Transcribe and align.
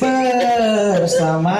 bersama. 0.00 1.58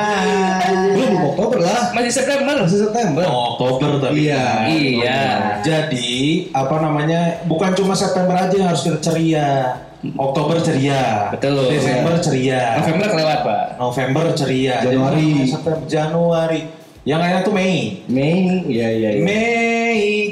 Belum 0.93 1.33
Oktober 1.33 1.59
lah. 1.65 1.83
Masih 1.97 2.13
September. 2.13 2.55
Masih 2.65 2.79
September. 2.89 3.25
Oh, 3.29 3.57
Oktober 3.57 3.91
tapi. 4.03 4.29
Iya. 4.29 4.47
Iya. 4.69 5.23
Jadi 5.65 6.49
apa 6.53 6.77
namanya? 6.81 7.45
Bukan 7.47 7.73
cuma 7.77 7.95
September 7.97 8.37
aja 8.37 8.55
yang 8.55 8.69
harus 8.73 8.85
kita 8.85 8.99
ceria. 9.01 9.79
Oktober 10.19 10.59
ceria. 10.59 11.31
Betul. 11.31 11.71
Desember 11.71 12.19
ceria. 12.19 12.83
November 12.83 13.09
kelewat 13.15 13.39
pak. 13.47 13.63
November 13.79 14.25
ceria. 14.35 14.83
Januari. 14.83 15.31
September, 15.47 15.79
Januari. 15.87 16.61
Yang 17.03 17.21
enak 17.35 17.41
tuh 17.43 17.55
Mei. 17.55 18.07
Mei, 18.07 18.63
iya 18.71 18.89
iya. 18.95 19.11
iya. 19.19 19.23
Mei 19.27 19.82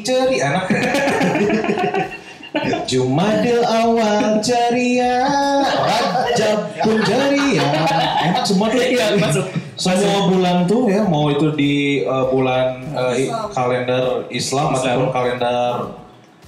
ceria 0.05 0.41
enak. 0.43 0.67
Jumadil 2.91 3.63
awal 3.63 4.43
ceria, 4.43 5.23
Rajab 5.63 6.61
pun 6.83 6.99
ceria. 7.07 7.67
Enak 8.27 8.43
semua 8.43 8.67
tuh. 8.75 8.83
Masuk. 9.17 9.47
Semua 9.81 10.29
bulan 10.29 10.69
tuh 10.69 10.93
ya, 10.93 11.09
mau 11.09 11.33
itu 11.33 11.57
di 11.57 12.05
uh, 12.05 12.29
bulan 12.29 12.85
uh, 12.93 13.17
kalender 13.57 14.29
Islam 14.29 14.77
ataupun 14.77 15.09
kalender 15.09 15.97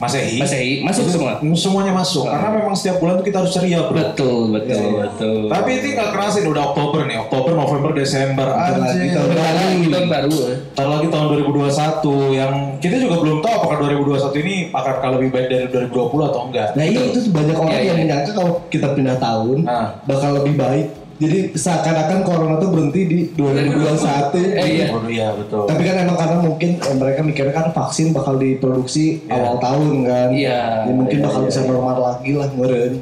Masehi. 0.02 0.36
Masehi 0.42 0.72
masuk 0.82 1.02
itu 1.06 1.12
semua. 1.14 1.32
Semuanya 1.54 1.92
masuk. 1.94 2.26
Karena 2.26 2.50
memang 2.50 2.74
setiap 2.74 2.98
bulan 2.98 3.22
tuh 3.22 3.26
kita 3.30 3.36
harus 3.38 3.52
ceria, 3.54 3.86
bro. 3.86 3.94
Betul 3.94 4.50
betul 4.50 4.82
iya. 4.82 5.00
betul. 5.06 5.38
Tapi 5.46 5.70
itu 5.78 5.86
nggak 5.94 6.10
kerasin 6.10 6.44
udah 6.50 6.62
Oktober 6.74 7.00
nih, 7.06 7.16
Oktober, 7.22 7.52
November, 7.54 7.90
Desember. 7.94 8.46
Bentar 8.50 8.78
lagi 8.82 9.06
tahun 9.08 9.28
Bentar 9.30 9.54
lagi 9.54 9.86
tahun 9.86 10.08
baru. 10.10 10.30
Ntar 10.74 10.86
lagi 10.90 11.06
tahun 11.06 11.26
2021 11.30 12.34
yang 12.34 12.52
kita 12.82 12.96
juga 12.98 13.16
belum 13.22 13.38
tahu 13.38 13.54
apakah 13.54 13.76
2021 13.78 14.42
ini 14.42 14.54
akan 14.74 15.10
lebih 15.16 15.28
baik 15.30 15.46
dari 15.46 15.66
2020 15.70 16.30
atau 16.30 16.40
enggak. 16.50 16.68
Nah 16.74 16.84
iya 16.84 17.00
itu 17.06 17.18
tuh 17.20 17.30
banyak 17.30 17.54
orang 17.54 17.70
Iya, 17.72 17.78
yang 17.78 17.98
iya. 17.98 18.02
menyangka 18.02 18.30
kalau 18.34 18.52
kita 18.66 18.88
pindah 18.92 19.16
tahun 19.16 19.58
Ah. 19.64 19.88
bakal 20.02 20.42
lebih 20.42 20.58
baik. 20.58 20.86
Jadi 21.22 21.38
seakan-akan 21.54 22.18
corona 22.26 22.54
tuh 22.58 22.68
berhenti 22.74 23.00
di 23.06 23.18
2021. 23.38 24.42
Eh, 24.58 24.66
iya. 24.66 24.86
Oh, 24.90 25.06
iya 25.06 25.28
betul. 25.38 25.70
Tapi 25.70 25.82
kan 25.86 25.96
emang 26.02 26.18
karena 26.18 26.38
mungkin 26.42 26.70
eh, 26.82 26.96
mereka 26.98 27.20
mikirnya 27.22 27.54
kan 27.54 27.66
vaksin 27.70 28.10
bakal 28.10 28.34
diproduksi 28.42 29.22
Iya. 29.22 29.38
awal 29.38 29.54
tahun 29.62 29.88
kan. 30.02 30.28
Iya. 30.34 30.58
Ya, 30.82 30.90
mungkin 30.90 31.16
Iya, 31.22 31.24
bakal 31.30 31.40
iya, 31.42 31.48
bisa 31.48 31.60
iya. 31.62 31.68
normal 31.70 31.96
lagi 32.02 32.30
lah 32.34 32.48
meren. 32.58 32.92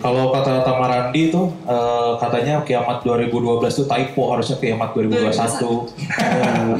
Kalau 0.00 0.24
kata 0.32 0.52
Tamarandi 0.64 1.22
tuh 1.28 1.46
eh, 1.68 2.12
katanya 2.16 2.54
kiamat 2.64 3.04
2012 3.04 3.76
tuh 3.76 3.86
typo 3.86 4.22
harusnya 4.32 4.56
kiamat 4.56 4.90
2021. 4.96 5.84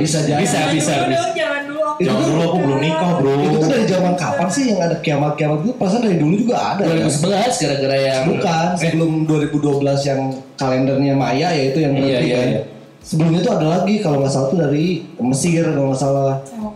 bisa 0.01 0.19
jadi. 0.25 0.41
Bisa 0.41 0.59
bisa 0.73 0.93
dulu 1.05 1.13
bisa. 1.37 1.58
Jangan 2.01 2.23
dulu. 2.25 2.41
Aku 2.41 2.57
belum 2.59 2.79
nikah 2.79 3.11
bro. 3.15 3.31
Itu 3.37 3.57
tuh 3.57 3.69
dari 3.69 3.85
zaman 3.85 4.15
kapan 4.15 4.49
sih 4.49 4.65
yang 4.69 4.81
ada 4.81 4.97
kiamat-kiamat 4.99 5.59
itu? 5.61 5.73
Perasaan 5.75 6.03
dari 6.03 6.17
dulu 6.17 6.35
juga 6.37 6.57
ada. 6.69 6.83
kan? 6.83 6.97
2011 7.01 7.59
gara-gara 7.59 7.97
yang 7.99 8.23
Bukan, 8.29 8.67
sebelum 8.75 9.11
2012 9.25 10.01
yang 10.05 10.21
kalendernya 10.55 11.15
Maya 11.15 11.49
yaitu 11.51 11.79
yang 11.81 11.93
Iya, 11.93 12.03
berarti 12.03 12.25
iya, 12.25 12.37
kan. 12.37 12.49
iya. 12.51 12.63
Sebelumnya 13.01 13.41
tuh 13.41 13.53
ada 13.55 13.67
lagi 13.73 13.95
kalau 13.99 14.21
nggak 14.21 14.29
salah 14.29 14.49
tuh 14.49 14.59
dari 14.61 14.87
Mesir 15.19 15.65
kalau 15.65 15.89
nggak 15.89 16.03
salah. 16.03 16.35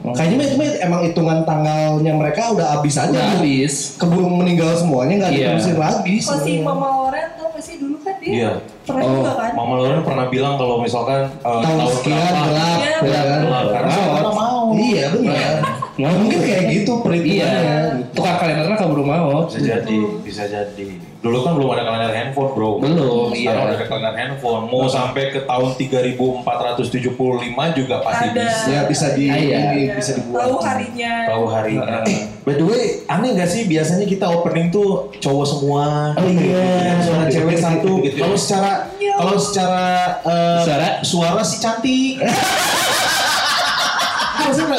Kayaknya 0.09 0.35
mah 0.35 0.47
itu 0.47 0.55
emang 0.81 1.01
hitungan 1.05 1.39
tanggalnya 1.45 2.13
mereka 2.15 2.43
udah 2.51 2.67
habis 2.73 2.97
aja. 2.97 3.11
udah 3.11 3.37
habis. 3.37 3.95
Keburu 3.95 4.33
meninggal 4.33 4.73
semuanya 4.73 5.15
nggak 5.21 5.31
Iya. 5.31 5.39
diterusin 5.53 5.77
lagi. 5.77 6.15
Kok 6.19 6.39
si. 6.41 6.53
Mama 6.59 6.89
Loren 6.97 7.29
tau 7.37 7.53
gak 7.53 7.61
sih 7.61 7.77
dulu 7.77 8.01
kan 8.01 8.17
dia 8.17 8.33
Iya. 8.33 8.51
pernah 8.83 9.05
Oh, 9.05 9.13
juga 9.15 9.33
kan? 9.37 9.51
Mama 9.53 9.75
Loren 9.77 10.01
pernah 10.01 10.27
bilang 10.27 10.55
kalau 10.57 10.77
misalkan 10.81 11.21
eh, 11.29 11.61
tahun 11.61 11.81
sekian 11.93 12.33
gelap, 12.41 12.79
Iya, 12.81 12.89
ya 12.89 12.99
benar. 12.99 13.23
kan? 13.23 13.41
Gelap, 13.43 13.67
karena 13.69 13.93
orang 13.93 14.32
mau. 14.73 14.81
Iya 14.81 15.05
benar. 15.13 15.55
Nah, 15.93 16.09
mungkin 16.17 16.41
kayak 16.41 16.63
gitu 16.73 16.93
perhitungannya. 16.99 17.53
Iya. 17.53 17.77
gitu. 18.01 18.13
Tukang 18.17 18.37
kalendernya 18.37 18.77
keburu 18.77 19.05
mau. 19.05 19.45
Bisa 19.45 19.61
jadi, 19.61 19.97
bisa 20.21 20.43
jadi. 20.45 20.89
Dulu 21.23 21.39
kan 21.39 21.55
belum 21.55 21.71
ada 21.71 21.83
kalender 21.85 22.11
handphone 22.11 22.51
bro. 22.51 22.71
Belum, 22.77 23.31
Sekarang 23.31 23.39
iya. 23.39 23.53
udah 23.63 23.77
ada 23.77 23.87
kalender 23.87 24.15
handphone. 24.17 24.63
Mau 24.67 24.89
sampai 24.89 25.31
ke 25.31 25.45
tahun 25.45 25.71
3475 25.79 27.07
juga 27.75 27.97
pasti 28.01 28.27
Ada. 28.29 28.43
bisa. 28.43 28.67
Ya 28.69 28.81
bisa 28.85 29.07
di 29.13 29.25
Ah, 29.25 29.37
iya. 29.37 29.57
ini 29.63 29.81
Iya. 29.85 29.95
bisa 29.95 30.11
dibuat. 30.15 30.41
Tahu 30.43 30.57
harinya. 30.61 31.13
Tahu 31.29 31.45
harinya. 31.47 31.97
Heeh. 32.03 32.21
By 32.43 32.55
the 32.55 32.65
way, 32.65 32.83
aneh 33.07 33.31
gak 33.33 33.47
sih 33.47 33.63
biasanya 33.65 34.03
kita 34.05 34.27
opening 34.27 34.69
tuh 34.69 34.91
cowok 35.15 35.47
semua. 35.47 36.11
Oh 36.13 36.27
iya. 36.27 36.99
Suara 36.99 37.25
cewek 37.25 37.55
satu. 37.57 38.03
Gitu. 38.03 38.19
Kalau 38.19 38.35
secara 38.35 38.73
Iya. 38.93 39.15
kalau 39.15 39.37
secara 39.37 39.85
eh, 40.25 40.59
Suara? 40.59 40.89
suara 41.03 41.43
sih 41.45 41.59
cantik. 41.61 42.19
Maksudnya 44.43 44.77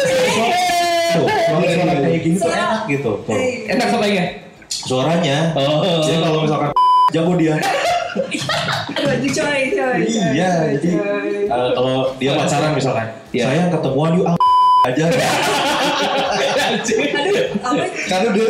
tuh, 1.13 1.27
suara, 1.27 1.93
kayak 2.01 2.21
gini 2.25 2.35
tuh 2.35 2.49
enak 2.51 2.81
gitu. 2.89 3.11
Tuh. 3.23 3.37
Enak 3.69 3.87
suaranya. 3.87 4.23
Suaranya. 4.69 5.37
Oh. 5.55 6.01
Jadi 6.03 6.17
kalau 6.19 6.39
misalkan 6.43 6.69
jago 7.13 7.33
dia. 7.37 7.55
Aduh 8.93 9.29
coy, 9.33 9.59
coy. 9.73 9.97
iya, 10.37 10.69
jadi 10.77 10.89
eh, 11.49 11.69
kalau 11.73 12.13
dia 12.21 12.37
pacaran 12.37 12.77
misalkan, 12.77 13.09
Iya. 13.33 13.49
sayang 13.49 13.69
ketemuan 13.73 14.13
yuk 14.21 14.25
ah, 14.29 14.37
aja. 14.85 15.05
Aduh? 17.63 17.89
Karena 18.05 18.27
dia 18.37 18.47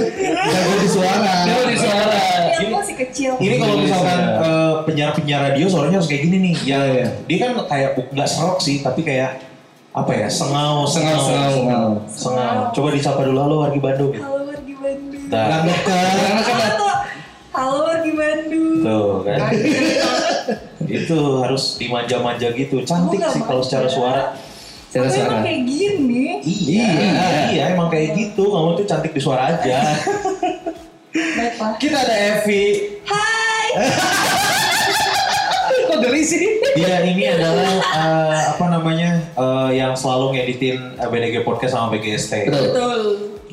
jago 0.52 0.74
di 0.84 0.88
suara. 0.92 1.34
Dia 1.48 1.64
di 1.64 1.78
suara. 1.80 2.16
Yang 2.60 2.72
masih 2.76 2.96
kecil. 3.08 3.32
Ini 3.40 3.56
kalau 3.60 3.76
misalkan 3.80 4.20
eh, 4.44 4.74
penyiar-penyiar 4.84 5.42
radio 5.52 5.66
suaranya 5.72 5.98
harus 6.04 6.10
kayak 6.12 6.24
gini 6.28 6.38
nih. 6.52 6.56
Iya 6.68 6.80
iya. 6.92 7.08
Dia 7.28 7.38
kan 7.48 7.52
kayak 7.68 7.90
nggak 8.12 8.28
serok 8.28 8.60
sih, 8.60 8.84
tapi 8.84 9.04
kayak 9.08 9.53
apa 9.94 10.10
ya? 10.12 10.26
Sengau, 10.26 10.90
sengau, 10.90 11.22
Sengau, 11.22 11.50
sengau. 11.54 11.88
Sengau. 12.10 12.58
Coba 12.74 12.88
disapa 12.92 13.22
dulu 13.24 13.40
halo 13.40 13.56
wargi 13.62 13.78
Bandung. 13.78 14.10
Halo 14.18 14.50
wargi 14.50 14.74
Bandung. 14.74 15.22
Dekat. 15.30 15.86
Karena 15.86 16.42
kan 16.42 16.58
Halo, 16.66 16.90
halo 17.54 17.78
wargi 17.86 18.12
Bandung. 18.12 18.82
Tuh 18.82 19.22
kan. 19.22 19.40
Itu 20.84 21.40
harus 21.40 21.78
dimanja-manja 21.78 22.52
gitu. 22.52 22.82
Cantik 22.82 23.22
sih 23.30 23.42
kalau 23.46 23.62
secara 23.62 23.86
suara. 23.86 24.34
Secara 24.90 25.06
Tapi 25.06 25.14
suara. 25.14 25.30
emang 25.30 25.46
kayak 25.46 25.62
gini. 25.66 26.26
Iya, 26.42 26.90
iya, 27.50 27.64
emang 27.74 27.90
kayak 27.90 28.14
gitu. 28.14 28.46
Kamu 28.46 28.74
tuh 28.74 28.86
cantik 28.86 29.14
di 29.14 29.22
suara 29.22 29.54
aja. 29.54 29.78
Baiklah. 31.14 31.78
Kita 31.78 31.98
ada 32.02 32.16
Evi. 32.42 32.98
Hai. 33.06 33.68
Kok 35.86 35.98
geli 36.02 36.26
sih? 36.26 36.53
Dia 36.74 37.06
ini 37.06 37.24
adalah 37.30 37.72
eh, 37.80 38.42
apa 38.58 38.66
namanya 38.70 39.10
eh, 39.38 39.70
yang 39.78 39.94
selalu 39.94 40.38
ngeditin 40.38 40.98
eh, 40.98 41.08
BDG 41.08 41.46
Podcast 41.46 41.78
sama 41.78 41.94
BGST. 41.94 42.50
Betul. 42.50 42.66
Betul. 42.74 43.02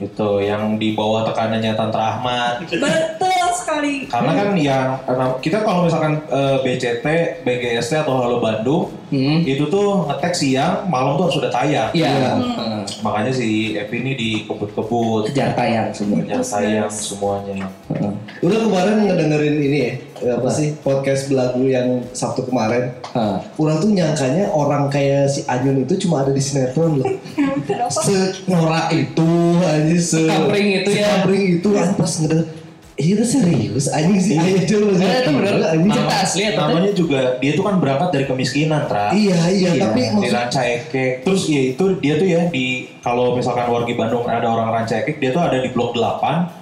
Gitu, 0.00 0.30
yang 0.48 0.80
di 0.80 0.96
bawah 0.96 1.28
tekanannya 1.28 1.76
Tantra 1.76 2.16
Ahmad. 2.16 2.64
Betul 2.64 3.29
sekali. 3.50 3.94
Karena 4.04 4.32
kan 4.34 4.48
yang 4.52 4.86
karena 5.00 5.26
kita 5.38 5.58
kalau 5.60 5.84
misalkan 5.84 6.20
eh, 6.22 6.56
BCT, 6.60 7.06
BGST 7.40 7.92
atau 7.98 8.18
Halo 8.18 8.38
Bandung 8.38 8.92
Hmm. 9.10 9.42
itu 9.42 9.66
tuh 9.66 10.06
ngetek 10.06 10.30
siang, 10.30 10.86
malam 10.86 11.18
tuh 11.18 11.26
harus 11.26 11.34
sudah 11.34 11.50
tayang. 11.50 11.90
Iya. 11.90 12.30
Hmm. 12.30 12.46
Heeh. 12.46 12.82
Makanya 13.02 13.32
si 13.34 13.48
Evi 13.74 13.96
ini 13.98 14.12
dikebut-kebut, 14.14 15.26
Kejar 15.26 15.50
tayang 15.52 15.90
semua. 15.90 16.22
kerja 16.22 16.38
sayang 16.38 16.86
semuanya. 16.86 17.66
Heeh. 17.90 18.12
Udah 18.38 18.58
kemarin 18.62 19.02
ngedengerin 19.02 19.56
ini 19.58 19.78
ya, 19.82 19.92
apa 20.30 20.46
sih 20.48 20.78
podcast 20.78 21.26
belagu 21.26 21.58
yang 21.60 22.06
Sabtu 22.12 22.46
kemarin. 22.46 22.94
Heeh. 23.10 23.38
Orang 23.58 23.82
tuh 23.82 23.90
nyangkanya 23.90 24.46
orang 24.46 24.86
kayak 24.86 25.26
si 25.26 25.42
Anyun 25.44 25.82
itu 25.82 26.06
cuma 26.06 26.22
ada 26.22 26.30
di 26.30 26.38
sinetron 26.38 27.02
loh. 27.02 27.10
Senorak 27.90 28.92
itu 28.92 29.30
aja 29.60 29.96
se 29.96 30.22
Sekampring 30.22 30.68
itu 30.76 30.90
ya. 30.92 31.18
sekampring 31.18 31.42
itu 31.58 31.68
kan 31.68 31.88
pas 31.94 32.12
ngedenger 32.14 32.46
Iya 33.00 33.14
tuh 33.16 33.28
serius 33.30 33.88
anjing 33.88 34.20
sih 34.20 34.36
Anyun 34.36 34.60
itu 34.60 34.76
Eh, 34.92 35.24
itu 35.24 35.30
bener. 35.32 35.54
anjing. 35.64 35.88
Cerita 35.88 36.16
asli 36.20 36.42
ya, 36.44 36.50
Namanya 36.54 36.92
juga 36.92 37.20
dia 37.36 37.52
tuh 37.56 37.64
kan 37.64 37.80
berangkat 37.80 38.08
dari 38.12 38.24
kemiskinan, 38.24 38.84
Tra. 38.84 39.08
Iya 39.10 39.40
iya 39.48 39.70
Iya, 39.72 39.82
tapi 39.82 40.00
di 40.02 40.12
maksud 40.12 40.36
Ranca 40.36 40.60
Ekek. 40.62 41.12
Terus 41.24 41.42
ya 41.48 41.62
itu 41.70 41.84
dia 41.98 42.14
tuh 42.14 42.28
ya 42.28 42.40
di 42.46 42.66
kalau 43.00 43.32
misalkan 43.32 43.66
wargi 43.66 43.96
Bandung 43.96 44.22
ada 44.22 44.44
orang 44.44 44.68
Ranca 44.70 44.94
Ekek, 44.94 45.16
dia 45.16 45.32
tuh 45.32 45.40
ada 45.40 45.56
di 45.56 45.72
blok 45.72 45.96
8. 45.96 46.52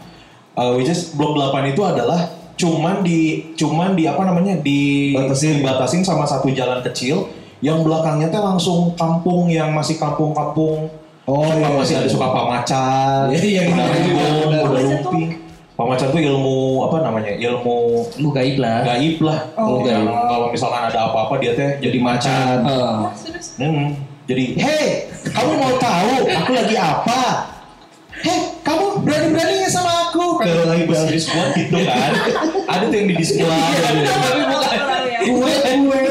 Uh, 0.55 0.75
which 0.75 0.87
is 0.87 1.11
blok 1.13 1.35
8 1.35 1.67
itu 1.69 1.83
adalah 1.83 2.31
cuman 2.55 3.03
di 3.03 3.19
cuman 3.55 3.95
di 3.95 4.03
apa 4.05 4.23
namanya 4.23 4.59
di 4.59 5.11
Batasin. 5.13 5.59
dibatasin 5.59 6.03
sama 6.03 6.23
satu 6.23 6.51
jalan 6.51 6.83
kecil 6.83 7.31
yang 7.59 7.83
belakangnya 7.83 8.27
tuh 8.29 8.43
langsung 8.45 8.81
kampung 8.95 9.47
yang 9.47 9.71
masih 9.71 9.99
kampung-kampung 9.99 10.87
Oh, 11.23 11.45
Suka 11.45 11.61
iya, 11.61 11.69
masih 11.69 11.93
iya. 11.93 12.01
ada 12.01 12.09
suka 12.09 12.29
pamacan, 12.33 13.23
Iya, 13.29 13.37
iya, 13.37 13.63
iya, 13.69 13.85
iya, 13.85 14.61
Kuda 14.65 14.81
iya. 14.81 15.38
Lumping. 15.79 15.95
Pamacan 15.95 16.09
tuh 16.11 16.19
ilmu 16.19 16.59
apa 16.91 16.97
namanya? 17.07 17.33
Ilmu 17.39 17.79
Lu 18.19 18.29
gaib 18.35 18.59
lah. 18.59 18.83
gaib 18.83 19.23
lah. 19.23 19.47
Oh. 19.55 19.87
Yang 19.87 20.11
kalau 20.11 20.47
misalkan 20.51 20.83
ada 20.91 20.99
apa-apa 21.07 21.39
dia 21.39 21.55
teh 21.55 21.79
jadi 21.79 21.99
macan. 22.03 22.67
Heeh. 22.67 22.99
Serius? 23.15 23.47
Hmm, 23.63 23.95
jadi, 24.27 24.45
hei, 24.59 25.07
kamu 25.31 25.53
mau 25.55 25.73
tahu 25.79 26.15
aku 26.27 26.51
lagi 26.53 26.75
apa? 26.75 27.23
Hei, 28.19 28.59
kamu 28.67 29.07
berani-beraninya 29.07 29.71
sama 29.71 30.11
aku. 30.11 30.43
Kalau 30.43 30.67
lagi 30.67 30.83
bahas 30.91 31.07
di 31.07 31.21
squad 31.23 31.55
gitu 31.55 31.79
kan. 31.87 32.11
Ada 32.67 32.85
tuh 32.91 32.97
yang 32.99 33.07
di. 33.07 33.15
Tapi 33.23 34.41
bukan. 34.51 34.79
Gue, 35.29 35.55
gue. 35.63 36.03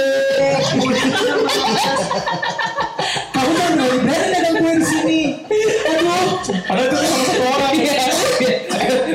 Kamu 3.35 3.51
kan 3.51 3.71
berani-berani 3.75 4.27
dagang 4.31 4.55
gue 4.63 4.73
di 4.79 4.85
sini. 4.87 5.21
Aduh. 5.91 6.39
Sama 6.47 6.79
satu 6.87 7.16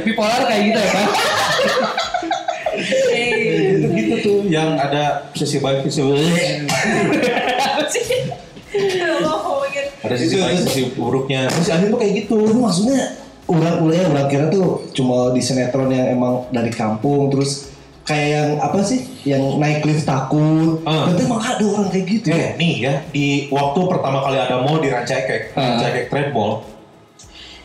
Bipolar 0.00 0.48
kayak 0.48 0.62
gitu 0.72 0.78
ya 0.78 0.90
kan? 0.90 1.06
Eh, 3.12 3.84
Gitu, 3.92 4.14
tuh 4.24 4.38
yang 4.48 4.74
ada 4.74 5.28
sisi 5.36 5.60
baik 5.60 5.84
sisi 5.84 6.00
ngomongin. 6.00 6.64
ada 10.02 10.16
sisi 10.16 10.36
baik 10.36 10.58
sisi 10.66 10.82
buruknya. 10.96 11.46
Terus 11.48 11.68
Anyun 11.70 11.88
tuh 11.92 11.98
kayak 12.00 12.12
gitu. 12.24 12.36
Itu 12.48 12.58
maksudnya 12.58 13.00
orang 13.46 13.74
kuliah 13.78 14.04
orang 14.08 14.26
kira 14.26 14.46
tuh 14.48 14.82
cuma 14.92 15.30
di 15.30 15.42
sinetron 15.42 15.92
yang 15.92 16.08
emang 16.10 16.48
dari 16.50 16.72
kampung 16.72 17.28
terus 17.28 17.70
kayak 18.02 18.28
yang 18.34 18.48
apa 18.58 18.82
sih 18.82 19.06
yang 19.22 19.60
naik 19.60 19.84
lift 19.84 20.02
takut. 20.02 20.82
Ah. 20.82 21.06
Berarti 21.06 21.22
emang 21.22 21.42
ada 21.42 21.64
orang 21.64 21.88
kayak 21.88 22.06
gitu. 22.08 22.26
Eh, 22.32 22.56
nih 22.56 22.74
ya, 22.82 22.94
di 23.12 23.26
waktu 23.48 23.80
pertama 23.86 24.18
kali 24.20 24.38
ada 24.40 24.58
mall 24.58 24.82
di 24.82 24.88
Rancaikek, 24.90 25.54
Ah. 25.54 25.78
Rancaikek 25.78 26.10
Trade 26.10 26.30
Mall, 26.34 26.66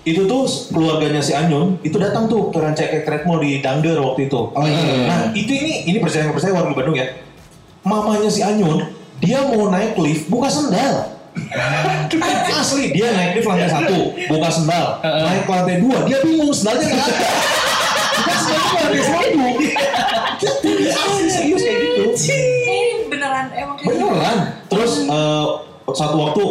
itu 0.08 0.24
tuh 0.24 0.48
keluarganya 0.72 1.20
si 1.20 1.36
Anyun 1.36 1.84
itu 1.84 2.00
datang 2.00 2.32
tuh 2.32 2.48
ke 2.48 2.64
Rancaikek 2.64 3.04
Trade 3.04 3.28
Mall 3.28 3.44
di 3.44 3.60
Dangder 3.60 4.00
waktu 4.00 4.32
itu. 4.32 4.56
Oh 4.56 4.64
iya. 4.64 5.04
Nah 5.04 5.20
itu 5.36 5.52
ini 5.52 5.84
ini 5.84 6.00
percaya 6.00 6.24
nggak 6.24 6.40
percaya 6.40 6.56
warga 6.56 6.72
Bandung 6.72 6.96
ya, 6.96 7.12
mamanya 7.84 8.32
si 8.32 8.40
Anyun 8.40 8.88
dia 9.20 9.44
mau 9.44 9.68
naik 9.68 10.00
lift 10.00 10.32
buka 10.32 10.48
sendal. 10.48 11.20
Asli 12.58 12.96
dia 12.96 13.14
naik 13.14 13.38
lift 13.38 13.46
lantai 13.52 13.70
satu 13.70 14.16
buka 14.32 14.50
sendal, 14.50 15.04
naik 15.04 15.44
ke 15.44 15.52
lantai 15.52 15.78
dua 15.84 15.98
dia 16.08 16.18
bingung 16.24 16.56
sendalnya 16.56 16.88
nggak 16.88 17.04
ada. 17.04 17.28
Buka 18.18 18.34
sendalnya 18.40 18.64
ke 18.64 18.78
lantai 18.80 19.02
satu. 19.04 19.40
Asli 20.88 21.28
serius 21.30 21.62
kayak 21.62 21.80
gitu. 21.84 22.32
Ini 22.32 23.12
beneran 23.12 23.46
emang 23.54 23.76
kayak 23.76 23.92
gitu. 23.92 24.08
Beneran. 24.08 24.38
Terus 24.72 24.92
eh, 25.06 25.46
satu 25.92 26.16
waktu 26.16 26.44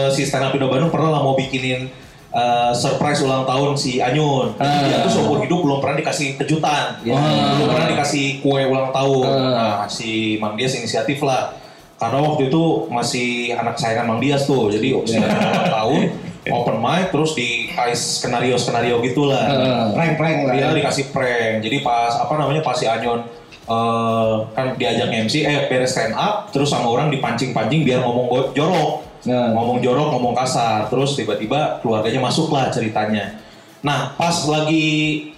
eh, 0.00 0.08
si 0.10 0.24
stand 0.26 0.48
up 0.48 0.56
Indo 0.56 0.66
Bandung 0.72 0.90
pernah 0.90 1.14
lah 1.14 1.20
mau 1.22 1.36
bikinin 1.38 1.92
eh, 2.32 2.72
surprise 2.72 3.20
ulang 3.20 3.44
tahun 3.44 3.76
si 3.76 4.00
Anyun. 4.00 4.56
Ah. 4.56 4.82
Dia 4.82 5.04
tuh 5.04 5.12
seumur 5.12 5.38
hidup 5.40 5.60
belum 5.60 5.78
pernah 5.78 5.96
dikasih 5.96 6.34
kejutan, 6.36 6.96
Ya. 7.04 7.14
belum 7.14 7.68
pernah 7.68 7.88
dikasih 7.88 8.40
kue 8.40 8.62
ulang 8.64 8.88
tahun. 8.90 9.26
Ah. 9.28 9.52
Nah 9.52 9.80
si 9.86 10.36
Mang 10.36 10.56
Dias 10.56 10.72
inisiatif 10.72 11.20
lah. 11.20 11.52
Karena 11.96 12.18
waktu 12.18 12.50
itu 12.50 12.62
masih 12.90 13.54
anak 13.54 13.78
sayangan 13.78 14.08
Mang 14.08 14.18
Dias 14.18 14.42
tuh, 14.42 14.66
jadi 14.66 14.98
Ya. 15.06 15.22
ulang 15.22 15.70
tahun 15.70 16.00
open 16.42 16.82
mic 16.82 17.14
terus 17.14 17.38
di 17.38 17.70
skenario 17.94 18.58
skenario 18.58 18.98
gitulah. 18.98 19.46
Heeh. 19.46 19.84
Prank-prank 19.94 20.38
lah. 20.42 20.52
Dia 20.52 20.66
ya. 20.66 20.68
dikasih 20.74 21.14
prank. 21.14 21.62
Jadi 21.62 21.76
pas 21.80 22.18
apa 22.18 22.34
namanya 22.34 22.58
pas 22.60 22.74
si 22.74 22.90
Anyon 22.90 23.22
eh, 23.62 24.34
kan 24.50 24.74
diajak 24.74 25.06
MC 25.06 25.46
eh 25.46 25.70
beres 25.70 25.94
stand 25.94 26.10
up 26.12 26.50
terus 26.50 26.66
sama 26.66 26.90
orang 26.90 27.14
dipancing-pancing 27.14 27.86
biar 27.86 28.02
ngomong 28.02 28.26
go- 28.26 28.50
jorok. 28.50 29.06
Nah. 29.22 29.54
Ngomong 29.54 29.78
jorok, 29.78 30.08
ngomong 30.14 30.34
kasar. 30.34 30.90
Terus 30.90 31.14
tiba-tiba 31.14 31.78
keluarganya 31.78 32.18
masuk 32.18 32.50
lah 32.50 32.68
ceritanya. 32.74 33.38
Nah, 33.82 34.14
pas 34.14 34.34
lagi 34.46 34.84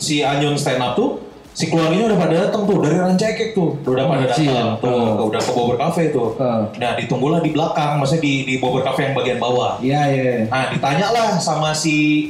si 0.00 0.20
Anyon 0.20 0.56
stand 0.56 0.80
up 0.80 0.96
tuh 0.96 1.20
si 1.54 1.70
keluarganya 1.70 2.10
udah 2.12 2.18
pada 2.18 2.34
datang 2.48 2.66
tuh 2.66 2.82
dari 2.82 2.96
Rancaikek 2.98 3.54
tuh. 3.54 3.78
Udah 3.86 4.04
pada 4.10 4.26
Siap. 4.32 4.36
datang 4.36 4.68
tuh, 4.82 4.90
Oh. 4.90 5.28
udah 5.30 5.40
ke 5.40 5.50
Bobber 5.54 5.76
Cafe 5.78 6.10
tuh. 6.10 6.34
Oh. 6.36 6.62
Nah, 6.76 6.92
ditunggulah 6.98 7.40
di 7.40 7.54
belakang, 7.54 7.96
maksudnya 8.00 8.24
di 8.24 8.34
di 8.44 8.54
Bobber 8.58 8.82
Cafe 8.82 9.08
yang 9.08 9.14
bagian 9.16 9.38
bawah. 9.40 9.78
Iya 9.80 10.00
iya. 10.12 10.48
Nah 10.50 10.68
ditanya 10.72 11.08
lah 11.14 11.28
sama 11.38 11.70
si 11.72 12.28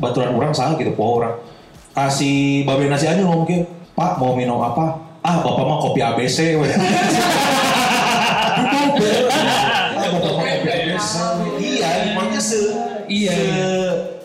baturan 0.00 0.34
orang 0.34 0.50
salah 0.50 0.74
gitu 0.74 0.90
po 0.94 1.22
orang 1.22 1.36
kasih 1.94 2.66
babe 2.66 2.90
nasi 2.90 3.06
aja 3.06 3.22
ngomong 3.22 3.46
Pak 3.94 4.18
mau 4.18 4.34
minum 4.34 4.58
apa? 4.58 4.98
Ah 5.22 5.38
bapak 5.38 5.62
mah 5.62 5.78
kopi 5.78 6.02
ABC 6.02 6.58
Iya, 13.06 13.30
se 13.30 13.42
iya. 13.42 13.70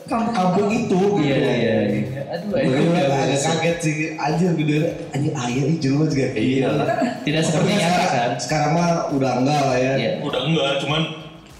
Kampung- 0.09 0.33
kampung 0.33 0.69
itu 0.69 0.89
gitu. 0.89 1.21
Iya, 1.21 1.37
iya, 1.37 1.75
iya. 1.85 2.21
Aduh, 2.29 2.49
Gue 2.53 2.97
agak 2.97 3.41
kaget 3.41 3.77
sih 3.81 3.95
anjir 4.15 4.53
gede 4.53 4.77
anjir 5.11 5.33
air 5.33 5.65
jelma 5.77 6.05
juga 6.05 6.25
kayak 6.29 6.45
Iya 6.45 6.69
lah. 6.71 6.87
Tidak 7.21 7.41
seperti 7.41 7.71
nyata 7.75 8.05
kan? 8.05 8.31
Sekarang 8.37 8.71
mah 8.73 8.89
udah 9.13 9.31
enggak 9.41 9.61
lah 9.61 9.77
ya. 9.77 9.93
Iya. 9.97 10.11
Udah 10.21 10.41
enggak, 10.45 10.71
cuman 10.81 11.01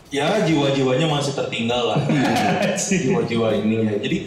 ya 0.10 0.42
jiwa-jiwanya 0.42 1.06
masih 1.06 1.33
tertinggal 1.33 1.94
lah. 1.94 2.00
Jiwa-jiwa 2.77 3.48
ini 3.62 3.75
ya. 3.86 3.94
Jadi 4.01 4.18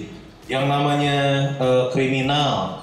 yang 0.47 0.67
namanya 0.67 1.17
eh, 1.59 1.85
kriminal, 1.91 2.82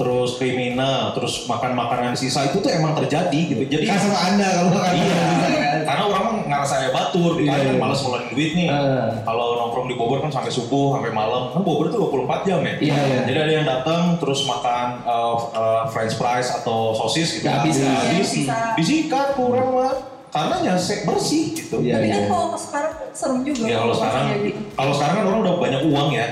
terus 0.00 0.40
kriminal, 0.40 1.12
terus 1.12 1.44
makan 1.44 1.76
makanan 1.76 2.16
sisa 2.16 2.48
itu 2.48 2.56
tuh 2.64 2.72
emang 2.72 2.96
terjadi 2.96 3.36
gitu. 3.52 3.62
Jadi 3.68 3.84
Kan 3.84 4.00
sama 4.00 4.16
anda 4.32 4.48
kalau 4.48 4.70
makan 4.72 4.92
Iya, 4.96 5.12
kan. 5.12 5.80
karena 5.84 6.04
orang 6.08 6.22
mah 6.24 6.34
ngerasa 6.48 6.74
ya 6.80 6.88
batur, 6.88 7.36
Iya, 7.36 7.52
kan 7.52 7.60
iya. 7.60 7.72
malas 7.76 8.00
ngeluarin 8.00 8.28
duit 8.32 8.50
nih. 8.56 8.68
Ah. 8.72 9.12
Kalau 9.20 9.46
nongkrong 9.60 9.92
di 9.92 9.96
Bogor 10.00 10.24
kan 10.24 10.32
sampai 10.32 10.48
subuh, 10.48 10.96
sampai 10.96 11.12
malam. 11.12 11.52
Kan 11.52 11.60
Bogor 11.60 11.92
tuh 11.92 12.08
24 12.08 12.48
jam 12.48 12.64
ya. 12.64 12.74
Iya, 12.80 12.96
iya. 12.96 13.20
Jadi 13.28 13.38
ada 13.44 13.52
yang 13.52 13.66
datang 13.68 14.16
terus 14.16 14.48
makan 14.48 15.04
uh, 15.04 15.36
uh, 15.52 15.82
french 15.92 16.16
fries 16.16 16.48
atau 16.48 16.96
sosis 16.96 17.36
gitu. 17.36 17.44
Nggak 17.44 17.60
habis, 17.60 17.76
habis. 17.84 18.28
bisa. 18.32 18.58
Disikat 18.80 19.36
kurang 19.36 19.76
mah. 19.76 20.19
Karena 20.30 20.56
nyasek 20.62 21.02
bersih 21.02 21.58
gitu. 21.58 21.82
Iya, 21.82 21.98
Tapi 21.98 22.06
kan 22.06 22.22
iya. 22.22 22.28
kalau 22.30 22.54
sekarang 22.54 22.92
serem 23.10 23.38
juga. 23.42 23.66
Ya 23.66 23.76
kalau 23.82 23.94
sekarang, 23.98 24.24
jadi. 24.30 24.50
kalau 24.78 24.92
sekarang 24.94 25.14
kan 25.18 25.24
orang 25.26 25.40
udah 25.42 25.54
banyak 25.58 25.82
uang 25.90 26.08
ya. 26.14 26.26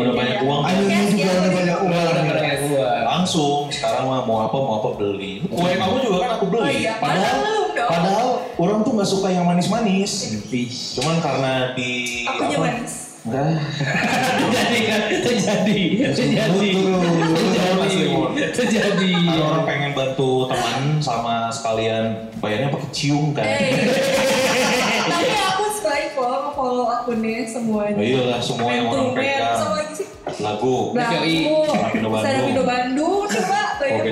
Udah 0.00 0.14
banyak 0.16 0.38
uang. 0.40 0.60
Anu 0.64 0.82
juga 1.12 1.32
udah 1.36 1.52
banyak 1.52 1.78
uang. 1.84 2.04
Udah 2.08 2.36
kayak 2.40 2.58
gua. 2.64 2.88
Langsung 3.04 3.68
sekarang 3.68 4.04
mah 4.08 4.20
mau 4.24 4.48
apa 4.48 4.56
mau 4.56 4.74
apa 4.80 4.88
beli. 4.96 5.44
Kue 5.44 5.72
kamu 5.76 5.96
juga 6.00 6.16
kan 6.24 6.30
aku 6.40 6.44
beli. 6.48 6.64
Oh 6.64 6.72
iya, 6.72 6.92
padahal 6.96 7.40
padahal 7.76 8.28
orang 8.56 8.78
tuh 8.88 8.92
nggak 8.96 9.10
suka 9.12 9.28
yang 9.28 9.44
manis-manis. 9.44 10.32
Cuman 10.96 11.20
karena 11.20 11.76
di 11.76 12.24
Aku 12.24 12.40
manis. 12.56 13.11
Enggak. 13.22 13.54
Terjadi 14.42 14.78
kan? 14.82 15.00
Terjadi. 15.22 15.80
Terjadi. 16.10 16.70
Terjadi. 17.38 18.02
Terjadi. 18.50 19.12
Kalau 19.14 19.46
orang 19.46 19.62
pengen 19.62 19.92
bantu 19.94 20.50
teman 20.50 20.98
sama 20.98 21.46
sekalian 21.54 22.34
bayarnya 22.42 22.74
pakai 22.74 22.90
cium 22.90 23.30
kan. 23.30 23.46
Eh. 23.46 23.78
Tapi 25.06 25.38
aku 25.38 25.64
sekali 25.70 26.18
kok 26.18 26.58
follow 26.58 26.90
akunnya 26.90 27.46
semuanya. 27.46 27.94
Oh 27.94 28.02
iyalah 28.02 28.40
semua 28.42 28.70
yang 28.74 28.90
orang 28.90 29.14
pegang. 29.14 29.70
Lagu. 30.42 30.90
Lagu. 30.98 31.46
Lapindo 31.70 32.10
Bandung. 32.10 32.26
Lapindo 32.26 32.62
Bandung 32.66 33.22
coba. 33.30 33.62
Oh. 33.82 34.02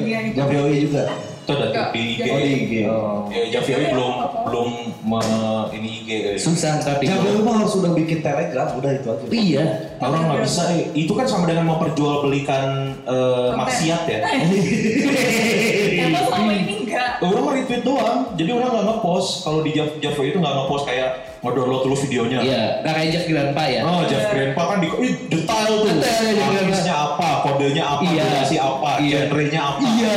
Iya 0.00 0.18
itu. 0.32 0.36
Javioi 0.40 0.76
juga. 0.88 1.04
Itu 1.46 1.52
ada 1.52 1.66
Enggak, 1.70 1.88
di 1.94 2.00
IG. 2.02 2.18
jadi- 2.18 2.26
Oh 2.26 2.38
di 2.40 2.50
IG. 2.58 2.72
Oh. 2.84 3.18
Ya 3.30 3.42
Javier 3.48 3.78
belum 3.88 4.14
belum 4.42 4.68
me, 5.00 5.20
ini 5.70 5.88
IG. 5.96 6.08
eh. 6.26 6.36
Susah 6.36 6.74
tapi. 6.76 7.06
Javioi 7.06 7.38
mah 7.38 7.62
harus 7.62 7.78
udah 7.78 7.94
bikin 7.94 8.18
telegram 8.18 8.66
udah 8.72 8.90
itu 8.92 9.06
aja. 9.06 9.24
Iya. 9.30 9.64
Orang 9.96 10.26
nggak 10.26 10.42
bisa. 10.42 10.62
eh. 10.72 10.90
Itu 10.92 11.14
kan 11.14 11.22
sama 11.24 11.46
dengan 11.46 11.70
memperjualbelikan 11.70 12.66
eh, 12.98 13.14
Konten. 13.46 13.56
maksiat 13.56 14.02
ya. 14.04 14.18
Emang 16.02 16.24
selama 16.26 16.52
ini 16.52 16.74
enggak. 16.82 17.10
Orang 17.18 17.46
retweet 17.48 17.82
doang. 17.82 18.18
Jadi 18.34 18.50
orang 18.50 18.70
nggak 18.72 18.86
ngepost. 18.88 19.28
Kalau 19.42 19.60
di 19.62 19.70
Jav 19.70 19.88
Javier 19.96 20.28
itu 20.28 20.38
nggak 20.38 20.54
ngepost 20.56 20.84
kayak 20.84 21.10
ngedownload 21.38 21.82
dulu 21.84 21.96
videonya. 21.96 22.38
Iya. 22.40 22.62
Nggak 22.82 22.94
kayak 22.96 23.08
Jeff 23.08 23.24
Grandpa 23.28 23.62
ya. 23.64 23.80
Oh, 23.82 24.02
Jeff 24.04 24.24
Grandpa 24.26 24.62
kan 24.66 24.78
di 24.78 24.88
ih, 24.90 25.12
detail 25.28 25.72
tuh. 25.76 25.90
Detail 25.92 26.02
ya, 26.18 26.32
Jeff 26.32 26.42
Grandpa. 26.42 26.66
Artisnya 26.66 26.96
apa, 26.96 27.28
kodenya 27.40 27.84
apa, 27.86 28.02
Iya. 28.04 28.24
durasi 28.26 28.56
apa, 28.58 28.90
Iya. 28.98 29.16
genrenya 29.22 29.60
apa. 29.62 29.78
Iya. 29.86 30.14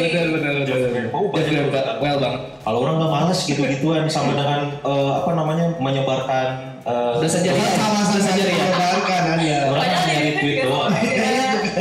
Benar 0.00 0.26
benar 0.32 0.52
Jeff 0.58 0.78
benar. 0.78 0.90
Grandpa, 0.90 1.14
oh, 1.14 1.22
Jeff 1.22 1.32
banyak 1.36 1.52
Grandpa. 1.52 1.76
banget. 1.76 1.96
Well 2.00 2.16
bang. 2.18 2.34
Kalau 2.60 2.78
orang 2.80 2.94
nggak 2.96 3.10
males 3.10 3.40
gitu-gituan 3.42 4.04
sama 4.06 4.32
dengan 4.32 4.68
eh, 4.76 5.12
apa 5.16 5.30
namanya 5.32 5.72
menyebarkan 5.76 6.46
eh, 6.82 7.12
Dosa 7.16 7.40
jari. 7.40 7.56
Sama-sama 7.56 8.12
Dosa 8.12 8.30
jari 8.30 8.52
ya. 8.52 8.60
menyebarkan 8.60 9.22
anda. 9.30 9.56
Orang 9.64 9.80
Padahal 9.80 10.04
nyari 10.04 10.20
ini 10.20 10.32
tweet 10.36 10.54
kan 10.54 10.66
doang. 10.66 10.90
Iya. 10.92 11.30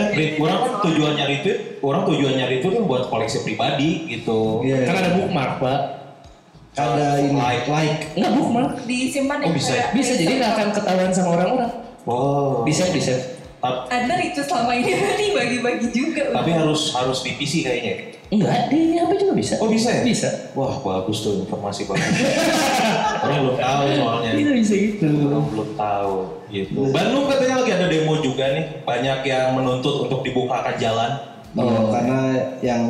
Tweet, 0.09 0.31
orang 0.37 0.59
kan 0.59 0.73
tujuan 0.85 1.13
nyari 1.13 1.35
tweet, 1.41 1.57
orang 1.81 2.01
tujuan 2.05 2.33
nyari 2.35 2.55
tweet 2.61 2.73
kan 2.73 2.83
buat 2.85 3.03
koleksi 3.07 3.37
pribadi 3.41 3.89
gitu. 4.07 4.61
Iya. 4.61 4.77
Kan 4.85 4.95
ada 4.97 5.09
bookmark 5.13 5.53
pak. 5.59 5.79
Ada 6.71 7.07
ini 7.19 7.35
Like. 7.35 7.65
like. 7.67 7.99
Enggak 8.15 8.31
bookmark. 8.33 8.71
Disimpan 8.85 9.37
Oh, 9.37 9.45
ya, 9.45 9.51
bisa. 9.51 9.71
kayak- 9.73 9.91
Bisa 9.91 10.11
jadi 10.15 10.33
nggak 10.37 10.51
akan 10.53 10.67
ketahuan 10.71 11.11
sama 11.11 11.29
orang-orang. 11.35 11.71
Wow. 12.05 12.63
Bisa 12.63 12.87
bisa. 12.89 13.13
Anda 13.89 14.15
itu 14.23 14.39
selama 14.39 14.71
ini 14.71 14.95
bagi-bagi 15.35 15.91
juga. 15.91 16.31
Tapi 16.31 16.51
harus 16.53 16.95
harus 16.95 17.19
di 17.19 17.35
PC 17.35 17.59
kayaknya. 17.61 18.15
Enggak 18.29 18.69
di 18.69 18.93
HP 18.93 19.11
juga 19.25 19.33
bisa. 19.33 19.57
Oh 19.57 19.65
bisa 19.65 19.89
ya? 19.89 20.01
Bisa. 20.05 20.29
Wah 20.53 20.77
bagus 20.85 21.25
tuh 21.25 21.41
informasi 21.41 21.89
bagus. 21.89 22.05
orang 23.25 23.37
belum 23.41 23.57
tahu 23.57 23.83
soalnya. 23.97 24.31
Bisa 24.37 24.51
bisa 24.53 24.73
gitu. 24.77 25.05
Orang 25.09 25.45
belum 25.49 25.69
tahu 25.73 26.15
gitu. 26.53 26.79
Bandung 26.93 27.25
katanya 27.25 27.55
lagi 27.65 27.71
ada 27.73 27.85
demo 27.89 28.13
juga 28.21 28.45
nih. 28.53 28.85
Banyak 28.85 29.19
yang 29.25 29.57
menuntut 29.57 30.05
untuk 30.05 30.21
dibukakan 30.21 30.77
jalan. 30.77 31.11
Oh, 31.57 31.89
karena 31.89 32.37
yang 32.61 32.85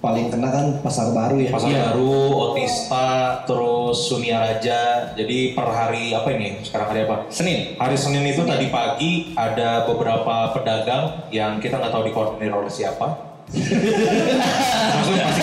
paling 0.00 0.32
kena 0.32 0.48
kan 0.48 0.66
pasar 0.80 1.12
baru 1.12 1.36
ya. 1.36 1.52
Pasar 1.52 1.68
Iya. 1.68 1.82
Baru, 1.92 2.56
Otista, 2.56 3.44
terus 3.44 4.08
Sunia 4.08 4.40
Raja. 4.40 5.12
Jadi 5.12 5.52
per 5.52 5.68
hari 5.68 6.16
apa 6.16 6.32
ini? 6.32 6.64
Sekarang 6.64 6.96
hari 6.96 7.04
apa? 7.04 7.28
Senin. 7.28 7.76
Hari 7.76 7.96
Senin 8.00 8.24
itu 8.24 8.48
tadi 8.48 8.72
pagi 8.72 9.36
ada 9.36 9.84
beberapa 9.84 10.56
pedagang 10.56 11.28
yang 11.28 11.60
kita 11.60 11.76
nggak 11.76 11.92
tahu 11.92 12.08
dikoordinir 12.08 12.56
oleh 12.56 12.72
siapa. 12.72 13.31
Maksudnya 13.52 15.24
pasti 15.24 15.42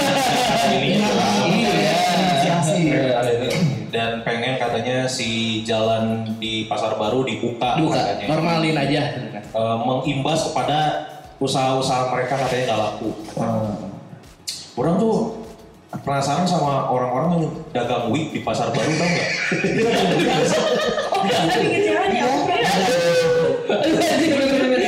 ini 0.75 0.89
Iya. 2.80 3.22
Dan 3.89 4.22
pengen 4.22 4.56
katanya 4.56 5.04
si 5.04 5.30
jalan 5.63 6.38
di 6.38 6.66
Pasar 6.66 6.94
Baru 6.96 7.25
dibuka, 7.25 7.75
Buka. 7.75 7.98
katanya. 7.98 8.25
Normalin 8.30 8.75
aja. 8.78 9.01
eh, 9.36 9.78
mengimbas 9.82 10.46
kepada 10.46 10.80
usaha-usaha 11.38 12.10
mereka 12.10 12.38
katanya 12.38 12.63
nggak 12.68 12.80
laku. 12.80 13.10
Orang 14.75 14.96
tuh 14.96 15.16
penasaran 16.00 16.46
sama 16.46 16.86
orang-orang 16.88 17.30
yang 17.36 17.46
dagang 17.72 18.13
wig 18.13 18.30
di 18.30 18.39
pasar 18.39 18.70
baru 18.70 18.94
tau 18.94 19.10
nggak? 19.10 19.30
Oh, 21.10 21.25
jalan 21.25 22.10
ya? 22.13 22.25
Anjing 23.70 24.32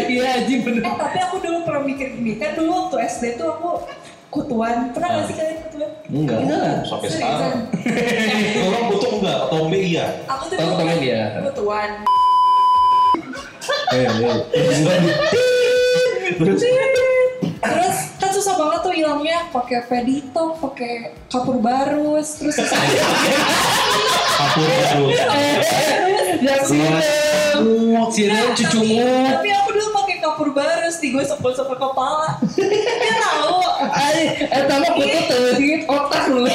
iya 0.08 0.30
anjing 0.38 0.60
bener. 0.62 0.84
Eh, 0.84 0.94
tapi 0.94 1.21
aku 1.82 1.90
dulu 1.90 1.98
pernah 1.98 1.98
mikir 1.98 2.08
gini, 2.14 2.32
kan 2.38 2.52
dulu 2.54 2.72
waktu 2.86 2.96
SD 3.10 3.24
tuh 3.42 3.48
aku 3.58 3.70
kutuan. 4.30 4.94
Pernah 4.94 5.10
nggak 5.18 5.26
sih 5.26 5.36
kalian 5.36 5.58
kutuan? 5.66 5.90
Enggak. 6.14 6.40
Enggak. 6.46 6.86
Sampai 6.86 7.08
Seriusan? 7.10 7.26
sekarang. 7.26 7.58
Orang 8.70 8.84
butuh 8.94 9.12
enggak? 9.18 9.40
Tombe 9.50 9.78
iya. 9.82 10.06
Aku 10.30 10.44
tuh 10.46 10.58
kan 10.62 10.98
dia. 11.02 11.22
kutuan. 11.42 11.90
Eh, 13.92 14.08
eh. 14.08 14.38
Terus 16.38 16.62
Terus 17.62 17.98
kan 18.18 18.32
susah 18.34 18.58
banget 18.58 18.80
tuh 18.82 18.94
hilangnya 18.94 19.38
pakai 19.54 19.86
pedito, 19.86 20.58
pakai 20.58 21.14
kapur 21.30 21.62
barus, 21.62 22.42
terus 22.42 22.58
susah. 22.62 22.80
kapur 24.38 24.66
terus. 24.66 25.18
Ya 26.42 26.56
sirem. 26.66 27.02
Sirem 28.10 28.48
cucumu. 28.58 29.06
Tapi 29.30 29.50
aku 29.54 29.71
kapur 30.22 30.54
barus 30.54 31.02
digosok-gosok 31.02 31.66
ke 31.74 31.76
kepala. 31.82 32.30
Dia 32.56 33.14
tahu. 33.18 33.58
Eh 34.54 34.64
tambah 34.70 34.92
kutu 34.94 35.20
teuing 35.28 35.84
otak 35.90 36.24
lu. 36.30 36.46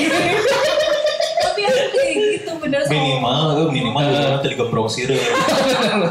Tapi 1.37 1.61
aku 1.66 1.85
kayak 1.92 2.14
gitu 2.16 2.52
bener 2.62 2.80
sama 2.87 2.94
Minimal, 2.94 3.42
itu 3.50 3.64
minimal 3.75 4.02
juga 4.08 4.28
nanti 4.38 4.49
digembrong 4.54 4.88
sirem. 4.88 5.20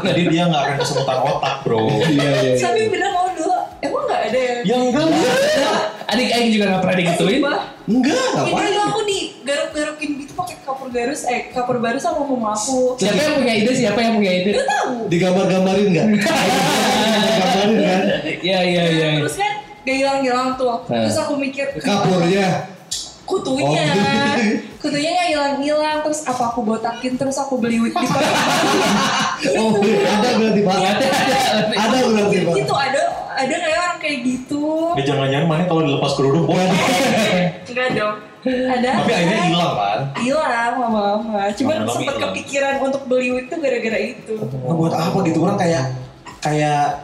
Jadi 0.04 0.22
dia 0.28 0.42
nggak 0.46 0.62
akan 0.62 0.76
kesemutan 0.80 1.18
otak 1.24 1.54
bro. 1.64 1.80
Iya, 1.88 2.04
iya, 2.12 2.30
iya. 2.52 2.54
Tapi 2.60 2.80
bener 2.92 3.08
mau 3.10 3.26
dulu, 3.32 3.56
emang 3.80 4.04
gak 4.06 4.20
ada 4.30 4.38
ya? 4.38 4.56
Ya 4.62 4.76
enggak. 4.76 5.06
Adik 6.06 6.28
aing 6.30 6.50
juga 6.54 6.64
gak 6.70 6.80
pernah 6.86 6.96
digituin. 7.02 7.40
Sumpah. 7.42 7.58
Enggak, 7.86 8.26
ngapain? 8.34 8.74
aku 8.78 9.00
pakai 10.36 10.56
kapur 10.62 10.88
barus, 10.88 11.24
eh 11.24 11.48
kapur 11.50 11.80
barus 11.80 12.02
sama 12.04 12.20
mama 12.22 12.52
aku. 12.52 12.94
Siapa 12.94 13.16
yang 13.16 13.34
punya 13.40 13.54
ide? 13.56 13.72
Siapa 13.72 13.98
yang 13.98 14.14
punya 14.16 14.32
ide? 14.36 14.50
Dia 14.52 14.64
tahu. 14.68 14.94
Digambar-gambarin 15.08 15.86
enggak? 15.88 16.06
Digambarin 16.12 17.72
kan? 17.80 18.00
Iya 18.46 18.60
iya 18.62 18.82
iya. 18.86 19.06
Terus 19.18 19.34
kan 19.34 19.52
gak 19.82 19.96
hilang-hilang 19.96 20.48
tuh. 20.54 20.76
Nah. 20.86 21.02
Terus 21.02 21.16
aku 21.18 21.34
mikir, 21.34 21.66
Kapurnya. 21.78 22.68
kutunya, 23.26 23.82
Oh. 23.90 24.38
kutunya 24.82 25.10
gak 25.14 25.28
hilang-hilang. 25.32 25.96
Terus 26.04 26.20
apa 26.22 26.52
aku 26.52 26.62
botakin, 26.62 27.18
terus 27.18 27.34
aku 27.36 27.58
beli 27.58 27.80
wig 27.80 27.90
di 27.90 28.06
pasar. 28.06 28.22
Oh, 29.52 29.76
ada 29.78 30.28
berarti 30.40 30.60
Pak. 30.62 30.74
Ada 30.74 31.06
ada. 31.06 31.74
Ada 31.76 31.96
berarti 32.08 32.36
Pak. 32.40 32.54
gitu 32.56 32.74
ada 32.74 33.00
ada 33.36 33.54
kayak 33.60 33.78
orang 33.78 33.98
kayak 34.00 34.18
gitu. 34.24 34.64
Ya 34.96 35.02
jangan-jangan 35.12 35.46
mana 35.46 35.62
kalau 35.68 35.82
dilepas 35.84 36.12
kerudung 36.16 36.44
bohong. 36.48 36.72
Enggak 37.68 37.88
dong. 37.92 38.16
Ada. 38.46 38.90
Tapi 39.02 39.12
akhirnya 39.12 39.44
hilang 39.50 39.74
kan. 39.74 39.98
Hilang 40.22 40.48
lama-lama. 40.78 41.50
Cuma 41.52 41.72
Lama-lama 41.76 41.92
sempat 41.92 42.16
kepikiran 42.16 42.74
untuk 42.80 43.02
beli 43.10 43.28
wig 43.34 43.46
tuh 43.52 43.58
gara-gara 43.60 43.98
itu. 44.00 44.34
Nah, 44.38 44.74
buat 44.74 44.94
apa 44.94 45.16
gitu 45.26 45.38
orang 45.44 45.58
kayak 45.58 45.84
kayak 46.40 47.02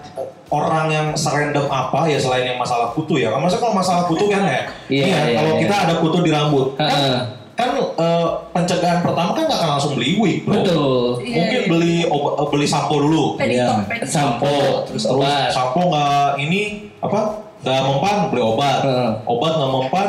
orang 0.53 0.87
yang 0.93 1.07
serandom 1.19 1.67
apa 1.67 2.07
ya 2.07 2.19
selain 2.23 2.47
yang 2.47 2.59
masalah 2.63 2.95
kutu 2.95 3.21
ya. 3.21 3.35
Maksudnya 3.35 3.63
kalau 3.69 3.75
masalah 3.75 4.03
kutu 4.09 4.25
kan 4.31 4.43
ya. 4.47 4.61
Iya, 4.89 5.05
iya, 5.05 5.19
iya, 5.29 5.37
kalau 5.37 5.53
iya. 5.53 5.61
kita 5.67 5.75
ada 5.77 5.95
kutu 6.01 6.19
di 6.25 6.31
rambut 6.31 6.67
kan 6.79 6.89
Heeh. 6.89 7.42
Kan 7.63 7.71
eh, 7.79 8.27
pencegahan 8.51 9.01
pertama 9.07 9.31
kan 9.39 9.45
nggak 9.47 9.61
akan 9.63 9.71
langsung 9.79 9.93
beli 9.95 10.19
wig 10.19 10.37
bro. 10.43 10.59
Betul. 10.59 11.23
Iya, 11.23 11.35
Mungkin 11.39 11.61
iya. 11.63 11.69
beli 11.71 11.97
obat, 12.11 12.33
eh, 12.35 12.47
beli 12.51 12.67
sampo 12.67 12.95
dulu. 12.99 13.25
Iya. 13.39 13.67
Sampo 14.03 14.55
terus 14.91 15.05
obat. 15.07 15.55
sampo 15.55 15.81
nggak 15.87 16.43
ini 16.43 16.61
apa 16.99 17.21
nggak 17.63 17.81
mempan 17.87 18.17
beli 18.35 18.43
obat. 18.43 18.79
Heeh. 18.83 19.11
Obat 19.31 19.53
nggak 19.55 19.73
mempan 19.73 20.09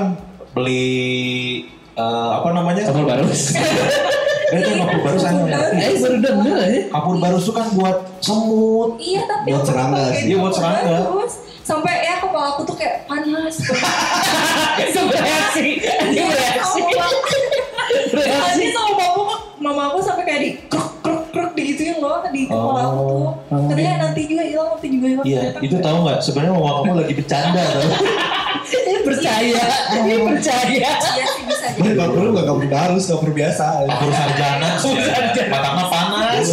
beli 0.58 0.98
eh, 1.94 2.30
apa 2.42 2.48
namanya? 2.50 2.82
Kapur 2.90 3.06
barus. 3.06 3.42
Eh, 4.54 4.62
itu 4.62 4.70
kapur 4.78 5.00
baru 5.02 5.18
saya 5.18 5.34
ngerti. 5.34 5.78
Eh 5.82 5.98
baru 5.98 6.18
denger 6.22 6.58
ya. 6.62 6.82
Kapur 6.94 7.16
baru 7.18 7.38
itu 7.42 7.52
kan 7.58 7.68
buat 7.74 7.98
semut. 8.22 9.02
Iya 9.02 9.22
tapi 9.26 9.50
Buat 9.50 9.66
serangga 9.66 10.04
sih. 10.14 10.26
Iya, 10.30 10.36
buat 10.38 10.54
serangga. 10.54 10.98
Sampai 11.66 12.06
ya 12.06 12.22
kepala 12.22 12.54
aku 12.54 12.62
tuh 12.68 12.76
kayak 12.78 13.08
panas. 13.10 13.56
Itu 14.84 15.00
bereaksi. 15.08 15.80
Ini 15.80 16.22
Tadi 18.14 18.66
sama 18.70 18.92
mama 18.92 19.06
aku, 19.10 19.22
mama 19.58 19.82
aku 19.90 19.98
sampai 20.00 20.24
kayak 20.24 20.40
di 20.40 20.50
kruk 20.68 21.02
kruk 21.02 21.24
kruk 21.30 21.52
digituin 21.54 21.98
loh 21.98 22.22
di 22.30 22.46
kepala 22.46 22.82
aku 22.86 23.02
tuh. 23.02 23.30
Katanya 23.68 23.94
nanti 24.04 24.22
juga 24.26 24.44
hilang, 24.44 24.70
nanti 24.72 24.88
juga 24.88 25.08
hilang. 25.10 25.26
Iya, 25.26 25.42
itu 25.60 25.76
tahu 25.80 25.98
nggak? 26.06 26.20
Sebenarnya 26.20 26.52
mama 26.54 26.70
kamu 26.78 26.92
lagi 27.00 27.14
bercanda 27.16 27.64
tau. 27.74 27.82
Ini 28.64 29.00
percaya. 29.02 29.64
Ini 29.94 30.14
percaya. 30.22 30.90
Iya 30.94 31.26
sih 31.28 31.44
bisa 31.44 31.66
jadi. 31.74 31.80
Ini 31.82 31.90
kapur 31.96 32.20
lu 32.20 32.30
enggak 32.32 32.46
kapur 32.48 32.66
barus, 32.66 33.04
kapur 33.08 33.30
biasa. 33.32 33.66
Kapur 33.84 34.12
sarjana, 34.12 34.70
matangnya 35.50 35.86
panas. 35.90 36.48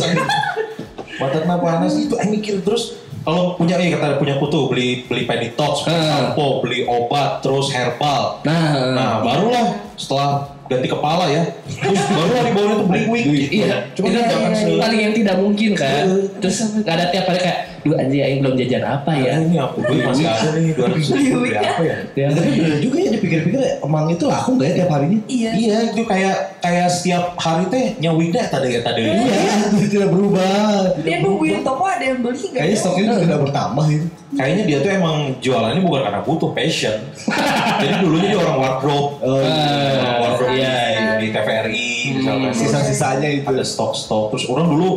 Matangnya 1.21 1.57
panas 1.61 1.93
itu, 1.95 2.15
eh 2.17 2.29
mikir 2.29 2.65
terus 2.65 2.97
kalau 3.21 3.53
punya 3.53 3.77
eh 3.77 3.93
kata 3.93 4.17
punya 4.17 4.41
kutu 4.41 4.73
beli 4.73 5.05
beli 5.05 5.29
peditox, 5.29 5.85
beli 5.85 5.93
Hmm. 5.93 6.09
sampo, 6.09 6.65
beli 6.65 6.89
obat, 6.89 7.45
terus 7.45 7.69
herbal. 7.69 8.41
Nah, 8.43 8.97
Nah, 8.97 9.11
barulah 9.21 9.67
setelah 9.95 10.49
ganti 10.71 10.87
kepala 10.87 11.27
ya, 11.27 11.43
terus 11.67 11.99
barulah 12.15 12.43
di 12.47 12.53
bawahnya 12.55 12.77
tuh 12.79 12.87
wig. 13.11 13.25
gitu. 13.27 13.31
Iya, 13.59 13.75
Cuma 13.91 14.07
itu 14.07 14.21
jangan 14.23 14.53
se 14.55 14.67
paling 14.79 15.01
yang 15.03 15.15
tidak 15.19 15.37
mungkin 15.43 15.71
kan. 15.75 16.05
Terus 16.39 16.57
nggak 16.79 16.95
ada 16.95 17.07
tiap 17.11 17.25
hari 17.27 17.41
kayak, 17.43 17.59
duh 17.81 17.97
anjing 17.97 18.21
aing 18.21 18.39
belum 18.41 18.55
jajan 18.55 18.83
apa 18.83 19.11
ya? 19.13 19.33
ini 19.39 19.57
aku 19.57 19.81
duit 19.81 20.05
masih 20.05 20.27
ada 20.27 20.49
nih 20.53 20.73
dua 20.73 20.87
ratus 20.89 21.09
ribu 21.11 21.37
beli 21.41 21.57
apa 21.57 21.83
ya? 21.83 21.97
Ya. 22.13 22.27
Tapi 22.31 22.51
bener 22.53 22.79
juga 22.79 22.99
ya 23.01 23.11
dipikir-pikir 23.11 23.61
emang 23.81 24.05
itu 24.07 24.25
laku 24.25 24.51
nggak 24.55 24.69
ya 24.69 24.75
tiap 24.77 24.91
harinya? 24.93 25.19
Iya. 25.25 25.51
Iya 25.51 25.77
itu 25.89 26.03
kayak 26.05 26.37
kayak 26.61 26.89
setiap 26.89 27.25
hari 27.35 27.65
teh 27.69 27.85
nyawignya 27.99 28.43
tadi 28.47 28.69
ya 28.77 28.81
tadi. 28.81 29.01
Iya, 29.03 29.49
tidak 29.93 30.09
berubah. 30.09 31.01
Dia 31.01 31.19
nungguin 31.21 31.61
toko 31.61 31.85
ada 31.85 32.05
yang 32.05 32.21
beli 32.21 32.37
nggak? 32.39 32.61
Kayaknya 32.61 32.77
stoknya 32.77 33.03
juga 33.07 33.19
tidak 33.25 33.39
bertambah 33.49 33.87
itu. 33.89 34.07
Kayaknya 34.31 34.63
dia 34.63 34.79
tuh 34.79 34.91
emang 34.93 35.17
jualannya 35.41 35.83
bukan 35.83 36.01
karena 36.05 36.21
butuh 36.23 36.51
passion. 36.53 36.97
Jadi 37.83 37.95
dulunya 37.99 38.29
dia 38.31 38.41
orang 38.41 38.57
wardrobe. 38.59 39.09
Oh, 39.21 39.41
Orang 39.41 40.21
wardrobe 40.23 40.53
iya, 40.55 40.75
di- 41.17 41.19
di 41.21 41.29
TVRI 41.31 41.89
misalkan. 42.15 42.51
Sisa-sisanya 42.53 43.29
itu. 43.31 43.47
Ada 43.49 43.65
stok-stok. 43.65 44.37
Terus 44.37 44.45
orang 44.47 44.69
dulu 44.69 44.89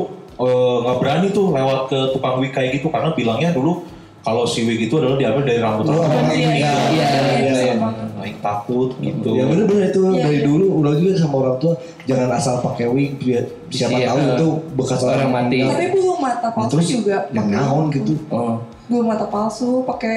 eh, 0.44 0.76
nggak 0.82 0.98
berani 0.98 1.28
tuh 1.30 1.46
lewat 1.50 1.80
ke 1.88 2.00
tukang 2.12 2.36
wig 2.38 2.52
kayak 2.52 2.76
gitu 2.76 2.88
karena 2.88 3.10
bilangnya 3.12 3.50
dulu 3.52 3.84
kalau 4.20 4.44
si 4.44 4.64
wig 4.64 4.80
itu 4.80 4.96
adalah 4.96 5.16
diambil 5.16 5.44
dari 5.44 5.60
rambut 5.60 5.84
Oh, 5.86 6.00
rambut. 6.00 6.08
orang 6.08 6.32
Iya, 6.32 6.36
ini 6.42 6.56
iya, 6.56 6.70
kan. 6.70 6.90
iya, 6.90 7.08
Iya, 7.34 7.54
iya. 7.62 7.76
Naik 8.16 8.40
takut 8.40 8.96
gitu. 8.98 9.30
Ya 9.30 9.44
bener-bener 9.44 9.92
itu 9.92 10.00
Iya, 10.06 10.22
dari 10.22 10.40
iya. 10.40 10.48
dulu 10.48 10.66
udah 10.80 10.94
juga 10.96 11.12
sama 11.18 11.36
orang 11.38 11.58
tua 11.60 11.74
jangan 12.04 12.30
asal 12.32 12.56
pakai 12.62 12.88
wig 12.88 13.12
biar 13.18 13.44
siapa 13.68 13.92
Iya, 13.94 14.08
tahu 14.08 14.18
eh, 14.18 14.28
itu 14.34 14.48
bekas 14.74 15.00
orang, 15.02 15.16
orang 15.18 15.32
mati. 15.38 15.60
Tapi 15.62 15.88
bulu 15.92 16.14
mata 16.18 16.40
Nah, 16.42 16.52
palsu 16.54 16.72
terus 16.72 16.88
juga. 16.90 17.18
yang 17.30 17.46
pakai- 17.46 17.60
naon 17.60 17.86
gitu. 17.90 18.14
Oh. 18.30 18.56
Bulu 18.86 19.04
mata 19.04 19.26
palsu 19.28 19.70
pakai 19.84 20.16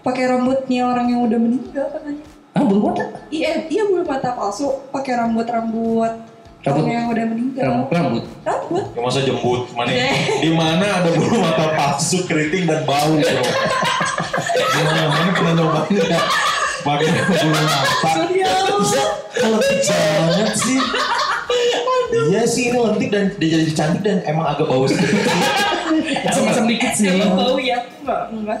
pakai 0.00 0.24
rambutnya 0.28 0.82
orang 0.84 1.06
yang 1.08 1.20
udah 1.22 1.38
meninggal 1.38 1.86
katanya. 1.90 2.24
Ah, 2.52 2.62
belum 2.62 2.82
ada. 2.90 3.04
Iya, 3.28 3.68
iya 3.68 3.82
bulu 3.84 4.04
mata 4.04 4.32
palsu 4.32 4.68
pakai 4.90 5.12
rambut-rambut 5.16 6.12
Rambut- 6.12 6.35
orang 6.74 6.90
yang 6.90 7.06
udah 7.06 7.24
meninggal. 7.30 7.62
Rambut 7.66 7.90
rambut. 7.94 8.24
Rambut. 8.42 8.84
Ya 8.90 9.00
masa 9.02 9.20
jembut 9.22 9.62
mana? 9.74 9.90
Iya. 9.94 10.10
Di 10.42 10.50
mana 10.50 10.86
ada 11.02 11.10
bulu 11.14 11.36
mata 11.38 11.66
palsu, 11.78 12.26
keriting 12.26 12.66
dan 12.66 12.82
bau, 12.82 13.14
bro. 13.14 13.22
Di 13.22 14.80
mana 14.86 15.02
mana 15.06 15.30
pernah 15.30 15.52
nyobain 15.54 16.04
ya? 16.10 16.20
Pakai 16.82 17.06
bulu 17.06 17.48
mata. 17.54 17.78
Ya. 18.34 18.54
Kalau 19.36 19.58
banget 19.62 20.50
sih. 20.58 20.80
Iya 22.26 22.42
sih 22.44 22.70
ini 22.70 22.78
lentik 22.78 23.08
dan 23.10 23.24
dia 23.36 23.48
jadi 23.58 23.72
cantik 23.72 24.02
dan 24.02 24.18
emang 24.24 24.46
agak 24.46 24.66
bau 24.66 24.84
sedikit. 24.90 25.20
Asam-asam 26.26 26.66
dikit 26.66 26.92
sih. 26.92 27.08
Emang 27.08 27.34
bau 27.34 27.56
ya? 27.56 27.78
Enggak, 28.02 28.20
enggak. 28.30 28.58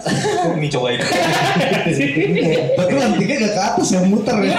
Ini 0.56 0.68
cobain. 0.72 1.00
Tapi 2.78 2.92
lantiknya 2.92 3.36
gak 3.40 3.52
ke 3.52 3.62
atas 3.62 3.88
yang 3.92 4.04
muter 4.08 4.36
ya. 4.42 4.56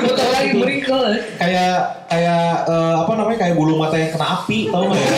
Betul 0.00 0.28
lagi 0.30 0.50
merikel. 0.56 1.00
kayak 1.36 1.74
kayak 2.08 2.46
eh, 2.68 2.94
apa 3.02 3.12
namanya 3.16 3.38
kayak 3.40 3.54
bulu 3.56 3.76
mata 3.76 3.96
yang 3.96 4.12
kena 4.12 4.26
api, 4.40 4.68
tau 4.68 4.84
nggak 4.84 5.00
ya? 5.00 5.12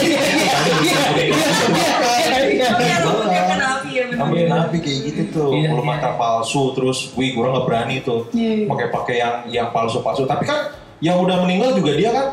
Iya, 2.45 2.69
rambutnya 3.03 3.43
kena 3.47 3.67
api 3.79 3.91
ya 3.91 4.03
benar. 4.09 4.19
Rambut 4.25 4.37
kena 4.39 4.57
api 4.69 4.77
kayak 4.81 4.99
gitu 5.11 5.23
tuh, 5.31 5.49
Iya, 5.55 5.69
bulu 5.75 5.83
iya. 5.83 5.91
mata 5.91 6.11
palsu, 6.17 6.63
terus 6.75 6.99
wih 7.15 7.35
gue 7.35 7.45
nggak 7.45 7.65
berani 7.67 7.97
tuh 8.03 8.31
Iya, 8.31 8.51
iya. 8.63 8.67
pakai-pakai 8.71 9.17
yang 9.19 9.35
yang 9.51 9.69
palsu-palsu. 9.71 10.25
Tapi 10.25 10.45
kan 10.47 10.71
yang 11.03 11.19
udah 11.21 11.43
meninggal 11.43 11.75
juga 11.77 11.93
dia 11.99 12.11
kan 12.15 12.27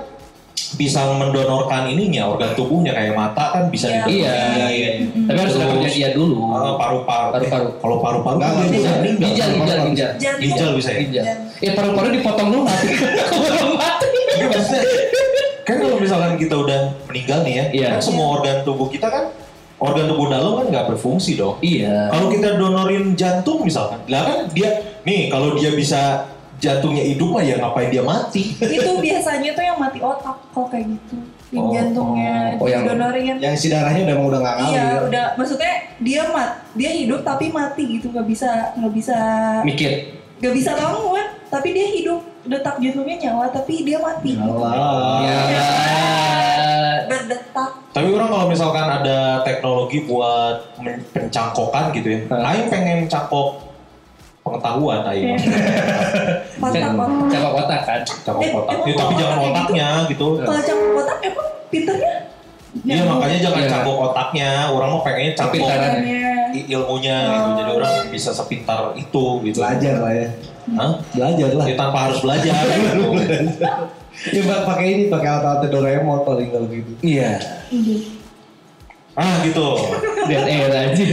bisa 0.71 1.03
mendonorkan 1.11 1.83
ininya 1.85 2.31
organ 2.31 2.55
tubuhnya 2.55 2.91
kayak 2.91 3.11
mata 3.11 3.51
kan 3.51 3.63
bisa 3.67 3.91
Iya. 3.91 4.07
didonorin. 4.07 4.55
Iya, 4.55 4.67
iya. 4.71 4.89
Tapi 5.27 5.37
harus 5.37 5.55
kerja 5.55 5.89
dia 5.89 6.09
dulu. 6.11 6.39
Eh, 6.49 6.75
paru-paru. 6.79 7.29
Paru-paru. 7.35 7.67
Eh, 7.67 7.73
kalau 7.77 7.97
paru-paru 7.99 8.37
Nggak, 8.39 8.51
bisa 8.71 8.89
meninggal. 8.97 9.29
Ginjal, 9.29 9.49
ginjal, 9.51 9.77
ginjal. 9.85 10.09
Ginjal 10.39 10.69
bisa 10.73 10.89
ya? 10.89 10.99
Ginjal. 11.03 11.23
Ya 11.59 11.71
paru-paru 11.75 12.07
dipotong 12.13 12.47
dulu 12.49 12.63
mati. 12.63 12.87
Belum 13.43 13.71
mati. 13.75 14.07
Iya, 14.31 14.45
maksudnya 14.47 14.81
kan 15.61 15.75
kalau 15.77 15.97
misalkan 15.99 16.33
kita 16.35 16.55
udah 16.57 16.79
meninggal 17.05 17.39
nih 17.43 17.53
ya, 17.53 17.65
Iya. 17.71 17.87
kan 17.93 18.01
semua 18.01 18.25
organ 18.35 18.63
tubuh 18.63 18.87
kita 18.87 19.07
kan 19.07 19.29
organ 19.77 20.05
tubuh 20.05 20.27
dalam 20.27 20.51
kan 20.55 20.65
nggak 20.67 20.85
berfungsi 20.89 21.35
dong. 21.35 21.59
Iya. 21.59 22.09
Kalau 22.09 22.27
kita 22.29 22.47
donorin 22.55 23.13
jantung 23.13 23.61
misalkan, 23.61 23.99
lah 24.07 24.23
kan 24.23 24.39
dia 24.49 24.69
nih 25.03 25.27
kalau 25.27 25.53
dia 25.53 25.71
bisa 25.71 26.25
jantungnya 26.61 27.03
hidup 27.03 27.27
mah 27.27 27.41
ya 27.41 27.57
ngapain 27.57 27.89
dia 27.89 28.03
mati? 28.03 28.53
itu 28.55 28.91
biasanya 28.95 29.49
tuh 29.51 29.63
yang 29.63 29.75
mati 29.75 29.97
otak 29.99 30.37
kalau 30.47 30.67
kayak 30.67 30.87
gitu 30.87 31.17
yang 31.49 31.61
Oh, 31.61 31.73
jantungnya 31.73 32.55
oh, 32.55 32.63
yang- 32.63 32.85
didonorin 32.85 33.35
Yang 33.37 33.55
si 33.57 33.67
darahnya 33.67 34.01
udah 34.05 34.15
udah 34.21 34.39
nggak 34.39 34.55
ngalir. 34.55 34.71
iya 34.71 34.87
udah 35.03 35.25
maksudnya 35.35 35.73
dia 35.99 36.21
mat 36.29 36.49
dia 36.71 36.91
hidup 36.93 37.21
tapi 37.21 37.49
mati 37.49 37.83
gitu 37.91 38.07
nggak 38.07 38.23
bisa 38.23 38.49
nggak 38.73 38.93
bisa 38.93 39.17
Mikir. 39.61 39.91
nggak 40.37 40.53
bisa 40.53 40.71
bangun 40.71 41.19
tapi 41.47 41.67
dia 41.71 41.87
hidup 41.91 42.19
detak 42.43 42.77
jantungnya 42.77 43.17
nyala 43.19 43.49
tapi 43.49 43.81
dia 43.81 43.97
mati 43.97 44.33
Alah. 44.33 45.19
Ya. 45.21 45.67
berdetak 47.05 47.71
Tapi 47.91 48.07
orang 48.09 48.29
kalau 48.29 48.47
misalkan 48.47 48.87
ada 48.87 49.19
teknologi 49.41 50.07
buat 50.07 50.71
pencangkokan 51.11 51.91
gitu 51.91 52.07
ya, 52.07 52.19
Hah? 52.29 52.55
Aing 52.55 52.71
pengen 52.71 52.99
cangkok 53.05 53.70
pengetahuan 54.51 54.99
Aing. 55.05 55.39
otak 56.59 56.91
otak 56.91 57.23
Cakap 57.25 57.51
otak 57.55 57.79
kan. 57.87 57.99
Eh, 58.43 58.51
otak. 58.51 58.75
emang 58.75 58.83
Ya, 58.83 58.93
tapi 58.93 59.13
jangan 59.15 59.37
otaknya 59.41 59.87
gitu. 60.05 60.27
kalau 60.37 60.59
cangkok 60.59 60.99
otak 60.99 61.17
emang 61.23 61.47
pinternya 61.71 62.13
Iya 62.71 63.03
makanya 63.03 63.37
jangan 63.41 63.59
Iya. 63.59 63.69
cangkok 63.69 63.97
otaknya. 64.01 64.51
Orang 64.69 64.89
mau 64.89 65.01
pengennya 65.03 65.31
i- 66.53 66.67
ilmunya 66.69 67.17
gitu. 67.19 67.43
Oh. 67.43 67.55
Jadi 67.57 67.71
orang 67.73 67.93
bisa 68.07 68.29
sepintar 68.31 68.79
itu 68.95 69.23
gitu. 69.43 69.57
Belajar 69.59 69.95
lah 69.99 70.11
ya. 70.13 70.27
Hah? 70.75 70.91
Belajar 71.11 71.49
lah. 71.51 71.65
Ya, 71.67 71.75
tanpa 71.75 71.99
harus 72.07 72.19
belajar. 72.19 72.55
gitu. 72.71 73.07
Ya 74.31 74.39
Mbak, 74.39 74.59
pakai 74.67 74.85
ini 74.87 75.03
pakai 75.07 75.27
alat-alat 75.27 75.67
Doraemon 75.67 76.23
paling 76.23 76.47
kalau 76.47 76.67
gitu. 76.69 76.91
Iya. 77.01 77.39
Ah 79.13 79.41
gitu. 79.41 79.67
Dan 80.23 80.41
air 80.43 80.71
aja. 80.71 81.07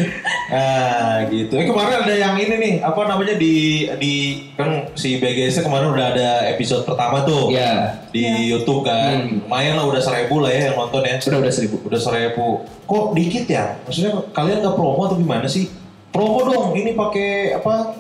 Ah 0.49 1.27
gitu. 1.27 1.53
Eh 1.53 1.65
kemarin 1.65 2.01
ada 2.01 2.15
yang 2.15 2.35
ini 2.35 2.55
nih, 2.57 2.75
apa 2.79 3.05
namanya 3.05 3.35
di 3.35 3.55
di 3.95 4.15
kan 4.55 4.89
si 4.95 5.17
BGS 5.17 5.61
kemarin 5.61 5.91
udah 5.91 6.07
ada 6.11 6.29
episode 6.47 6.83
pertama 6.83 7.21
tuh 7.23 7.51
Iya. 7.51 7.99
di 8.09 8.23
YouTube 8.49 8.81
kan. 8.83 9.27
Hmm. 9.27 9.43
Lumayan 9.43 9.75
lah 9.75 9.87
udah 9.87 10.01
seribu 10.01 10.39
lah 10.39 10.49
ya 10.49 10.71
yang 10.71 10.77
nonton 10.77 11.03
ya. 11.03 11.19
Sudah 11.19 11.39
udah 11.39 11.51
seribu. 11.51 11.77
Udah 11.83 11.99
seribu. 11.99 12.47
Kok 12.85 13.13
dikit 13.13 13.45
ya? 13.47 13.77
Maksudnya 13.83 14.13
kalian 14.31 14.61
nggak 14.61 14.75
promo 14.75 15.03
atau 15.05 15.17
gimana 15.17 15.45
sih? 15.45 15.67
Promo 16.09 16.41
dong. 16.45 16.73
Ini 16.73 16.95
pakai 16.95 17.31
apa? 17.55 17.99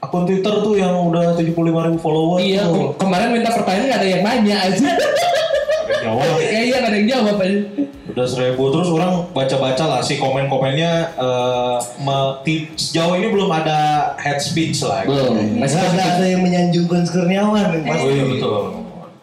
Akun 0.00 0.24
Twitter 0.24 0.52
tuh 0.60 0.74
yang 0.74 0.92
udah 1.06 1.32
75 1.32 1.54
ribu 1.80 1.96
follower. 1.96 2.36
Iya. 2.38 2.66
tuh. 2.66 2.92
ke- 2.92 3.00
Kemarin 3.00 3.28
minta 3.30 3.48
pertanyaan 3.48 3.86
nggak 3.86 4.00
ada 4.00 4.08
yang 4.10 4.22
nanya 4.22 4.56
aja. 4.62 4.88
Jawab. 6.04 6.36
Kayaknya 6.36 6.76
nggak 6.76 6.90
ada 6.90 6.96
yang 6.96 7.08
jawab 7.08 7.36
aja. 7.40 7.58
Udah 8.04 8.26
seribu 8.28 8.70
terus 8.70 8.88
orang 8.92 9.12
baca-baca 9.32 9.84
lah 9.88 10.00
si 10.04 10.20
komen-komennya 10.20 10.92
eh, 11.16 11.76
me- 11.98 12.36
ti- 12.44 12.68
sejauh 12.76 13.16
ini 13.16 13.26
belum 13.26 13.48
ada 13.48 13.78
head 14.20 14.38
speech 14.38 14.84
lah. 14.84 15.02
gitu. 15.02 15.16
Belum. 15.16 15.58
Masih 15.58 15.80
ada, 15.80 16.22
yang 16.22 16.44
menyanjungkan 16.44 17.02
Kurniawan. 17.08 17.74
yang 17.74 17.88
Oh 17.90 18.06
iya 18.06 18.24
betul. 18.28 18.60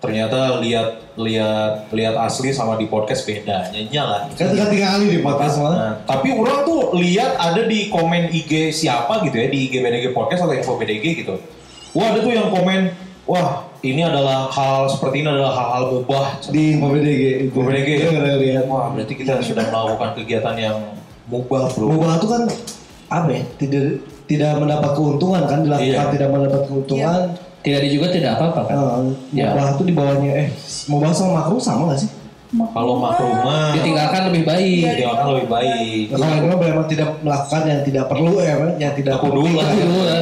Ternyata 0.01 0.57
lihat 0.59 0.88
lihat 1.13 1.93
lihat 1.93 2.15
asli 2.17 2.50
sama 2.50 2.73
di 2.73 2.89
podcast 2.89 3.21
beda 3.21 3.69
nyanyinya 3.69 4.03
lah. 4.03 4.19
Kan 4.33 4.50
tiga 4.50 4.65
tiga 4.65 4.97
kali 4.97 5.05
di 5.07 5.19
podcast. 5.21 5.61
Nah, 5.61 5.93
tapi 6.03 6.33
orang 6.33 6.65
tuh 6.65 6.97
lihat 6.97 7.38
ada 7.38 7.61
di 7.63 7.85
komen 7.88 8.33
IG 8.33 8.73
siapa 8.73 9.21
gitu 9.21 9.38
ya 9.38 9.47
di 9.47 9.69
IG 9.69 9.77
BDG 9.77 10.09
podcast 10.11 10.41
atau 10.41 10.57
info 10.57 10.73
BDG 10.75 11.21
gitu. 11.21 11.38
Wah 11.93 12.11
ada 12.11 12.19
tuh 12.19 12.33
yang 12.33 12.50
komen, 12.50 12.89
wah 13.24 13.71
ini 13.81 14.01
adalah 14.01 14.46
hal 14.48 14.85
seperti 14.85 15.22
ini 15.22 15.29
adalah 15.29 15.53
hal-hal 15.53 15.83
mubah. 15.91 16.25
Di 16.48 16.77
Info 16.77 16.87
BDG. 16.89 17.24
itu. 17.24 17.44
Info 17.50 17.59
BDG 17.65 17.89
Dia 17.89 18.09
ya? 18.13 18.35
lihat. 18.37 18.63
Wah 18.65 18.94
berarti 18.94 19.13
kita 19.15 19.41
sudah 19.41 19.65
melakukan 19.67 20.09
kegiatan 20.22 20.55
yang 20.55 20.77
mubah 21.25 21.65
bro. 21.72 21.85
Mubah 21.89 22.22
itu 22.22 22.27
kan 22.27 22.41
apa 23.09 23.29
ya? 23.29 23.41
Tidak 23.57 23.83
tidak 24.25 24.51
mendapat 24.55 24.91
keuntungan 24.94 25.41
kan 25.44 25.59
dilakukan 25.61 26.05
Iya. 26.05 26.13
tidak 26.13 26.29
mendapat 26.29 26.61
keuntungan. 26.65 27.22
Tidak 27.61 27.77
ada 27.77 27.89
juga 27.89 28.07
tidak 28.09 28.31
apa-apa 28.37 28.61
kan. 28.65 28.75
Ya. 29.31 29.50
Mubah 29.51 29.65
itu 29.74 29.83
di 29.83 29.94
bawahnya 29.94 30.31
eh 30.35 30.48
mubah 30.85 31.09
sama 31.11 31.31
makruh 31.41 31.57
sama 31.57 31.89
gak 31.89 32.01
sih? 32.01 32.09
Kalau 32.51 33.00
makruh 33.00 33.31
mah 33.41 33.72
Ditinggalkan 33.72 34.27
lebih 34.27 34.44
baik. 34.44 34.83
ditinggalkan 34.94 35.25
lebih 35.33 35.48
baik. 35.48 36.03
Kalau 36.11 36.25
memang 36.27 36.59
memang 36.59 36.85
tidak 36.85 37.09
melakukan 37.24 37.61
yang 37.63 37.81
tidak 37.81 38.05
perlu 38.11 38.33
ya, 38.37 38.53
yang 38.75 38.94
tidak 38.94 39.13
Aku 39.17 39.31
dulu 39.31 39.55
lah. 39.55 39.72
Dulu 39.72 40.00
lah. 40.03 40.20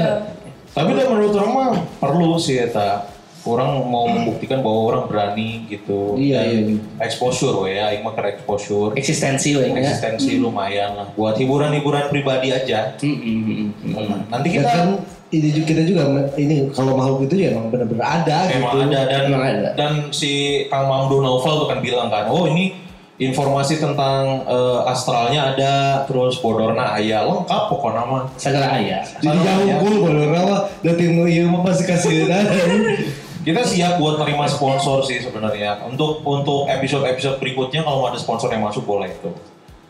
Tapi 0.69 0.89
menurut 0.93 1.33
orang 1.33 1.51
mah 1.51 1.69
perlu 1.97 2.37
sih 2.37 2.61
eta. 2.61 3.08
Orang 3.47 3.87
mau 3.87 4.05
membuktikan 4.07 4.59
bahwa 4.59 4.79
orang 4.91 5.03
berani 5.07 5.63
gitu. 5.71 6.19
Iya, 6.19 6.43
Dan 6.43 6.79
iya, 6.79 7.05
Exposure 7.07 7.55
we 7.63 7.79
ya, 7.79 7.91
aing 7.91 8.03
mah 8.03 8.15
exposure. 8.19 8.91
Eksistensi 8.99 9.55
lah 9.55 9.71
ya. 9.71 9.79
Eksistensi 9.79 10.39
lumayan 10.39 10.99
lah. 10.99 11.07
Buat 11.15 11.39
hiburan-hiburan 11.39 12.11
pribadi 12.11 12.51
aja. 12.51 12.99
Hmm, 12.99 13.15
hmm, 13.15 13.41
hmm, 13.47 13.69
hmm. 13.95 14.19
Nanti 14.27 14.47
kita 14.51 14.67
kan 14.67 14.89
ini 15.29 15.53
juga 15.53 15.65
kita 15.69 15.81
juga 15.85 16.01
ini 16.41 16.73
kalau 16.73 16.97
makhluk 16.97 17.29
itu 17.29 17.45
ya 17.45 17.53
emang 17.53 17.69
benar-benar 17.69 18.25
ada 18.25 18.49
emang 18.49 18.73
gitu. 18.81 18.85
ada 18.89 18.99
dan 19.05 19.21
Emang 19.29 19.43
ada. 19.45 19.69
dan 19.77 19.91
si 20.09 20.65
Kang 20.73 20.89
Mamdu 20.89 21.21
Naufal 21.21 21.61
tuh 21.61 21.67
kan 21.69 21.85
bilang 21.85 22.09
kan, 22.09 22.25
oh 22.33 22.49
ini 22.49 22.73
informasi 23.19 23.77
tentang 23.83 24.47
eh, 24.47 24.79
astralnya 24.89 25.53
ada, 25.53 25.73
terus 26.07 26.39
bodorna 26.39 26.95
aya 26.97 27.27
lengkap 27.27 27.63
pokoknya 27.67 28.03
mah. 28.07 28.23
Segala 28.39 28.79
ayah. 28.79 29.03
Jadi 29.19 29.37
jauh 29.43 29.67
gul 29.83 29.95
kalau 30.07 30.23
rawa 30.33 30.57
dan 30.81 30.93
tim 30.95 31.19
iya 31.27 31.43
mah 31.45 31.61
pasti 31.61 31.83
kasih 31.83 32.25
Kita 33.49 33.65
siap 33.65 33.97
buat 33.97 34.21
nerima 34.21 34.45
sponsor 34.45 35.01
sih 35.01 35.25
sebenarnya. 35.25 35.81
Untuk 35.81 36.21
untuk 36.21 36.69
episode-episode 36.69 37.41
berikutnya 37.41 37.81
kalau 37.81 38.05
mau 38.05 38.13
ada 38.13 38.21
sponsor 38.21 38.53
yang 38.53 38.61
masuk 38.61 38.85
boleh 38.85 39.09
tuh. 39.25 39.33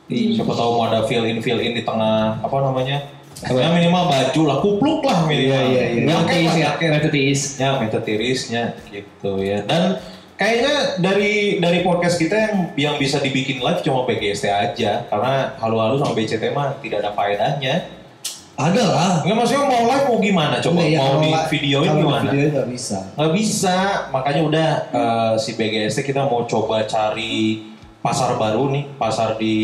Siapa 0.07 0.47
tahu 0.55 0.79
mau 0.79 0.87
ada 0.87 1.03
fill 1.03 1.27
in 1.27 1.43
fill 1.43 1.59
in 1.59 1.75
di 1.75 1.83
tengah 1.83 2.39
apa 2.39 2.57
namanya? 2.63 3.03
Ya 3.43 3.67
minimal 3.67 4.07
baju 4.07 4.41
lah, 4.47 4.57
kupluk 4.63 4.99
lah 5.03 5.27
minimal. 5.27 5.59
Iya, 5.59 5.59
iya, 5.75 5.83
iya. 5.91 6.01
Yang 6.07 6.23
lah, 6.23 6.55
ya, 6.55 6.71
yang 6.79 7.11
tiis. 7.11 7.41
Ya, 7.59 7.75
tirisnya 7.99 8.63
gitu 8.95 9.31
ya. 9.43 9.59
Dan 9.67 9.99
kayaknya 10.39 10.75
dari 11.03 11.59
dari 11.59 11.83
podcast 11.83 12.15
kita 12.15 12.35
yang 12.39 12.55
yang 12.79 12.95
bisa 12.95 13.19
dibikin 13.19 13.59
live 13.59 13.83
cuma 13.83 14.07
BGST 14.07 14.47
aja 14.47 15.03
karena 15.11 15.59
halu-halu 15.59 15.99
sama 15.99 16.15
BCT 16.15 16.55
mah 16.55 16.79
tidak 16.79 17.03
ada 17.03 17.11
faedahnya. 17.11 17.98
Ada 18.59 18.83
lah. 18.85 19.13
Enggak 19.21 19.37
maksudnya 19.37 19.63
mau 19.63 19.81
live 19.85 20.05
mau 20.05 20.17
gimana? 20.19 20.55
Coba 20.59 20.75
Nggak, 20.77 20.89
ya, 20.89 20.99
mau 20.99 21.15
di 21.15 21.29
nggak- 21.29 21.47
videoin 21.49 21.89
gimana? 21.95 22.21
videoin 22.25 22.49
nggak 22.51 22.67
bisa. 22.69 22.97
nggak 23.09 23.31
bisa 23.33 23.77
makanya 24.09 24.41
udah 24.43 24.69
eh, 24.91 25.33
si 25.37 25.49
BGST 25.53 25.99
kita 26.03 26.21
mau 26.21 26.43
coba 26.43 26.83
cari 26.83 27.63
pasar 27.99 28.35
baru 28.35 28.67
nih 28.69 28.83
pasar 28.95 29.35
di 29.35 29.55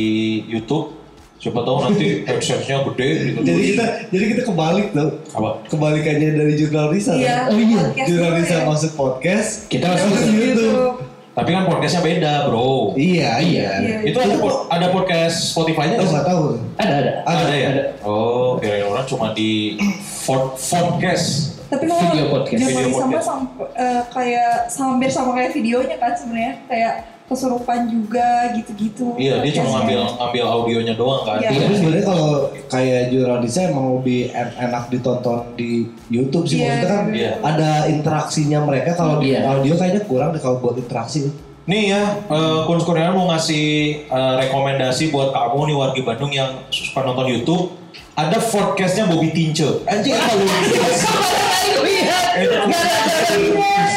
YouTube 0.45 0.95
siapa 1.35 1.59
tahu 1.61 1.77
nanti 1.83 2.07
headsetnya 2.27 2.83
gede 2.85 3.09
gitu 3.25 3.39
Jadi 3.43 3.61
kita 3.69 3.85
jadi 4.07 4.25
kita 4.31 4.41
kebalik 4.45 4.87
tuh. 4.91 5.11
apa 5.29 5.49
Kebalikannya 5.67 6.29
dari 6.33 6.53
jurnal 6.53 6.87
Risa. 6.89 7.11
Iya, 7.13 7.35
kan? 7.45 7.51
Oh 7.51 7.59
iya. 7.59 7.83
Jurnal 8.01 8.31
Risa 8.33 8.55
ya. 8.55 8.63
masuk 8.63 8.91
podcast. 8.93 9.67
Kita 9.67 9.85
masuk 9.89 10.07
Masuk 10.09 10.23
ke 10.25 10.31
YouTube. 10.33 10.95
Tapi 11.35 11.51
kan 11.51 11.67
podcastnya 11.67 11.99
beda 12.01 12.33
bro 12.47 12.95
Iya, 12.95 13.31
iya. 13.37 13.69
Iya. 13.77 13.97
itu 14.07 14.17
ada 14.17 14.35
pod- 14.35 14.71
ada 14.71 14.87
podcast 14.87 15.51
Spotify-nya 15.51 15.99
Oh, 15.99 16.07
nggak 16.07 16.25
tahu. 16.25 16.43
Ada 16.75 16.93
ada. 16.95 17.11
Ada, 17.21 17.41
ada 17.43 17.53
ya 17.53 17.67
ada. 17.69 17.83
oh 18.01 18.55
kira 18.55 18.81
orang 18.81 19.03
cuma 19.03 19.27
di 19.31 19.75
podcast 20.23 21.53
Tapi 21.65 21.85
kalau 21.85 22.01
Video 22.05 22.25
podcast. 22.29 22.59
Video 22.61 22.87
sama 22.87 22.93
podcast. 23.09 23.25
sam- 23.25 23.49
eh, 23.75 24.01
kayak 24.09 24.51
hampir 24.71 25.09
sama 25.09 25.29
kayak 25.33 25.51
videonya 25.51 25.97
kan 25.97 26.13
sebenarnya 26.13 26.53
kayak 26.65 26.93
kesurupan 27.25 27.89
juga 27.89 28.53
gitu-gitu. 28.53 29.17
iya 29.17 29.41
dia 29.41 29.51
cuma 29.51 29.65
Podcastnya. 29.65 29.97
ngambil 29.97 29.99
ngambil 30.15 30.43
audionya 30.47 30.93
doang 30.93 31.21
kan 31.23 31.37
Iya. 31.37 31.49
Tapi 31.51 31.73
sebenarnya 31.73 32.05
kalau 32.05 32.29
kayak 32.65 33.01
jurnal 33.09 33.37
Risa 33.41 33.61
emang 33.65 33.85
lebih 33.97 34.19
en- 34.29 34.55
enak 34.59 34.83
ditonton 34.87 35.39
di 35.53 35.71
YouTube 36.07 36.45
sih. 36.45 36.61
Iya, 36.61 36.69
Maksudnya 36.69 36.85
kan 36.87 37.03
iya. 37.11 37.31
ada 37.41 37.69
interaksinya 37.87 38.59
mereka. 38.61 38.93
Kalau 38.93 39.17
di 39.17 39.33
Iya. 39.33 39.41
audio 39.43 39.73
kayaknya 39.73 40.01
kurang 40.05 40.29
deh 40.31 40.39
kalau 40.39 40.57
buat 40.59 40.77
interaksi. 40.77 41.33
Nih 41.65 41.89
ya, 41.89 42.21
uh, 42.29 42.61
Kunz 42.63 42.85
Kurniawan 42.85 43.17
mau 43.17 43.25
ngasih 43.27 43.65
eh, 44.05 44.33
rekomendasi 44.39 45.09
buat 45.09 45.33
kamu 45.33 45.65
nih 45.65 45.75
warga 45.75 46.01
Bandung 46.05 46.29
yang 46.29 46.61
suka 46.69 47.01
nonton 47.01 47.25
YouTube. 47.25 47.73
Ada 48.13 48.37
podcastnya 48.37 49.09
Bobby 49.09 49.33
Tince. 49.33 49.81
Anjing 49.83 50.13
apa 50.13 50.33
lu? 50.35 50.45
Di 50.45 51.57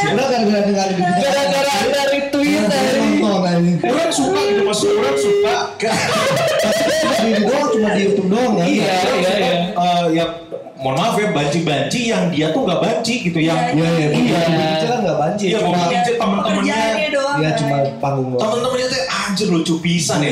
Gara-gara 0.08 1.74
dari 1.92 2.20
Twitter. 2.32 2.47
Nonton 2.62 3.42
aja. 3.44 3.88
Orang 3.88 4.12
suka 4.12 4.40
gitu, 4.48 4.62
mas 4.66 4.80
orang 4.84 5.18
suka. 5.18 5.56
Di 7.18 7.30
di 7.34 7.42
doang 7.44 7.68
cuma 7.74 7.88
di 7.94 8.00
YouTube 8.06 8.28
doang 8.30 8.52
kan. 8.58 8.66
Iya, 8.66 8.94
iya, 9.18 9.32
iya. 9.38 9.52
Eh, 9.74 10.06
ya, 10.14 10.24
mohon 10.78 10.94
maaf 10.96 11.18
ya, 11.18 11.28
banci-banci 11.34 12.00
yang 12.10 12.30
dia 12.30 12.54
tuh 12.54 12.62
nggak 12.66 12.80
banci 12.80 13.14
gitu. 13.26 13.38
Yang 13.42 13.58
Iya 13.74 13.88
iya. 13.98 14.08
Iya. 14.14 14.38
Iya. 14.48 14.86
kan 14.86 14.98
nggak 15.02 15.18
banci. 15.18 15.44
Iya, 15.50 15.58
Cuma 15.60 15.70
Bobby 15.74 15.84
Tince 15.92 16.12
temen-temennya 17.38 17.54
Pekerjaannya 17.54 17.62
doang 17.62 17.78
ya 17.78 17.90
cuma 17.90 18.00
panggung 18.02 18.26
doang. 18.34 18.40
Temen-temennya 18.42 18.86
tuh 18.90 19.00
anjir 19.08 19.48
lucu 19.48 19.74
pisan 19.80 20.18
ya. 20.20 20.30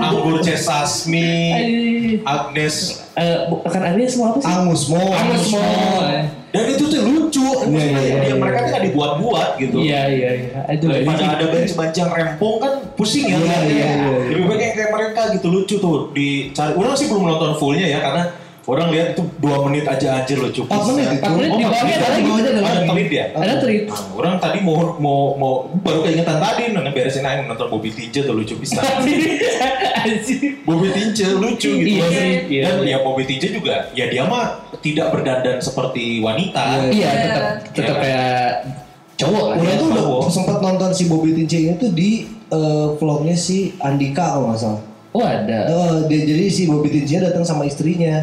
Anggur 0.00 0.36
C. 0.40 0.48
Sasmi, 0.56 1.32
Aduh. 1.52 2.24
Agnes. 2.24 2.76
Eh, 3.14 3.38
bukan 3.52 3.80
Agnes 3.84 4.12
mau 4.16 4.26
apa 4.32 4.38
sih? 4.40 4.48
Angus 4.48 4.82
Mo. 4.88 5.02
Angus 5.12 5.44
mo. 5.52 5.60
Dan 6.50 6.66
itu 6.66 6.84
tuh 6.90 7.00
lucu. 7.06 7.46
Iya, 7.46 7.78
iya, 7.78 7.86
iya, 8.02 8.16
Dia 8.26 8.26
iya. 8.26 8.34
mereka 8.34 8.58
tuh 8.66 8.70
gak 8.74 8.84
dibuat-buat 8.90 9.48
gitu. 9.62 9.76
Iya 9.78 10.02
iya 10.10 10.30
iya. 10.34 10.58
Aduh. 10.66 10.90
Daripada 10.90 11.22
ini- 11.22 11.30
ada 11.30 11.46
yang 11.94 12.10
rempong 12.10 12.56
kan 12.58 12.72
pusing 12.98 13.30
ya. 13.30 13.38
Iya, 13.38 13.58
iya, 13.70 13.86
iya. 13.86 14.10
Lebih 14.34 14.44
baik 14.50 14.60
yang 14.60 14.74
kayak 14.74 14.90
mereka 14.90 15.20
gitu 15.38 15.46
lucu 15.46 15.74
tuh 15.78 16.10
dicari. 16.10 16.74
Orang 16.74 16.98
sih 16.98 17.06
belum 17.06 17.22
nonton 17.22 17.54
fullnya 17.54 17.86
ya 17.86 17.98
karena 18.02 18.22
orang 18.70 18.88
lihat 18.88 19.06
itu 19.12 19.22
dua 19.36 19.66
menit 19.66 19.84
aja 19.84 20.06
anjir 20.16 20.38
lucu. 20.38 20.62
Empat 20.62 20.78
pisan. 20.78 20.94
menit 20.94 21.08
itu. 21.08 21.18
Empat 21.18 21.32
menit 21.34 21.50
Oh, 21.50 21.58
di 21.58 21.64
bawahnya 21.64 21.94
ada 21.96 22.06
lagi. 22.06 22.22
menit. 22.22 22.54
Ada 22.62 22.82
tweet 22.86 23.10
ya. 23.10 23.24
Ada 23.34 23.54
tweet. 23.58 23.82
Nah, 23.84 24.02
orang 24.14 24.34
tadi 24.38 24.58
mau 24.60 24.76
mau 24.96 25.20
mau 25.34 25.52
baru 25.76 25.98
keingetan 26.02 26.38
tadi 26.38 26.62
nonton 26.70 26.92
beresin 26.92 27.22
aja 27.22 27.42
nonton 27.42 27.66
Bobby 27.66 27.90
Tinje 27.90 28.20
tuh 28.22 28.32
lucu 28.32 28.54
pisan. 28.56 28.80
Anjir. 28.80 29.18
Bobby 30.66 30.88
Tinje 30.90 31.26
lucu 31.34 31.70
gitu. 31.76 31.90
Iya 31.90 32.04
sih, 32.08 32.30
iya. 32.48 32.62
Dan 32.68 32.86
ya 32.86 32.98
Bobby 33.00 33.24
Tinje 33.24 33.50
juga 33.50 33.90
ya 33.90 34.06
dia 34.06 34.22
mah 34.24 34.62
tidak 34.78 35.10
berdandan 35.10 35.58
seperti 35.58 36.20
wanita. 36.20 36.86
Iya. 36.86 36.92
Iya 36.92 37.10
tetap 37.12 37.44
tetap 37.70 37.96
Iya. 37.96 38.02
kayak 38.02 38.48
cowok 39.16 39.44
lah. 39.46 39.56
Orang 39.56 39.76
tuh 39.76 39.88
udah 39.90 40.04
sempat 40.26 40.58
nonton 40.58 40.90
si 40.90 41.04
Bobby 41.04 41.34
Tince 41.34 41.58
ini 41.58 41.74
tuh 41.76 41.90
di 41.90 42.10
eh, 42.48 42.86
vlognya 42.94 43.34
si 43.34 43.74
Andika 43.78 44.34
kalau 44.34 44.50
nggak 44.50 44.60
salah. 44.60 44.82
Oh 45.10 45.26
ada. 45.26 45.58
Eh, 45.66 45.96
dia 46.06 46.20
jadi 46.22 46.44
si 46.46 46.70
Bobby 46.70 46.90
Tince 46.90 47.18
datang 47.18 47.42
sama 47.42 47.66
istrinya. 47.66 48.22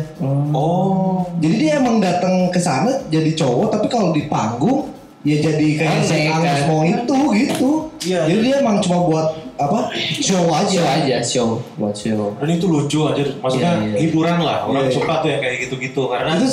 Oh. 0.55 1.27
Jadi 1.43 1.55
dia 1.67 1.83
emang 1.83 1.99
datang 1.99 2.47
ke 2.47 2.59
sana 2.63 3.03
jadi 3.11 3.35
cowok 3.35 3.75
tapi 3.75 3.87
kalau 3.91 4.15
di 4.15 4.31
panggung 4.31 4.95
ya 5.27 5.43
jadi 5.43 5.67
kayak 5.75 6.01
si 6.07 6.15
Aneh, 6.15 6.31
Angus 6.31 6.61
kan? 6.63 6.67
Mo 6.71 6.77
itu 6.87 7.19
gitu. 7.35 7.69
Iya. 8.07 8.21
Jadi 8.31 8.39
dia 8.39 8.55
emang 8.63 8.79
cuma 8.79 9.03
buat 9.03 9.27
apa 9.57 9.89
show 10.15 10.45
aja. 10.47 10.77
Show 10.77 10.85
aja 10.85 11.17
show 11.19 11.49
buat 11.75 11.93
show. 11.93 12.37
Dan 12.37 12.49
itu 12.51 12.65
lucu 12.65 12.99
aja, 13.03 13.25
maksudnya 13.37 13.71
Iya, 13.73 13.89
iya. 13.89 13.97
hiburan 14.05 14.37
lah. 14.39 14.57
Orang 14.63 14.85
Iya, 14.85 14.93
iya. 14.93 14.97
suka 15.01 15.13
tuh 15.19 15.29
yang 15.29 15.41
kayak 15.41 15.57
gitu-gitu 15.65 16.01
karena 16.07 16.31
Itu 16.37 16.47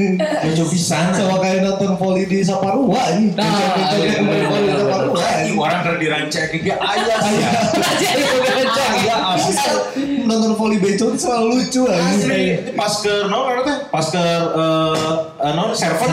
lucu 0.44 0.64
pisan. 0.70 1.04
sama 1.10 1.40
kayak 1.40 1.64
nonton 1.64 1.96
volley 1.96 2.24
di 2.24 2.38
Saparua 2.40 3.00
ini. 3.16 3.32
Nah, 3.32 3.48
iya, 3.48 3.64
iya, 3.96 4.20
volley 4.20 4.60
di 4.60 4.68
iya, 4.68 4.76
Saparua 4.76 5.16
Anjing, 5.16 5.48
ini. 5.50 5.58
orang 5.58 5.80
dari 5.80 5.98
dirancang 6.00 6.44
kayak 6.50 6.78
ayah 6.78 7.18
sih 7.18 7.34
ya. 7.34 7.50
Aja 7.90 8.08
ini 8.12 8.24
udah 8.28 8.52
kencang. 8.54 8.90
Ayah 8.94 9.18
asli. 9.32 9.56
Nonton 10.20 10.52
volley 10.54 10.78
bencong 10.78 11.10
itu 11.10 11.20
selalu 11.20 11.46
lucu 11.56 11.82
Asli, 11.88 12.28
aja. 12.28 12.60
itu 12.60 12.70
pas 12.76 12.92
ke 13.00 13.14
non 13.26 13.42
apa 13.48 13.62
teh? 13.64 13.76
Pas 13.88 14.04
ke 14.04 14.20
eh 14.20 15.16
eh, 15.48 15.52
non 15.56 15.72
server. 15.72 16.08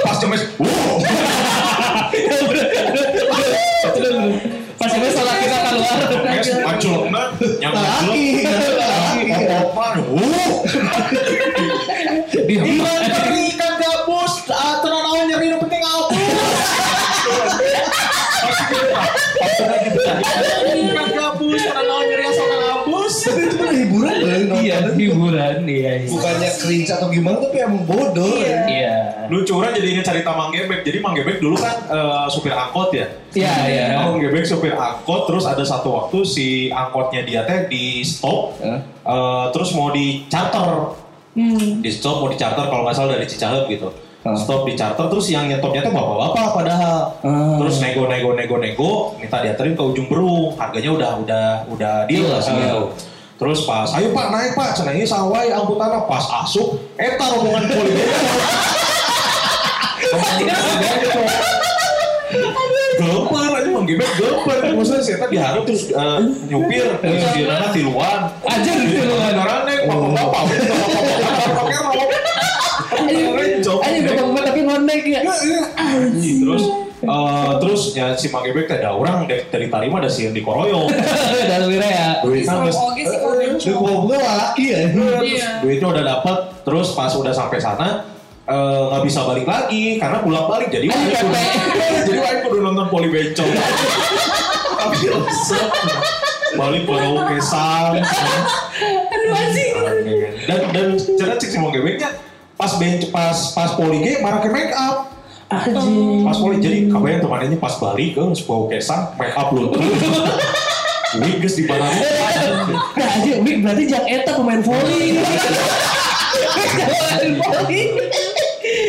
Pas 0.00 0.16
jemes. 0.16 0.42
Wow. 0.56 0.96
Yes, 5.88 6.48
manculna, 6.60 7.32
yang. 7.60 7.72
Laki, 7.72 8.44
laki. 8.76 9.22
Wuh. 10.12 10.60
Di 12.28 12.54
hiburan 23.88 24.14
nonton. 24.20 24.58
Iya 24.60 24.76
hiburan 25.00 25.56
iya. 25.64 25.92
iya. 26.04 26.08
Bukannya 26.12 26.50
cringe 26.60 26.90
atau 26.92 27.08
gimana 27.08 27.36
tapi 27.40 27.56
emang 27.64 27.82
bodoh. 27.88 28.36
ya. 28.36 28.68
Iya. 28.68 28.96
Lucu 29.32 29.52
orang 29.56 29.72
jadi 29.72 29.88
ingat 29.96 30.06
cerita 30.12 30.30
Mang 30.36 30.52
Gebek. 30.52 30.84
Jadi 30.84 30.98
Mang 31.00 31.16
Gebek 31.16 31.40
dulu 31.40 31.56
kan 31.56 31.76
eh, 31.88 32.26
supir 32.28 32.52
angkot 32.52 32.92
ya. 32.92 33.06
Iya 33.32 33.52
iya. 33.66 33.84
Mang 34.04 34.20
Gebek 34.20 34.44
supir 34.44 34.76
angkot, 34.76 35.26
terus 35.26 35.48
ada 35.48 35.64
satu 35.64 35.88
waktu 35.96 36.18
si 36.28 36.46
angkotnya 36.68 37.24
dia 37.24 37.40
teh 37.48 37.66
di 37.66 38.04
stop, 38.04 38.60
Hah? 38.60 38.80
eh, 38.84 39.44
terus 39.56 39.72
mau 39.72 39.88
di 39.88 40.28
charter. 40.28 40.92
Hmm. 41.32 41.80
Di 41.80 41.90
stop 41.92 42.20
mau 42.20 42.28
di 42.28 42.36
charter 42.36 42.68
kalau 42.68 42.84
nggak 42.84 42.96
salah 42.96 43.16
dari 43.16 43.24
Cicahem 43.24 43.64
gitu. 43.72 43.88
Stop 44.36 44.68
di 44.68 44.76
charter 44.76 45.08
terus 45.08 45.30
yang 45.32 45.48
nyetopnya 45.48 45.80
tuh 45.80 45.94
bapak-bapak 45.94 46.46
padahal. 46.52 46.98
Ah. 47.24 47.56
Terus 47.62 47.80
nego 47.80 48.04
nego 48.10 48.36
nego 48.36 48.56
nego 48.60 48.90
minta 49.16 49.40
dianterin 49.40 49.72
ke 49.72 49.80
ujung 49.80 50.04
berung. 50.10 50.52
Harganya 50.58 50.90
udah 50.92 51.10
udah 51.24 51.46
udah 51.72 51.94
deal 52.10 52.28
lah 52.28 52.42
segitu. 52.42 52.92
Terus 53.38 53.62
pas, 53.62 53.86
ayo 53.94 54.10
pak 54.10 54.34
naik 54.34 54.58
pak, 54.58 54.74
cenah 54.74 54.98
ini 54.98 55.06
sawai 55.06 55.46
angkutannya 55.54 56.10
pas 56.10 56.26
asup, 56.42 56.74
eta 56.98 57.22
rombongan 57.38 57.70
poli 57.70 57.94
Gemper 62.98 63.50
aja 63.54 63.70
menggebek 63.70 64.10
gemper 64.18 64.58
maksudnya 64.74 65.02
saya 65.06 65.16
tadi 65.22 65.38
diharap 65.38 65.62
terus 65.62 65.82
eh, 65.94 66.18
nyupir 66.50 66.86
terus 66.98 67.24
di 67.30 67.42
mana 67.46 67.70
tiluan 67.70 68.20
Aja 68.42 68.72
di 68.74 68.86
tiluan. 68.90 69.34
orang 69.38 69.62
nih 69.70 69.78
bapak 69.86 70.10
bapak 70.18 70.42
Ayo 72.98 73.38
bapak 73.38 74.42
tapi 74.50 74.60
ngonek 74.66 75.02
ya. 75.06 75.20
terus 75.22 76.87
eh, 76.98 77.52
terus 77.60 77.92
ya 77.92 78.12
si 78.14 78.28
Mang 78.28 78.42
Gebek 78.42 78.66
teh 78.66 78.76
ada 78.78 78.90
orang 78.92 79.24
dari, 79.24 79.46
dari 79.46 79.66
Tarima 79.66 79.98
ada 79.98 80.10
si 80.10 80.26
yang 80.26 80.34
dikoroyong 80.34 80.88
Dan 81.50 81.60
wira 81.70 81.86
ya. 81.86 82.08
duitnya 82.20 82.68
goblok 83.74 84.22
laki 84.22 84.64
ya. 84.70 84.78
Iya. 85.20 85.48
duitnya 85.62 85.88
udah 85.88 86.04
dapat 86.04 86.36
terus 86.62 86.92
pas 86.92 87.12
udah 87.12 87.30
sampai 87.30 87.58
sana 87.58 87.88
eh, 88.44 88.82
nggak 88.90 89.02
bisa 89.04 89.20
balik 89.24 89.46
lagi 89.46 89.96
karena 89.96 90.18
pulang 90.20 90.46
balik 90.46 90.68
jadi 90.68 90.86
Ayo, 90.88 91.26
Wain 91.28 91.48
kudu, 91.52 91.78
jadi 92.06 92.18
Wain 92.18 92.38
kudu 92.42 92.58
nonton 92.60 92.86
poli 92.88 93.08
bencong. 93.08 93.50
Tapi 94.78 94.96
balik 96.56 96.82
baru 96.82 97.28
kesang 97.28 98.00
Aduh 98.00 99.36
anjing. 99.36 99.70
dan 100.48 100.60
dan 100.72 100.86
cara 100.96 101.34
cek 101.36 101.48
si 101.50 101.58
mau 101.60 101.68
gebeknya 101.68 102.08
pas 102.56 102.72
bench 102.80 103.12
pas 103.12 103.36
pas 103.52 103.76
poli 103.76 104.00
ge 104.00 104.12
marah 104.18 104.40
ke 104.40 104.48
make 104.48 104.72
up 104.72 105.12
Anjing. 105.48 106.28
pas 106.28 106.36
poli 106.36 106.60
jadi 106.60 106.92
kabarnya 106.92 107.24
temannya 107.24 107.56
pas 107.56 107.74
balik 107.80 108.20
ke 108.20 108.24
sebuah 108.36 108.68
kesang 108.68 109.16
make 109.16 109.32
up 109.32 109.48
lu 109.52 109.72
Wih, 111.08 111.40
geus 111.40 111.56
di 111.56 111.64
barang. 111.64 111.88
Nah, 113.00 113.08
anjing, 113.16 113.40
Wik, 113.40 113.64
berarti 113.64 113.88
Jack 113.88 114.04
Eta 114.04 114.36
pemain 114.36 114.60
volley. 114.60 115.16
Volley. 117.40 117.96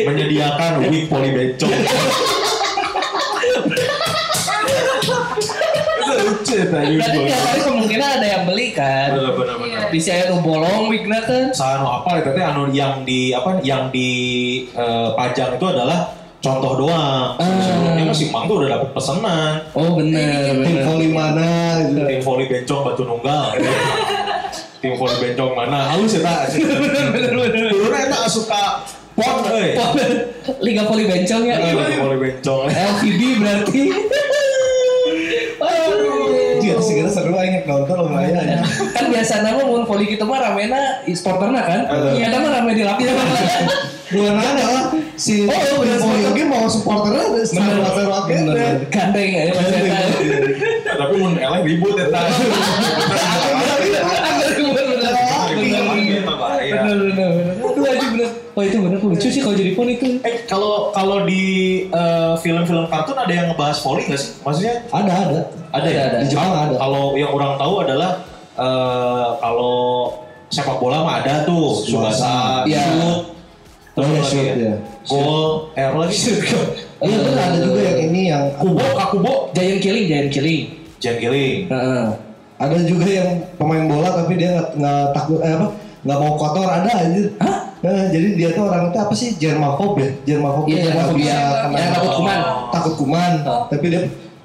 menyediakan 0.04 0.84
wig 0.84 1.08
ya 6.50 6.65
tadi. 6.67 6.93
Berarti 6.98 7.19
tiap 7.30 7.41
hari 7.45 7.60
kemungkinan 7.62 8.10
ada 8.19 8.28
yang 8.28 8.43
beli 8.50 8.67
kan. 8.74 9.10
Bener. 9.15 9.88
Bisa 9.93 10.12
yang 10.12 10.36
nu 10.36 10.38
bolong 10.41 10.89
wigna 10.89 11.19
kan. 11.24 11.54
Sano 11.54 12.04
apa 12.04 12.19
teh 12.26 12.43
anu 12.43 12.69
yang 12.74 13.06
di 13.06 13.32
apa 13.32 13.62
yang 13.62 13.93
di 13.93 14.10
eh, 14.74 15.10
pajang 15.13 15.56
itu 15.56 15.65
adalah 15.69 16.18
contoh 16.39 16.71
doang. 16.80 17.36
Ah. 17.36 17.60
Sebelumnya 17.60 18.04
masih 18.12 18.28
Mang 18.32 18.47
tuh 18.47 18.56
udah 18.63 18.69
dapet 18.80 18.89
pesanan. 18.95 19.54
Oh 19.75 19.89
bener, 19.99 20.56
Tim 20.63 20.78
volley 20.88 21.10
mana 21.12 21.49
gitu. 21.84 22.02
Tim 22.08 22.19
volley 22.23 22.45
bencong 22.47 22.82
batu 22.88 23.04
nunggal. 23.04 23.47
Tim 24.80 24.93
volley 24.95 25.17
bencong 25.19 25.52
mana? 25.56 25.80
Halus 25.91 26.15
ya 26.15 26.21
tak? 26.23 26.56
Dulu 26.56 27.91
eta 27.91 28.19
suka 28.32 28.88
pon 29.19 29.43
euy. 29.52 29.75
Liga 30.63 30.84
volley 30.88 31.06
bencong 31.08 31.43
ya. 31.43 31.56
Tim 31.60 31.99
volley 31.99 32.19
bencong. 32.23 32.67
LVB 32.71 33.21
berarti. 33.43 33.82
Aduh. 35.60 36.08
Iya, 36.60 36.75
segera 36.86 37.10
seru 37.10 37.34
aja 37.36 37.65
nonton 37.65 37.97
lumayan. 38.08 38.62
kan 38.95 39.06
biasa 39.12 39.43
nama 39.43 39.60
mau 39.65 39.84
volley 39.84 40.15
gitu 40.15 40.23
mah 40.23 40.39
ramena 40.39 41.04
e-sporterna 41.04 41.60
kan. 41.67 41.82
Eh. 41.91 42.23
Iya, 42.23 42.32
ada 42.32 42.38
mah 42.39 42.49
rame 42.56 42.71
di 42.78 42.84
lapangan. 42.88 43.97
Bukan 44.10 44.34
ada 44.34 44.63
lah 44.65 44.84
si 45.15 45.45
Oh, 45.45 45.54
volley 45.54 46.26
bener. 46.26 46.34
oke 46.34 46.43
mau 46.45 46.65
supporternya 46.65 47.30
ada 47.30 48.04
oke. 48.10 48.34
bener. 48.34 48.58
Gandeng 48.89 49.30
ya 49.30 49.41
Mas 49.54 49.69
Eta. 49.69 50.00
Tapi 50.98 51.13
mun 51.15 51.34
eleh 51.36 51.62
ribut 51.63 51.93
ya 51.93 52.10
tak. 52.10 52.26
Bener, 55.50 55.74
bener. 55.93 55.93
Bener, 56.69 56.98
bener. 57.08 58.30
Wah 58.52 58.63
itu 58.65 58.76
bener 58.76 59.00
lucu 59.00 59.28
sih 59.30 59.39
kalau 59.39 59.56
jadi 59.56 59.72
pon 59.72 59.88
itu. 59.88 60.19
Eh 60.19 60.43
kalau 60.43 60.91
kalau 60.91 61.24
di 61.24 61.43
eh, 61.88 62.34
film-film 62.41 62.89
kartun 62.89 63.15
ada 63.15 63.32
yang 63.32 63.48
ngebahas 63.48 63.78
volley 63.80 64.04
nggak 64.04 64.19
sih? 64.19 64.36
Maksudnya 64.43 64.74
Ada 64.89 65.13
ada. 65.13 65.39
ada 65.72 65.88
ya? 65.88 66.04
Di 66.19 66.28
Jepang 66.28 66.52
ada. 66.52 66.76
Kalau 66.76 67.15
yang 67.15 67.32
orang 67.32 67.56
tahu 67.56 67.74
adalah 67.80 68.12
eh, 68.58 69.28
kalau 69.39 69.78
sepak 70.50 70.76
bola 70.76 71.06
mah 71.06 71.22
ada 71.22 71.45
tuh 71.45 71.78
Subasa, 71.80 72.65
Iya. 72.65 72.84
Shoot, 74.02 74.16
terus 74.20 74.20
Oh, 74.20 74.20
iya, 74.20 74.20
lagi 74.20 74.28
shoot, 74.28 74.46
ya, 74.46 74.56
iya. 74.56 74.74
gol, 75.08 75.52
air 75.74 75.92
lagi, 75.96 76.16
Iya 77.00 77.18
kan 77.24 77.36
ada 77.40 77.58
juga 77.64 77.80
yang 77.80 78.00
ini 78.12 78.22
yang 78.28 78.44
kubo, 78.60 78.84
kakubo, 78.96 79.34
Giant 79.56 79.80
killing, 79.80 80.06
giant 80.08 80.30
killing. 80.30 80.64
Jen 81.00 81.16
Giling. 81.16 81.72
Heeh. 81.72 82.08
ada 82.60 82.76
juga 82.84 83.08
yang 83.08 83.40
pemain 83.56 83.88
bola 83.88 84.20
tapi 84.20 84.36
dia 84.36 84.60
nggak 84.76 85.16
takut 85.16 85.40
eh 85.40 85.56
apa 85.56 85.72
nggak 86.04 86.18
mau 86.20 86.36
kotor 86.36 86.68
ada 86.68 86.92
aja. 86.92 87.24
Hah? 87.40 87.58
Nah, 87.80 88.12
jadi 88.12 88.36
dia 88.36 88.50
tuh 88.52 88.68
orang 88.68 88.92
itu 88.92 89.00
apa 89.00 89.14
sih 89.16 89.40
germaphobe 89.40 90.04
ya? 90.04 90.10
Germaphobe 90.28 90.68
Iya, 90.68 90.92
yang 90.92 91.16
bisa 91.16 91.40
kena 91.64 91.88
takut 91.96 92.12
kuman. 92.20 92.40
Takut 92.76 92.94
kuman. 93.00 93.32
Tapi 93.72 93.86
dia 93.88 94.02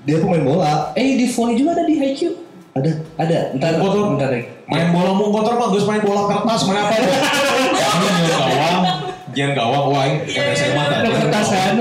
dia 0.06 0.16
pemain 0.22 0.46
bola. 0.46 0.94
Eh 0.94 1.18
di 1.18 1.26
volley 1.26 1.58
juga 1.58 1.74
ada 1.74 1.82
di 1.82 1.98
Haikyuu. 1.98 2.38
Ada. 2.78 2.90
Ada. 3.18 3.38
Ntar 3.58 3.82
Kotor. 3.82 4.14
bentar 4.14 4.30
lagi. 4.30 4.46
Main 4.70 4.88
bola 4.94 5.10
mau 5.10 5.28
kotor 5.34 5.54
mah 5.58 5.68
geus 5.74 5.86
main 5.90 6.02
bola 6.06 6.22
kertas 6.30 6.60
main 6.70 6.78
apa 6.86 6.94
ya? 6.94 7.02
Jangan 7.82 8.12
gawang, 8.30 8.82
jangan 9.34 9.52
gawang 9.58 9.84
wah 9.90 10.04
ini 10.06 10.18
Iya, 10.30 10.40
kata 10.40 10.54
saya 10.56 10.70
mah 10.72 10.84
Ada 10.88 11.08
kertasan. 11.10 11.72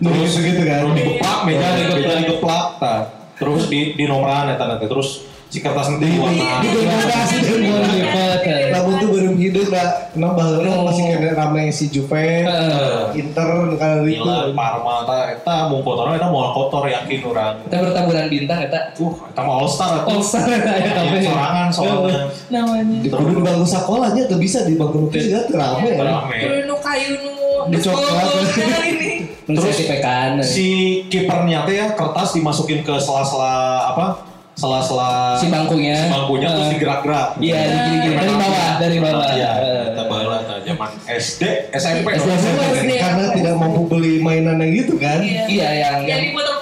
Terus 0.00 0.32
gitu 0.40 0.62
kan. 0.64 0.78
Terus 0.82 0.94
digeplak 0.96 1.38
meja 1.46 1.66
meja 1.76 2.12
digeplak 2.18 2.66
tah. 2.80 3.00
Terus 3.38 3.62
di 3.68 3.80
di 3.94 4.04
nomoran 4.08 4.50
eta 4.50 4.64
nanti 4.64 4.86
terus 4.88 5.33
si 5.54 5.62
kertas 5.62 5.86
nanti 5.86 6.10
Di 6.10 6.18
warna. 6.18 6.58
di 6.58 6.68
generasi 6.74 7.36
dan. 7.46 8.70
Namun 8.74 8.92
tuh 8.98 9.08
baru 9.14 9.30
hidup 9.38 9.66
lah. 9.70 9.88
Kenapa 10.10 10.34
baheula 10.34 10.90
masih 10.90 11.02
kena 11.14 11.30
rame 11.32 11.70
si 11.70 11.86
Juve, 11.88 12.42
Heeh. 12.42 13.14
Inter 13.14 13.48
kalau 13.78 14.02
itu. 14.02 14.34
Parma, 14.50 15.06
eta 15.06 15.16
eta 15.30 15.56
mau 15.70 15.78
kotor 15.80 16.10
eta 16.10 16.26
mau 16.26 16.50
kotor 16.50 16.90
yakin 16.90 17.20
orang. 17.22 17.54
Kita 17.62 17.76
bertaburan 17.80 18.26
bintang 18.26 18.58
eta. 18.66 18.80
Uh, 18.98 19.14
eta 19.30 19.40
mah 19.40 19.54
all 19.54 19.70
star 19.70 20.02
All 20.02 20.18
star 20.18 20.42
eta 20.42 20.72
ya 20.74 20.90
Yang 20.98 21.30
sorangan 21.30 21.68
soalnya. 21.70 22.18
namanya. 22.50 22.98
Di 22.98 23.08
kudu 23.08 23.30
di 23.38 23.42
bangku 23.42 23.62
sekolahnya 23.64 24.22
tuh 24.26 24.38
bisa 24.38 24.66
di 24.66 24.74
bangku 24.74 25.06
nukis 25.06 25.30
juga 25.30 25.46
tuh 25.46 25.54
rame 25.54 25.86
ya. 25.86 26.02
Rame. 26.02 26.36
Kudu 26.42 26.56
nu 26.66 26.76
kayu 26.82 27.08
nu 27.22 27.32
Dicoklat. 27.64 28.12
Nah, 28.12 28.84
ini. 28.84 29.12
Terus 29.46 29.72
si 29.72 29.84
pekan. 29.86 30.42
Si 30.42 30.66
kipernya 31.06 31.62
teh 31.62 31.78
ya 31.78 31.94
kertas 31.94 32.34
dimasukin 32.34 32.82
ke 32.82 32.98
sela-sela 32.98 33.54
apa? 33.94 34.33
Sela-sela 34.54 35.34
Si 35.34 35.50
bangkunya. 35.50 35.98
si 35.98 36.06
bangkunya 36.08 36.46
terus 36.48 36.62
Heeh. 36.62 36.72
digerak-gerak. 36.78 37.28
Iya, 37.36 37.58
gini-gini 37.58 38.14
dari 38.14 38.32
bawah, 38.32 38.70
dari 38.78 38.96
bawah. 38.98 39.26
Iya, 39.28 39.50
Heeh. 39.52 39.82
kita 39.90 40.02
baheula 40.06 40.38
tah 40.42 40.58
zaman 40.62 40.90
SD, 41.04 41.42
SMP. 41.74 42.06
SD, 42.14 42.28
SD. 42.30 42.90
Karena 42.96 43.24
tidak 43.34 43.54
mampu 43.58 43.82
beli 43.84 44.12
mainan 44.18 44.56
yang 44.56 44.72
gitu 44.72 44.94
kan. 44.96 45.18
Iya. 45.20 45.42
Iya 45.50 45.68
yang 45.74 45.96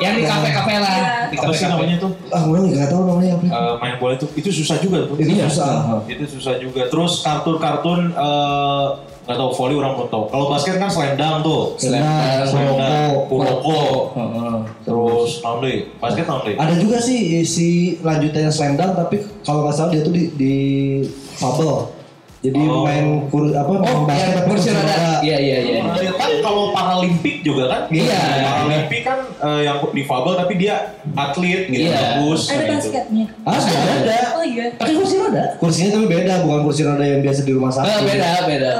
Yang 0.01 0.15
di 0.17 0.19
di 0.19 0.25
kafe-kafe 0.27 0.75
lah. 0.77 0.97
Di 1.31 1.37
Apa 1.37 1.53
sih 1.53 1.65
namanya 1.65 1.97
tuh? 1.97 2.11
Ah, 2.29 2.43
gue 2.43 2.59
nggak 2.59 2.89
tahu 2.91 3.03
namanya 3.07 3.33
apa. 3.37 3.45
Eh, 3.47 3.75
main 3.79 3.95
bola 3.97 4.13
itu 4.17 4.27
itu 4.35 4.51
susah 4.51 4.77
juga 4.81 5.07
tuh. 5.07 5.15
Itu 5.15 5.31
Iya. 5.31 5.47
susah. 5.47 6.03
Itu 6.05 6.25
susah 6.27 6.55
juga. 6.59 6.89
Terus 6.89 7.23
kartun-kartun 7.23 8.01
eh 8.11 8.87
nggak 9.23 9.39
tahu 9.39 9.51
volley 9.55 9.77
orang 9.79 9.93
belum 9.95 10.09
tahu. 10.11 10.25
Kalau 10.35 10.45
basket 10.51 10.77
kan 10.83 10.91
slam 10.91 11.15
dunk 11.15 11.37
tuh. 11.47 11.63
Slam 11.79 12.67
dunk, 12.75 13.15
Kuroko. 13.31 13.81
Terus 14.83 15.31
naon 15.47 15.59
deui? 15.63 15.87
Basket 16.03 16.27
naon 16.27 16.43
deui? 16.43 16.59
Ada 16.59 16.75
juga 16.75 16.99
sih 16.99 17.47
si 17.47 17.99
lanjutannya 18.03 18.51
slam 18.51 18.75
dunk 18.75 18.93
tapi 18.99 19.17
kalau 19.47 19.63
nggak 19.63 19.75
salah 19.79 19.91
dia 19.95 20.03
tuh 20.03 20.11
di, 20.11 20.25
di 20.35 20.55
Fable. 21.39 22.02
Jadi 22.43 22.59
Oh. 22.59 22.83
main 22.83 23.07
kur, 23.31 23.47
apa 23.49 23.71
main 23.71 23.87
Oh, 23.87 24.03
basket 24.03 24.27
yang 24.27 24.35
tapi 24.35 24.49
kursi 24.51 24.69
roda. 24.69 25.23
Iya, 25.23 25.37
iya, 25.39 25.57
iya. 25.63 25.79
Nah, 25.81 25.95
ya 25.95 26.11
kan 26.11 26.31
kalau 26.43 26.75
Paralimpik 26.75 27.37
juga 27.41 27.71
kan? 27.71 27.83
Iya. 27.87 28.19
Paralimpik 28.43 29.01
kan 29.01 29.19
eh, 29.39 29.61
yang 29.63 29.79
difabel 29.89 30.35
tapi 30.35 30.53
dia 30.59 30.75
atlet 31.09 31.71
gitu 31.71 31.87
Iya. 31.87 32.19
bagus. 32.19 32.51
Ada 32.51 32.59
gitu. 32.59 32.73
basketnya. 32.75 33.27
Ah, 33.47 33.63
ada. 33.63 34.21
Oh 34.35 34.45
iya. 34.45 34.65
Pakai 34.75 34.95
kursi 34.99 35.15
roda? 35.17 35.45
Kursinya 35.57 35.91
tapi 35.95 36.07
beda, 36.09 36.35
bukan 36.43 36.61
kursi 36.67 36.83
roda 36.83 37.05
yang 37.05 37.23
biasa 37.23 37.41
di 37.43 37.53
rumah 37.53 37.71
sakit. 37.71 37.95
beda, 38.03 38.11
beda, 38.11 38.31
beda. 38.45 38.71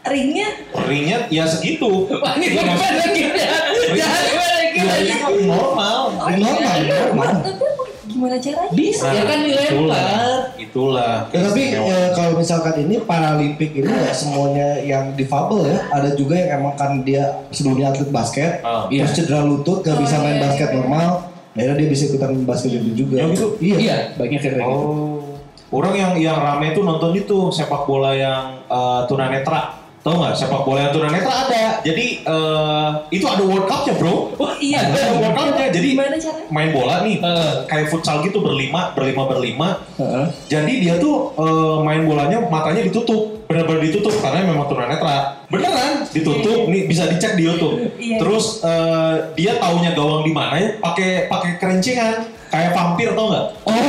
Eh, 0.00 0.08
ringnya 0.08 0.48
Ringnya 0.80 1.18
ya 1.28 1.44
segitu. 1.44 2.08
Wah, 2.24 2.32
ini 2.34 2.56
beda 2.56 2.72
gitu 3.12 3.36
ya. 3.36 3.52
Jangan 3.92 4.22
beda 4.64 4.94
ini 4.96 5.12
normal. 5.44 6.00
Oh, 6.16 6.28
normal, 6.30 6.76
iya. 6.78 6.96
normal. 7.04 7.32
Gimana 8.18 8.34
caranya? 8.42 8.74
Bisa, 8.74 9.06
ya 9.14 9.22
kan 9.22 9.38
dilempar. 9.46 9.70
itulah. 9.70 10.10
Itulah. 10.58 11.14
Ya, 11.30 11.40
tapi 11.46 11.62
eh, 11.70 12.08
kalau 12.18 12.34
misalkan 12.34 12.74
ini 12.82 12.98
Paralimpik 13.06 13.70
ini 13.78 13.86
nggak 13.86 14.10
semuanya 14.10 14.82
yang 14.82 15.14
difabel 15.14 15.70
ya. 15.70 15.78
Ada 15.94 16.18
juga 16.18 16.34
yang 16.34 16.58
emang 16.58 16.74
kan 16.74 17.06
dia 17.06 17.46
sebelumnya 17.54 17.94
atlet 17.94 18.10
basket. 18.10 18.58
Iya. 18.90 19.06
terus 19.06 19.14
cedera 19.22 19.46
lutut, 19.46 19.86
gak 19.86 19.94
Oh, 19.94 20.02
bisa 20.02 20.18
main 20.18 20.34
iya, 20.34 20.42
basket 20.50 20.68
iya. 20.74 20.76
normal. 20.82 21.08
Akhirnya 21.54 21.76
dia 21.78 21.88
bisa 21.94 22.02
ikutan 22.10 22.30
basket 22.42 22.70
itu 22.74 22.90
juga. 23.06 23.14
Ya, 23.22 23.24
gitu? 23.30 23.46
Iya. 23.62 23.76
Iya, 23.78 23.96
banyak 24.18 24.38
kayak 24.42 24.54
gitu. 24.58 24.66
Oh. 24.66 25.22
Orang 25.70 25.94
yang 25.94 26.12
yang 26.18 26.42
rame 26.42 26.74
tuh 26.74 26.82
nonton 26.82 27.14
itu 27.14 27.54
sepak 27.54 27.86
bola 27.86 28.18
yang 28.18 28.66
eh, 28.66 29.00
tunanetra. 29.06 29.86
Tahu 29.98 30.14
nggak 30.14 30.34
sepak 30.34 30.62
bola 30.62 30.78
yang 30.84 30.92
tunanetra 30.92 31.34
ada. 31.44 31.64
Jadi 31.82 32.06
eh, 32.22 32.88
itu 33.10 33.24
ada 33.24 33.42
World 33.42 33.66
Cup-nya, 33.66 33.94
Bro. 33.94 34.34
Oh 34.34 34.52
iya. 34.58 34.88
Ada 34.88 35.14
World 35.14 35.34
Cup-nya. 35.34 35.66
Jadi 35.68 35.88
Gimana 35.92 36.16
caranya? 36.16 36.46
main 36.48 36.70
bola 36.70 36.94
nih 37.02 37.16
Eh. 37.18 37.52
kayak 37.64 37.86
futsal 37.88 38.22
gitu 38.22 38.38
berlima, 38.38 38.92
berlima 38.92 39.22
berlima. 39.26 39.68
Heeh. 39.96 40.26
Jadi 40.48 40.72
dia 40.80 40.96
tuh 40.96 41.34
eh, 41.34 41.76
main 41.82 42.02
bolanya 42.04 42.38
matanya 42.42 42.80
ditutup, 42.80 43.42
benar-benar 43.44 43.82
ditutup 43.82 44.14
karena 44.18 44.46
memang 44.46 44.66
tunanetra. 44.66 45.44
Beneran 45.48 46.04
ditutup, 46.08 46.68
nih 46.68 46.84
bisa 46.84 47.08
dicek 47.08 47.34
di 47.34 47.44
YouTube. 47.44 47.76
Iya. 47.96 48.20
Terus 48.20 48.62
eh, 48.62 49.14
dia 49.34 49.56
taunya 49.56 49.92
gawang 49.92 50.22
di 50.22 50.32
mana 50.32 50.54
ya? 50.56 50.70
Pakai 50.78 51.26
pakai 51.26 51.56
kerencingan, 51.56 52.22
kayak 52.48 52.70
vampir 52.70 53.12
tau 53.12 53.32
nggak? 53.32 53.46
Oh, 53.64 53.72
iya. 53.72 53.82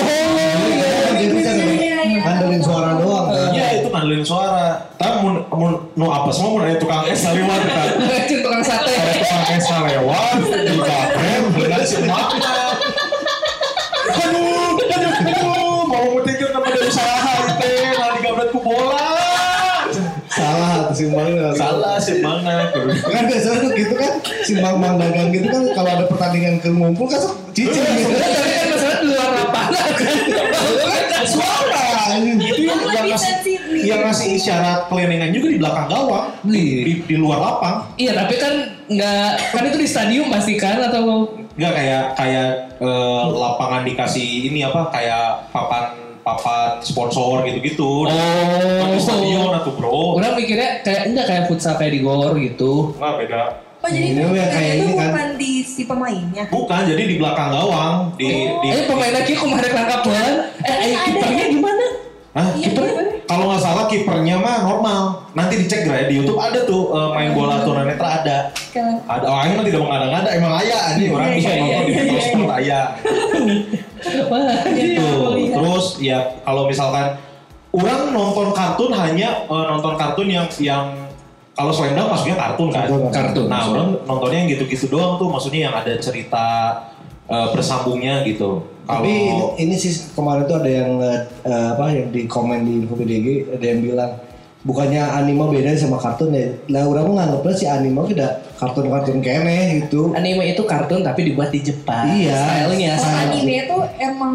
Iya, 1.19 1.53
iya. 1.59 2.19
ngandelin 2.19 2.61
suara 2.61 2.78
doang. 2.78 2.78
kan. 2.78 2.78
Iya 4.09 4.17
ngandelin 4.17 4.25
suara. 4.25 4.89
Tapi 4.97 5.15
mun 5.21 5.35
mun 5.53 5.71
nu 5.93 6.05
apa 6.09 6.33
semua 6.33 6.49
mun 6.57 6.61
ada 6.65 6.81
tukang 6.81 7.05
es 7.05 7.21
lewat 7.29 7.61
kan. 7.77 7.89
Tukang 8.25 8.63
sate. 8.65 8.89
Ada 8.89 9.13
tukang 9.21 9.43
es 9.53 9.67
lewat 9.69 10.35
di 10.65 10.75
kafe 10.81 11.29
benar 11.53 11.81
semuanya. 11.85 12.53
Aduh, 14.09 14.73
aduh, 14.81 15.13
aduh, 15.21 15.81
mau 15.85 16.05
ngetikir 16.17 16.49
nama 16.49 16.65
dari 16.73 16.89
usaha 16.89 17.33
itu, 17.45 17.69
malah 17.93 18.09
digabret 18.17 18.49
ku 18.49 18.59
bola. 18.65 19.09
Salah 20.33 20.89
tuh 20.89 20.95
simbangnya. 20.97 21.53
Salah 21.53 21.95
sih 22.01 22.17
mana? 22.25 22.73
Kan 23.13 23.23
biasanya 23.29 23.57
tuh 23.61 23.71
gitu 23.77 23.93
kan 23.93 24.13
simbang-bang 24.41 24.97
dagang 24.97 25.29
gitu 25.29 25.45
kan 25.53 25.63
kalau 25.77 25.89
ada 25.93 26.05
pertandingan 26.09 26.57
ke 26.57 26.73
ngumpul 26.73 27.05
kan 27.05 27.21
sok 27.21 27.37
cicing 27.53 27.85
gitu. 27.85 28.13
Tapi 28.17 28.49
kan 28.57 28.65
masalah 28.73 28.97
di 28.97 29.05
luar 29.13 29.29
lapangan 29.37 29.91
kan. 29.93 30.17
Suara. 31.29 31.89
Ngasih 33.19 33.55
yang 33.85 33.99
ngasih 34.05 34.27
isyarat 34.35 34.79
keliningan 34.87 35.31
juga 35.35 35.47
di 35.51 35.57
belakang 35.59 35.87
gawang 35.87 36.27
di, 36.43 36.63
di, 36.83 36.93
di 37.03 37.15
luar 37.15 37.39
lapang. 37.39 37.75
Iya, 37.95 38.11
tapi 38.15 38.35
kan 38.39 38.53
nggak 38.89 39.29
kan 39.53 39.63
itu 39.69 39.77
di 39.77 39.87
stadium 39.87 40.27
pasti 40.33 40.53
kan 40.57 40.81
atau 40.81 41.29
Enggak 41.59 41.75
kayak 41.75 42.03
kayak 42.15 42.49
eh, 42.79 43.23
lapangan 43.35 43.83
dikasih 43.83 44.47
ini 44.47 44.63
apa 44.63 44.87
kayak 44.95 45.51
papan 45.51 45.91
papan 46.23 46.79
sponsor 46.79 47.43
gitu-gitu. 47.43 48.07
Oh. 48.07 48.87
Di 48.87 48.99
stadion 48.99 49.51
atau 49.51 49.75
bro. 49.75 50.15
Orang 50.15 50.39
mikirnya 50.39 50.79
kayak 50.87 51.11
enggak 51.11 51.25
kayak 51.27 51.43
futsal 51.51 51.75
kayak 51.75 51.93
di 51.95 51.99
gor 51.99 52.31
gitu. 52.39 52.95
Enggak 52.95 53.13
beda. 53.19 53.43
Oh 53.79 53.87
jadi 53.87 54.11
Ini 54.11 54.23
yang 54.35 54.51
kayak 54.51 54.73
itu 54.75 54.83
ini 54.83 54.91
kan. 54.91 55.07
bukan 55.07 55.27
di 55.39 55.51
si 55.63 55.81
pemainnya. 55.87 56.43
Bukan, 56.51 56.81
jadi 56.83 56.99
di 56.99 57.15
belakang 57.15 57.47
gawang 57.47 58.11
di 58.19 58.27
Oh. 58.27 58.59
di 58.59 58.67
Eh 58.75 58.83
pemain 58.83 59.13
lagi 59.15 59.33
kemarin 59.39 59.71
tangkap 59.71 59.99
bola. 60.03 60.19
Eh, 60.19 60.35
eh 60.67 60.91
Ada. 60.91 61.03
kipernya 61.07 61.45
gimana? 61.47 61.68
Iya, 62.55 62.71
Kiper? 62.71 62.83
iya. 62.85 63.03
Kalau 63.29 63.45
nggak 63.45 63.61
salah 63.61 63.85
kipernya 63.85 64.41
mah 64.41 64.65
normal. 64.65 65.01
Nanti 65.37 65.61
dicek 65.61 65.85
ya 65.85 66.09
di 66.09 66.17
YouTube 66.17 66.41
ada 66.41 66.65
tuh 66.65 66.89
eh, 66.97 67.09
main 67.13 67.29
bola 67.37 67.61
tunanetra 67.61 68.25
ada. 68.25 68.37
Kan. 68.73 69.05
Ada 69.05 69.25
orang 69.29 69.45
yang 69.53 69.61
tidak 69.69 69.81
mengada-ngada 69.85 70.29
emang 70.33 70.53
ayah 70.65 70.81
ini 70.97 71.05
orang 71.13 71.29
Iya, 71.29 71.37
bisa 71.37 71.49
iya, 71.49 71.59
nonton 71.61 71.83
di 71.85 71.91
iya, 71.93 72.01
iya. 72.01 72.21
Sport 72.25 72.51
ayah. 72.57 72.85
Gitu. 73.99 75.05
Iya, 75.05 75.29
iya. 75.37 75.55
Terus 75.59 75.85
ya 75.99 76.19
kalau 76.41 76.65
misalkan 76.65 77.19
orang 77.69 78.01
nonton 78.15 78.47
kartun 78.55 78.91
hanya 78.97 79.29
eh, 79.45 79.65
nonton 79.69 79.93
kartun 79.93 80.27
yang 80.31 80.47
yang 80.57 80.85
kalau 81.53 81.75
slam 81.75 81.91
dunk 81.93 82.07
maksudnya 82.09 82.37
kartun 82.39 82.69
kan. 82.71 82.87
Kartun. 82.87 83.11
Kartun. 83.11 83.47
Nah, 83.51 83.61
orang 83.67 83.89
nontonnya 84.07 84.37
yang 84.41 84.49
gitu-gitu 84.57 84.89
doang 84.89 85.19
tuh 85.19 85.27
maksudnya 85.27 85.69
yang 85.69 85.75
ada 85.75 85.93
cerita 86.01 86.47
eh, 87.29 87.47
bersambungnya 87.53 88.25
gitu. 88.25 88.63
Tapi 88.89 89.13
Kalau 89.29 89.53
ini 89.61 89.75
sih 89.77 89.93
kemarin 90.17 90.49
tuh 90.49 90.57
ada 90.65 90.71
yang 90.81 90.91
eh, 90.97 91.21
apa 91.45 91.93
yang 91.93 92.09
di 92.09 92.25
komen 92.25 92.65
di 92.65 92.73
info 92.81 92.97
BDG 92.97 93.53
ada 93.53 93.65
yang 93.69 93.79
bilang 93.85 94.11
bukannya 94.65 94.97
anime 95.13 95.45
beda 95.45 95.77
sama 95.77 96.01
kartun 96.01 96.33
ya. 96.33 96.49
Lah 96.73 96.89
orang 96.89 97.13
nganggapnya 97.13 97.53
si 97.53 97.65
anime 97.69 98.01
udah 98.01 98.41
kartun-kartun 98.57 99.21
kene 99.21 99.85
gitu. 99.85 100.09
Anime 100.17 100.57
itu 100.57 100.65
kartun 100.65 101.05
tapi 101.05 101.29
dibuat 101.29 101.53
di 101.53 101.61
Jepang. 101.61 102.09
Iya. 102.09 102.65
Stylenya 102.65 102.91
Oh, 102.97 103.13
anime 103.29 103.53
itu 103.61 103.77
emang 104.01 104.33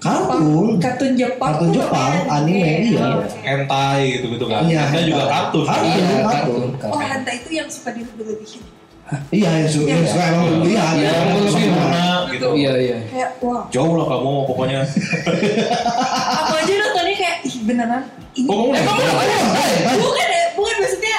Kartun. 0.00 0.80
kartun 0.80 1.12
Jepang. 1.12 1.60
Kartun 1.60 1.70
Jepang, 1.76 2.08
namanya 2.08 2.40
anime, 2.40 2.72
iya. 2.88 3.08
hentai 3.44 4.16
gitu-gitu 4.16 4.48
kan. 4.48 4.64
Iya, 4.64 4.88
Hentai 4.88 5.04
juga 5.04 5.22
hentai. 5.28 5.34
kartun. 5.36 5.64
Kartun. 5.68 5.84
Iya, 5.92 6.18
kartun. 6.24 6.62
kartun. 6.80 6.88
Oh 6.88 7.00
hantai 7.04 7.34
itu 7.36 7.50
yang 7.52 7.68
suka 7.68 7.92
dilebihin. 7.92 8.79
Iya, 9.30 9.50
yang 9.66 9.70
suka 10.06 10.22
emang 10.30 10.62
lihat. 10.62 10.94
Iya, 10.94 11.10
Emang 11.10 11.34
lebih 11.36 11.50
suka. 11.50 11.62
Sempurna 11.66 12.04
gitu. 12.30 12.48
Iya, 12.54 12.72
iya. 12.78 12.98
Kayak 13.10 13.30
wow. 13.42 13.62
Jauh 13.68 13.94
lah 13.98 14.06
kamu 14.06 14.32
pokoknya. 14.46 14.80
Aku 16.40 16.52
aja 16.54 16.72
nontonnya 16.72 17.14
kayak 17.18 17.36
ih 17.42 17.56
beneran 17.66 18.02
ini. 18.38 18.46
Oh, 18.46 18.70
kamu 18.70 18.78
Emang 18.78 18.94
nonton? 18.94 19.10
lu 19.10 19.18
ada 19.18 19.34
hentai? 19.34 19.98
bukan 19.98 20.26
ya, 20.28 20.42
bukan 20.54 20.74
maksudnya 20.78 21.09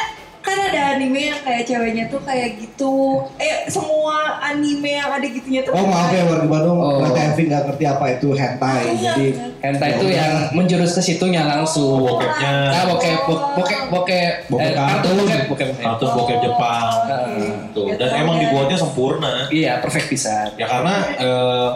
ada 0.71 0.95
anime 0.95 1.21
yang 1.27 1.41
kayak 1.41 1.63
ceweknya 1.63 2.05
tuh 2.07 2.21
kayak 2.21 2.55
gitu. 2.55 2.95
Eh 3.35 3.67
semua 3.67 4.39
anime 4.41 4.95
yang 4.95 5.11
ada 5.11 5.23
gitunya 5.23 5.61
tuh. 5.61 5.71
Oh 5.71 5.83
maaf 5.83 6.09
ya 6.09 6.23
warga 6.23 6.47
Bandung, 6.47 6.77
Oh. 6.77 6.97
ternyata 6.97 7.19
Evi 7.27 7.43
nggak 7.45 7.63
ngerti 7.67 7.83
apa 7.85 8.05
itu 8.09 8.27
hentai. 8.31 8.83
Jadi 8.95 9.27
Hentai 9.59 9.89
itu 9.93 10.07
yang 10.09 10.33
menjurus 10.51 10.91
ke 10.91 11.01
situnya 11.03 11.43
langsung. 11.43 12.01
Bokepnya. 12.01 12.51
Ah, 12.71 12.83
bokep, 12.87 13.19
bo- 13.23 13.43
bokep, 13.53 13.81
bokep, 13.89 14.33
Bokep 14.47 14.63
eh, 14.63 14.73
kartun. 14.73 15.13
bokep, 15.19 15.41
bokep. 15.47 15.69
Kartun 15.77 16.09
bokep 16.15 16.37
Jepang. 16.41 16.89
Heeh. 17.05 17.49
Tuh. 17.71 17.85
Dan 17.93 18.09
emang 18.15 18.39
dibuatnya 18.39 18.75
sempurna. 18.75 19.45
Iya, 19.47 19.77
perfect 19.77 20.07
bisa. 20.07 20.49
Ya 20.55 20.65
karena 20.65 20.95
eh, 21.13 21.69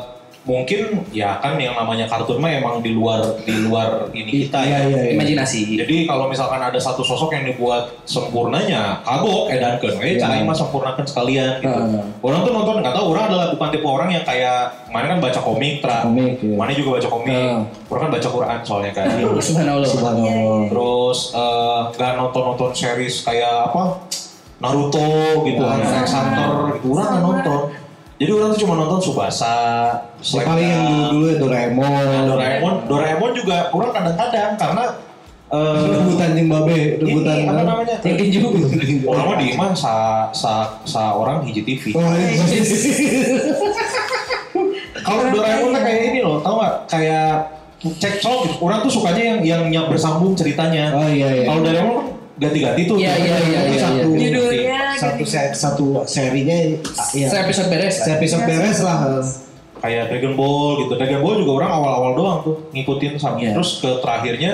mungkin 0.45 1.01
ya 1.09 1.41
kan 1.41 1.57
yang 1.57 1.73
namanya 1.73 2.05
kartun 2.05 2.37
mah 2.37 2.53
emang 2.53 2.77
di 2.77 2.93
luar 2.93 3.41
di 3.41 3.65
luar 3.65 4.13
ini 4.13 4.45
kita 4.45 4.61
iya 4.61 4.85
ya. 4.85 4.93
iya 4.93 4.99
iya. 5.09 5.11
Imajinasi. 5.17 5.73
Jadi 5.73 6.05
kalau 6.05 6.29
misalkan 6.29 6.61
ada 6.61 6.77
satu 6.77 7.01
sosok 7.01 7.33
yang 7.33 7.49
dibuat 7.49 7.89
sempurnanya, 8.05 9.01
kagok 9.01 9.49
edankeun 9.49 9.97
we 9.97 10.15
Iya. 10.15 10.21
cai 10.21 10.45
mah 10.45 10.53
sempurnakan 10.53 11.01
sekalian 11.01 11.65
gitu. 11.65 11.73
Heeh. 11.73 12.05
Orang 12.21 12.45
tuh 12.45 12.53
nonton 12.53 12.77
nggak 12.85 12.93
tahu 12.93 13.05
orang 13.17 13.25
adalah 13.33 13.45
bukan 13.57 13.69
tipe 13.73 13.87
orang 13.89 14.09
yang 14.13 14.21
kayak 14.21 14.59
mana 14.93 15.05
kan 15.11 15.19
baca 15.19 15.39
komik, 15.41 15.81
tra. 15.81 16.05
Komik, 16.05 16.37
iya. 16.39 16.55
Mana 16.55 16.71
juga 16.77 16.89
baca 17.01 17.09
komik. 17.09 17.33
Heeh. 17.33 17.59
Orang 17.89 18.01
kan 18.05 18.11
baca 18.13 18.29
Quran 18.29 18.57
soalnya 18.61 18.91
kan. 18.93 19.05
Subhanallah. 19.49 19.89
Subhanallah. 19.89 20.61
Terus 20.69 21.19
eh, 21.33 21.79
nggak 21.97 22.11
nonton-nonton 22.21 22.69
series 22.71 23.25
kayak 23.25 23.73
apa 23.73 23.97
Naruto 24.61 25.41
gitu. 25.43 25.59
Hunter 25.65 26.05
x 26.05 26.13
Hunter 26.15 26.49
gitu. 26.79 26.93
Orang 26.93 27.19
nonton. 27.19 27.59
Jadi 28.15 28.31
orang 28.31 28.49
tuh 28.55 28.59
cuma 28.63 28.79
nonton 28.79 28.99
Subasa, 29.03 29.55
Ya, 30.23 30.41
paling 30.47 30.67
yang 30.71 30.87
dulu 31.11 31.11
dulu 31.11 31.25
ya 31.27 31.35
Doraemon. 31.35 31.83
Nah, 31.83 32.23
Doraemon, 32.31 32.75
Doraemon 32.87 33.31
juga 33.35 33.57
orang 33.75 33.91
kadang-kadang 33.91 34.51
karena 34.55 34.83
eh, 35.51 35.83
Rebutan 35.91 36.29
jeung 36.33 36.49
babe, 36.49 36.79
rebutan. 37.03 37.35
ini 37.35 37.51
apa 37.51 37.61
namanya? 37.67 37.95
Yang 38.07 38.15
kinju. 38.23 38.39
Orang 39.03 39.25
mah 39.29 39.37
di 39.37 39.47
mah 39.59 39.71
sa, 39.75 39.93
sa, 40.31 40.79
sa 40.87 41.11
orang 41.11 41.43
hiji 41.43 41.61
TV. 41.67 41.91
Oh, 41.91 42.01
iya. 42.15 42.39
Kalau 45.05 45.21
Doraemon 45.29 45.75
tuh 45.75 45.81
kayak 45.83 46.01
ini 46.15 46.19
loh, 46.23 46.39
tau 46.39 46.55
gak? 46.63 46.73
Kayak 46.87 47.51
cek 47.83 48.23
sok 48.23 48.47
gitu. 48.47 48.55
Orang 48.63 48.79
tuh 48.81 48.91
sukanya 48.95 49.23
yang 49.35 49.39
yang, 49.43 49.63
yang 49.69 49.85
bersambung 49.91 50.33
ceritanya. 50.33 50.95
Oh 50.95 51.05
iya 51.05 51.43
iya. 51.43 51.45
Kalau 51.51 51.61
Doraemon 51.61 51.93
kan 51.99 52.07
ganti-ganti 52.39 52.81
tuh. 52.87 52.95
Iya, 52.95 53.13
iya, 53.19 53.35
iya, 53.43 53.59
iya, 53.69 53.79
satu 53.79 54.07
iya. 54.15 54.19
Judulnya 54.23 54.84
satu 54.97 55.23
se- 55.23 55.53
satu 55.53 55.85
serinya 56.05 56.57
iya. 57.11 57.27
Saya 57.27 57.43
episode 57.43 57.67
beres. 57.67 57.95
Saya 57.97 58.15
episode 58.15 58.43
beres 58.43 58.79
lah. 58.79 58.97
Kayak 59.75 60.03
Dragon 60.09 60.33
Ball 60.33 60.81
gitu. 60.81 60.93
Dragon 60.93 61.19
Ball 61.19 61.35
juga 61.37 61.51
orang 61.59 61.71
awal-awal 61.71 62.11
doang 62.13 62.37
tuh 62.41 62.55
ngikutin 62.71 63.11
sampai 63.15 63.41
Iya. 63.43 63.51
terus 63.53 63.77
ke 63.77 63.89
terakhirnya 63.99 64.51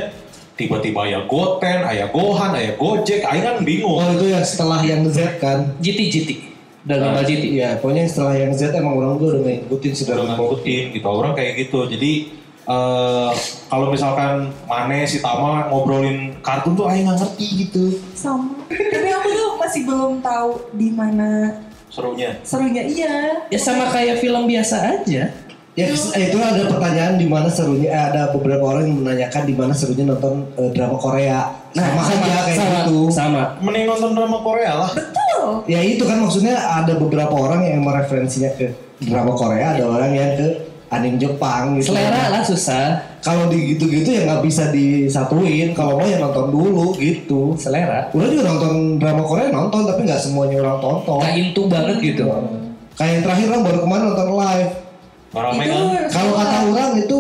tiba-tiba 0.52 1.02
ya 1.04 1.20
Goten, 1.24 1.80
ayah 1.84 2.08
Gohan, 2.08 2.52
ayah 2.54 2.76
Gojek, 2.76 3.24
ayah 3.24 3.42
kan 3.48 3.56
bingung. 3.62 3.96
Oh 3.96 4.10
itu 4.12 4.30
yang 4.30 4.44
setelah 4.44 4.78
yang 4.80 5.02
Z 5.08 5.38
kan. 5.38 5.74
GT, 5.80 6.00
GT. 6.10 6.30
Dragon 6.82 7.14
Ball 7.14 7.24
GT. 7.24 7.44
Iya, 7.52 7.70
pokoknya 7.78 8.06
setelah 8.06 8.34
yang 8.36 8.52
Z 8.52 8.70
emang 8.72 8.94
orang 8.96 9.14
tuh 9.16 9.28
udah 9.32 9.42
ngikutin 9.42 9.92
sudah 9.96 10.14
udah 10.18 10.36
ngikutin 10.36 10.84
gitu 10.92 11.08
orang 11.08 11.34
kayak 11.34 11.54
gitu 11.60 11.86
jadi 11.88 12.12
eh 12.62 13.32
kalau 13.68 13.90
misalkan 13.90 14.54
Mane 14.70 15.10
si 15.10 15.18
Tama 15.18 15.72
ngobrolin 15.74 16.38
kartun 16.46 16.78
tuh 16.78 16.86
Aing 16.86 17.10
nggak 17.10 17.18
ngerti 17.18 17.46
gitu 17.66 17.84
sama. 18.14 18.54
Tapi 18.70 19.10
aku 19.10 19.30
tuh 19.34 19.50
masih 19.58 19.82
belum 19.90 20.22
tahu 20.22 20.70
di 20.78 20.90
mana 20.94 21.58
serunya 21.90 22.38
serunya 22.46 22.84
iya. 22.86 23.46
Ya 23.50 23.60
sama 23.60 23.90
kayak 23.90 24.22
film 24.22 24.46
biasa 24.46 25.02
aja. 25.02 25.34
Ya 25.72 25.86
eh, 25.88 26.28
itu 26.28 26.36
ada 26.36 26.68
pertanyaan 26.68 27.16
di 27.16 27.32
mana 27.32 27.48
serunya 27.48 27.90
eh, 27.90 28.04
ada 28.12 28.36
beberapa 28.36 28.76
orang 28.76 28.92
yang 28.92 28.98
menanyakan 29.02 29.44
di 29.48 29.56
mana 29.56 29.74
serunya 29.74 30.04
nonton 30.04 30.46
eh, 30.60 30.70
drama 30.76 31.00
Korea. 31.00 31.42
sama, 31.72 32.04
aja 32.04 32.44
kayak 32.44 32.58
sama, 32.60 32.80
gitu. 32.84 33.00
Sama. 33.08 33.44
mending 33.64 33.88
nonton 33.88 34.12
drama 34.12 34.44
Korea 34.44 34.76
lah 34.76 34.92
Betul. 34.92 35.72
Ya 35.72 35.80
itu 35.80 36.04
kan 36.04 36.20
maksudnya 36.20 36.60
ada 36.60 37.00
beberapa 37.00 37.32
orang 37.32 37.64
yang 37.64 37.80
emang 37.80 37.96
referensinya 38.04 38.52
ke 38.60 38.76
drama 39.02 39.34
Korea, 39.34 39.80
ada 39.80 39.88
orang 39.88 40.12
yang 40.12 40.30
ke 40.36 40.71
anime 40.92 41.16
Jepang 41.16 41.80
gitu. 41.80 41.96
Selera 41.96 42.28
lah 42.28 42.44
susah. 42.44 43.00
Kalau 43.24 43.48
di 43.48 43.74
gitu-gitu 43.74 44.12
ya 44.12 44.28
nggak 44.28 44.44
bisa 44.44 44.76
disatuin. 44.76 45.72
Kalau 45.72 46.04
mau 46.04 46.06
ya 46.06 46.20
nonton 46.20 46.52
dulu 46.52 46.92
gitu. 47.00 47.56
Selera. 47.56 48.12
Udah 48.12 48.28
juga 48.28 48.44
nonton 48.52 49.00
drama 49.00 49.24
Korea 49.24 49.48
nonton 49.48 49.88
tapi 49.88 50.04
nggak 50.04 50.20
semuanya 50.20 50.60
orang 50.60 50.84
tonton. 50.84 51.24
Gak 51.24 51.36
into 51.40 51.64
banget 51.72 51.98
gitu. 52.04 52.28
Kayak 53.00 53.12
yang 53.16 53.24
terakhir 53.24 53.46
orang 53.56 53.64
baru 53.64 53.80
kemarin 53.88 54.04
nonton 54.12 54.30
live. 54.36 54.72
Itu 55.32 55.80
kan 55.80 56.06
Kalau 56.12 56.32
kata 56.36 56.58
orang 56.68 56.92
itu 57.00 57.20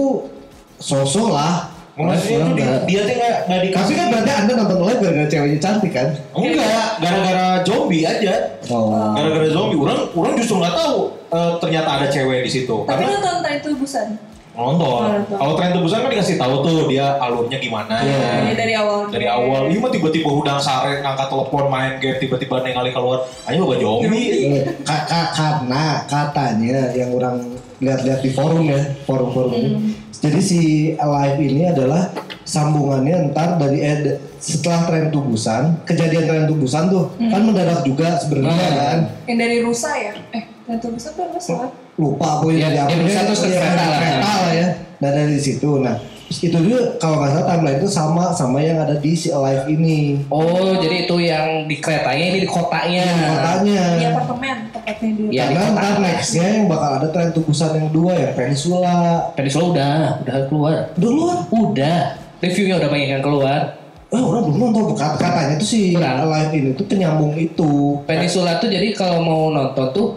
sosok 0.83 1.31
lah. 1.31 1.70
Maksudnya 1.93 2.37
itu 2.37 2.51
di, 2.53 2.63
dia 2.87 3.01
tuh 3.01 3.13
nggak 3.13 3.35
nggak 3.41 3.59
Tapi 3.59 3.67
dikasih 3.67 3.93
kan 3.93 4.05
berarti 4.09 4.31
anda 4.33 4.51
nonton 4.55 4.77
live 4.81 4.99
gara-gara 4.99 5.27
ceweknya 5.27 5.59
cantik 5.59 5.91
kan? 5.91 6.07
enggak 6.33 6.89
gara-gara 6.97 7.45
zombie 7.61 8.03
aja 8.03 8.33
Oh. 8.67 9.11
gara-gara 9.11 9.47
zombie 9.47 9.75
orang 9.77 9.99
orang 10.09 10.33
justru 10.35 10.55
nggak 10.57 10.71
tahu 10.73 10.97
eh, 11.29 11.51
ternyata 11.57 11.89
ada 11.93 12.07
cewek 12.07 12.39
di 12.41 12.51
situ 12.51 12.75
Tapi 12.81 12.95
karena 12.97 13.11
nonton 13.13 13.35
Train 13.41 13.59
to 13.59 13.69
Busan. 13.75 14.07
nonton 14.51 14.99
Nonton. 15.01 15.37
kalau 15.37 15.53
tren 15.55 15.71
tebusan 15.71 15.99
kan 16.01 16.09
dikasih 16.09 16.35
tahu 16.35 16.55
tuh 16.59 16.83
dia 16.85 17.15
alurnya 17.17 17.55
gimana 17.57 17.95
Iya. 17.97 18.19
Ini 18.41 18.53
dari 18.53 18.73
awal. 18.73 19.07
dari 19.07 19.23
awal 19.25 19.61
ini 19.65 19.77
mah 19.77 19.87
tiba-tiba 19.89 20.27
udang 20.29 20.59
sare 20.59 20.99
ngangkat 20.99 21.27
telepon 21.27 21.67
main 21.67 21.95
game 21.97 22.17
tiba-tiba 22.17 22.59
ningali 22.59 22.91
keluar 22.91 23.23
ayo 23.45 23.63
loba 23.63 23.75
zombie 23.77 24.59
ka- 24.83 25.07
karena 25.31 26.03
katanya 26.03 26.91
yang 26.91 27.11
orang 27.11 27.39
lihat-lihat 27.81 28.21
di 28.21 28.29
forum 28.29 28.63
ya 28.63 28.77
forum-forum 29.03 29.51
ini. 29.51 29.69
Jadi 30.13 30.39
si 30.39 30.59
live 30.93 31.39
ini 31.39 31.65
adalah 31.67 32.13
sambungannya 32.43 33.31
ntar 33.31 33.57
dari 33.57 33.81
eh, 33.81 33.97
de- 33.99 34.17
setelah 34.37 34.85
tren 34.85 35.09
tubusan 35.09 35.81
kejadian 35.83 36.23
tren 36.23 36.45
tubusan 36.45 36.87
tuh 36.87 37.09
kan 37.19 37.41
mendadak 37.41 37.81
juga 37.81 38.17
sebenarnya 38.17 38.53
Hmm. 38.63 38.77
kan? 38.77 38.97
Yang 39.25 39.37
dari 39.39 39.57
Rusa 39.61 39.91
ya? 39.91 40.13
Eh, 40.31 40.43
Train 40.61 40.77
to 40.77 40.87
Busan 40.89 41.11
tuh 41.11 41.25
Rusa. 41.27 41.57
Lupa 41.93 42.27
aku 42.37 42.45
Ya, 42.51 42.69
dari 42.69 42.77
apa 42.79 42.89
yang 42.91 43.01
dia- 43.03 43.17
satu 43.19 43.33
step 43.35 43.49
ya, 43.49 43.59
kereta 43.59 43.83
lah. 43.83 43.99
kereta 43.99 44.31
lah 44.39 44.53
ya. 44.53 44.67
Nah 44.97 45.09
dari 45.11 45.37
situ. 45.37 45.69
Nah 45.75 45.95
terus 45.97 46.20
itu 46.31 46.55
juga 46.55 46.95
kalau 46.95 47.19
nggak 47.19 47.31
salah 47.33 47.47
timeline 47.49 47.77
itu 47.77 47.87
sama 47.87 48.23
sama 48.31 48.57
yang 48.57 48.79
ada 48.79 48.95
di 48.95 49.11
si 49.11 49.27
live 49.29 49.67
ini 49.67 50.23
Oh, 50.27 50.73
jadi 50.75 51.03
itu 51.03 51.15
yang 51.19 51.65
di 51.65 51.75
keretanya 51.77 52.25
ini 52.25 52.39
di 52.39 52.47
kotanya. 52.47 53.03
kotanya 53.05 53.81
Di 53.93 54.05
apartemen 54.07 54.55
tepatnya 54.71 55.09
di 55.09 55.23
di 55.25 55.35
karena 55.35 55.61
ntar 55.71 55.93
nextnya 55.97 56.45
yang 56.53 56.65
bakal 56.65 56.91
ada 56.95 57.07
tren 57.09 57.29
tubusan 57.29 57.71
yang 57.75 57.89
dua 57.89 58.13
ya 58.13 58.29
Peninsula 58.31 58.95
Peninsula 59.33 59.65
udah, 59.69 59.93
udah 60.21 60.35
keluar. 60.47 60.77
dulu 60.95 61.21
Udah. 61.51 62.15
Reviewnya 62.39 62.75
udah 62.77 62.89
banyak 62.89 63.09
yang 63.11 63.21
keluar. 63.21 63.59
Eh 64.07 64.17
orang 64.17 64.43
belum 64.43 64.59
nonton 64.71 64.91
Kat- 64.93 65.15
katanya 65.15 65.55
tuh 65.55 65.67
si 65.67 65.93
Kurang. 65.93 66.25
live 66.27 66.51
ini 66.53 66.69
tuh 66.73 66.85
penyambung 66.85 67.31
itu. 67.33 68.01
Peninsula 68.03 68.57
tuh 68.57 68.67
jadi 68.67 68.91
kalau 68.91 69.19
mau 69.19 69.41
nonton 69.49 69.87
tuh 69.91 70.07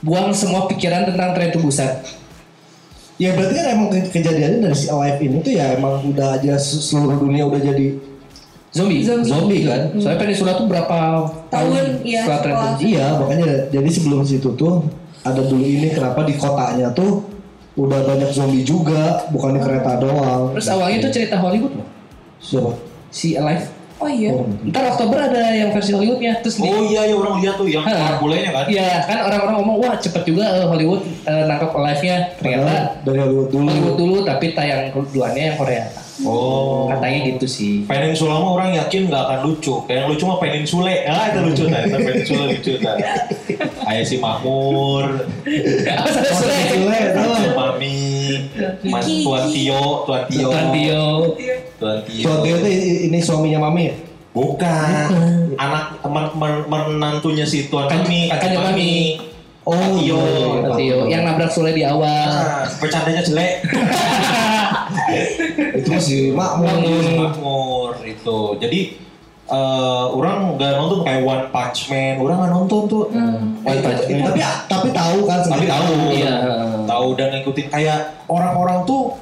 buang 0.00 0.30
semua 0.30 0.64
pikiran 0.64 1.04
tentang 1.04 1.30
tren 1.30 1.50
tubusan. 1.50 2.00
Ya 3.16 3.32
berarti 3.32 3.54
kan 3.54 3.66
emang 3.70 3.88
ke- 3.88 4.10
kejadiannya 4.10 4.58
dari 4.60 4.76
si 4.76 4.86
live 4.86 5.20
ini 5.20 5.36
tuh 5.40 5.52
ya 5.52 5.72
emang 5.72 6.04
udah 6.06 6.36
aja 6.36 6.52
se- 6.54 6.84
seluruh 6.84 7.16
dunia 7.18 7.44
udah 7.44 7.58
jadi 7.58 7.96
Zombie. 8.68 9.00
Zombie. 9.00 9.64
kan. 9.64 9.88
Soalnya 9.96 10.20
Peninsula 10.20 10.52
tuh 10.52 10.66
berapa 10.66 10.98
Tahun, 11.48 12.04
iya, 12.04 12.20
setelah 12.22 12.40
tren 12.42 12.52
setelah- 12.52 12.76
iya 12.78 13.06
makanya 13.16 13.48
jadi 13.70 13.88
sebelum 13.88 14.20
situ 14.20 14.52
tuh 14.52 14.84
ada 15.22 15.40
dulu 15.40 15.64
ini 15.64 15.88
kenapa 15.90 16.22
di 16.22 16.36
kotanya 16.36 16.92
tuh 16.92 17.24
udah 17.74 18.04
banyak 18.04 18.28
zombie 18.30 18.60
juga 18.62 19.24
bukan 19.28 19.56
di 19.56 19.60
kereta 19.60 19.96
doang. 19.96 20.52
Terus 20.52 20.68
awalnya 20.70 20.96
tuh 21.02 21.12
cerita 21.14 21.36
Hollywood 21.36 21.72
loh. 21.74 21.88
siapa? 22.38 22.72
Si 23.08 23.32
Alive. 23.32 23.64
Oh 23.96 24.04
iya. 24.04 24.28
Oh, 24.28 24.44
Ntar 24.62 24.92
Oktober 24.92 25.18
ada 25.18 25.50
yang 25.50 25.72
versi 25.72 25.90
Hollywoodnya. 25.90 26.38
Terus 26.44 26.60
di- 26.60 26.66
oh 26.66 26.84
iya 26.84 27.08
ya 27.08 27.14
orang 27.16 27.40
lihat 27.40 27.56
tuh 27.56 27.64
yang 27.64 27.80
Hah. 27.80 28.20
bolehnya 28.20 28.52
kan 28.52 28.64
Iya 28.68 29.02
kan 29.02 29.18
orang-orang 29.24 29.54
ngomong 29.56 29.76
wah 29.80 29.96
cepet 29.96 30.22
juga 30.22 30.44
eh, 30.44 30.64
Hollywood 30.64 31.00
eh, 31.24 31.42
nangkap 31.44 31.72
live-nya 31.72 32.16
ternyata 32.36 32.60
Padahal 32.60 32.84
dari 33.02 33.18
Hollywood 33.18 33.48
dulu. 33.48 33.66
Hollywood 33.66 33.96
dulu 33.96 34.16
tapi 34.22 34.44
tayang 34.52 34.92
keduanya 34.92 35.42
yang 35.48 35.56
Korea 35.56 35.84
oh 36.24 36.88
katanya 36.88 37.28
gitu 37.28 37.44
sih 37.44 37.72
Peninsula 37.84 38.36
mah 38.36 38.50
orang 38.50 38.68
yakin 38.74 39.08
nggak 39.08 39.22
akan 39.22 39.38
lucu. 39.44 39.74
Kayak 39.84 39.96
yang 39.96 40.06
lucu 40.08 40.24
mah 40.24 40.38
Peninsule. 40.40 40.94
Ah 41.04 41.24
itu 41.28 41.38
lucu 41.42 41.62
nah. 41.66 41.80
Itu 41.82 41.98
Peninsula 41.98 42.42
lucu 42.48 42.72
nah. 42.78 42.96
Ayah 43.86 44.02
si 44.02 44.18
Makmur, 44.18 45.30
si 45.46 47.46
Mami, 47.54 48.02
Mas. 48.82 49.06
Tuan 49.22 49.46
Tio, 49.46 50.02
Tuan 50.02 50.26
Tio, 50.26 50.50
Tuan 50.50 50.66
Tio 50.74 51.02
Tuan 51.76 51.96
Tio. 52.02 52.22
Tuan 52.22 52.36
Tio 52.40 52.54
tuh 52.56 52.68
i- 52.68 53.06
ini 53.06 53.18
suaminya 53.18 53.58
Mami 53.62 53.82
ya? 53.84 53.94
Bukan. 54.32 55.06
Anak 55.56 55.84
men- 56.02 56.34
men- 56.34 56.64
menantunya 56.66 57.42
si 57.42 57.66
Tuan 57.66 57.86
Kan- 57.86 58.02
Mami, 58.02 58.26
kan 58.28 58.38
Mami. 58.50 58.60
Mami. 58.60 58.92
Oh 59.62 59.98
Tio. 59.98 59.98
iya, 59.98 60.14
iya, 60.14 60.38
Tuan 60.38 60.62
Pak. 60.62 60.74
Tio 60.76 60.96
yang 61.06 61.20
nabrak 61.24 61.48
Sule 61.48 61.70
di 61.70 61.82
awal 61.82 62.06
Ah, 62.06 62.62
bercandanya 62.76 63.20
jelek. 63.20 63.52
Itu 65.76 65.88
masih 65.88 66.20
makmur. 66.32 66.68
Makmur 67.16 67.90
itu. 68.02 68.38
Jadi 68.58 68.80
eh 69.46 70.04
orang 70.08 70.54
nggak 70.54 70.70
nonton 70.74 70.98
kayak 71.02 71.20
One 71.22 71.44
Punch 71.48 71.78
Man. 71.86 72.14
Orang 72.18 72.34
nggak 72.36 72.50
nonton 72.52 72.80
tuh. 72.86 73.02
One 73.62 73.78
Punch 73.80 74.02
Man. 74.04 74.18
Tapi 74.24 74.40
tapi 74.66 74.86
tahu 74.90 75.16
kan 75.24 75.38
tapi 75.42 75.64
tahu 75.64 75.84
Iya. 76.10 76.34
tahu 76.84 77.06
dan 77.14 77.26
ngikutin 77.32 77.66
kayak 77.68 77.98
orang-orang 78.26 78.82
tuh 78.84 79.14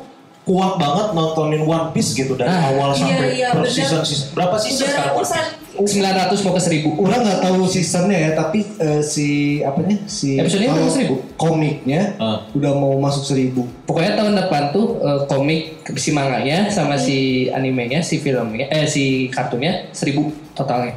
kuat 0.44 0.76
banget 0.76 1.06
nontonin 1.10 1.62
One 1.62 1.88
Piece 1.90 2.12
gitu 2.12 2.36
dari 2.36 2.46
Ah, 2.46 2.68
awal 2.68 2.90
iya, 2.90 2.98
sampai 2.98 3.28
iya, 3.32 3.48
per 3.48 3.64
bener. 3.64 3.72
season, 3.72 4.00
season 4.02 4.28
berapa 4.32 4.56
season 4.56 4.76
Udah 4.78 4.92
sekarang 4.92 5.14
One. 5.14 5.24
Piece? 5.24 5.62
900 5.74 6.38
mau 6.40 6.52
ke 6.52 6.62
1000. 6.62 6.94
Orang 6.94 7.20
nggak 7.20 7.40
tahu 7.40 7.58
seasonnya 7.66 8.18
ya, 8.20 8.30
tapi 8.32 8.62
eh, 8.78 9.02
si 9.02 9.26
apanya 9.60 9.96
si 10.04 10.36
Episodenya 10.36 10.70
kalau 10.70 10.80
mau 10.80 10.92
seribu? 10.92 11.14
komiknya 11.34 12.00
Ah. 12.16 12.38
udah 12.52 12.72
mau 12.72 12.94
masuk 12.96 13.24
seribu. 13.24 13.66
Pokoknya 13.82 14.14
tahun 14.14 14.38
depan 14.38 14.70
tuh 14.70 15.00
eh, 15.00 15.20
komik 15.24 15.62
si 15.94 16.10
manganya 16.10 16.68
sama 16.68 16.94
si 16.94 17.16
animenya, 17.48 18.00
si 18.00 18.18
filmnya, 18.18 18.68
eh 18.68 18.86
si 18.86 19.26
kartunnya 19.28 19.90
1000 19.90 20.14
totalnya. 20.52 20.94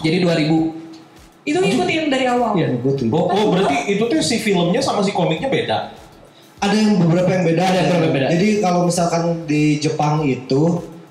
Jadi 0.00 0.20
2000. 0.20 0.78
Itu 1.42 1.58
ngikutin 1.58 2.06
dari 2.06 2.28
awal. 2.28 2.54
Iya. 2.54 2.78
Tuh. 2.78 3.10
Oh, 3.10 3.26
oh, 3.26 3.44
berarti 3.50 3.90
itu 3.90 4.04
tuh 4.04 4.20
si 4.20 4.38
filmnya 4.38 4.78
sama 4.78 5.02
si 5.02 5.10
komiknya 5.10 5.48
beda. 5.48 5.78
Ada 6.62 6.76
yang 6.78 6.92
beberapa 7.02 7.30
yang 7.34 7.44
beda. 7.44 7.62
Ada 7.66 7.74
ya. 7.74 7.82
beberapa 7.90 8.04
yang 8.06 8.14
beda. 8.14 8.26
Jadi 8.38 8.48
kalau 8.62 8.80
misalkan 8.86 9.22
di 9.50 9.82
Jepang 9.82 10.22
itu 10.22 10.62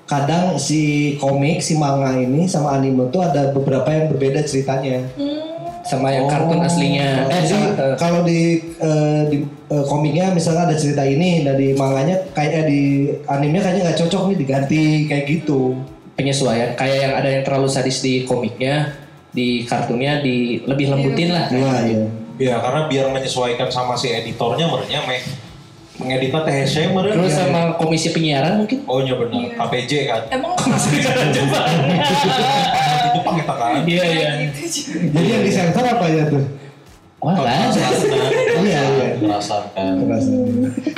kadang 0.08 0.56
si 0.56 1.14
komik, 1.20 1.60
si 1.60 1.76
manga 1.76 2.16
ini 2.16 2.48
sama 2.48 2.76
anime 2.76 3.12
tuh 3.12 3.20
ada 3.20 3.52
beberapa 3.52 3.88
yang 3.92 4.08
berbeda 4.12 4.40
ceritanya. 4.48 5.04
sama 5.82 6.14
yang 6.14 6.30
kartun 6.30 6.62
aslinya. 6.62 7.26
Eh, 7.26 7.42
Jadi 7.42 7.58
sama, 7.58 7.66
eh, 7.74 7.94
kalau 7.98 8.22
di 8.22 8.54
eh, 8.78 9.22
di 9.26 9.42
eh, 9.42 9.84
komiknya 9.90 10.30
misalnya 10.30 10.70
ada 10.70 10.76
cerita 10.78 11.02
ini, 11.02 11.42
dan 11.42 11.58
di 11.58 11.74
manganya 11.74 12.22
kayak 12.38 12.70
di 12.70 13.10
animenya 13.26 13.66
kayaknya 13.66 13.82
nggak 13.90 13.98
cocok 14.06 14.22
nih 14.30 14.36
diganti 14.46 14.82
kayak 15.10 15.24
gitu. 15.26 15.82
penyesuaian 16.12 16.76
kayak 16.76 16.98
yang 17.08 17.14
ada 17.16 17.28
yang 17.34 17.42
terlalu 17.42 17.66
sadis 17.72 18.04
di 18.04 18.28
komiknya, 18.28 18.94
di 19.34 19.64
kartunnya 19.66 20.20
di 20.22 20.60
lebih 20.62 20.92
lembutin 20.92 21.34
lah. 21.34 21.50
Iya 21.50 21.74
iya. 21.88 22.21
Ya, 22.42 22.58
karena 22.58 22.90
biar 22.90 23.06
menyesuaikan 23.14 23.70
sama 23.70 23.94
si 23.94 24.10
editornya 24.10 24.66
merenya 24.66 25.06
meh 25.06 25.22
mengeditnya 26.02 26.42
THC 26.42 26.90
meren. 26.90 27.14
Terus 27.14 27.32
sama 27.38 27.78
komisi 27.78 28.10
penyiaran 28.10 28.66
mungkin. 28.66 28.82
Oh 28.90 28.98
iya 28.98 29.14
benar, 29.14 29.38
Iya. 29.38 29.54
KPJ 29.54 29.92
kan. 30.10 30.22
Emang 30.34 30.52
Di 30.62 30.98
Jepang 33.14 33.34
kita 33.38 33.54
kan. 33.54 33.70
Iya 33.86 34.04
iya. 34.10 34.30
gitu. 34.50 34.58
Jadi 35.14 35.28
yang 35.30 35.42
disensor 35.46 35.84
apa 35.86 36.06
ya 36.10 36.24
tuh? 36.26 36.42
Wah, 37.22 37.38
nggak 37.38 37.54
ada. 37.54 37.82
Iya, 38.66 38.82
iya. 38.82 39.08
Merasakan. 39.22 39.92
Keras. 40.02 40.24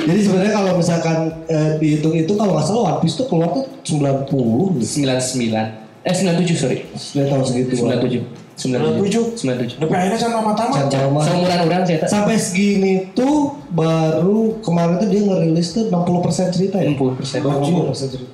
Jadi 0.09 0.19
sebenarnya 0.25 0.53
kalau 0.57 0.71
misalkan 0.81 1.17
eh, 1.45 1.71
dihitung 1.77 2.17
itu 2.17 2.33
kalau 2.33 2.57
nggak 2.57 2.65
salah 2.65 2.97
One 2.97 2.99
Piece 3.05 3.21
tuh 3.21 3.29
keluar 3.29 3.53
tuh 3.53 3.69
90 3.85 4.81
gitu. 4.81 5.05
99 5.05 5.85
eh 6.05 6.13
97 6.13 6.53
sorry. 6.57 6.77
Sudah 6.97 7.25
tahun 7.29 7.45
segitu. 7.45 7.77
97. 7.77 8.44
97. 8.55 9.35
97. 9.35 9.83
Tapi 9.83 9.93
akhirnya 9.93 10.19
sama 10.19 10.39
mata-mata. 10.41 10.87
Sama 10.87 11.19
Seumuran 11.19 11.59
orang 11.67 11.83
saya 11.83 12.07
sampai 12.07 12.39
segini 12.39 13.11
tuh 13.11 13.59
baru 13.75 14.59
kemarin 14.63 14.95
tuh 14.99 15.07
dia 15.11 15.21
ngerilis 15.27 15.75
tuh 15.75 15.91
60% 15.91 16.55
cerita 16.55 16.79
ya. 16.79 16.95
60 16.95 17.19
persen. 17.19 17.43
60% 17.43 18.13
cerita. 18.15 18.31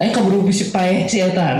Eh 0.00 0.10
kamu 0.10 0.42
bisa 0.42 0.74
pae 0.74 1.06
si 1.06 1.22
Eta. 1.22 1.54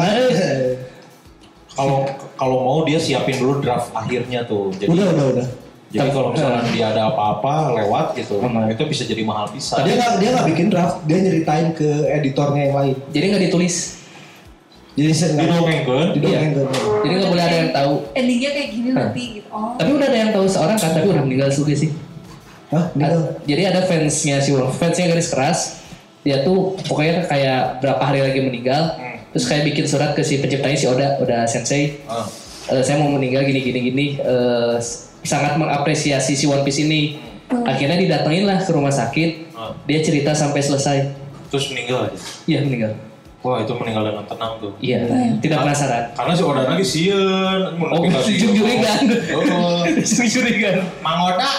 Kalau 1.71 2.03
kalau 2.35 2.57
mau 2.67 2.79
dia 2.83 2.99
siapin 2.99 3.39
dulu 3.39 3.63
draft 3.63 3.95
akhirnya 3.95 4.43
tuh. 4.43 4.75
Jadi 4.75 4.91
Udah 4.91 5.07
udah 5.15 5.27
udah. 5.39 5.47
jadi 5.91 6.09
kalau 6.15 6.31
misalnya 6.31 6.63
dia 6.71 6.87
ada 6.95 7.11
apa-apa 7.11 7.75
lewat 7.83 8.15
gitu, 8.15 8.39
Aman. 8.39 8.71
itu 8.71 8.83
bisa 8.87 9.03
jadi 9.07 9.23
mahal 9.27 9.51
bisa. 9.51 9.79
Dia 9.83 9.99
nggak 9.99 10.13
dia 10.23 10.29
nggak 10.35 10.47
bikin 10.55 10.67
draft, 10.71 11.03
dia 11.03 11.19
nyeritain 11.19 11.75
ke 11.75 12.07
editornya 12.11 12.71
yang 12.71 12.75
lain. 12.79 12.97
Jadi 13.11 13.25
nggak 13.27 13.43
ditulis. 13.51 14.00
Jadi 15.01 15.13
saya 15.17 15.29
nggak 15.33 15.49
Didongengkeun. 15.49 16.07
didongeng 16.13 16.53
ke 16.53 16.63
Jadi 17.01 17.13
nggak 17.17 17.31
boleh 17.33 17.45
ada 17.49 17.57
yang 17.57 17.71
tahu. 17.73 17.93
Endingnya 18.13 18.51
kayak 18.53 18.69
gini 18.69 18.89
nanti 18.93 19.23
gitu. 19.41 19.49
Oh. 19.49 19.73
Tapi 19.81 19.91
udah 19.97 20.07
ada 20.13 20.19
yang 20.21 20.31
tahu 20.37 20.45
seorang 20.45 20.77
kan, 20.77 20.91
tapi 20.93 21.07
udah 21.09 21.23
meninggal 21.25 21.49
juga 21.49 21.73
sih. 21.73 21.91
Hah? 22.69 22.85
Ad- 22.93 23.41
jadi 23.49 23.63
ada 23.73 23.81
fansnya 23.89 24.37
si 24.45 24.53
Wolf, 24.53 24.77
fansnya 24.77 25.09
garis 25.09 25.33
keras. 25.33 25.59
Dia 26.21 26.45
tuh 26.45 26.77
pokoknya 26.85 27.25
kayak 27.25 27.81
berapa 27.81 28.03
hari 28.05 28.21
lagi 28.21 28.45
meninggal. 28.45 29.01
Terus 29.33 29.49
kayak 29.49 29.73
bikin 29.73 29.89
surat 29.89 30.13
ke 30.13 30.21
si 30.21 30.37
penciptanya 30.37 30.77
si 30.77 30.85
Oda, 30.85 31.17
Oda 31.17 31.49
Sensei. 31.49 32.05
Ah. 32.05 32.29
Eh, 32.69 32.85
saya 32.85 33.01
mau 33.01 33.09
meninggal 33.09 33.49
gini 33.49 33.65
gini 33.65 33.81
gini. 33.81 34.07
Eh, 34.21 34.77
sangat 35.25 35.57
mengapresiasi 35.57 36.37
si 36.37 36.45
One 36.45 36.61
Piece 36.61 36.85
ini. 36.85 37.17
Akhirnya 37.51 37.97
didatengin 37.97 38.45
lah 38.45 38.61
ke 38.61 38.69
rumah 38.71 38.93
sakit. 38.93 39.57
Ah. 39.57 39.73
Dia 39.89 40.05
cerita 40.05 40.37
sampai 40.37 40.61
selesai. 40.61 40.99
Terus 41.49 41.73
meninggal 41.73 42.13
aja. 42.13 42.19
Iya 42.45 42.61
meninggal. 42.63 42.93
Wah 43.41 43.57
itu 43.65 43.73
meninggal 43.73 44.05
dengan 44.05 44.25
tenang 44.29 44.53
tuh. 44.61 44.73
Iya, 44.85 45.09
tidak 45.41 45.65
penasaran. 45.65 46.13
Karena 46.13 46.33
si 46.37 46.43
Oda 46.45 46.63
lagi 46.69 46.85
sieun. 46.85 47.61
Oh, 47.81 48.05
sieun. 48.29 48.53
jurigan. 48.53 49.01
Oh. 49.33 49.81
Curiga. 50.37 50.71
Mang 51.01 51.21
Oda. 51.25 51.51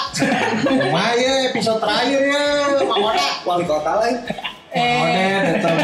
Lumayan 0.69 1.49
episode 1.49 1.81
terakhirnya. 1.81 2.45
Mang 2.85 3.01
Oda. 3.01 3.27
wali 3.49 3.65
kota 3.65 3.91
lain. 3.97 4.17
Mang 4.77 5.09
Oda 5.09 5.25
datang. 5.41 5.75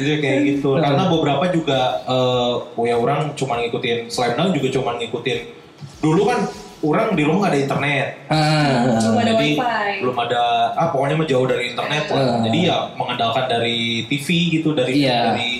Jadi 0.00 0.14
kayak 0.24 0.40
gitu. 0.48 0.68
Karena 0.80 1.04
beberapa 1.12 1.44
juga 1.52 1.80
eh 2.08 2.54
ya 2.88 2.96
orang 2.96 3.36
cuma 3.36 3.60
ngikutin 3.60 4.08
Slam 4.08 4.32
Dunk 4.32 4.56
juga 4.56 4.68
cuma 4.80 4.96
ngikutin 4.96 5.38
dulu 6.00 6.30
kan 6.30 6.40
orang 6.80 7.12
di 7.12 7.22
rumah 7.22 7.38
nggak 7.40 7.52
ada 7.52 7.60
internet. 7.60 8.06
Ah, 8.26 8.98
Cuma 8.98 9.20
ada 9.20 9.32
Jadi 9.32 9.48
wifi. 9.54 9.96
belum 9.98 10.16
ada 10.16 10.42
ah 10.72 10.86
pokoknya 10.88 11.14
mah 11.14 11.26
jauh 11.26 11.44
dari 11.44 11.64
internet 11.68 12.04
lah. 12.08 12.18
Ah. 12.18 12.38
Jadi 12.42 12.58
ya 12.64 12.76
mengandalkan 12.94 13.44
dari 13.46 13.78
TV 14.06 14.26
gitu 14.54 14.70
dari 14.72 14.92
Iya. 14.98 15.32
dari 15.32 15.50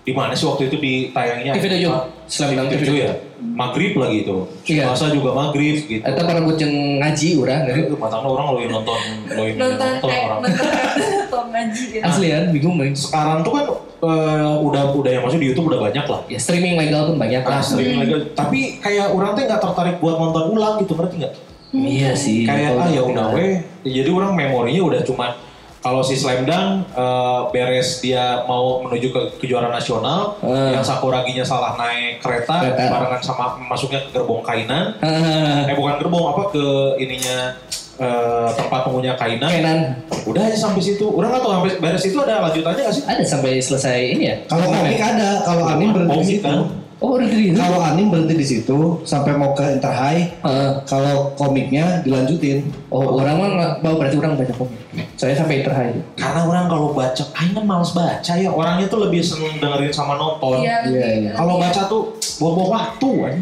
di 0.00 0.12
mana 0.12 0.32
sih 0.32 0.44
waktu 0.44 0.66
itu 0.66 0.76
ditayangnya? 0.76 1.52
TV 1.54 1.64
tujuh. 1.70 1.92
Dunk 2.30 2.68
TV 2.68 2.80
tujuh 2.82 2.96
ya. 2.96 3.12
Maghrib 3.40 3.92
lagi 3.96 4.16
itu. 4.22 4.36
Iya. 4.66 4.84
Puasa 4.86 5.08
juga 5.08 5.30
maghrib 5.32 5.76
gitu. 5.80 6.00
Eta 6.00 6.22
para 6.22 6.40
jeung 6.54 6.74
ngaji 6.98 7.28
urang 7.36 7.60
Jadi 7.64 7.80
matangnya 7.92 8.28
orang 8.28 8.46
loin 8.52 8.68
nonton 8.70 9.00
loin 9.28 9.54
Nonton 9.56 9.76
nonton 9.76 10.08
eh 10.08 10.22
orang. 10.22 10.40
nonton 10.40 10.66
nonton 11.20 11.44
ngaji 11.50 11.82
gitu. 11.90 12.04
Asli 12.04 12.26
ya, 12.28 12.38
bingung 12.48 12.74
main. 12.74 12.92
Sekarang 12.92 13.42
tuh 13.42 13.52
kan 13.52 13.64
eh, 14.00 14.54
udah 14.58 14.82
udah 14.92 15.10
yang 15.10 15.22
masuk 15.22 15.38
di 15.38 15.48
YouTube 15.48 15.68
udah 15.68 15.80
banyak 15.82 16.04
lah. 16.04 16.20
Ya 16.26 16.36
streaming 16.36 16.74
legal 16.74 17.06
pun 17.06 17.16
banyak 17.16 17.40
Nah, 17.40 17.50
lah. 17.52 17.62
streaming 17.62 17.98
lagi. 17.98 18.12
Tapi 18.32 18.58
kayak 18.78 19.06
orang 19.10 19.30
tuh 19.32 19.42
nggak 19.44 19.60
tertarik 19.60 19.96
buat 19.98 20.16
nonton 20.16 20.44
ulang 20.50 20.74
gitu, 20.78 20.92
ngerti 20.94 21.16
nggak? 21.18 21.34
Iya 21.70 22.10
sih. 22.12 22.42
kayak 22.42 22.74
ah 22.74 22.88
ya 22.88 22.98
udah 23.00 23.30
weh 23.30 23.62
jadi 23.80 24.10
orang 24.10 24.34
memorinya 24.34 24.82
udah 24.84 25.00
cuma 25.00 25.38
kalau 25.78 26.02
si 26.02 26.12
Slam 26.12 26.42
Dunk 26.42 26.82
eh, 26.90 27.40
beres 27.48 28.00
dia 28.00 28.42
mau 28.44 28.82
menuju 28.82 29.08
ke 29.08 29.20
kejuaraan 29.38 29.70
nasional 29.70 30.34
Hmm. 30.42 30.74
yang 30.74 30.82
Sakuraginya 30.82 31.40
salah 31.40 31.78
naik 31.78 32.18
kereta, 32.18 32.66
Kereta. 32.66 32.90
barengan 32.90 33.22
sama 33.22 33.44
masuknya 33.62 34.02
ke 34.02 34.10
gerbong 34.12 34.42
kainan 34.42 34.98
Ah, 34.98 35.62
eh 35.64 35.72
bukan 35.72 35.94
gerbong 35.96 36.26
apa 36.26 36.50
ke 36.50 36.64
ininya 36.98 37.54
eh, 38.00 38.48
tempat 38.50 38.80
pengunya 38.82 39.12
kainan 39.14 39.50
Kenan 39.50 39.78
udah 40.24 40.42
aja 40.42 40.56
sampai 40.58 40.80
situ 40.80 41.04
orang 41.04 41.30
nggak 41.30 41.42
tahu 41.42 41.52
sampai 41.54 41.70
beres 41.78 42.04
itu 42.04 42.18
ada 42.18 42.40
lanjutannya 42.40 42.82
nggak 42.82 42.94
sih 42.94 43.04
ada 43.04 43.22
sampai 43.22 43.50
selesai 43.56 43.98
ini 44.16 44.24
ya? 44.26 44.36
Kalau 44.46 44.66
komik 44.66 44.96
ada, 44.96 45.30
kalau 45.44 45.64
anime 45.66 45.92
berhenti 45.92 46.16
di 46.18 46.26
situ. 46.26 46.44
kan? 46.44 46.60
Oh 47.00 47.16
itu. 47.16 47.56
Kalau 47.56 47.80
anime 47.80 48.08
berhenti 48.12 48.34
di 48.36 48.44
situ 48.44 48.78
sampai 49.02 49.32
mau 49.32 49.56
ke 49.56 49.64
Enter 49.64 49.88
High. 49.88 50.44
Ah, 50.44 50.84
Kalau 50.84 51.32
komiknya 51.32 52.04
dilanjutin. 52.04 52.68
oh 52.92 53.16
orang 53.16 53.40
mah 53.40 53.48
nggak, 53.56 53.72
oh, 53.80 53.96
berarti 53.96 54.16
orang 54.20 54.36
baca 54.36 54.52
komik. 54.52 54.76
Saya 55.16 55.32
sampai 55.32 55.64
terakhir. 55.64 55.96
karena 56.12 56.40
orang 56.44 56.68
kalau 56.68 56.92
baca 56.92 57.24
Aing 57.36 57.52
kan 57.52 57.64
males 57.64 57.92
baca 57.92 58.32
ya 58.34 58.48
orangnya 58.52 58.84
tuh 58.86 59.00
lebih 59.00 59.20
seneng 59.20 59.56
dengerin 59.56 59.88
sama 59.88 60.16
nonton 60.16 60.60
Iya, 60.60 60.84
Iya, 60.84 61.08
iya. 61.20 61.30
kalau 61.32 61.56
baca 61.56 61.88
tuh 61.88 62.12
buang-buang 62.36 62.70
waktu 62.70 63.10
kan 63.16 63.34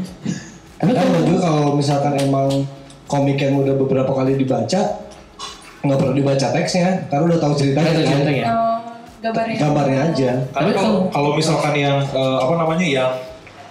Tapi 0.79 0.91
Kan 0.95 1.03
kalau 1.05 1.23
juga 1.27 1.41
kalau 1.43 1.67
misalkan 1.75 2.15
emang 2.15 2.51
komik 3.09 3.41
yang 3.41 3.57
udah 3.57 3.75
beberapa 3.75 4.13
kali 4.13 4.37
dibaca 4.37 4.81
nggak 5.79 5.97
perlu 5.97 6.13
dibaca 6.13 6.47
teksnya 6.51 7.09
karena 7.09 7.25
udah 7.25 7.39
tahu 7.41 7.53
ceritanya. 7.55 7.89
Kan. 7.89 8.05
ceritanya. 8.05 8.45
Oh, 8.47 8.79
gambarnya. 9.19 9.57
Gambarnya 9.57 10.01
aja. 10.13 10.31
Tapi 10.53 10.71
kalau 10.75 10.95
kalau- 11.09 11.35
misalkan 11.35 11.75
yang 11.75 11.97
eh, 12.05 12.39
apa 12.39 12.55
namanya 12.55 12.87
yang 12.87 13.13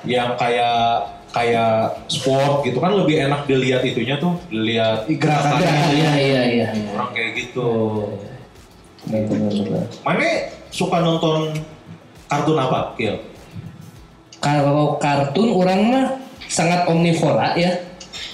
yang 0.07 0.29
kayak 0.35 1.03
kayak 1.29 1.93
sport 2.07 2.63
gitu 2.63 2.79
kan 2.79 2.95
lebih 2.95 3.21
enak 3.21 3.45
dilihat 3.45 3.83
itunya 3.83 4.17
tuh 4.17 4.33
dilihat 4.47 5.05
Gerakannya. 5.05 5.61
gerakannya. 5.61 5.93
Iya 5.93 6.11
iya 6.17 6.41
iya. 6.47 6.67
orang 6.95 7.09
kayak 7.13 7.31
gitu. 7.35 7.67
Mana 10.01 10.23
suka 10.67 10.97
nonton 10.99 11.53
kartun 12.27 12.57
apa? 12.57 12.95
Iya. 12.97 13.19
Kalau 14.39 14.95
kartun 14.97 15.47
orang 15.53 15.79
mah 15.85 16.05
sangat 16.47 16.87
omnivora 16.87 17.55
ya. 17.55 17.71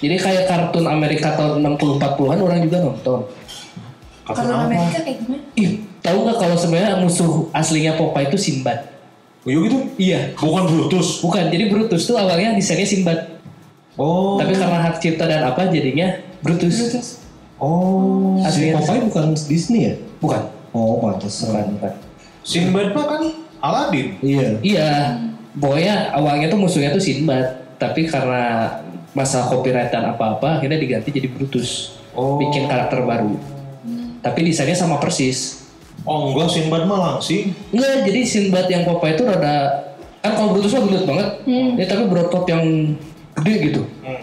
Jadi 0.04 0.16
kayak 0.20 0.44
kartun 0.52 0.84
Amerika 0.84 1.32
tahun 1.40 1.64
60 1.64 1.96
40-an 1.96 2.40
orang 2.44 2.60
juga 2.60 2.78
nonton. 2.84 3.20
Kartun 4.28 4.36
Kalau 4.36 4.56
apa? 4.60 4.68
Amerika 4.68 5.00
kayak 5.00 5.18
gimana? 5.24 5.44
Ih, 5.56 5.72
tahu 6.04 6.18
nggak 6.28 6.38
kalau 6.44 6.56
sebenarnya 6.60 7.00
musuh 7.00 7.48
aslinya 7.56 7.96
Popeye 7.96 8.28
itu 8.28 8.36
Sinbad? 8.36 8.92
Oh, 9.44 9.48
iya 9.48 9.60
gitu? 9.64 9.78
Iya. 9.96 10.20
Bukan 10.36 10.64
Brutus. 10.68 11.24
Bukan, 11.24 11.48
jadi 11.48 11.72
Brutus 11.72 12.04
tuh 12.04 12.20
awalnya 12.20 12.52
desainnya 12.52 12.84
Sinbad. 12.84 13.20
Oh. 13.96 14.36
Tapi 14.44 14.52
karena 14.60 14.80
hak 14.84 15.00
cipta 15.00 15.24
dan 15.24 15.48
apa 15.48 15.72
jadinya 15.72 16.20
Brutus. 16.44 16.76
oh. 17.64 18.36
Si 18.44 18.60
Aslinya 18.60 18.84
Popeye 18.84 19.08
bukan 19.08 19.26
Disney 19.48 19.82
ya? 19.88 19.94
Bukan. 20.20 20.42
Oh, 20.76 21.00
pantas. 21.00 21.48
Bukan, 21.48 21.80
bukan. 21.80 21.94
Sinbad 22.44 22.92
mah 22.92 23.06
kan 23.08 23.24
Aladin. 23.64 24.20
Iya. 24.20 24.48
Iya, 24.60 24.90
pokoknya 25.56 26.12
awalnya 26.12 26.52
tuh 26.52 26.60
musuhnya 26.60 26.92
tuh 26.92 27.00
Sinbad, 27.00 27.80
tapi 27.80 28.04
karena 28.12 28.68
masalah 29.14 29.50
copyright 29.50 29.94
dan 29.94 30.10
apa-apa 30.10 30.60
akhirnya 30.60 30.82
diganti 30.82 31.14
jadi 31.14 31.30
Brutus. 31.30 31.98
Oh. 32.14 32.38
Bikin 32.42 32.66
karakter 32.70 33.06
baru. 33.06 33.38
Tapi 34.22 34.40
desainnya 34.46 34.78
sama 34.78 34.98
persis. 34.98 35.70
Oh 36.04 36.34
enggak, 36.34 36.50
Sinbad 36.52 36.90
mah 36.90 37.00
langsing. 37.16 37.54
Enggak, 37.70 38.08
jadi 38.10 38.20
Sinbad 38.26 38.68
yang 38.68 38.84
Popeye 38.84 39.16
itu 39.16 39.24
rada 39.24 39.86
kan 40.24 40.40
kalau 40.40 40.56
Brutus 40.56 40.72
mah 40.72 40.84
gendut 40.88 41.04
banget. 41.04 41.30
Ya 41.78 41.86
tapi 41.86 42.04
berotot 42.08 42.44
yang 42.48 42.64
gede 43.40 43.54
gitu. 43.72 43.82
Hmm. 44.02 44.23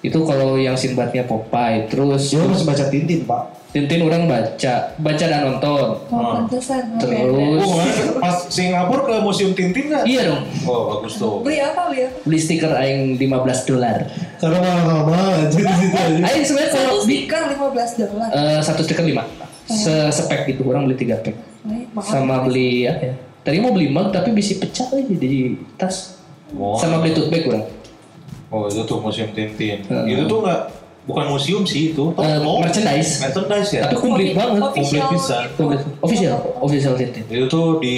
Itu 0.00 0.24
kalau 0.24 0.56
yang 0.56 0.72
Sinbadnya 0.74 1.22
Popeye. 1.22 1.84
Terus 1.86 2.32
Yo 2.32 2.40
masih 2.44 2.64
baca 2.64 2.84
Tintin 2.88 3.24
pak. 3.24 3.42
Tintin 3.70 4.02
orang 4.02 4.26
baca, 4.26 4.74
baca 4.98 5.24
dan 5.24 5.46
nonton. 5.46 5.94
Oh, 6.10 6.34
pantesan. 6.34 6.90
Oke. 6.98 7.06
Terus 7.06 7.62
Oh, 7.62 7.78
pas 8.18 8.36
Singapura 8.50 9.02
ke 9.06 9.14
Museum 9.22 9.54
Tintin 9.54 9.86
nggak? 9.86 10.02
iya 10.04 10.26
dong, 10.26 10.42
Oh 10.64 10.90
bagus 10.90 11.14
tuh. 11.14 11.38
Beli 11.40 11.62
apa, 11.62 11.86
beli 11.86 12.02
apa? 12.02 12.18
beli 12.26 12.38
stiker 12.40 12.72
aing 12.74 13.14
15 13.14 13.30
dolar. 13.68 14.10
Karena 14.42 14.58
mahal 14.58 15.00
banget 15.06 15.54
di 15.54 15.62
situ 15.62 15.94
aja. 15.94 16.18
Aing 16.32 16.42
sebenarnya 16.42 16.70
kalau 16.72 16.94
stiker 16.98 17.42
15 17.46 18.00
dolar. 18.00 18.28
eh, 18.32 18.58
satu 18.58 18.80
stiker 18.82 19.04
5. 19.04 19.22
Se 19.70 19.94
spek 20.10 20.40
gitu, 20.48 20.66
orang 20.66 20.90
beli 20.90 20.96
3 20.98 21.22
pack. 21.22 21.36
Mahal. 21.92 22.02
Sama 22.02 22.42
beli 22.42 22.88
apa 22.88 23.04
ya? 23.04 23.14
Tadi 23.40 23.56
mau 23.56 23.70
beli 23.70 23.86
mug 23.86 24.10
tapi 24.10 24.32
bisa 24.32 24.58
pecah 24.58 24.90
aja 24.90 25.14
di 25.14 25.54
tas. 25.76 26.18
Oh. 26.50 26.74
Sama 26.74 26.98
beli 26.98 27.14
tote 27.14 27.30
bag 27.30 27.46
orang. 27.46 27.64
Oh 28.50 28.66
itu 28.66 28.82
tuh 28.82 28.98
Museum 28.98 29.30
Tintin. 29.30 29.86
Hmm. 29.86 30.04
Itu 30.04 30.26
tuh 30.26 30.42
nggak 30.42 30.60
bukan 31.06 31.26
museum 31.30 31.62
sih 31.64 31.90
itu. 31.90 32.12
Eh, 32.14 32.38
Oh, 32.42 32.58
merchandise. 32.60 33.22
Merchandise 33.22 33.70
ya. 33.72 33.82
Tapi 33.88 33.96
komplit 33.96 34.30
banget. 34.34 34.60
Komplit 34.74 35.04
bisa. 35.10 35.36
Komplit. 35.54 35.80
Official, 36.02 36.34
official 36.58 36.94
Tintin. 36.94 37.24
Itu 37.26 37.46
tuh 37.46 37.66
di 37.78 37.96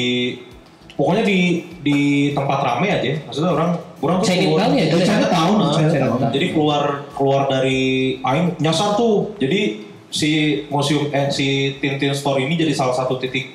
pokoknya 0.92 1.24
di 1.24 1.38
di 1.80 1.98
tempat 2.36 2.58
rame 2.62 2.88
aja. 2.92 3.10
Maksudnya 3.24 3.50
orang 3.52 3.70
orang 3.98 4.16
tuh 4.20 4.26
Chinatown 4.28 4.48
keluar- 4.52 4.72
ya, 4.76 4.84
ah. 4.86 5.72
Chinatown. 5.72 6.20
Jadi 6.30 6.46
keluar 6.52 6.84
keluar 7.16 7.42
dari 7.48 7.80
Aing 8.20 8.60
nyasar 8.60 8.94
tuh. 8.94 9.32
Jadi 9.40 9.88
si 10.12 10.30
museum 10.68 11.08
eh 11.10 11.32
si 11.32 11.80
Tintin 11.80 12.12
Store 12.12 12.36
ini 12.36 12.52
jadi 12.54 12.76
salah 12.76 12.92
satu 12.92 13.16
titik 13.16 13.48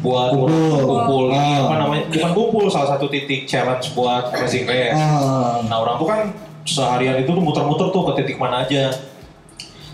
buat 0.00 0.30
Kumpul. 0.30 0.48
kumpul 0.82 1.24
Ah. 1.28 1.62
apa 1.62 1.74
namanya 1.78 2.04
bukan 2.08 2.30
kumpul 2.32 2.64
salah 2.66 2.88
satu 2.90 3.06
titik 3.06 3.44
challenge 3.44 3.92
buat 3.92 4.30
Amazing 4.30 4.64
Race. 4.64 4.94
Ah. 4.94 5.60
Nah 5.62 5.76
orang 5.78 5.96
tuh 5.96 6.06
kan 6.06 6.20
seharian 6.62 7.18
itu 7.18 7.28
tuh 7.28 7.38
muter-muter 7.38 7.90
tuh 7.90 8.02
ke 8.08 8.22
titik 8.22 8.36
mana 8.36 8.62
aja. 8.62 8.88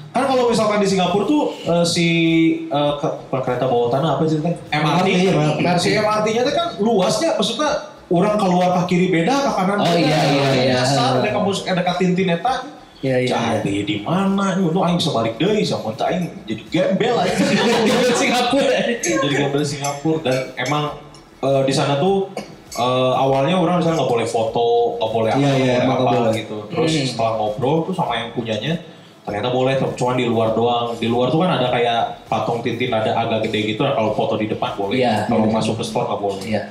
Kan 0.09 0.25
kalau 0.25 0.47
misalkan 0.47 0.79
di 0.79 0.87
Singapura 0.87 1.25
tuh 1.25 1.43
eh, 1.63 1.85
si 1.85 2.07
eh, 2.65 2.93
ke, 2.95 3.09
kereta 3.35 3.65
bawah 3.65 3.89
tanah 3.89 4.17
apa 4.17 4.23
sih 4.25 4.39
kan? 4.39 4.55
MRT. 4.69 5.09
MRT, 5.09 5.09
MRT. 5.31 5.59
Nah 5.61 5.75
si 5.75 5.89
MRT-nya 5.93 6.43
tuh 6.43 6.55
kan 6.55 6.69
luasnya 6.79 7.35
maksudnya 7.35 7.71
orang 8.09 8.35
keluar 8.35 8.73
ke 8.75 8.83
kiri 8.89 9.13
beda 9.13 9.35
ke 9.39 9.51
kanan 9.53 9.79
Oh, 9.79 9.85
beda. 9.85 10.01
iya, 10.01 10.19
iya, 10.25 10.49
iya. 10.55 10.73
Dasar 10.75 11.21
ada 11.21 11.29
kamu 11.29 11.53
ada 11.69 11.83
katintin 11.85 12.29
Iya, 12.99 13.17
iya. 13.23 13.37
Jadi 13.59 13.87
di 13.87 13.97
mana 14.03 14.59
nih? 14.59 14.65
Untuk 14.65 14.83
aing 14.83 14.99
sebalik 14.99 15.39
deui 15.39 15.63
sama 15.63 15.95
teu 15.95 16.05
aing 16.05 16.27
jadi 16.45 16.63
gembel 16.67 17.15
aja. 17.15 17.31
Di 17.87 18.13
Singapura. 18.13 18.75
jadi 18.99 19.27
gembel 19.29 19.63
Singapura 19.63 20.19
dan 20.21 20.37
emang 20.59 20.85
eh, 21.39 21.63
di 21.63 21.71
sana 21.71 21.95
tuh 21.97 22.27
eh, 22.71 23.13
awalnya 23.15 23.55
orang 23.55 23.79
misalnya 23.79 24.03
nggak 24.03 24.11
boleh 24.11 24.27
foto, 24.27 24.67
nggak 24.99 25.11
boleh 25.11 25.31
apa, 25.31 25.39
Iya, 25.39 25.53
iya, 25.55 25.73
nggak 25.79 25.85
emang 25.85 25.97
boleh 25.97 26.03
nggak 26.03 26.11
apa 26.11 26.27
boleh. 26.27 26.41
gitu. 26.43 26.59
Terus 26.69 26.91
Hmm. 26.91 27.07
setelah 27.07 27.33
ngobrol 27.37 27.77
tuh 27.87 27.95
sama 27.95 28.13
yang 28.15 28.31
punyanya 28.33 28.75
ternyata 29.23 29.49
boleh 29.49 29.75
cuma 29.95 30.13
di 30.15 30.25
luar 30.25 30.51
doang. 30.53 30.87
Di 30.97 31.07
luar 31.07 31.29
tuh 31.29 31.39
kan 31.39 31.51
ada 31.55 31.69
kayak 31.69 32.01
patung 32.27 32.65
Tintin 32.65 32.91
ada 32.91 33.15
agak 33.15 33.45
gede 33.45 33.61
gitu. 33.69 33.85
Nah, 33.85 33.93
kalau 33.93 34.11
foto 34.13 34.35
di 34.35 34.49
depan 34.49 34.75
boleh. 34.75 34.99
Iya, 34.99 35.29
kalau 35.29 35.47
iya. 35.47 35.53
masuk 35.53 35.75
ke 35.77 35.85
store 35.85 36.09
nggak 36.09 36.19
boleh. 36.19 36.43
Iya. 36.43 36.63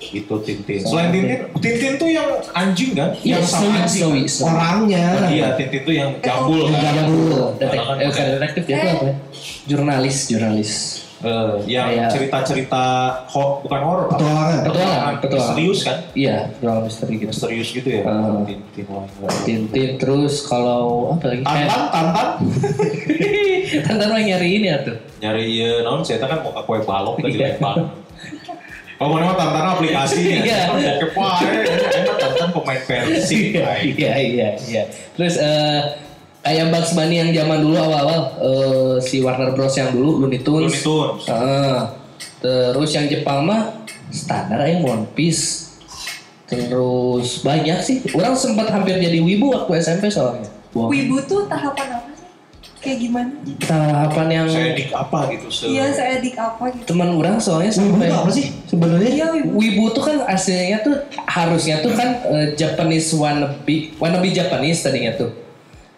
Itu 0.00 0.34
Tintin. 0.40 0.80
Selain 0.80 1.12
Tintin, 1.12 1.40
Tintin 1.54 1.92
tuh 1.94 2.08
yang 2.08 2.24
anjing 2.50 2.90
kan? 2.92 3.12
Iya, 3.16 3.36
yang 3.36 3.44
sama 3.44 3.84
Snowy, 3.84 3.84
anjing. 3.84 4.26
Snowy. 4.26 4.48
Orangnya. 4.50 5.04
Iya, 5.28 5.46
Tintin 5.54 5.80
tuh 5.84 5.94
yang 5.94 6.10
jambul 6.18 6.60
kan? 6.66 6.80
Jambul. 6.96 7.40
Detek, 7.54 7.78
kan 7.78 7.96
eh, 7.96 8.06
bukan 8.08 8.24
detektif 8.34 8.62
dia 8.64 8.76
tuh 8.76 8.88
apa 8.90 9.04
ya? 9.04 9.14
Jurnalis, 9.66 10.16
jurnalis. 10.26 10.72
Eh, 11.20 11.52
yang 11.68 11.84
Kayak- 11.92 12.10
cerita-cerita 12.10 12.84
ho- 13.28 13.60
bukan 13.60 13.80
horor? 13.84 14.08
Petualangan. 14.08 14.64
Petualangan, 14.64 15.14
petualangan. 15.20 15.52
Serius 15.52 15.80
kan? 15.84 15.96
Iya, 16.16 16.36
jurnal 16.56 16.80
misteri 16.80 17.14
gitu. 17.14 17.28
Misterius 17.28 17.68
gitu 17.70 17.88
ya. 17.92 18.02
Ah. 18.02 18.40
Tintin. 18.40 18.84
Tintin 19.44 19.90
terus 20.00 20.34
kalau 20.42 21.12
apa 21.12 21.28
lagi? 21.28 21.44
Tantan, 21.44 21.82
tantan. 21.92 22.28
Tantan 23.86 24.08
mah 24.08 24.18
nyari 24.18 24.48
ini 24.56 24.66
ya 24.66 24.80
tuh. 24.80 24.96
Nyari 25.20 25.44
ya, 25.52 25.70
non 25.84 26.00
saya 26.00 26.18
kan 26.18 26.40
mau 26.40 26.56
kue 26.56 26.80
balok 26.80 27.20
tadi 27.20 27.36
Iya. 27.36 27.54
lempar. 27.54 27.76
Oh, 29.00 29.08
mana 29.08 29.32
mah 29.32 29.36
tantan 29.40 29.64
aplikasi 29.64 30.20
ya. 30.28 30.38
Iya. 30.44 30.58
Kan 30.68 30.76
bokep 30.76 31.12
wae. 31.16 31.48
Emang 31.88 32.16
tantan 32.20 32.48
pemain 32.52 32.80
Persib. 32.84 33.56
ay. 33.56 33.96
Iya 33.96 34.12
iya 34.20 34.48
iya. 34.60 34.82
Terus 35.16 35.40
eh 35.40 35.80
kayak 36.44 36.68
Bugs 36.68 36.92
Bunny 36.92 37.16
yang 37.16 37.32
zaman 37.32 37.64
dulu 37.64 37.80
awal-awal 37.80 38.20
eh, 38.44 38.94
si 39.00 39.24
Warner 39.24 39.56
Bros 39.56 39.72
yang 39.72 39.96
dulu 39.96 40.20
Looney 40.20 40.44
Tunes. 40.44 40.68
Looney 40.68 40.84
Tunes. 40.84 41.22
Heeh. 41.32 41.80
terus 42.40 42.96
yang 42.96 43.04
Jepang 43.08 43.44
mah 43.44 43.84
standar 44.12 44.60
aja 44.60 44.80
One 44.84 45.08
Piece. 45.16 45.76
Terus 46.44 47.40
banyak 47.40 47.78
sih. 47.80 48.04
Orang 48.12 48.36
sempat 48.36 48.68
hampir 48.68 49.00
jadi 49.00 49.20
wibu 49.20 49.48
waktu 49.52 49.80
SMP 49.80 50.12
soalnya. 50.12 50.48
Wibu 50.76 51.20
tuh 51.24 51.48
tahapan 51.48 51.96
apa? 51.96 51.99
Kayak 52.80 52.98
gimana? 53.04 53.28
Tahapan 53.60 54.26
yang 54.32 54.46
Saya 54.48 54.72
dik 54.72 54.88
apa 54.96 55.18
gitu 55.36 55.48
se. 55.52 55.68
Iya, 55.68 55.92
saya 55.92 56.16
edik 56.16 56.32
apa 56.40 56.64
gitu. 56.72 56.84
teman 56.88 57.12
orang 57.12 57.36
soalnya 57.36 57.68
Wibu 57.76 57.92
sampai 57.92 58.08
itu 58.08 58.16
apa 58.16 58.30
sih 58.32 58.46
sebenarnya? 58.64 59.10
Iya, 59.12 59.26
wibu. 59.36 59.50
Wibu 59.60 59.84
tuh 59.92 60.02
kan 60.08 60.16
aslinya 60.24 60.78
tuh 60.80 60.96
harusnya 61.28 61.84
tuh 61.84 61.92
kan 61.92 62.08
eh, 62.24 62.46
Japanese 62.56 63.12
wannabe 63.12 63.92
wannabe 64.00 64.32
Japanese 64.32 64.80
tadinya 64.80 65.12
tuh. 65.12 65.28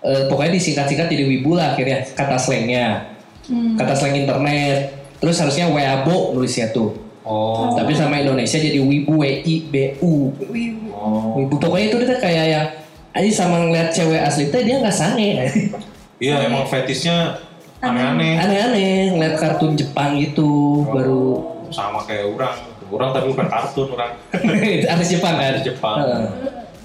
Eh, 0.03 0.27
pokoknya 0.27 0.59
disingkat-singkat 0.59 1.07
jadi 1.07 1.25
wibu 1.31 1.55
lah 1.55 1.79
akhirnya 1.79 2.03
kata 2.19 2.35
slangnya. 2.35 3.15
Hmm. 3.47 3.79
Kata 3.79 3.95
slang 3.95 4.19
internet. 4.19 4.99
Terus 5.23 5.39
harusnya 5.39 5.71
weabo 5.71 6.35
nulisnya 6.35 6.75
tuh. 6.75 6.99
Oh. 7.23 7.79
Tapi 7.79 7.95
sama 7.95 8.19
Indonesia 8.19 8.59
jadi 8.59 8.83
wibu 8.83 9.23
W 9.23 9.47
I 9.47 9.71
B 9.71 9.75
U. 10.03 10.35
Wibu. 10.35 10.91
Oh. 10.91 11.39
Wibu 11.39 11.63
pokoknya 11.63 11.95
itu 11.95 11.97
dia 12.03 12.19
kayak 12.19 12.47
yang 12.51 12.67
aja 13.15 13.31
sama 13.31 13.63
ngeliat 13.63 13.95
cewek 13.95 14.19
asli 14.19 14.51
teh 14.51 14.67
dia 14.67 14.83
nggak 14.83 14.91
sange. 14.91 15.31
Iya, 16.23 16.47
emang 16.47 16.71
fetishnya 16.71 17.43
aneh-aneh. 17.83 18.39
Aneh-aneh 18.39 19.19
ngeliat 19.19 19.35
kartun 19.43 19.75
Jepang 19.75 20.15
gitu 20.23 20.87
baru 20.87 21.43
Sama 21.75 22.07
kayak 22.07 22.31
orang. 22.31 22.55
Orang 22.93 23.11
tapi 23.11 23.27
bukan 23.35 23.49
kartun 23.51 23.89
orang. 23.99 24.15
artis 24.95 25.09
Jepang 25.11 25.35
kan. 25.35 25.51
Dari 25.51 25.61
Jepang. 25.67 25.97
Heeh. 25.99 26.27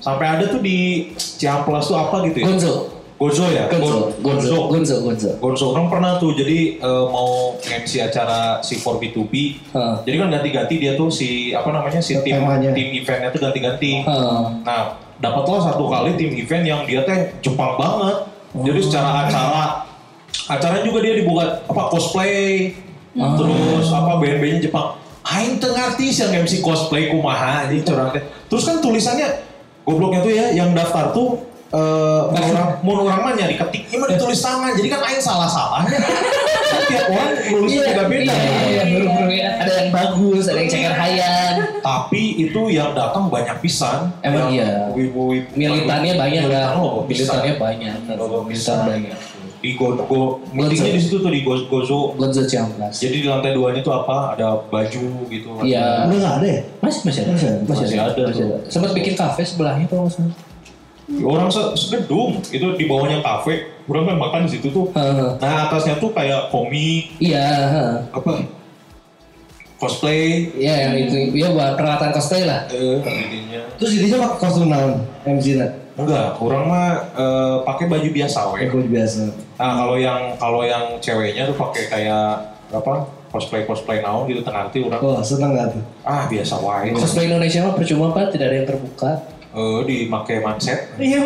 Sampai 0.02 0.26
ada 0.26 0.46
tuh 0.50 0.64
di 0.66 1.12
Ciamplas 1.14 1.86
tuh 1.86 1.98
apa 2.02 2.26
gitu 2.26 2.42
ya? 2.42 2.46
Gonzo. 2.50 2.74
Gozo 3.18 3.46
ya? 3.50 3.66
Gonzo. 3.70 4.14
Gonzo. 4.22 4.58
Gonzo. 4.74 4.96
Gonzo. 5.06 5.32
Gonzo 5.42 5.66
orang 5.74 5.90
pernah 5.90 6.12
tuh 6.18 6.34
jadi 6.34 6.82
eh, 6.82 7.06
mau 7.12 7.58
MC 7.62 8.02
acara 8.02 8.64
si 8.66 8.80
4B2B. 8.82 9.34
Heeh. 9.74 9.96
Jadi 10.08 10.16
kan 10.18 10.28
ganti-ganti 10.34 10.76
dia 10.82 10.94
tuh 10.98 11.14
si 11.14 11.54
apa 11.54 11.70
namanya 11.70 12.02
si 12.02 12.18
tim 12.26 12.42
Temanya. 12.42 12.74
tim 12.74 12.90
eventnya 12.90 13.30
tuh 13.30 13.42
ganti-ganti. 13.44 14.02
Heeh. 14.02 14.42
Nah 14.66 14.98
dapatlah 15.18 15.62
satu 15.62 15.90
kali 15.90 16.14
tim 16.18 16.32
event 16.34 16.64
yang 16.66 16.82
dia 16.90 17.06
teh 17.06 17.38
Jepang 17.44 17.78
banget. 17.78 18.37
Jadi 18.56 18.80
secara 18.84 19.28
acara 19.28 19.64
acaranya 20.48 20.84
juga 20.84 21.00
dia 21.04 21.14
dibuat 21.20 21.68
apa 21.68 21.84
cosplay 21.92 22.76
terus 23.16 23.88
apa 23.92 24.20
band-bandnya 24.20 24.68
Jepang. 24.68 25.00
Aing 25.28 25.60
teu 25.60 25.76
ngarti 25.76 26.08
yang 26.12 26.48
MC 26.48 26.64
cosplay 26.64 27.12
kumaha 27.12 27.68
anjing 27.68 27.84
curang 27.84 28.16
teh. 28.16 28.24
Terus 28.48 28.64
kan 28.64 28.80
tulisannya 28.80 29.28
gobloknya 29.88 30.20
tuh 30.24 30.32
ya 30.36 30.46
yang 30.52 30.76
daftar 30.76 31.12
tuh 31.16 31.47
eh 31.68 32.22
mun 32.24 32.44
orang 32.48 32.70
mun 32.80 32.98
orang 33.04 33.20
mah 33.22 33.34
nyari 33.36 33.56
ketik 33.56 33.92
ini 33.92 33.96
mah 33.98 34.08
ditulis 34.08 34.40
tangan 34.40 34.72
jadi 34.72 34.88
kan 34.88 35.02
aing 35.04 35.20
salah 35.20 35.50
salahnya 35.50 36.00
tiap 36.88 37.06
orang 37.12 37.32
beda-beda 37.68 38.32
Iya, 38.32 38.48
iya, 38.48 38.64
iya, 38.64 38.84
baru-baru 38.88 39.32
ya. 39.34 39.50
Ada 39.58 39.72
yang 39.74 39.90
bagus, 39.92 40.44
ada 40.48 40.60
yang 40.62 40.72
ceker 40.72 40.94
hayang. 40.94 41.56
tapi 41.82 42.22
itu 42.38 42.62
yang 42.70 42.96
datang 42.96 43.28
banyak 43.28 43.58
pisan 43.60 44.08
Emang 44.22 44.48
iya. 44.52 44.88
wibu-wibu 44.96 45.52
Militannya 45.52 46.14
banyak 46.16 46.44
lah. 46.48 46.72
Militannya 47.04 47.54
banyak. 47.58 47.94
Militan 48.48 48.78
banyak. 48.86 49.18
di 49.58 49.74
go, 49.74 49.98
go 49.98 50.38
meetingnya 50.54 50.94
di 50.94 51.02
situ 51.02 51.18
tuh 51.18 51.34
di 51.34 51.42
go, 51.42 51.58
gozo 51.66 52.14
Gonzo 52.14 52.46
Ciamplas. 52.46 53.02
jadi 53.02 53.26
di 53.26 53.28
lantai 53.28 53.58
duanya 53.58 53.82
tuh 53.82 53.90
apa 53.92 54.38
ada 54.38 54.54
baju 54.64 55.04
gitu 55.28 55.50
Iya. 55.66 56.06
Udah 56.08 56.18
nggak 56.22 56.36
ada 56.40 56.48
ya? 56.48 56.62
Masih 56.80 57.02
masih 57.04 57.22
ada. 57.26 57.32
Masih 57.34 57.50
ada. 57.50 57.60
Masih 57.66 58.00
ada 58.00 58.22
tuh. 58.32 58.60
Sempat 58.70 58.92
bikin 58.94 59.18
kafe 59.18 59.42
sebelahnya 59.44 59.90
nggak 59.90 60.14
salah. 60.14 60.47
Orang 61.24 61.48
se 61.48 61.62
segedung 61.80 62.44
itu 62.52 62.68
di 62.76 62.84
bawahnya 62.84 63.24
kafe 63.24 63.64
orang 63.88 64.04
kan 64.12 64.18
makan 64.20 64.42
di 64.44 64.60
situ 64.60 64.68
tuh. 64.70 64.92
Nah 65.40 65.72
atasnya 65.72 65.96
tuh 65.98 66.12
kayak 66.12 66.52
komik. 66.52 67.16
Iya, 67.24 67.48
apa? 68.12 68.44
Cosplay. 69.78 70.50
Iya 70.58 70.90
yang 70.90 70.94
itu, 71.06 71.18
iya 71.38 71.48
buat 71.54 71.78
peralatan 71.78 72.10
cosplay 72.10 72.44
lah. 72.50 72.66
eh 72.74 72.98
intinya 73.06 73.62
Terus 73.78 73.92
jadinya 73.94 74.18
pakai 74.26 74.38
kostum 74.42 74.68
naon 74.68 74.94
MC 75.24 75.56
nya? 75.56 75.68
enggak 75.98 76.38
orang 76.38 76.64
mah 76.70 76.90
eh, 77.18 77.56
pakai 77.66 77.90
baju 77.90 78.10
biasa 78.14 78.40
weh 78.54 78.70
Aku 78.70 78.86
biasa. 78.86 79.34
Nah 79.58 79.72
kalau 79.82 79.98
yang 79.98 80.34
kalau 80.38 80.62
yang 80.62 80.98
ceweknya 81.02 81.50
tuh 81.50 81.58
pakai 81.58 81.90
kayak 81.90 82.38
apa 82.70 82.94
cosplay 83.30 83.66
cosplay 83.66 84.02
naon 84.02 84.26
gitu 84.30 84.42
tengah 84.42 84.66
arti 84.70 84.82
orang. 84.82 85.00
Wah 85.02 85.22
seneng 85.22 85.54
gak 85.54 85.78
tuh? 85.78 85.84
ah 86.06 86.26
biasa 86.26 86.54
wae. 86.62 86.90
Cosplay 86.94 87.26
Indonesia 87.30 87.60
mah 87.66 87.74
percuma 87.78 88.14
pak, 88.14 88.34
tidak 88.34 88.46
ada 88.50 88.56
yang 88.62 88.68
terbuka. 88.68 89.12
Eh 89.58 89.80
dimake 89.84 90.38
manset 90.40 90.94
Iya. 90.96 91.26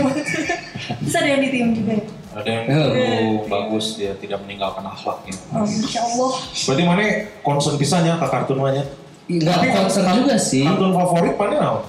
Terus 0.97 1.13
ada 1.13 1.27
yang 1.27 1.41
di 1.41 1.49
tim 1.49 1.67
juga 1.73 1.91
ya? 1.93 2.03
Ada 2.31 2.47
yang 2.49 2.63
Oh. 2.65 2.87
dulu 2.87 3.19
bagus 3.45 3.85
dia 3.93 4.15
tidak 4.15 4.39
meninggalkan 4.41 4.81
akhlaknya. 4.81 5.35
Oh, 5.51 5.61
Insya 5.61 5.99
Allah. 6.01 6.31
Berarti 6.39 6.83
mana 6.85 7.03
concern 7.41 7.75
pisannya 7.75 8.15
ke 8.15 8.23
kartun 8.25 8.57
banyak? 8.57 8.87
Nggak 9.27 9.51
Tapi 9.53 9.67
concern 9.69 10.05
kartun- 10.05 10.19
juga 10.21 10.35
sih. 10.37 10.63
Kartun 10.63 10.91
favorit 10.91 11.35
mana 11.35 11.55
naon? 11.57 11.81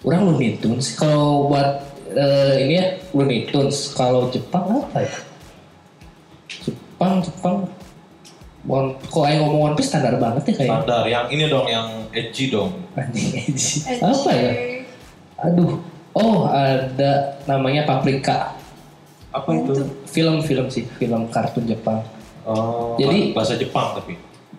Orang 0.00 0.20
Looney 0.26 0.56
Tunes. 0.56 0.92
Kalau 0.92 1.48
buat 1.48 1.82
eh, 2.06 2.62
ini 2.62 2.74
ya 2.74 2.86
Looney 3.10 3.48
Tunes. 3.48 3.92
Kalau 3.92 4.28
Jepang 4.28 4.68
apa 4.78 5.00
ya? 5.00 5.12
Jepang, 6.46 7.20
Jepang. 7.20 7.56
One, 8.62 8.92
kok 9.02 9.24
ayo 9.24 9.40
ngomong 9.42 9.62
One 9.64 9.74
Piece 9.74 9.88
standar 9.88 10.12
banget 10.16 10.44
ya 10.44 10.54
kayak. 10.54 10.68
Standar. 10.68 11.02
Yang 11.06 11.24
ini 11.32 11.44
dong, 11.48 11.66
yang 11.66 11.88
edgy 12.10 12.44
dong. 12.48 12.76
Anjing, 12.92 13.32
edgy. 13.40 13.88
Apa 13.96 14.30
ya? 14.30 14.50
Aduh. 15.38 15.78
Oh, 16.12 16.50
ada 16.50 17.38
namanya 17.46 17.86
Paprika. 17.86 18.58
Apa 19.30 19.50
itu? 19.54 19.86
Film-film 20.04 20.66
sih, 20.66 20.88
film 20.98 21.28
kartun 21.28 21.62
Jepang. 21.62 22.02
Oh, 22.42 22.96
Jadi- 22.98 23.30
bahasa 23.30 23.54
Jepang 23.54 23.94
tapi. 23.94 24.16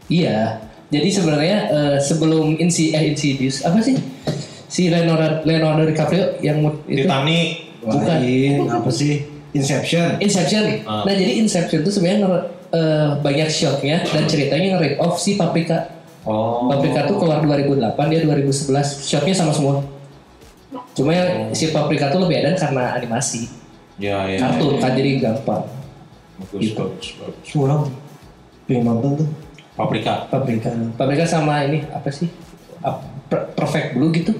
Iya. 0.08 0.62
Jadi 0.90 1.10
sebenarnya 1.10 1.58
eh, 1.70 1.98
sebelum 2.00 2.58
Insi 2.58 2.90
eh 2.90 3.14
Insidious 3.14 3.62
apa 3.62 3.78
sih? 3.78 3.94
Si 4.66 4.90
Leonardo 4.90 5.42
Leonardo 5.44 5.86
DiCaprio 5.86 6.38
yang 6.40 6.62
mut- 6.62 6.82
itu 6.86 7.06
Titanic. 7.06 7.78
Bukan. 7.80 8.06
Lain, 8.06 8.54
apa 8.66 8.90
sih? 8.90 9.22
Inception. 9.52 10.18
Inception. 10.18 10.86
Ah. 10.86 11.06
Nah 11.06 11.14
jadi 11.14 11.38
Inception 11.38 11.82
itu 11.82 11.92
sebenarnya 11.92 12.26
eh, 12.70 13.10
banyak 13.22 13.50
shotnya 13.50 14.02
dan 14.04 14.26
ceritanya 14.26 14.78
nge-rip 14.78 14.98
off 14.98 15.18
si 15.18 15.36
Paprika. 15.36 15.90
Oh. 16.26 16.70
Paprika 16.70 17.06
tuh 17.06 17.18
keluar 17.18 17.42
2008 17.42 17.78
dia 18.08 18.22
2011 18.24 18.70
shotnya 19.02 19.34
sama 19.34 19.52
semua. 19.52 19.82
Cuma 20.70 21.12
yang 21.12 21.30
si 21.52 21.70
Paprika 21.70 22.10
tuh 22.10 22.22
lebih 22.22 22.40
edan 22.40 22.54
karena 22.54 22.94
animasi 22.94 23.50
Ya, 23.98 24.24
ya. 24.26 24.38
kartun 24.40 24.78
kan 24.78 24.94
jadi 24.94 25.20
gampang. 25.20 25.66
Bagus, 26.40 26.60
Gitu. 26.62 26.78
bagus, 26.78 27.08
bagus. 27.18 27.48
Kurang. 27.50 27.84
Pengen 28.64 28.84
nonton 28.86 29.12
tuh. 29.20 29.28
Paprika. 29.76 30.30
Paprika. 30.30 30.70
Paprika 30.94 31.26
sama 31.26 31.66
ini 31.66 31.84
apa 31.90 32.08
sih? 32.08 32.30
Perfect 33.30 33.94
Blue 33.94 34.10
gitu. 34.10 34.32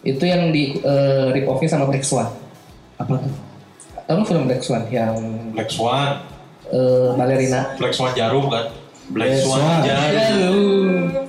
Itu 0.00 0.22
yang 0.22 0.50
di 0.50 0.78
eh, 0.78 1.26
rip 1.32 1.46
offnya 1.46 1.66
sama 1.68 1.86
Black 1.86 2.02
Swan. 2.02 2.30
Apa 2.96 3.18
tuh? 3.18 3.32
Tahu 4.06 4.22
film 4.22 4.46
Black 4.46 4.62
Swan 4.62 4.86
yang 4.86 5.14
Black 5.50 5.66
Swan. 5.68 6.22
eh, 6.66 7.10
balerina? 7.14 7.74
Black 7.74 7.90
Swan 7.90 8.14
jarum 8.14 8.46
kan? 8.46 8.70
Black 9.08 9.30
Black 9.30 9.42
Swan 9.42 9.58
Swan. 9.58 9.78
jarum. 9.82 11.02
Dah 11.10 11.24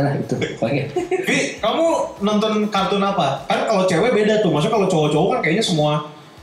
lah 0.00 0.12
itu 0.14 0.34
pokoknya. 0.34 0.84
Vi, 1.28 1.38
kamu 1.58 1.86
nonton 2.18 2.52
kartun 2.68 2.98
apa? 2.98 3.44
Kan 3.44 3.68
kalau 3.68 3.84
cewek 3.84 4.10
beda 4.10 4.40
tuh. 4.40 4.50
Maksudnya 4.50 4.74
kalau 4.74 4.88
cowok-cowok 4.88 5.28
kan 5.30 5.40
kayaknya 5.40 5.62
semua 5.62 5.92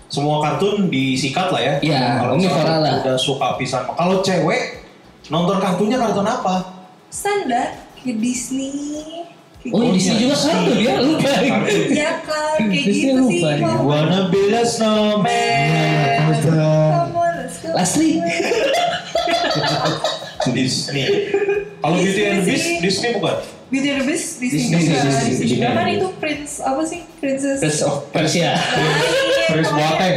semua 0.07 0.39
kartun 0.39 0.87
disikat 0.87 1.49
lah 1.49 1.59
ya. 1.59 1.73
Iya, 1.79 1.99
Kalau 2.19 2.35
omnivora 2.35 2.75
lah. 2.79 2.91
Udah 2.99 3.15
suka 3.15 3.55
pisan. 3.55 3.83
Kalau 3.87 4.19
cewek 4.19 4.83
nonton 5.27 5.57
kartunnya 5.57 5.97
kartun 5.97 6.23
apa? 6.25 6.55
Standar 7.07 7.75
kayak 7.97 8.17
Disney. 8.19 8.71
Kayak 9.61 9.71
Oh, 9.71 9.79
gitu. 9.83 9.93
Disney 9.93 10.15
juga 10.19 10.35
kartun 10.37 10.77
ya 10.77 10.93
lupa. 10.99 11.29
Iya 11.87 12.11
kan, 12.25 12.57
kayak 12.57 12.85
Disney 12.85 13.13
gitu 13.13 13.23
sih. 13.29 13.39
lupa. 13.39 13.49
Mama. 13.61 13.81
Wanna 13.83 14.19
build 14.27 14.51
a 14.51 14.63
snowman. 14.65 16.17
Astaga. 16.27 16.73
Come 16.73 17.13
on, 17.13 17.31
let's 17.37 17.57
go. 17.57 17.69
Lastri. 17.71 18.09
Disney. 20.51 21.07
Kalau 21.81 21.97
Beauty 21.97 22.21
and 22.29 22.37
the 22.39 22.45
Beast, 22.45 22.67
Disney. 22.85 23.09
Bukan? 23.17 23.37
Beauty 23.73 23.89
and 23.89 23.99
the 24.03 24.07
Beast 24.13 24.37
Disney, 24.37 24.69
Disney, 24.69 24.93
juga. 24.93 25.01
Disney, 25.01 25.33
Disney 25.41 25.65
kan 25.65 25.87
itu 25.89 26.07
Prince 26.21 26.61
apa 26.61 26.81
sih? 26.85 27.01
Princess. 27.17 27.57
Prince 27.57 27.81
of 27.81 27.95
Persia. 28.13 28.53
Lain, 28.53 29.49
Chris 29.49 29.67
pokoknya. 29.67 29.89
Boateng. 29.89 30.15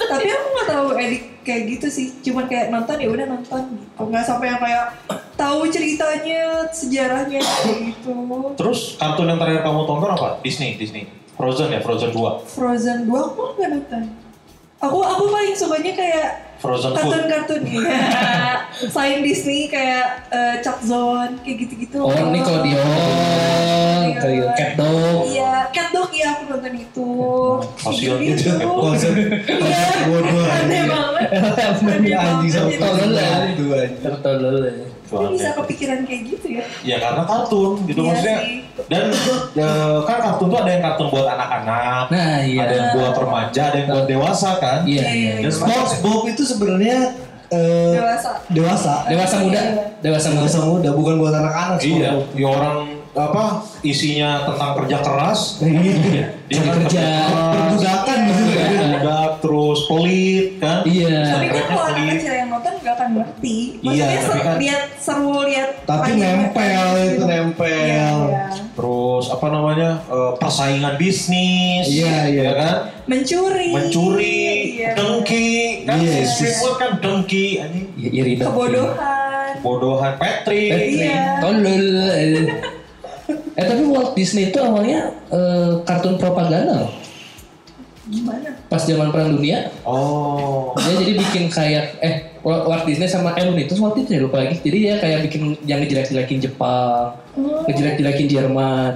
Tapi 0.00 0.28
aku 0.32 0.46
nggak 0.56 0.68
tahu 0.68 0.86
edik 0.96 1.22
kayak 1.44 1.62
gitu 1.76 1.86
sih. 1.92 2.06
Cuman 2.24 2.48
kayak 2.48 2.72
nonton 2.72 2.96
ya 2.96 3.08
udah 3.12 3.26
nonton. 3.28 3.62
Nggak 4.00 4.24
sampai 4.24 4.46
yang 4.48 4.60
kayak 4.60 4.86
tahu 5.36 5.60
ceritanya, 5.68 6.64
sejarahnya 6.72 7.40
gitu. 7.84 8.12
Terus 8.56 8.96
kartun 8.96 9.28
yang 9.28 9.36
terakhir 9.36 9.60
kamu 9.68 9.80
tonton 9.84 10.10
apa? 10.16 10.28
Disney, 10.40 10.80
Disney. 10.80 11.04
Frozen 11.36 11.72
ya, 11.72 11.80
Frozen 11.80 12.12
2. 12.12 12.44
Frozen 12.48 12.98
2 13.08 13.16
aku 13.16 13.42
nggak 13.56 13.70
nonton. 13.72 14.02
Aku 14.80 14.96
aku 14.98 15.24
paling 15.28 15.52
sukanya 15.52 15.92
kayak 15.92 16.28
Frozen 16.56 16.92
Food. 16.92 17.12
kartun-kartun 17.12 17.60
ya. 17.84 17.84
Selain 18.82 19.20
Disney 19.20 19.64
kayak 19.66 20.24
eh, 20.28 20.56
Chuck 20.60 20.80
Zone 20.80 21.36
kayak 21.38 21.56
gitu-gitu. 21.58 22.00
Oh, 22.00 22.12
Nickelodeon, 22.12 22.80
kayak 24.14 24.52
Cat 24.54 24.72
Dog. 24.74 25.24
Iya, 25.26 25.68
Cat 25.68 25.88
Dog 25.90 26.08
ya 26.10 26.32
aku 26.32 26.42
nonton 26.48 26.72
itu. 26.74 27.08
Kasihan 27.76 28.20
Gitu. 28.20 28.56
Dog. 28.56 28.76
Konsep 28.78 29.12
Iya. 29.12 29.84
bodoh 30.04 30.44
Aneh 30.44 30.82
banget. 30.84 31.28
Aneh 31.28 32.12
Anjing 32.14 32.50
sama 32.50 32.68
banget. 32.68 32.80
Tolol 32.80 33.10
lah. 33.12 33.36
Itu 33.46 33.64
anjing. 33.70 34.00
Tertolol. 34.00 34.56
Kok 35.10 35.34
bisa 35.34 35.50
kepikiran 35.52 35.98
kayak 36.02 36.22
gitu 36.24 36.46
ya? 36.48 36.62
Ya 36.80 36.96
karena 36.96 37.22
kartun 37.24 37.82
gitu 37.84 38.00
Iya 38.00 38.08
maksudnya. 38.08 38.38
sih. 38.38 38.56
Dan 38.86 39.02
ya, 39.52 39.68
kan 40.06 40.18
kartun 40.22 40.46
tuh 40.46 40.58
ada 40.58 40.70
yang 40.70 40.82
kartun 40.82 41.06
buat 41.10 41.26
anak-anak, 41.28 42.04
Nah, 42.08 42.38
iya. 42.40 42.60
ada 42.62 42.72
yang 42.72 42.88
buat 42.94 43.14
remaja, 43.14 43.62
ada 43.66 43.76
yang 43.76 43.88
buat 43.90 44.06
dewasa 44.06 44.50
kan. 44.56 44.78
Iya, 44.82 45.02
Iya, 45.02 45.10
iya. 45.10 45.32
iya. 45.36 45.42
Dan 45.42 45.52
SpongeBob 45.52 46.22
itu 46.26 46.42
sebenarnya 46.44 46.98
eh, 47.50 47.92
Dewasa. 47.92 48.30
dewasa. 48.46 48.94
Dewasa 49.04 49.36
muda, 49.40 49.60
dewasa 49.98 50.28
muda. 50.30 50.40
Dewasa 50.40 50.60
muda, 50.62 50.88
bukan 50.94 51.14
buat 51.18 51.34
anak-anak. 51.34 51.78
Iya, 51.82 52.10
ya 52.32 52.46
orang 52.46 52.76
apa 53.10 53.44
isinya 53.80 54.46
tentang 54.46 54.70
kerja 54.76 54.98
keras, 54.98 55.58
Iya. 55.58 56.30
dia 56.46 56.60
kan 56.60 56.74
kerja. 56.78 57.06
Perbudakan 57.50 58.18
gitu 58.24 58.42
kan. 58.48 58.70
budak 58.92 59.30
terus 59.40 59.78
pelit 59.84 60.48
kan. 60.56 60.78
Iya. 60.84 61.18
Tapi 61.28 61.46
kan 61.48 61.64
kalau 61.66 61.84
anak 61.86 62.04
kecil 62.12 62.32
yang 62.34 62.48
nonton 62.48 62.72
gak 62.80 62.94
akan 62.94 63.08
ngerti. 63.16 63.56
Maksudnya 63.80 64.06
Iya, 64.06 64.06
tapi 64.06 64.22
ser- 64.30 64.44
kan- 64.44 64.58
lihat 64.58 64.82
seru 64.96 65.36
lihat. 65.42 65.70
Tapi 65.82 66.10
nempel 66.12 66.90
itu 66.94 67.08
gitu. 67.10 67.24
nempel. 67.26 67.66
Iya, 67.66 68.06
iya. 68.20 68.44
Terus 68.70 69.24
apa 69.28 69.46
namanya 69.48 69.90
eh, 70.06 70.32
persaingan 70.36 70.94
bisnis, 70.96 71.84
Iya, 71.88 72.16
iya. 72.26 72.42
ya 72.44 72.52
kan? 72.54 72.74
Mencuri. 73.06 73.68
Mencuri, 73.70 74.42
Iya. 74.76 74.90
dengki, 74.94 75.50
kan? 75.82 75.98
Iya, 75.98 76.12
si 76.14 76.22
sis. 76.22 76.30
Streetwood 76.54 76.74
kan 76.76 76.90
dengki, 76.96 77.46
anjing. 77.58 77.86
Iya, 77.96 78.10
iri 78.14 78.32
dong. 78.36 78.46
Kebodohan. 78.48 79.52
Bodohan 79.60 80.12
Patrick. 80.14 80.70
Iya. 80.94 81.40
Tolol. 81.40 81.86
Eh 83.58 83.64
tapi 83.66 83.82
Walt 83.86 84.14
Disney 84.14 84.50
itu 84.54 84.58
awalnya 84.62 85.14
eh, 85.30 85.82
kartun 85.82 86.16
propaganda 86.20 86.86
loh. 86.86 86.92
Gimana? 88.10 88.50
Pas 88.66 88.82
zaman 88.82 89.14
perang 89.14 89.38
dunia, 89.38 89.70
Oh. 89.86 90.74
dia 90.74 90.98
jadi 90.98 91.12
bikin 91.14 91.46
kayak 91.46 92.02
eh 92.02 92.14
Walt 92.42 92.66
Walt 92.66 92.82
Disney 92.82 93.06
sama 93.06 93.38
waktu 93.38 93.98
itu 94.02 94.10
ya 94.18 94.20
lupa 94.26 94.42
lagi. 94.42 94.58
Jadi 94.58 94.76
dia 94.82 94.94
kayak 94.98 95.30
bikin 95.30 95.54
yang 95.62 95.78
ngejelek-jelekin 95.78 96.42
Jepang, 96.42 97.14
ngejelek-jelekin 97.70 98.26
Jerman. 98.26 98.92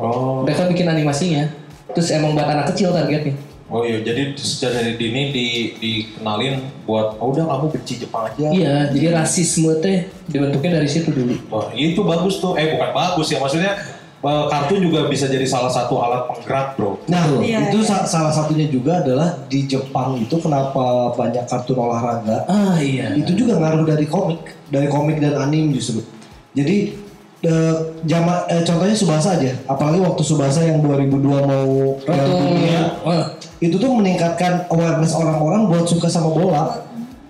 Oh. 0.00 0.42
Mereka 0.48 0.72
bikin 0.72 0.88
animasinya. 0.88 1.52
Terus 1.92 2.08
emang 2.10 2.32
buat 2.32 2.48
anak 2.48 2.72
kecil 2.72 2.90
targetnya. 2.90 3.36
Oh 3.64 3.80
iya, 3.80 4.04
jadi 4.04 4.36
sejak 4.36 4.76
dari 4.76 4.92
dini 5.00 5.32
di 5.32 5.46
dikenalin 5.80 6.84
buat 6.84 7.16
oh 7.16 7.32
udah 7.32 7.48
kamu 7.48 7.66
benci 7.72 7.94
Jepang 7.96 8.28
aja. 8.28 8.52
Iya, 8.52 8.92
jadi 8.92 9.16
rasisme 9.16 9.80
teh 9.80 10.04
dibentuknya 10.28 10.78
dari 10.78 10.88
situ 10.88 11.08
dulu. 11.08 11.32
Wah, 11.48 11.72
itu 11.72 11.96
bagus 12.04 12.44
tuh. 12.44 12.54
Eh 12.60 12.76
bukan 12.76 12.90
bagus 12.92 13.32
ya, 13.32 13.40
maksudnya 13.40 13.72
eh, 14.24 14.44
kartun 14.48 14.80
juga 14.80 15.04
bisa 15.06 15.28
jadi 15.28 15.44
salah 15.44 15.68
satu 15.68 16.00
alat 16.00 16.24
penggerak, 16.26 16.74
Bro. 16.74 16.96
Nah, 17.06 17.28
Iya, 17.38 17.68
itu 17.68 17.78
iya. 17.78 17.86
sa- 17.86 18.04
salah 18.04 18.32
satunya 18.32 18.64
juga 18.66 18.98
adalah 18.98 19.36
di 19.46 19.64
Jepang 19.64 20.16
itu 20.16 20.32
kenapa 20.36 21.12
banyak 21.12 21.44
kartun 21.44 21.76
olahraga. 21.76 22.48
Ah 22.48 22.76
iya. 22.76 23.12
Itu 23.12 23.36
juga 23.36 23.56
ngaruh 23.56 23.84
dari 23.84 24.08
komik, 24.08 24.40
dari 24.68 24.88
komik 24.88 25.20
dan 25.20 25.36
anime 25.38 25.72
justru. 25.72 26.00
Jadi 26.52 26.96
eh, 27.44 27.76
jama, 28.02 28.48
eh, 28.48 28.64
contohnya 28.64 28.96
Subasa 28.96 29.36
aja, 29.36 29.52
apalagi 29.64 30.00
waktu 30.00 30.22
Subasa 30.24 30.64
yang 30.64 30.80
2002 30.80 31.20
mau 31.44 31.68
Piala 32.00 32.24
Dunia, 32.24 32.80
Wah, 33.04 33.36
itu 33.60 33.76
tuh 33.76 33.92
meningkatkan 33.92 34.64
awareness 34.72 35.12
orang-orang 35.12 35.68
buat 35.68 35.84
suka 35.84 36.08
sama 36.08 36.32
bola. 36.32 36.80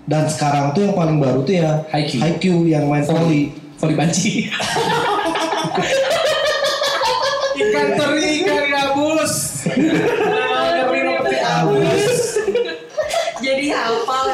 Dan 0.05 0.23
sekarang 0.29 0.71
tuh 0.71 0.85
yang 0.85 0.95
paling 0.95 1.19
baru 1.19 1.43
tuh 1.43 1.59
ya 1.59 1.83
Haikyuu. 1.91 2.21
Haikyuu 2.21 2.61
yang 2.63 2.87
main 2.87 3.03
volley. 3.03 3.51
voli 3.75 3.91
banci. 3.91 4.47
Ikan 7.75 7.89
teri, 7.99 8.29
ikan 8.47 8.63
gabus. 8.71 9.33
Jadi 13.43 13.65
hafal. 13.67 14.25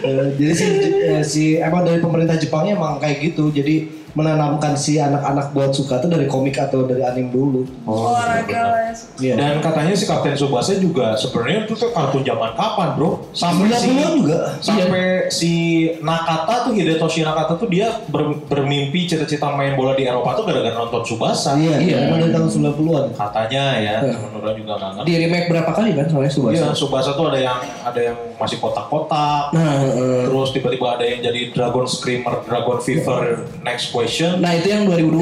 Eh, 0.00 0.26
jadi 0.40 0.52
si, 0.56 0.66
eh, 0.88 1.22
si 1.22 1.44
emang 1.60 1.84
dari 1.84 2.00
pemerintah 2.00 2.40
Jepangnya 2.40 2.72
emang 2.72 2.96
kayak 2.96 3.20
gitu. 3.20 3.52
Jadi 3.52 3.99
menanamkan 4.12 4.74
si 4.74 4.96
anak-anak 4.96 5.50
buat 5.50 5.70
suka 5.70 5.98
tuh 5.98 6.08
dari 6.08 6.26
komik 6.26 6.54
atau 6.54 6.82
dari 6.82 7.00
anime 7.00 7.30
dulu. 7.30 7.62
Olahraga 7.84 8.60
lah 8.66 8.80
ya. 8.82 8.94
Iya. 9.20 9.34
Dan 9.36 9.52
katanya 9.60 9.92
si 9.92 10.04
Kapten 10.04 10.34
Tsubasa 10.34 10.74
juga 10.76 11.14
sebenarnya 11.14 11.64
itu 11.64 11.74
tuh 11.74 11.90
kartun 11.90 12.20
zaman 12.20 12.52
kapan, 12.52 12.88
Bro? 12.94 13.30
Sampai 13.30 13.70
si 13.72 13.88
90-an 13.88 14.12
juga. 14.16 14.38
sampai 14.60 15.02
si 15.28 15.52
Nakata 16.00 16.66
tuh 16.66 16.72
Hidetoshi 16.72 17.20
Nakata 17.20 17.54
tuh 17.54 17.66
dia 17.66 17.86
ber- 18.06 18.42
bermimpi 18.44 19.06
cita-cita 19.06 19.46
main 19.50 19.72
bola 19.72 19.92
di 19.92 20.04
Eropa 20.04 20.34
tuh 20.34 20.44
gara-gara 20.44 20.74
nonton 20.74 21.02
Tsubasa. 21.02 21.54
Iya, 21.54 21.78
Iya. 21.78 21.98
dari 22.10 22.30
tahun 22.30 22.48
90-an. 22.48 23.04
Katanya 23.12 23.64
ya, 23.76 23.96
Iya. 24.00 24.16
menurut 24.18 24.42
orang 24.42 24.56
juga 24.56 24.72
nggak 24.74 24.90
ngerti. 24.92 25.06
Di 25.06 25.14
remake 25.18 25.46
berapa 25.48 25.70
kali 25.70 25.90
kan 25.92 26.06
soalnya 26.06 26.32
Subasa? 26.32 26.54
Iya, 26.56 26.66
Tsubasa 26.72 27.10
tuh 27.12 27.26
ada 27.28 27.38
yang 27.38 27.58
ada 27.80 28.00
yang 28.02 28.16
masih 28.36 28.58
kotak-kotak. 28.58 29.52
Nah, 29.52 29.72
eh, 29.80 30.24
Terus 30.26 30.48
tiba-tiba 30.50 30.86
ada 30.90 31.04
yang 31.04 31.20
jadi 31.20 31.40
Dragon 31.50 31.84
Screamer, 31.84 32.34
Dragon 32.42 32.78
Fever, 32.78 33.22
Next 33.60 33.92
Question. 34.00 34.32
nah 34.40 34.52
itu 34.56 34.68
yang 34.72 34.88
2002, 34.88 35.20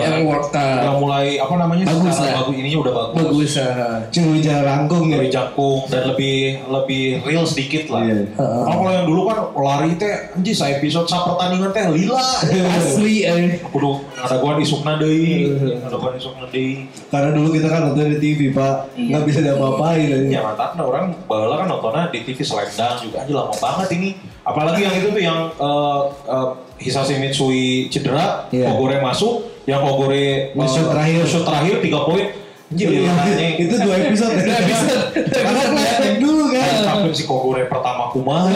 yang 0.00 0.24
World 0.24 0.48
Cup. 0.48 0.80
Yang 0.80 0.96
mulai 0.96 1.26
apa 1.36 1.54
namanya? 1.60 1.84
Bagus 1.88 2.16
lah. 2.16 2.32
bagus 2.40 2.54
ininya 2.56 2.78
udah 2.80 2.92
bagus. 2.96 3.16
Bagus. 3.20 3.52
ah. 3.60 3.98
Cewek 4.08 4.40
jarangkung 4.40 5.06
ya. 5.12 5.18
Jangkung 5.28 5.84
dan 5.92 6.02
lebih 6.08 6.64
lebih 6.68 7.04
real 7.28 7.44
sedikit 7.44 7.92
lah. 7.92 8.02
Iya. 8.08 8.32
Kalau 8.36 8.76
kalau 8.80 8.92
yang 8.92 9.06
dulu 9.06 9.22
kan 9.28 9.38
lari 9.56 9.90
teh 10.00 10.12
anjir 10.32 10.54
sa 10.56 10.66
episode 10.72 11.06
sa 11.08 11.28
pertandingan 11.28 11.70
teh 11.76 11.84
lila. 11.92 12.24
Asli 12.80 13.28
eh. 13.28 13.60
Kudu 13.68 14.00
ada 14.16 14.40
gua 14.40 14.56
isukna 14.56 14.96
deui, 14.96 15.52
ada 15.84 15.96
gua 15.96 16.16
isukna 16.16 16.48
deui. 16.48 16.88
Karena 17.12 17.30
dulu 17.36 17.48
kita 17.52 17.68
kan 17.68 17.80
nonton 17.90 18.16
di 18.16 18.18
TV, 18.18 18.40
Pak. 18.56 18.96
Nggak 18.96 19.22
bisa 19.28 19.38
diapa-apain. 19.44 20.32
Ya 20.32 20.40
mantap 20.40 20.74
nah 20.74 20.84
orang 20.88 21.12
baheula 21.28 21.64
kan 21.64 21.68
nontonnya 21.68 22.08
di 22.08 22.24
TV 22.24 22.40
Dunk 22.44 22.96
juga 23.04 23.16
aja 23.24 23.32
lama 23.32 23.54
banget 23.58 23.88
ini. 23.98 24.10
Apalagi 24.44 24.80
yang 24.84 24.94
itu 25.00 25.08
tuh 25.08 25.22
yang 25.22 25.48
eh, 25.56 26.02
eh, 26.28 26.48
Hisashi 26.76 27.16
Mitsui 27.16 27.86
cedera, 27.88 28.48
Iya. 28.50 28.70
Kogore 28.70 28.98
masuk, 28.98 29.34
yang 29.64 29.80
Kogore 29.80 30.50
Shoot 30.56 30.90
terakhir. 30.90 31.20
shoot 31.24 31.44
terakhir 31.44 31.74
3 31.80 32.00
poin. 32.04 32.26
Anjir 32.74 32.88
Iya, 32.90 33.00
lihatnya. 33.06 33.48
itu 33.62 33.74
dua 33.78 33.94
episode. 34.02 34.34
Dua 34.34 34.56
episode. 34.56 35.02
Karena 35.30 35.62
flashback 35.70 36.16
dulu 36.18 36.44
kan. 36.50 36.70
Tapi 36.82 37.08
si 37.12 37.22
Kogore 37.24 37.62
pertama 37.66 38.10
kumaha. 38.10 38.50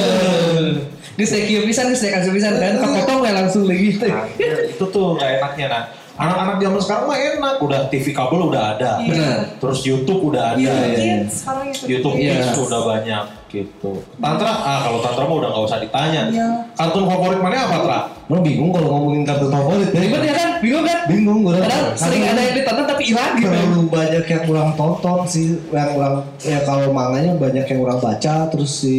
Di 1.19 1.27
sekio 1.27 1.67
pisan, 1.67 1.91
di 1.91 1.99
sekio 1.99 2.31
pisan 2.31 2.55
kan. 2.63 2.79
Kepotong 2.79 3.27
ya 3.27 3.33
langsung 3.35 3.67
lagi. 3.67 3.99
Nah, 3.99 4.31
itu 4.71 4.85
tuh 4.87 5.19
nggak 5.19 5.43
enaknya 5.43 5.67
nah. 5.67 5.85
Anak-anak 6.19 6.59
zaman 6.59 6.81
sekarang 6.83 7.05
mah 7.07 7.19
enak, 7.19 7.55
udah 7.63 7.81
TV 7.91 8.11
kabel 8.11 8.51
udah 8.51 8.75
ada. 8.75 8.99
Benar. 9.03 9.55
Terus 9.63 9.79
YouTube 9.87 10.35
udah 10.35 10.55
ada. 10.55 10.59
Iya, 10.59 10.75
iya. 10.99 11.17
YouTube, 11.87 12.19
Iya. 12.19 12.43
Kids 12.43 12.59
udah 12.59 12.81
banyak 12.83 13.25
gitu. 13.51 14.03
Tantra, 14.19 14.51
ah 14.51 14.79
kalau 14.83 14.99
Tantra 14.99 15.23
mah 15.31 15.37
udah 15.39 15.49
nggak 15.55 15.65
usah 15.71 15.79
ditanya. 15.79 16.23
Iya. 16.31 16.49
Kartun 16.75 17.07
favorit 17.07 17.39
mana 17.39 17.67
apa, 17.67 17.77
Tra? 17.87 18.01
Lo 18.29 18.45
bingung 18.45 18.77
kalau 18.77 18.89
ngomongin 18.93 19.25
kartun 19.25 19.49
favorit 19.49 19.89
ya? 19.89 20.01
Ribet 20.05 20.23
ya 20.29 20.35
kan? 20.37 20.51
Bingung 20.61 20.85
kan? 20.85 20.99
Bingung 21.09 21.39
gue. 21.49 21.57
Kadang 21.65 21.97
sering 21.97 22.23
ada 22.29 22.41
yang 22.45 22.55
ditonton 22.61 22.85
tapi 22.85 23.03
hilang 23.09 23.33
gitu. 23.41 23.49
terlalu 23.49 23.81
banyak 23.89 24.25
yang 24.29 24.43
kurang 24.45 24.71
tonton 24.77 25.19
sih 25.25 25.47
yang 25.73 25.91
kurang 25.97 26.15
ya 26.45 26.59
kalau 26.67 26.93
manganya 26.93 27.33
banyak 27.41 27.65
yang 27.65 27.79
kurang 27.81 28.01
baca 28.05 28.35
terus 28.53 28.71
si 28.85 28.97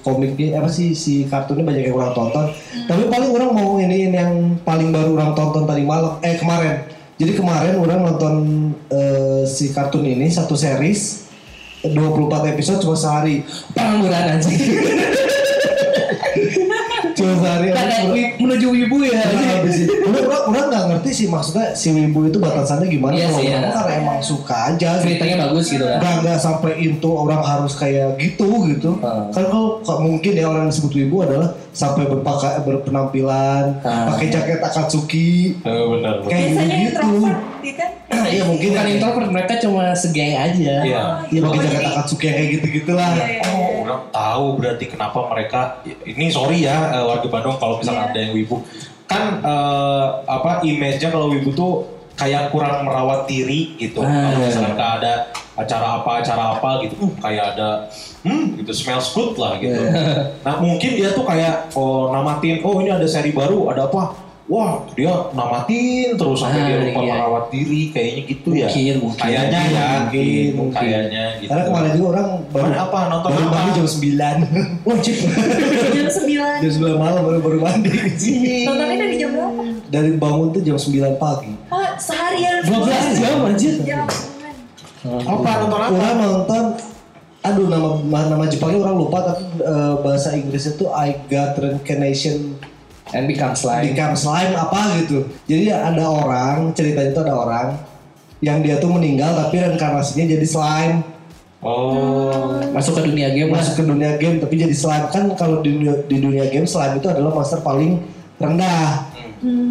komiknya 0.00 0.56
apa 0.62 0.68
sih 0.72 0.96
si 0.96 1.28
kartunnya 1.28 1.66
banyak 1.66 1.90
yang 1.90 1.94
kurang 1.98 2.14
tonton 2.16 2.46
tapi 2.88 3.02
paling 3.10 3.30
orang 3.34 3.50
mau 3.52 3.76
ini 3.76 4.08
yang 4.08 4.56
paling 4.64 4.88
baru 4.94 5.18
orang 5.18 5.32
tonton 5.36 5.68
tadi 5.68 5.82
malam 5.84 6.16
eh 6.24 6.38
kemarin 6.40 6.88
jadi 7.20 7.32
kemarin 7.36 7.74
orang 7.76 8.00
nonton 8.00 8.34
eh, 8.88 9.42
si 9.44 9.76
kartun 9.76 10.08
ini 10.08 10.32
satu 10.32 10.56
series 10.56 11.28
24 11.84 12.52
episode 12.56 12.80
cuma 12.84 12.96
sehari 12.96 13.40
Pengangguran 13.72 14.36
anjing. 14.36 14.60
cuma 17.20 17.34
sehari 17.36 17.68
Kayak 17.70 18.00
wi- 18.08 18.32
menuju 18.34 18.66
wibu 18.70 18.96
ya. 19.02 19.20
Itu, 19.60 19.92
orang, 20.02 20.44
orang, 20.46 20.66
nggak 20.66 20.84
ngerti 20.90 21.10
sih 21.14 21.26
maksudnya 21.26 21.66
si 21.72 21.88
Wibu 21.90 22.24
itu 22.24 22.38
batasannya 22.38 22.88
gimana 22.88 23.12
Iya 23.12 23.26
kalau 23.26 23.36
sih, 23.36 23.46
orang 23.46 23.60
ya. 23.62 23.70
karena 23.70 23.92
emang 23.98 24.18
suka 24.20 24.56
aja 24.66 24.90
gitu. 24.94 25.04
Ceritanya 25.04 25.36
bagus 25.42 25.64
gitu 25.68 25.84
kan. 25.84 25.98
Nggak 25.98 26.14
nggak 26.20 26.38
sampai 26.38 26.72
itu 26.78 27.08
orang 27.10 27.40
harus 27.42 27.72
kayak 27.74 28.08
gitu 28.16 28.48
gitu. 28.66 28.90
Hmm. 28.96 29.28
Kan 29.28 29.44
kalau 29.46 29.68
kalau 29.80 30.00
mungkin 30.02 30.32
ya 30.32 30.46
orang 30.46 30.62
yang 30.62 30.72
disebut 30.72 30.92
wibu 30.96 31.16
adalah 31.22 31.48
sampai 31.70 32.02
berpakaian 32.04 32.62
berpenampilan, 32.62 33.64
Hmm. 33.80 34.06
pakai 34.08 34.26
jaket 34.28 34.58
Akatsuki, 34.60 35.54
Eh, 35.56 35.84
benar. 35.86 36.14
benar. 36.18 36.26
kayak 36.26 36.46
Biasanya 36.48 36.76
gitu. 36.78 36.88
introvert, 36.88 37.38
kan? 37.76 37.90
Iya 38.22 38.42
mungkin 38.44 38.68
Bukan 38.68 38.84
ya. 38.84 38.92
introvert 38.92 39.28
mereka 39.28 39.52
cuma 39.58 39.84
segeng 39.92 40.34
aja. 40.34 40.74
Iya. 40.82 41.02
Iya 41.26 41.40
pakai 41.40 41.56
Oh, 41.56 41.62
jaket 41.62 41.78
jadi- 41.78 41.90
Akatsuki 41.92 42.24
yang 42.24 42.36
kayak 42.36 42.50
gitu-gitulah. 42.52 43.10
Iya, 43.12 43.22
iya, 43.22 43.38
iya. 43.38 43.42
Oh, 43.48 43.69
orang 43.90 44.06
tahu 44.14 44.46
berarti 44.62 44.84
kenapa 44.86 45.18
mereka 45.26 45.60
ini 46.06 46.30
sorry 46.30 46.62
ya 46.62 46.94
eh, 46.94 47.04
warga 47.04 47.26
Bandung 47.26 47.58
kalau 47.58 47.82
misalnya 47.82 48.06
Iya. 48.06 48.10
ada 48.14 48.18
yang 48.22 48.32
wibu 48.38 48.56
kan 49.10 49.42
eh, 49.42 50.06
apa 50.30 50.62
image-nya 50.62 51.10
kalau 51.10 51.34
wibu 51.34 51.50
tuh 51.50 52.00
kayak 52.20 52.52
kurang 52.52 52.84
merawat 52.84 53.24
diri 53.24 53.80
gitu. 53.80 54.04
Ah. 54.04 54.28
Kalau 54.28 54.44
misalnya 54.44 54.72
nggak 54.76 54.92
ada 55.00 55.12
acara 55.56 55.86
apa 56.04 56.10
acara 56.20 56.44
apa 56.56 56.70
gitu, 56.84 56.94
uh, 57.00 57.12
kayak 57.20 57.56
ada 57.56 57.88
hmm 58.20 58.60
gitu 58.60 58.72
smells 58.76 59.08
good 59.16 59.40
lah 59.40 59.56
gitu. 59.56 59.80
Nah 60.44 60.54
mungkin 60.60 60.90
dia 61.00 61.16
tuh 61.16 61.24
kayak 61.24 61.72
oh 61.72 62.12
namatin 62.12 62.60
oh 62.60 62.76
ini 62.84 62.92
ada 62.92 63.08
seri 63.08 63.32
baru 63.32 63.72
ada 63.72 63.88
apa? 63.88 64.29
Wah 64.50 64.82
dia 64.98 65.14
namatin 65.30 66.18
terus 66.18 66.42
sampai 66.42 66.58
Ah, 66.58 66.66
dia 66.66 66.76
lupa 66.82 67.00
iya. 67.00 67.14
merawat 67.14 67.44
diri 67.54 67.94
kayaknya 67.94 68.22
gitu 68.26 68.48
ya. 68.50 68.66
Mungkin, 68.66 68.94
mungkin. 68.98 69.20
Kayaknya 69.22 69.60
ya, 69.62 69.86
Mungkin, 70.02 70.24
gitu, 70.26 70.56
mungkin. 70.58 70.80
kayaknya 70.82 71.24
gitu. 71.38 71.50
Karena 71.54 71.62
kemarin 71.70 71.90
juga 71.94 72.08
orang 72.10 72.26
baru 72.50 72.62
Kemarin 72.66 72.80
apa? 72.82 72.98
Nonton 73.06 73.30
baru 73.30 73.46
apa? 73.46 73.54
mandi 73.54 73.70
jam 73.70 73.86
9. 73.86 74.10
Wajib. 74.90 75.16
Jam 75.94 76.08
9. 76.10 76.62
jam 76.66 76.70
9 76.82 76.98
malam 76.98 77.20
baru 77.22 77.38
baru 77.38 77.58
mandi. 77.62 77.90
Nontonnya 78.66 78.96
dari 78.98 79.14
jam 79.16 79.30
berapa? 79.30 79.62
Dari 79.86 80.10
bangun 80.18 80.46
tuh 80.50 80.60
jam 80.60 80.76
9 80.76 80.90
pagi. 81.16 81.52
Oh, 81.70 81.86
seharian. 81.96 82.58
12 82.66 83.22
jam 83.22 83.34
anjir. 83.46 83.74
Ya 83.86 84.02
ampun. 84.02 85.30
Apa 85.30 85.50
nonton 85.62 85.78
apa? 85.78 85.94
Orang 85.94 86.16
nonton 86.18 86.64
aduh 87.40 87.66
nama 87.72 87.88
nama 88.28 88.44
Jepangnya 88.44 88.84
orang 88.84 89.00
lupa 89.00 89.18
tapi 89.24 89.44
eh, 89.56 89.94
bahasa 90.04 90.36
Inggrisnya 90.36 90.76
tuh 90.76 90.92
I 90.92 91.16
got 91.24 91.56
reincarnation 91.56 92.60
And 93.10 93.26
become 93.26 93.56
slime. 93.58 93.90
become 93.90 94.14
slime 94.14 94.54
apa 94.54 95.02
gitu. 95.02 95.26
Jadi 95.50 95.72
ada 95.72 96.04
orang 96.06 96.70
ceritanya 96.76 97.10
tuh 97.10 97.22
ada 97.26 97.34
orang 97.34 97.66
yang 98.40 98.62
dia 98.64 98.80
tuh 98.80 98.88
meninggal 98.88 99.36
tapi 99.36 99.60
reinkarnasinya 99.60 100.24
jadi 100.36 100.46
slime 100.46 100.96
Oh. 101.60 102.56
Masuk 102.72 102.96
ke 102.96 103.04
dunia 103.04 103.28
game 103.36 103.52
lah. 103.52 103.60
masuk 103.60 103.76
ke 103.76 103.84
dunia 103.84 104.16
game 104.16 104.40
tapi 104.40 104.56
jadi 104.56 104.72
slime 104.72 105.12
kan 105.12 105.28
kalau 105.36 105.60
di 105.60 105.76
dunia, 105.76 105.92
di 106.08 106.16
dunia 106.16 106.48
game 106.48 106.64
slime 106.64 106.96
itu 106.96 107.04
adalah 107.04 107.36
monster 107.36 107.60
paling 107.60 108.00
rendah 108.40 109.04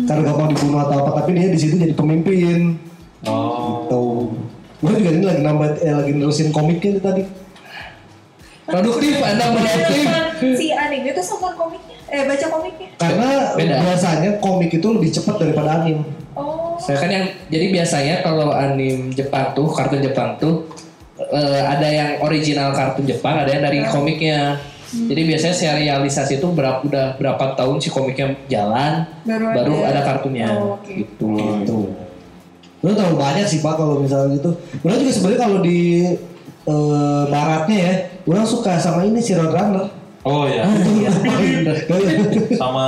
karena 0.06 0.22
gampang 0.22 0.54
dibunuh 0.54 0.86
atau 0.86 1.02
apa 1.02 1.26
tapi 1.26 1.34
dia 1.34 1.50
di 1.50 1.58
situ 1.58 1.82
jadi 1.82 1.98
pemimpin 1.98 2.78
Oh. 3.26 3.84
gitu 3.90 4.04
gue 4.80 4.92
juga 5.02 5.10
ini 5.12 5.26
lagi 5.28 5.42
nambah 5.42 5.82
eh, 5.82 5.92
lagi 5.92 6.12
nerusin 6.14 6.54
komiknya 6.54 6.96
nih 6.96 7.04
tadi 7.04 7.24
Produktif, 8.70 9.18
Anda 9.18 9.50
produktif. 9.50 10.06
Si 10.62 10.70
anime 10.70 11.10
itu 11.10 11.22
nonton 11.26 11.54
komiknya. 11.58 11.99
Eh, 12.10 12.24
baca 12.26 12.46
komiknya. 12.50 12.90
karena 12.98 13.30
Beda. 13.54 13.76
biasanya 13.86 14.32
komik 14.42 14.72
itu 14.74 14.88
lebih 14.90 15.10
cepat 15.14 15.36
daripada 15.38 15.82
anime 15.82 16.04
Oh. 16.40 16.80
Saya 16.80 16.96
kan 17.04 17.10
yang 17.12 17.26
jadi 17.52 17.66
biasanya 17.76 18.16
kalau 18.24 18.56
anim 18.56 19.12
Jepang 19.12 19.52
tuh, 19.52 19.68
kartun 19.76 20.00
Jepang 20.00 20.40
tuh 20.40 20.72
eh, 21.20 21.60
ada 21.60 21.84
yang 21.84 22.24
original 22.24 22.72
kartun 22.72 23.04
Jepang, 23.04 23.44
ada 23.44 23.52
yang 23.52 23.60
dari 23.60 23.84
komiknya. 23.84 24.56
Jadi 24.90 25.22
biasanya 25.22 25.54
serialisasi 25.54 26.42
itu 26.42 26.48
berapa 26.50 26.82
udah 26.82 27.20
berapa 27.20 27.54
tahun 27.54 27.78
si 27.78 27.94
komiknya 27.94 28.34
jalan, 28.50 29.06
Baru 29.22 29.46
baru, 29.54 29.76
ada. 29.86 30.00
ada. 30.00 30.02
kartunnya. 30.02 30.48
Oh, 30.50 30.80
oke. 30.80 30.90
Gitu. 30.90 31.30
gitu 31.38 31.78
Udah 32.80 32.94
terlalu 32.96 33.18
banyak 33.20 33.46
sih 33.46 33.60
pak 33.60 33.76
kalau 33.76 34.00
misalnya 34.00 34.40
gitu. 34.40 34.50
Udah 34.82 34.96
juga 34.98 35.12
sebenarnya 35.12 35.42
kalau 35.44 35.60
di 35.60 35.80
eh, 36.66 37.24
baratnya 37.28 37.78
ya, 37.78 37.94
orang 38.26 38.48
suka 38.48 38.80
sama 38.80 39.04
ini 39.06 39.20
si 39.20 39.36
Roadrunner. 39.36 39.92
Oh 40.24 40.48
ya. 40.48 40.59
Sama 42.56 42.88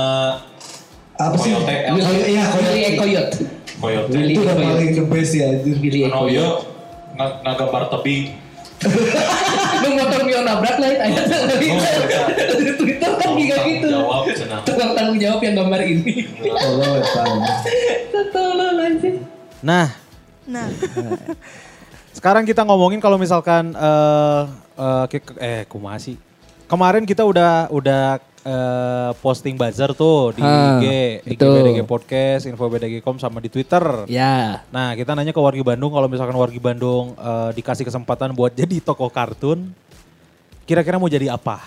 apa 1.16 1.36
sih? 1.38 1.52
Coyote. 1.54 1.76
Coyote, 1.88 2.26
Iya, 2.26 2.44
Willy 2.52 2.82
Coyote. 2.82 2.98
Coyote. 2.98 3.38
Coyote. 3.78 4.10
Willy 4.12 4.34
Itu 4.34 4.40
udah 4.42 4.56
Coyote. 4.56 4.74
paling 4.74 4.92
the 4.92 5.06
best 5.08 5.32
ya. 5.34 5.48
Coyote. 5.62 6.32
yo 6.32 6.48
nga- 7.16 7.36
ngagambar 7.44 7.84
tebing. 7.90 8.24
Lu 9.82 9.90
motor 9.94 10.22
Mio 10.26 10.42
nabrak 10.42 10.82
lah 10.82 10.90
itu 10.90 11.02
ayat 11.06 11.26
Dari 11.30 12.74
Twitter 12.74 13.12
kan 13.14 13.30
juga 13.38 13.58
gitu. 13.62 13.88
Jawab 13.94 14.26
cenah. 14.34 14.60
Tukang 14.66 14.92
tanggung 14.98 15.22
jawab 15.22 15.40
yang 15.40 15.54
gambar 15.54 15.82
ini. 15.86 16.26
Allah 16.50 16.98
ya 16.98 17.62
anjing. 18.82 19.16
Nah, 19.62 19.88
Nah, 20.42 20.68
sekarang 22.18 22.44
kita 22.44 22.66
ngomongin 22.66 22.98
kalau 22.98 23.16
misalkan 23.16 23.78
eh 23.78 24.44
eh, 24.76 25.06
eh 25.38 25.62
kumaha 25.70 26.02
sih? 26.02 26.18
Kemarin 26.66 27.06
kita 27.06 27.22
udah 27.22 27.70
udah 27.70 28.18
eh, 28.46 29.12
posting 29.22 29.56
buzzer 29.58 29.94
tuh 29.94 30.34
di 30.34 30.42
IG, 30.42 30.86
IG. 31.26 31.42
BDG 31.42 31.80
Podcast, 31.86 32.44
Info 32.50 32.66
BDG.com 32.68 33.18
sama 33.22 33.38
di 33.42 33.50
Twitter. 33.50 33.84
Ya. 34.10 34.66
Nah, 34.74 34.98
kita 34.98 35.14
nanya 35.14 35.34
ke 35.34 35.42
wargi 35.42 35.62
Bandung 35.62 35.94
kalau 35.94 36.10
misalkan 36.10 36.36
wargi 36.38 36.58
Bandung 36.62 37.14
eh, 37.18 37.50
dikasih 37.58 37.86
kesempatan 37.86 38.34
buat 38.34 38.54
jadi 38.62 38.82
tokoh 38.82 39.10
kartun, 39.10 39.70
kira-kira 40.66 40.98
mau 40.98 41.10
jadi 41.10 41.34
apa? 41.34 41.62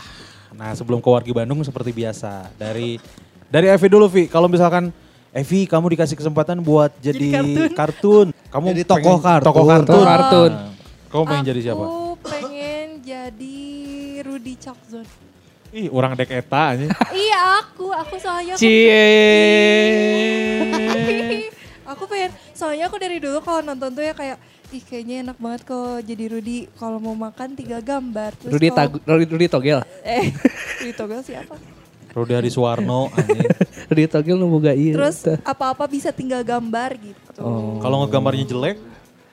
Nah, 0.54 0.70
sebelum 0.74 1.02
ke 1.02 1.10
wargi 1.10 1.32
Bandung 1.34 1.62
seperti 1.66 1.90
biasa 1.90 2.50
dari 2.54 2.98
dari 3.50 3.70
Evi 3.70 3.86
dulu 3.90 4.06
Vi, 4.10 4.26
kalau 4.26 4.46
misalkan 4.46 4.90
Evi, 5.34 5.66
kamu 5.66 5.98
dikasih 5.98 6.14
kesempatan 6.14 6.62
buat 6.62 6.94
jadi, 7.02 7.42
Jadi 7.42 7.74
kartun. 7.74 8.30
Kamu 8.54 8.70
Jadi 8.70 8.86
tokoh 8.86 9.18
kartun. 9.18 9.46
Tokoh 9.50 9.66
kartun. 9.66 9.90
Tokoh 9.90 10.06
kartun. 10.06 10.52
Nah, 10.54 10.70
Kamu 11.10 11.24
pengen 11.26 11.44
jadi 11.50 11.60
siapa? 11.66 11.82
Aku 11.82 12.14
pengen 12.22 12.88
jadi 13.02 13.58
Rudy 14.22 14.54
Chakzon. 14.54 15.23
Ih, 15.74 15.90
orang 15.90 16.14
dek 16.14 16.30
eta 16.30 16.70
aja. 16.70 16.86
iya 17.26 17.58
aku, 17.58 17.90
aku 17.90 18.14
soalnya 18.14 18.54
aku, 18.54 18.62
Cie. 18.62 19.10
aku 21.90 22.02
pengen, 22.06 22.30
soalnya 22.54 22.86
aku 22.86 22.94
dari 22.94 23.18
dulu 23.18 23.42
kalau 23.42 23.58
nonton 23.58 23.90
tuh 23.90 24.06
ya 24.06 24.14
kayak, 24.14 24.38
ih 24.70 24.78
kayaknya 24.78 25.26
enak 25.26 25.38
banget 25.42 25.66
kok 25.66 26.06
jadi 26.06 26.24
Rudy. 26.30 26.70
Kalau 26.78 27.02
mau 27.02 27.18
makan 27.18 27.58
tinggal 27.58 27.82
gambar. 27.82 28.38
Terus 28.38 28.54
Rudi, 28.54 28.70
kalau- 28.70 28.78
Tag- 28.78 29.02
Rudi, 29.02 29.26
Rudi 29.26 29.46
Togel. 29.50 29.80
Eh, 30.06 30.30
Rudy 30.78 30.94
Togel 30.94 31.20
siapa? 31.26 31.58
Rudi 32.14 32.32
Hari 32.38 32.50
Suwarno 32.54 33.10
anjing. 33.10 33.50
Rudi 33.90 34.06
Togel 34.06 34.38
nu 34.38 34.46
boga 34.46 34.70
iya. 34.70 34.94
Terus 34.94 35.42
apa-apa 35.42 35.90
bisa 35.90 36.14
tinggal 36.14 36.46
gambar 36.46 36.94
gitu. 37.02 37.42
Oh. 37.42 37.82
Kalau 37.82 38.06
ngegambarnya 38.06 38.46
jelek, 38.46 38.78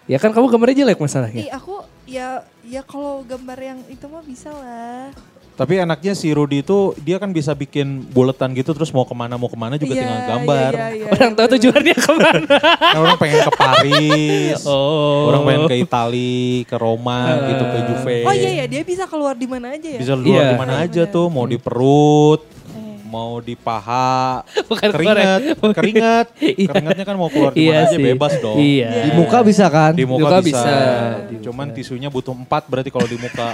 Ya 0.10 0.18
kan 0.18 0.34
kamu 0.34 0.50
gambarnya 0.50 0.84
jelek 0.84 0.98
masalahnya. 0.98 1.40
Ih 1.40 1.52
aku 1.54 1.86
ya 2.04 2.42
ya 2.66 2.82
kalau 2.82 3.22
gambar 3.22 3.56
yang 3.56 3.80
itu 3.88 4.02
mah 4.10 4.26
bisa 4.26 4.50
lah. 4.50 5.14
Tapi 5.62 5.78
enaknya 5.78 6.18
si 6.18 6.34
Rudi 6.34 6.60
itu 6.60 6.98
dia 6.98 7.16
kan 7.16 7.30
bisa 7.30 7.54
bikin 7.54 8.02
buletan 8.08 8.50
gitu 8.52 8.74
terus 8.74 8.90
mau 8.90 9.06
ke 9.06 9.14
mana 9.14 9.38
mau 9.38 9.46
ke 9.46 9.54
mana 9.54 9.78
juga 9.78 9.94
Iya, 9.94 10.02
tinggal 10.02 10.22
gambar. 10.28 10.72
Iya, 10.74 10.88
iya, 10.92 11.06
Orang 11.08 11.32
tahu 11.32 11.48
tujuannya 11.54 11.96
ke 11.96 12.12
mana. 12.12 12.42
Nah, 12.42 12.98
orang 13.04 13.16
pengen 13.16 13.40
ke 13.40 13.52
Paris, 13.54 14.58
Oh. 14.64 15.30
orang 15.30 15.42
pengen 15.44 15.64
ke 15.68 15.76
Itali, 15.78 16.42
ke 16.66 16.76
Roma 16.76 17.20
gitu 17.46 17.64
ke 17.64 17.78
Juve. 17.84 18.18
Oh 18.24 18.34
iya 18.34 18.50
ya 18.58 18.66
dia 18.66 18.82
bisa 18.82 19.06
keluar 19.06 19.38
di 19.38 19.46
mana 19.46 19.70
aja 19.72 19.86
ya. 19.88 20.00
Bisa 20.02 20.14
luar 20.14 20.26
Iya. 20.34 20.50
di 20.50 20.58
mana 20.58 20.74
Iya, 20.76 20.86
aja 20.88 21.04
tuh, 21.06 21.28
mau 21.28 21.46
di 21.46 21.58
perut, 21.58 22.42
Eh. 22.42 22.98
mau 23.06 23.38
di 23.38 23.54
paha, 23.54 24.42
Bukan 24.66 24.90
keringat, 24.90 25.40
korek. 25.62 25.76
keringat, 25.76 26.26
Iya. 26.42 26.68
keringatnya 26.68 27.06
kan 27.06 27.16
mau 27.16 27.30
keluar 27.30 27.54
di 27.54 27.62
Iya 27.62 27.72
mana 27.72 27.86
aja 27.86 27.94
sih. 27.94 28.04
bebas 28.04 28.34
dong. 28.36 28.58
Iya. 28.58 28.90
Di 28.90 29.12
muka 29.14 29.38
bisa 29.44 29.66
kan? 29.70 29.94
Di 29.94 30.10
muka, 30.10 30.26
Muka 30.26 30.38
bisa. 30.42 30.66
bisa. 30.66 31.38
Cuman 31.44 31.70
tisunya 31.70 32.10
butuh 32.10 32.34
empat 32.34 32.66
berarti 32.66 32.90
kalau 32.90 33.06
di 33.06 33.16
muka. 33.16 33.54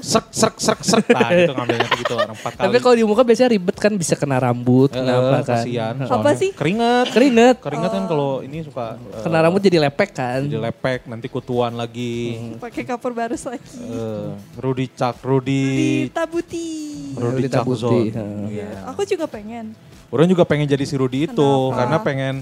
Serk, 0.00 0.28
serk, 0.30 0.56
serk, 0.56 0.80
serk. 0.82 1.06
Nah 1.08 1.30
itu 1.30 1.52
ngambilnya 1.52 1.88
gitu, 1.94 2.14
orang 2.14 2.32
empat 2.32 2.52
kali. 2.52 2.64
Tapi 2.64 2.76
kalau 2.78 2.94
di 2.94 3.04
muka 3.04 3.22
biasanya 3.22 3.50
ribet 3.50 3.76
kan 3.76 3.92
bisa 3.92 4.14
kena 4.14 4.36
rambut, 4.38 4.90
Eh, 4.90 4.98
kenapa 4.98 5.36
kan. 5.40 5.62
Kasian. 5.62 5.94
Apa 6.02 6.30
sih? 6.32 6.50
Keringat. 6.52 7.06
Keringet. 7.10 7.56
Keringat 7.58 7.90
kan 7.90 8.04
kalau 8.06 8.40
ini 8.40 8.60
suka 8.60 8.94
eh, 8.94 9.22
Kena 9.22 9.38
rambut 9.40 9.58
jadi 9.58 9.78
lepek 9.80 10.10
kan. 10.12 10.40
jadi 10.42 10.60
lepek, 10.62 11.00
nanti 11.04 11.26
kutuan 11.26 11.72
lagi. 11.72 12.38
Pakai 12.56 12.82
kapur 12.82 13.12
barus 13.12 13.42
lagi. 13.42 13.62
Eh, 13.78 14.28
Rudy 14.56 14.86
Cak, 14.88 15.20
Rudy, 15.20 16.08
Tabuti. 16.08 16.68
Rudy 17.12 17.42
Rudy 17.42 17.46
Tabuti, 17.46 17.78
Cakzon. 17.78 17.92
heeh. 18.10 18.44
Iya. 18.52 18.68
Aku 18.88 19.02
juga 19.02 19.24
pengen. 19.24 19.72
Orang 20.08 20.26
juga 20.26 20.44
pengen 20.44 20.66
jadi 20.66 20.82
si 20.82 20.92
Rudy 20.92 21.24
itu 21.24 21.32
Kenapa? 21.32 21.76
karena 21.78 21.96
pengen 21.98 22.34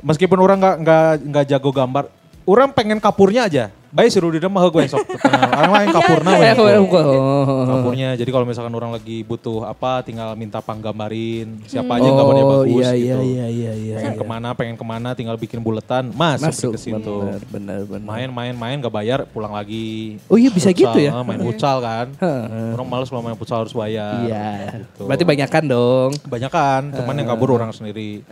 meskipun 0.00 0.38
orang 0.38 0.56
nggak 0.56 0.76
nggak 0.80 1.04
nggak 1.26 1.44
jago 1.46 1.70
gambar, 1.70 2.04
orang 2.44 2.68
pengen 2.70 2.98
kapurnya 2.98 3.44
aja. 3.44 3.64
Baik 3.92 4.08
si 4.08 4.16
Rudy 4.16 4.40
mah 4.40 4.64
gue 4.64 4.88
sok 4.88 5.04
kenal. 5.04 5.52
Orang 5.60 5.72
lain 5.76 5.88
kapurna 5.92 6.30
Iya, 6.32 6.40
we. 6.40 6.46
Eh, 6.48 6.52
aku- 6.52 6.64
iya, 6.64 6.80
iya. 6.80 7.12
oh. 7.12 7.66
Kapurnya. 7.68 8.08
Jadi 8.16 8.30
kalau 8.32 8.46
misalkan 8.48 8.72
orang 8.72 8.88
lagi 8.90 9.20
butuh 9.20 9.68
apa, 9.68 10.00
tinggal 10.00 10.32
minta 10.32 10.64
panggambarin. 10.64 11.60
Siapa 11.68 12.00
aja 12.00 12.06
yang 12.08 12.16
gambarnya 12.16 12.40
Oh, 12.42 12.52
bagus 12.58 12.72
iya, 12.80 12.90
gitu. 12.96 13.04
iya, 13.04 13.16
iya, 13.20 13.46
iya, 13.52 13.72
iya. 13.76 13.96
pengen 14.00 14.16
ke 14.16 14.24
mana, 14.24 14.48
pengen 14.56 14.76
ke 14.76 14.86
mana, 14.86 15.12
tinggal 15.12 15.36
bikin 15.36 15.60
buletan, 15.60 16.08
masuk, 16.08 16.48
Masuk, 16.48 16.72
ke 16.72 16.80
situ. 16.80 16.96
benar, 17.20 17.40
benar, 17.52 17.80
benar. 17.84 18.06
Main, 18.08 18.28
main, 18.32 18.54
main, 18.56 18.76
gak 18.80 18.90
bayar, 18.90 19.28
pulang 19.28 19.52
lagi. 19.52 20.16
Oh 20.24 20.40
iya 20.40 20.48
bisa 20.48 20.72
gitu 20.72 20.96
ya? 20.96 21.12
Main 21.20 21.44
futsal 21.44 21.76
kan. 21.78 22.06
Heeh. 22.16 22.72
Orang 22.72 22.88
males 22.88 23.12
kalau 23.12 23.20
main 23.20 23.36
futsal 23.36 23.60
harus 23.60 23.76
bayar. 23.76 24.24
Iya. 24.24 24.80
Gitu. 24.88 25.04
Berarti 25.04 25.24
banyakan 25.28 25.62
dong. 25.68 26.10
Kebanyakan, 26.16 26.80
cuman 26.96 27.14
yang 27.14 27.28
kabur 27.28 27.60
orang 27.60 27.76
sendiri. 27.76 28.24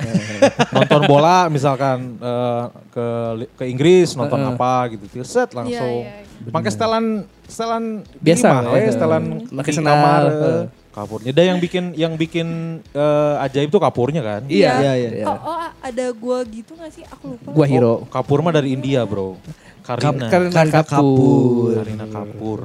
nonton 0.73 1.05
bola 1.05 1.53
misalkan 1.53 2.17
eh, 2.17 2.63
ke 2.89 3.07
ke 3.55 3.65
Inggris 3.69 4.17
nonton 4.17 4.41
apa 4.41 4.89
gitu, 4.89 5.05
Tinggal 5.05 5.29
set 5.51 5.57
langsung. 5.57 5.95
Iya, 6.01 6.15
iya. 6.41 6.49
Pakai 6.49 6.71
setelan 6.71 7.05
setelan 7.45 7.85
Biasa, 8.17 8.47
mah, 8.49 8.63
eh. 8.73 8.89
setelan 8.89 9.23
Pakai 9.53 9.73
sendal, 9.75 9.93
kamar. 9.93 10.23
eh. 10.25 10.65
Kapurnya. 10.91 11.31
Dia 11.31 11.45
yang 11.47 11.59
bikin 11.59 11.85
yang 11.95 12.13
bikin 12.15 12.49
eh, 12.89 13.45
ajaib 13.45 13.69
tuh 13.69 13.79
kapurnya 13.79 14.23
kan. 14.23 14.43
Iya, 14.47 14.71
Iya, 14.77 14.93
iya. 14.97 15.25
Oh, 15.25 15.39
oh, 15.39 15.59
ada 15.79 16.07
gua 16.13 16.43
gitu 16.43 16.75
gak 16.75 16.91
sih? 16.91 17.07
Aku 17.07 17.35
lupa. 17.35 17.49
Gua 17.53 17.63
hero. 17.65 17.93
Oh, 17.97 18.09
kapur 18.09 18.41
mah 18.41 18.51
dari 18.51 18.73
India 18.73 19.03
bro. 19.03 19.39
Karina. 19.83 20.27
Karena 20.27 20.51
Karina 20.51 20.83
kapur. 20.83 21.75
Karina 21.77 22.07
Kapur. 22.07 22.61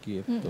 Gitu. 0.00 0.48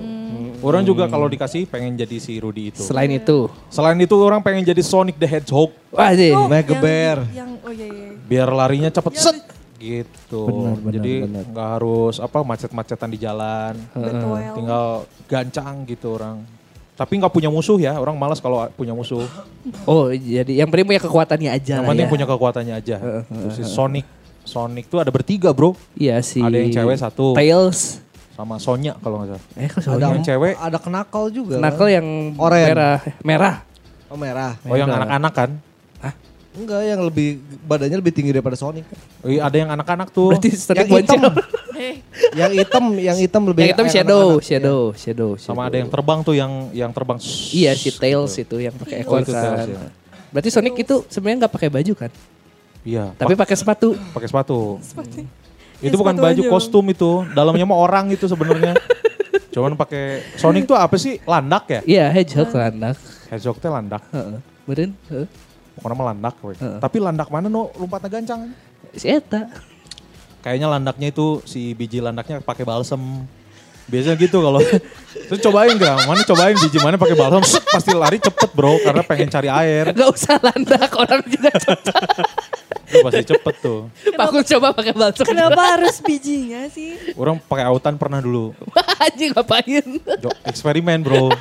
Orang 0.63 0.81
juga 0.83 1.05
kalau 1.05 1.29
dikasih 1.29 1.69
pengen 1.69 1.93
jadi 1.95 2.17
si 2.17 2.41
Rudy 2.41 2.73
itu. 2.73 2.81
Selain 2.81 3.11
itu. 3.11 3.53
Selain 3.69 3.99
itu 3.99 4.17
orang 4.17 4.41
pengen 4.41 4.65
jadi 4.65 4.81
Sonic 4.81 5.19
the 5.19 5.29
Hedgehog. 5.29 5.75
Wah 5.91 6.15
sih. 6.15 6.33
Oh, 6.33 6.49
Mega 6.49 6.73
yang- 6.73 6.81
Bear. 6.81 7.19
Yang, 7.29 7.51
oh 7.61 7.69
iya, 7.69 7.87
iya. 7.87 8.09
biar 8.25 8.49
larinya 8.49 8.89
cepet 8.89 9.13
Ya, 9.13 9.21
set 9.21 9.37
gitu. 9.81 10.45
Benar, 10.47 10.77
benar, 10.77 10.93
Jadi 11.01 11.13
nggak 11.51 11.69
harus 11.81 12.17
apa 12.21 12.39
macet-macetan 12.45 13.09
di 13.09 13.19
jalan. 13.19 13.75
Betul. 13.97 14.37
Tinggal 14.55 14.87
gancang 15.25 15.75
gitu 15.89 16.21
orang. 16.21 16.45
Tapi 16.95 17.17
nggak 17.17 17.33
punya 17.33 17.49
musuh 17.49 17.81
ya, 17.81 17.97
orang 17.97 18.13
malas 18.21 18.45
kalau 18.45 18.69
punya 18.77 18.93
musuh. 18.93 19.25
Oh 19.89 20.13
jadi 20.13 20.53
yang 20.53 20.69
penting 20.69 20.85
punya 20.85 21.01
kekuatannya 21.01 21.49
aja 21.49 21.81
Yang 21.81 21.89
penting 21.89 22.07
ya. 22.07 22.13
punya 22.13 22.27
kekuatannya 22.29 22.75
aja. 22.77 22.97
Terus 23.25 23.55
si 23.57 23.65
Sonic, 23.65 24.05
Sonic 24.45 24.85
tuh 24.93 25.01
ada 25.01 25.09
bertiga 25.09 25.49
bro, 25.57 25.73
Iya 25.97 26.21
sih. 26.21 26.45
Ada 26.45 26.61
yang 26.61 26.73
cewek 26.77 26.97
satu. 27.01 27.33
Tails. 27.33 28.05
sama 28.41 28.57
Sonya 28.57 28.97
kalau 29.05 29.21
nggak 29.21 29.37
salah. 29.37 29.45
Eh 29.61 29.69
kok 29.69 29.81
Ada 29.85 30.07
yang 30.17 30.25
cewek. 30.25 30.55
ada 30.57 30.79
kenakal 30.81 31.29
juga. 31.29 31.61
Knuckle 31.61 31.93
kan? 31.93 31.97
yang 32.01 32.07
merah. 32.41 32.99
Merah. 33.21 33.55
Oh, 34.09 34.17
merah. 34.17 34.53
Oh 34.65 34.77
yang 34.81 34.89
anak-anak 34.89 35.33
kan? 35.37 35.51
Enggak, 36.51 36.83
yang 36.83 37.01
lebih 37.01 37.29
badannya 37.63 37.97
lebih 37.97 38.11
tinggi 38.11 38.35
daripada 38.35 38.59
Sonic. 38.59 38.83
Oh, 39.23 39.31
iya, 39.31 39.47
ada 39.47 39.55
yang 39.55 39.71
anak-anak 39.71 40.11
tuh. 40.11 40.35
Berarti 40.35 40.51
Sonic 40.51 40.83
yang 40.83 40.99
hitam. 40.99 41.23
Eh, 41.81 41.95
yang 42.35 42.53
hitam, 42.53 42.85
yang 42.93 43.17
hitam 43.17 43.43
lebih 43.47 43.63
Yang 43.65 43.79
kayak 43.79 43.95
shadow, 43.95 44.19
anak-anak. 44.37 44.45
shadow, 44.45 44.81
shadow, 44.93 45.31
sama 45.39 45.71
ada 45.71 45.79
yang 45.79 45.89
terbang 45.89 46.19
tuh 46.21 46.35
yang 46.35 46.53
yang 46.75 46.91
terbang. 46.91 47.17
Iya 47.51 47.73
si 47.73 47.89
Tails 47.91 48.35
itu 48.35 48.57
yang 48.59 48.75
pakai 48.75 49.01
Oh, 49.01 49.05
ekor 49.07 49.19
itu 49.23 49.33
kan. 49.33 49.43
Tails, 49.63 49.67
ya. 49.71 49.81
Berarti 50.29 50.49
Sonic 50.51 50.75
itu 50.77 50.95
sebenarnya 51.07 51.47
nggak 51.47 51.55
pakai 51.55 51.69
baju 51.71 51.93
kan? 51.97 52.11
Iya. 52.83 53.05
Tapi 53.15 53.33
pakai 53.33 53.57
sepatu. 53.57 53.95
pakai 54.11 54.29
sepatu. 54.29 54.83
seperti. 54.83 55.23
Itu 55.81 55.95
Ya, 55.95 55.97
bukan 55.97 56.13
sepatu 56.13 56.27
baju 56.27 56.43
aja. 56.43 56.51
kostum 56.51 56.85
itu, 56.87 57.11
dalamnya 57.33 57.65
mah 57.65 57.79
orang 57.79 58.11
itu 58.11 58.27
sebenarnya. 58.27 58.75
Cuman 59.55 59.73
pakai 59.75 60.27
Sonic 60.37 60.67
tuh 60.67 60.75
apa 60.75 60.95
sih? 60.95 61.23
Landak 61.25 61.65
ya? 61.69 61.81
Iya, 61.87 62.05
hedgehog 62.11 62.51
landak. 62.53 62.99
Hedgehog 63.27 63.57
teh 63.57 63.71
landak. 63.71 64.03
Heeh. 64.11 64.39
Beren, 64.63 64.91
heeh. 65.09 65.27
Pokoknya 65.81 65.97
mah 65.97 66.07
landak 66.13 66.35
we. 66.45 66.53
Tapi 66.57 66.97
landak 67.01 67.29
mana 67.29 67.49
no 67.49 67.73
lompatnya 67.75 68.13
gancang? 68.13 68.53
Si 68.93 69.09
Eta. 69.09 69.49
Kayaknya 70.41 70.69
landaknya 70.71 71.09
itu 71.09 71.41
si 71.45 71.73
biji 71.73 72.01
landaknya 72.01 72.41
pakai 72.41 72.65
balsem. 72.65 73.01
Biasanya 73.91 74.17
gitu 74.17 74.39
kalau 74.39 74.61
terus 75.29 75.41
cobain 75.41 75.75
gak? 75.75 76.07
Mana 76.07 76.23
cobain 76.23 76.55
biji 76.55 76.79
mana 76.79 76.95
pakai 76.95 77.17
balsem? 77.17 77.43
set, 77.43 77.65
pasti 77.67 77.91
lari 77.91 78.21
cepet 78.21 78.51
bro 78.53 78.77
karena 78.79 79.03
pengen 79.03 79.27
cari 79.27 79.49
air. 79.49 79.91
Gak 79.91 80.11
usah 80.13 80.37
landak, 80.39 80.91
orang 80.95 81.25
juga 81.27 81.51
cepat. 81.65 82.25
Itu 82.87 82.97
pasti 83.03 83.23
cepet 83.25 83.55
tuh. 83.59 83.81
Aku 84.15 84.39
coba 84.45 84.71
pakai 84.71 84.93
balsam. 84.93 85.25
Kenapa 85.25 85.75
harus 85.75 85.99
bijinya 85.99 86.69
sih? 86.69 86.95
Orang 87.17 87.41
pakai 87.41 87.67
autan 87.67 87.97
pernah 87.97 88.21
dulu. 88.21 88.53
Wah, 88.71 88.87
anjing 89.09 89.33
ngapain? 89.33 89.85
Jo- 90.21 90.39
eksperimen 90.45 91.03
bro. 91.03 91.33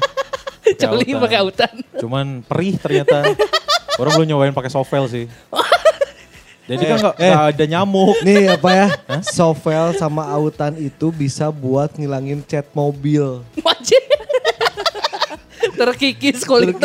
Coli 0.70 1.18
pakai 1.18 1.38
autan. 1.42 1.74
Cuman 1.98 2.42
perih 2.46 2.78
ternyata. 2.78 3.34
Orang 4.00 4.16
belum 4.16 4.28
nyobain 4.28 4.56
pakai 4.56 4.72
sovel 4.72 5.06
sih. 5.06 5.26
Jadi 6.70 6.84
kan 6.86 6.98
nggak 7.02 7.16
nggak 7.18 7.46
ada 7.52 7.66
nyamuk. 7.66 8.16
Nih 8.22 8.46
apa 8.54 8.70
ya? 8.70 8.88
Sovel 9.36 9.98
sama 9.98 10.22
autan 10.30 10.78
itu 10.78 11.10
bisa 11.10 11.50
buat 11.50 11.90
ngilangin 11.98 12.46
cat 12.46 12.70
mobil. 12.72 13.42
Anjing. 13.60 14.06
Terkikis 15.80 16.46
kulit. 16.46 16.78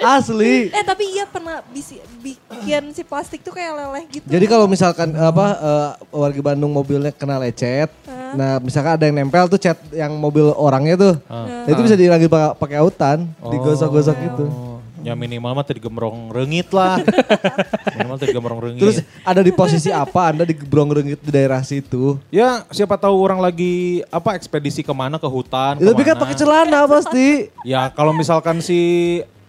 Asli. 0.00 0.72
Eh 0.72 0.80
tapi 0.80 1.04
iya 1.12 1.28
pernah 1.28 1.60
bisi, 1.68 2.00
bikin 2.24 2.96
si 2.96 3.04
plastik 3.04 3.44
tuh 3.44 3.52
kayak 3.52 3.76
leleh 3.76 4.04
gitu. 4.08 4.24
Jadi 4.24 4.44
kalau 4.48 4.64
misalkan 4.64 5.12
apa 5.12 5.46
eh, 5.52 5.88
warga 6.08 6.40
Bandung 6.40 6.72
mobilnya 6.72 7.12
kena 7.12 7.36
lecet, 7.36 7.92
nah 8.32 8.56
misalkan 8.56 8.96
ada 8.96 9.04
yang 9.04 9.20
nempel 9.20 9.44
tuh 9.46 9.60
cat 9.60 9.76
yang 9.92 10.16
mobil 10.16 10.48
orangnya 10.56 10.96
tuh, 10.96 11.14
nah, 11.26 11.68
itu 11.68 11.80
bisa 11.82 11.92
dihilangin 11.92 12.30
pa- 12.30 12.56
pakai 12.56 12.80
autan, 12.80 13.28
digosok-gosok 13.44 14.16
gitu. 14.16 14.46
Oh, 14.48 14.69
ya 15.00 15.14
minimal 15.16 15.52
mah 15.56 15.64
tadi 15.64 15.80
gemrong 15.80 16.32
rengit 16.32 16.68
lah. 16.72 17.00
minimal 17.96 18.16
tadi 18.20 18.32
gemrong 18.32 18.60
rengit. 18.60 18.82
Terus 18.82 18.98
ada 19.24 19.40
di 19.40 19.52
posisi 19.52 19.88
apa 19.92 20.32
Anda 20.32 20.44
digebrong 20.44 20.90
rengit 20.92 21.20
di 21.20 21.30
daerah 21.30 21.60
situ? 21.64 22.18
ya 22.30 22.64
siapa 22.70 22.96
tahu 22.96 23.16
orang 23.20 23.40
lagi 23.40 24.04
apa 24.08 24.36
ekspedisi 24.36 24.84
ke 24.84 24.92
mana 24.92 25.16
ke 25.16 25.28
hutan. 25.28 25.80
Ya, 25.80 25.92
tapi 25.92 26.02
kan 26.04 26.16
pakai 26.16 26.36
celana 26.36 26.84
pasti. 26.86 27.48
Ya 27.64 27.88
kalau 27.92 28.12
misalkan 28.12 28.60
si 28.60 28.80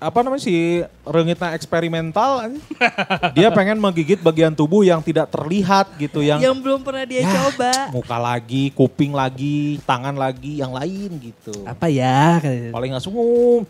apa 0.02 0.26
namanya 0.26 0.41
si 0.41 0.82
rengitnya 1.06 1.54
eksperimental, 1.54 2.49
dia 3.38 3.54
pengen 3.54 3.78
menggigit 3.78 4.18
bagian 4.18 4.49
tubuh 4.49 4.82
yang 4.82 4.97
tidak 5.06 5.30
terlihat 5.30 5.93
gitu, 6.02 6.26
yang 6.26 6.41
yang 6.41 6.58
belum 6.58 6.82
pernah 6.82 7.06
dia 7.06 7.22
coba. 7.22 7.93
muka 7.93 8.18
lagi, 8.18 8.74
kuping 8.74 9.14
lagi, 9.14 9.78
tangan 9.86 10.18
lagi, 10.18 10.58
yang 10.58 10.74
lain 10.74 11.22
gitu. 11.22 11.54
Apa 11.70 11.86
ya? 11.86 12.41
Paling 12.74 12.97
langsung 12.97 13.14
ngum, 13.14 13.62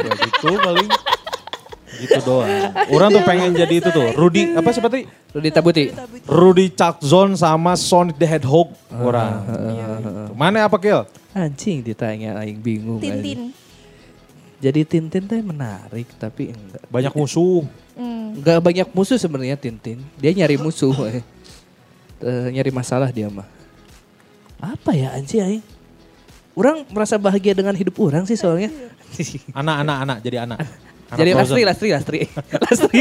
ya 0.00 0.12
gitu 0.18 0.48
paling. 0.58 0.88
Gitu 1.94 2.18
doang. 2.26 2.50
Orang 2.90 3.08
tuh 3.14 3.22
pengen 3.22 3.54
jadi 3.54 3.74
itu 3.78 3.88
tuh. 3.94 4.10
Rudy 4.18 4.58
apa 4.58 4.70
seperti 4.74 5.06
Rudy 5.30 5.50
Tabuti. 5.54 5.84
Rudy 6.26 6.66
Chuckzone 6.74 7.38
sama 7.38 7.78
Sonic 7.78 8.18
the 8.18 8.26
Hedgehog 8.26 8.74
orang. 8.90 9.46
Mana 10.34 10.66
apa 10.66 10.76
Kil? 10.82 11.06
Anjing 11.34 11.82
ditanya 11.82 12.38
aing 12.42 12.58
bingung. 12.58 12.98
Tintin. 12.98 13.54
Jadi 14.62 14.80
Tintin 14.86 15.24
teh 15.28 15.42
menarik 15.42 16.08
tapi 16.18 16.54
enggak. 16.54 16.82
Banyak 16.88 17.12
musuh. 17.14 17.66
Hmm. 17.94 18.38
Enggak 18.38 18.58
banyak 18.62 18.88
musuh 18.90 19.18
sebenarnya 19.18 19.58
Tintin. 19.58 20.02
Dia 20.18 20.34
nyari 20.34 20.56
musuh. 20.58 20.94
eh. 21.10 21.22
Eh, 22.24 22.48
nyari 22.54 22.70
masalah 22.72 23.10
dia 23.12 23.28
mah. 23.28 23.46
Apa 24.58 24.96
ya 24.96 25.12
anjing 25.12 25.42
aing? 25.42 25.64
Orang 26.54 26.86
merasa 26.88 27.18
bahagia 27.18 27.52
dengan 27.52 27.74
hidup 27.74 27.98
orang 27.98 28.24
sih 28.24 28.38
soalnya. 28.38 28.70
Anak 29.60 29.76
anak 29.86 29.96
anak 30.06 30.18
jadi 30.22 30.36
anak. 30.44 30.58
Anak 30.60 31.18
Jadi 31.20 31.30
Frozen. 31.36 31.54
Lastri, 31.54 31.62
Lastri, 31.62 31.88
Lastri. 31.92 32.20
Lastri. 32.64 33.00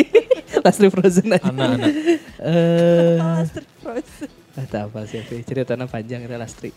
Lastri 0.62 0.88
Frozen 0.92 1.28
aja. 1.34 1.46
Anak 1.50 1.68
anak. 1.80 1.90
Eh, 2.44 3.18
Astrid 3.18 3.70
Frozen. 3.80 4.30
Entah 4.54 4.86
apa 4.86 5.00
sih, 5.10 5.24
ceritanya 5.48 5.88
panjang 5.90 6.22
itu 6.28 6.36
Lastri. 6.36 6.70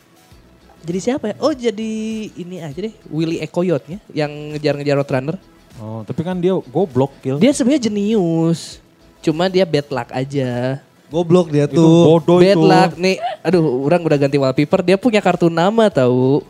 Jadi 0.86 0.98
siapa 1.02 1.34
ya? 1.34 1.36
Oh 1.42 1.50
jadi 1.50 1.92
ini 2.30 2.62
aja 2.62 2.78
deh, 2.78 2.94
Willy 3.10 3.42
Ekoyot 3.42 3.84
ya, 3.90 3.98
yang 4.14 4.30
ngejar-ngejar 4.54 4.96
Roadrunner. 5.02 5.36
Oh, 5.82 6.06
tapi 6.06 6.22
kan 6.24 6.38
dia 6.38 6.54
goblok 6.72 7.12
Kil. 7.20 7.36
Dia 7.42 7.52
sebenarnya 7.52 7.90
jenius, 7.90 8.80
cuma 9.20 9.50
dia 9.50 9.66
bad 9.66 9.90
luck 9.90 10.08
aja. 10.14 10.80
Goblok 11.10 11.50
dia 11.50 11.66
itu 11.68 11.76
tuh. 11.76 12.16
bodoh 12.16 12.38
bad 12.38 12.54
itu. 12.54 12.62
luck 12.62 12.92
nih, 12.96 13.16
aduh 13.42 13.62
orang 13.82 14.02
udah 14.06 14.18
ganti 14.18 14.38
wallpaper, 14.38 14.80
dia 14.86 14.96
punya 14.96 15.18
kartu 15.18 15.50
nama 15.50 15.90
tahu. 15.90 16.40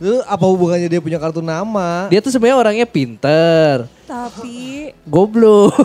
Lu 0.00 0.24
apa 0.24 0.44
hubungannya 0.48 0.88
dia 0.88 1.00
punya 1.04 1.20
kartu 1.20 1.44
nama? 1.44 2.08
Dia 2.08 2.24
tuh 2.24 2.32
sebenarnya 2.32 2.56
orangnya 2.56 2.86
pinter, 2.88 3.84
Tapi 4.08 4.90
goblok. 5.04 5.76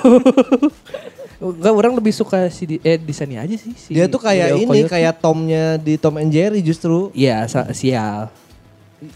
Enggak, 1.35 1.73
orang 1.75 1.93
lebih 1.99 2.15
suka 2.15 2.47
si 2.47 2.63
di- 2.63 2.81
eh 2.81 2.95
desainnya 2.95 3.43
aja 3.43 3.59
sih. 3.59 3.75
Si 3.75 3.91
Dia 3.91 4.07
tuh 4.07 4.23
kayak 4.23 4.55
Willy 4.55 4.87
ini, 4.87 4.87
kayak 4.87 5.19
Tomnya 5.19 5.75
di 5.75 5.99
Tom 5.99 6.15
and 6.15 6.31
Jerry 6.31 6.63
justru. 6.63 7.11
Iya, 7.11 7.43
sial. 7.75 8.31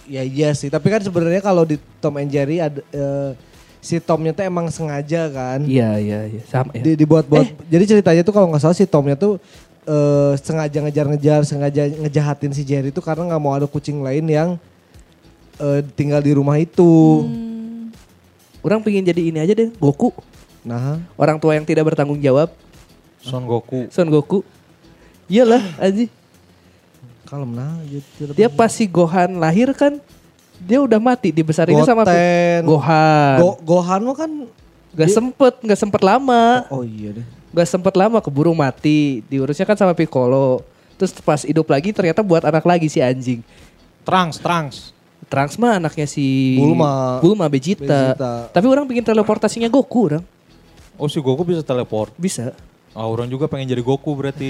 Ya 0.03 0.21
iya 0.27 0.51
sih, 0.51 0.67
tapi 0.67 0.91
kan 0.91 0.99
sebenarnya 0.99 1.39
kalau 1.39 1.63
di 1.63 1.79
Tom 2.03 2.19
and 2.19 2.27
Jerry 2.27 2.59
ada 2.59 2.83
eh, 2.91 3.31
si 3.79 4.03
Tomnya 4.03 4.35
tuh 4.35 4.43
emang 4.43 4.67
sengaja 4.67 5.31
kan. 5.31 5.63
Iya, 5.63 5.95
iya, 5.95 6.19
iya. 6.27 6.41
Sama 6.43 6.75
ya. 6.75 6.83
Di, 6.83 6.99
dibuat-buat. 6.99 7.71
Jadi 7.71 7.83
ceritanya 7.87 8.21
tuh 8.27 8.35
kalau 8.35 8.51
nggak 8.51 8.67
salah 8.67 8.75
si 8.75 8.83
Tomnya 8.83 9.15
tuh 9.15 9.39
eh, 9.87 10.35
sengaja 10.43 10.83
ngejar-ngejar, 10.83 11.47
sengaja 11.47 11.87
ngejahatin 11.87 12.51
si 12.51 12.67
Jerry 12.67 12.91
tuh 12.91 13.01
karena 13.01 13.31
nggak 13.31 13.41
mau 13.41 13.55
ada 13.55 13.65
kucing 13.65 14.03
lain 14.03 14.27
yang 14.27 14.49
eh, 15.59 15.81
tinggal 15.93 16.23
di 16.23 16.31
rumah 16.33 16.55
itu. 16.57 17.27
Orang 18.59 18.83
pengen 18.83 19.07
jadi 19.07 19.21
ini 19.31 19.39
aja 19.39 19.53
deh, 19.55 19.71
Goku. 19.79 20.11
Nah, 20.63 20.99
Orang 21.15 21.39
tua 21.39 21.55
yang 21.55 21.63
tidak 21.63 21.87
bertanggung 21.87 22.19
jawab, 22.19 22.51
Son 23.23 23.43
Goku. 23.47 23.87
Son 23.91 24.07
Goku. 24.07 24.43
Iyalah, 25.29 25.61
Aji. 25.79 26.09
kalem 27.29 27.53
nah 27.53 27.77
gitu. 27.85 28.33
Dia 28.33 28.49
pas 28.49 28.73
si 28.73 28.89
Gohan 28.89 29.37
lahir 29.37 29.69
kan, 29.77 30.01
dia 30.57 30.81
udah 30.81 30.97
mati 30.97 31.29
dibesarnya 31.29 31.85
sama 31.85 32.01
Goten. 32.01 32.61
Gohan. 32.65 33.37
Go, 33.37 33.49
Gohan 33.61 34.01
mah 34.01 34.17
kan 34.17 34.31
gak 34.97 35.09
sempet, 35.13 35.53
gak 35.61 35.79
sempet 35.79 36.01
lama. 36.01 36.65
Oh 36.73 36.81
iya 36.81 37.21
deh. 37.21 37.25
Gak 37.53 37.69
sempet 37.69 37.93
lama 37.93 38.17
keburu 38.17 38.51
mati. 38.57 39.21
Diurusnya 39.29 39.63
kan 39.69 39.77
sama 39.77 39.93
Piccolo. 39.93 40.65
Terus 40.97 41.13
pas 41.21 41.45
hidup 41.45 41.69
lagi 41.69 41.93
ternyata 41.95 42.25
buat 42.25 42.43
anak 42.43 42.65
lagi 42.65 42.89
si 42.89 42.99
anjing. 42.99 43.45
Trunks, 44.03 44.41
Trunks. 44.41 44.91
Trunks 45.27 45.59
mah 45.59 45.77
anaknya 45.81 46.07
si 46.07 46.55
Bulma. 46.55 47.19
Bulma 47.19 47.45
Vegeta. 47.51 48.15
Vegeta. 48.15 48.33
Tapi 48.55 48.65
orang 48.71 48.87
bikin 48.87 49.03
teleportasinya 49.03 49.67
Goku 49.67 50.13
orang. 50.13 50.23
Oh 50.95 51.11
si 51.11 51.19
Goku 51.19 51.43
bisa 51.43 51.59
teleport. 51.59 52.15
Bisa. 52.15 52.55
Ah 52.97 53.05
orang 53.05 53.29
juga 53.29 53.45
pengen 53.45 53.69
jadi 53.69 53.83
Goku 53.83 54.15
berarti. 54.15 54.49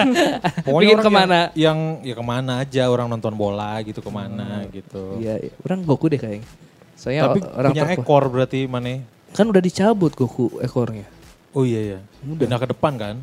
Pokoknya 0.64 0.94
Pengen 0.94 0.98
orang 1.00 1.06
ke 1.06 1.12
mana? 1.12 1.38
Yang, 1.52 1.52
yang 1.56 1.78
ya 2.04 2.14
ke 2.14 2.24
mana 2.24 2.52
aja 2.62 2.82
orang 2.86 3.06
nonton 3.10 3.34
bola 3.34 3.80
gitu 3.82 3.98
ke 4.04 4.10
mana 4.12 4.62
gitu. 4.70 5.18
Iya, 5.18 5.48
iya. 5.48 5.52
orang 5.64 5.80
Goku 5.82 6.06
deh 6.12 6.20
kayaknya. 6.20 6.46
Soalnya 6.94 7.22
Tapi 7.26 7.40
orang 7.42 7.70
punya 7.74 7.84
ekor 7.96 8.24
berarti 8.30 8.60
mana? 8.70 9.02
Kan 9.34 9.50
udah 9.50 9.62
dicabut 9.64 10.14
Goku 10.14 10.62
ekornya. 10.62 11.10
Oh 11.50 11.66
iya 11.66 11.80
iya. 11.80 11.98
Pindah 12.22 12.58
ke 12.62 12.70
depan 12.70 12.94
kan. 12.94 13.16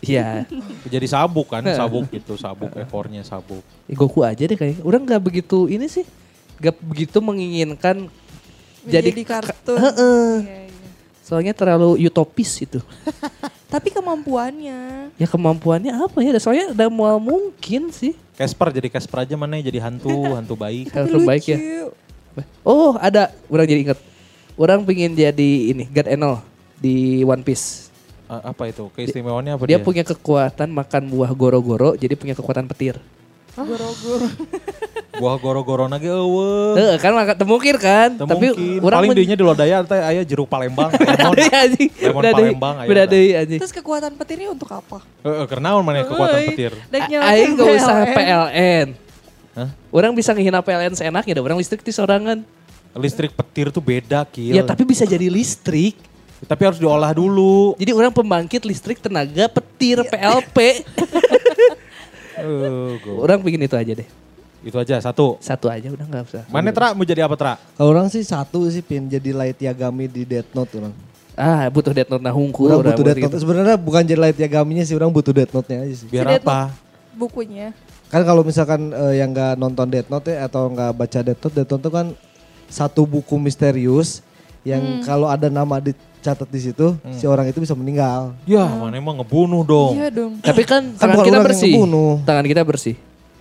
Iya. 0.00 0.48
Jadi 0.88 1.06
sabuk 1.06 1.52
kan, 1.52 1.60
sabuk 1.78 2.08
gitu, 2.08 2.40
sabuk 2.40 2.72
ekornya 2.72 3.20
sabuk. 3.20 3.60
Ya, 3.84 3.94
Goku 3.96 4.24
aja 4.24 4.40
deh 4.48 4.56
kayaknya. 4.56 4.80
Orang 4.80 5.04
nggak 5.04 5.20
begitu 5.20 5.68
ini 5.68 5.86
sih. 5.86 6.08
Gak 6.60 6.76
begitu 6.84 7.18
menginginkan 7.24 8.12
jadi 8.84 9.10
kartun. 9.24 9.76
Heeh. 9.80 10.28
Iya, 10.44 10.58
iya. 10.68 10.88
Soalnya 11.24 11.52
terlalu 11.56 12.00
utopis 12.04 12.60
itu. 12.60 12.80
Tapi 13.72 13.88
kemampuannya. 13.94 15.12
Ya 15.14 15.26
kemampuannya 15.30 15.94
apa 15.94 16.18
ya? 16.26 16.34
Soalnya 16.42 16.74
udah 16.74 16.88
mau 16.90 17.16
mungkin 17.22 17.94
sih. 17.94 18.18
Casper 18.34 18.74
jadi 18.74 18.88
Casper 18.90 19.28
aja 19.28 19.34
mana 19.38 19.60
jadi 19.62 19.78
hantu, 19.78 20.10
hantu 20.36 20.54
baik. 20.58 20.90
Hal 20.90 21.06
terbaik 21.06 21.44
ya. 21.46 21.58
Oh 22.66 22.98
ada. 22.98 23.30
Orang 23.46 23.66
jadi 23.68 23.80
inget. 23.86 23.98
Orang 24.58 24.82
pingin 24.84 25.14
jadi 25.14 25.50
ini. 25.70 25.86
God 25.88 26.08
Enel 26.10 26.34
di 26.76 27.22
One 27.22 27.44
Piece. 27.46 27.88
A- 28.26 28.50
apa 28.50 28.70
itu? 28.70 28.90
Keistimewaannya 28.94 29.54
apa 29.54 29.62
Dia, 29.70 29.78
dia? 29.78 29.86
punya 29.86 30.02
kekuatan 30.02 30.68
makan 30.70 31.02
buah 31.08 31.30
goro-goro. 31.30 31.94
Jadi 31.94 32.14
punya 32.18 32.34
kekuatan 32.34 32.66
petir. 32.66 32.98
Goro-goro. 33.56 34.28
Buah 35.20 35.36
goro-goro 35.36 35.84
lagi 35.90 36.06
eueuh. 36.08 36.78
Eh 36.78 36.96
kan 36.96 37.12
makan 37.12 37.36
temukir 37.36 37.76
kan. 37.76 38.14
Teu 38.14 38.24
Tapi 38.24 38.46
orang 38.80 39.04
paling 39.04 39.10
dinya 39.12 39.36
di 39.36 39.44
lodaya 39.44 39.82
teh 39.84 40.00
aya 40.00 40.22
jeruk 40.24 40.48
Palembang, 40.48 40.88
lemon. 40.96 41.34
Ada 41.34 41.66
anjing. 41.66 41.90
Lemon. 41.98 42.22
Palembang, 42.24 42.74
ayo 42.80 42.88
Beda 42.88 43.04
deui 43.10 43.30
anjing. 43.36 43.60
Terus 43.60 43.74
kekuatan 43.74 44.14
petirnya 44.16 44.54
untuk 44.54 44.70
apa? 44.70 45.02
Heeh, 45.26 45.44
kenaon 45.50 45.82
mana 45.82 46.06
kekuatan 46.06 46.38
petir? 46.54 46.72
Aing 46.94 47.52
gak 47.58 47.68
usah 47.74 47.96
PLN. 48.06 48.16
PLN. 48.16 48.86
Hah? 49.50 49.68
Orang 49.90 50.12
bisa 50.14 50.30
ngehina 50.30 50.62
PLN 50.62 50.94
seenaknya, 50.94 51.32
ada 51.36 51.42
orang 51.42 51.58
listrik 51.58 51.82
di 51.82 51.90
sorangan. 51.90 52.46
Listrik 52.96 53.34
petir 53.34 53.68
tuh 53.74 53.82
beda, 53.82 54.24
Kil. 54.30 54.54
Ya 54.54 54.62
tapi 54.62 54.86
bisa 54.86 55.02
jadi 55.04 55.26
listrik. 55.26 55.98
Tapi 56.40 56.62
harus 56.64 56.80
diolah 56.80 57.12
dulu. 57.12 57.76
Jadi 57.76 57.92
orang 57.92 58.08
pembangkit 58.08 58.64
listrik 58.64 58.96
tenaga 58.96 59.44
petir 59.52 60.00
PLP. 60.00 60.56
Go. 63.04 63.24
orang 63.24 63.40
bikin 63.44 63.60
itu 63.64 63.76
aja 63.76 63.92
deh. 63.96 64.08
Itu 64.60 64.76
aja 64.76 65.00
satu. 65.00 65.40
Satu 65.40 65.72
aja 65.72 65.88
udah 65.88 66.04
nggak 66.04 66.22
usah. 66.28 66.44
Mana 66.52 66.68
Tra 66.72 66.92
mau 66.92 67.04
jadi 67.04 67.24
apa 67.24 67.32
Tra? 67.36 67.54
Kalau 67.56 67.96
orang 67.96 68.12
sih 68.12 68.20
satu 68.20 68.68
sih 68.68 68.84
pin 68.84 69.08
jadi 69.08 69.32
Light 69.32 69.56
Yagami 69.56 70.04
di 70.04 70.28
Death 70.28 70.52
Note 70.52 70.72
orang. 70.76 70.94
Ah 71.32 71.64
butuh 71.72 71.96
Death 71.96 72.12
Note 72.12 72.20
nah 72.20 72.34
hungkul. 72.34 72.68
Orang 72.68 72.84
orang 72.84 72.92
butuh 72.92 73.04
Death 73.08 73.20
gitu. 73.24 73.32
Note. 73.32 73.40
Sebenarnya 73.40 73.76
bukan 73.80 74.02
jadi 74.04 74.20
Light 74.20 74.36
Yagaminya 74.36 74.84
sih, 74.84 74.92
orang 74.92 75.08
butuh 75.08 75.32
Death 75.32 75.52
Note-nya 75.56 75.88
aja 75.88 75.94
sih. 75.96 76.08
Biar 76.12 76.28
Si 76.28 76.44
apa? 76.44 76.76
Bukunya. 77.16 77.72
Kan 78.12 78.26
kalau 78.26 78.42
misalkan 78.44 78.92
eh, 78.92 79.22
yang 79.22 79.32
nggak 79.32 79.56
nonton 79.56 79.86
Death 79.88 80.12
Note 80.12 80.28
ya, 80.28 80.44
atau 80.44 80.68
nggak 80.68 80.90
baca 80.92 81.18
Death 81.24 81.40
Note, 81.40 81.54
Death 81.56 81.70
Note 81.72 81.82
itu 81.86 81.90
kan 81.90 82.06
satu 82.68 83.02
buku 83.08 83.34
misterius 83.40 84.20
yang 84.62 85.00
kalau 85.08 85.26
ada 85.26 85.48
nama 85.48 85.80
dicatat 86.20 86.44
di 86.46 86.60
situ, 86.60 86.86
si 87.16 87.24
orang 87.24 87.48
itu 87.48 87.56
bisa 87.58 87.72
meninggal. 87.72 88.36
Ya, 88.44 88.68
mana 88.68 88.92
emang 88.92 89.16
ngebunuh 89.24 89.64
dong. 89.64 89.96
Iya 89.96 90.12
dong. 90.12 90.36
Tapi 90.44 90.62
kan 90.68 90.92
tangan 90.94 91.16
bukan 91.16 91.26
kita 91.32 91.38
bersih. 91.40 91.72
ngebunuh. 91.72 92.12
Tangan 92.22 92.44
kita 92.44 92.62
bersih. 92.62 92.94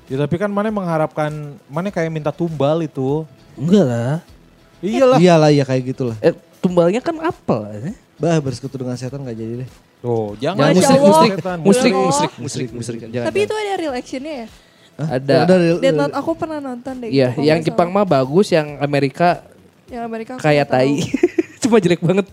Ya 0.07 0.15
tapi 0.17 0.35
kan 0.39 0.47
mana 0.47 0.71
mengharapkan, 0.71 1.29
mana 1.67 1.91
kayak 1.91 2.07
minta 2.09 2.31
tumbal 2.31 2.79
itu. 2.81 3.27
Enggak 3.59 3.85
lah. 3.85 4.15
Iyalah. 4.79 5.19
Iyalah 5.19 5.49
ya 5.51 5.63
kayak 5.67 5.83
gitulah. 5.91 6.15
Eh, 6.23 6.31
tumbalnya 6.63 7.03
kan 7.03 7.19
apel. 7.19 7.91
Eh? 7.91 7.95
Bah 8.15 8.39
bersekutu 8.39 8.79
dengan 8.79 8.95
setan 8.95 9.21
nggak 9.21 9.35
jadi 9.35 9.53
deh. 9.63 9.69
Tuh, 9.99 10.31
Jangan 10.39 10.71
jangan 10.71 10.79
musrik, 10.79 10.99
musrik, 11.03 11.31
musrik, 11.59 11.93
musrik, 11.93 12.31
musrik, 12.39 12.69
musrik. 12.71 12.99
Jangan, 13.11 13.27
Tapi 13.27 13.39
itu 13.43 13.51
ada 13.51 13.73
real 13.75 13.93
actionnya 13.93 14.33
ya? 14.33 14.47
ada. 14.95 15.35
Ada 15.43 15.55
real- 15.59 15.79
Death 15.79 15.97
Note 15.99 16.15
aku 16.15 16.31
pernah 16.35 16.59
nonton 16.59 16.93
deh. 17.03 17.09
Iya, 17.11 17.35
yang 17.35 17.59
Jepang 17.59 17.91
mah 17.91 18.07
bagus, 18.07 18.47
yang 18.49 18.79
Amerika 18.79 19.43
Yang 19.91 20.03
Amerika 20.07 20.31
kayak 20.39 20.71
tai. 20.71 21.03
Cuma 21.61 21.83
jelek 21.83 21.99
banget. 21.99 22.27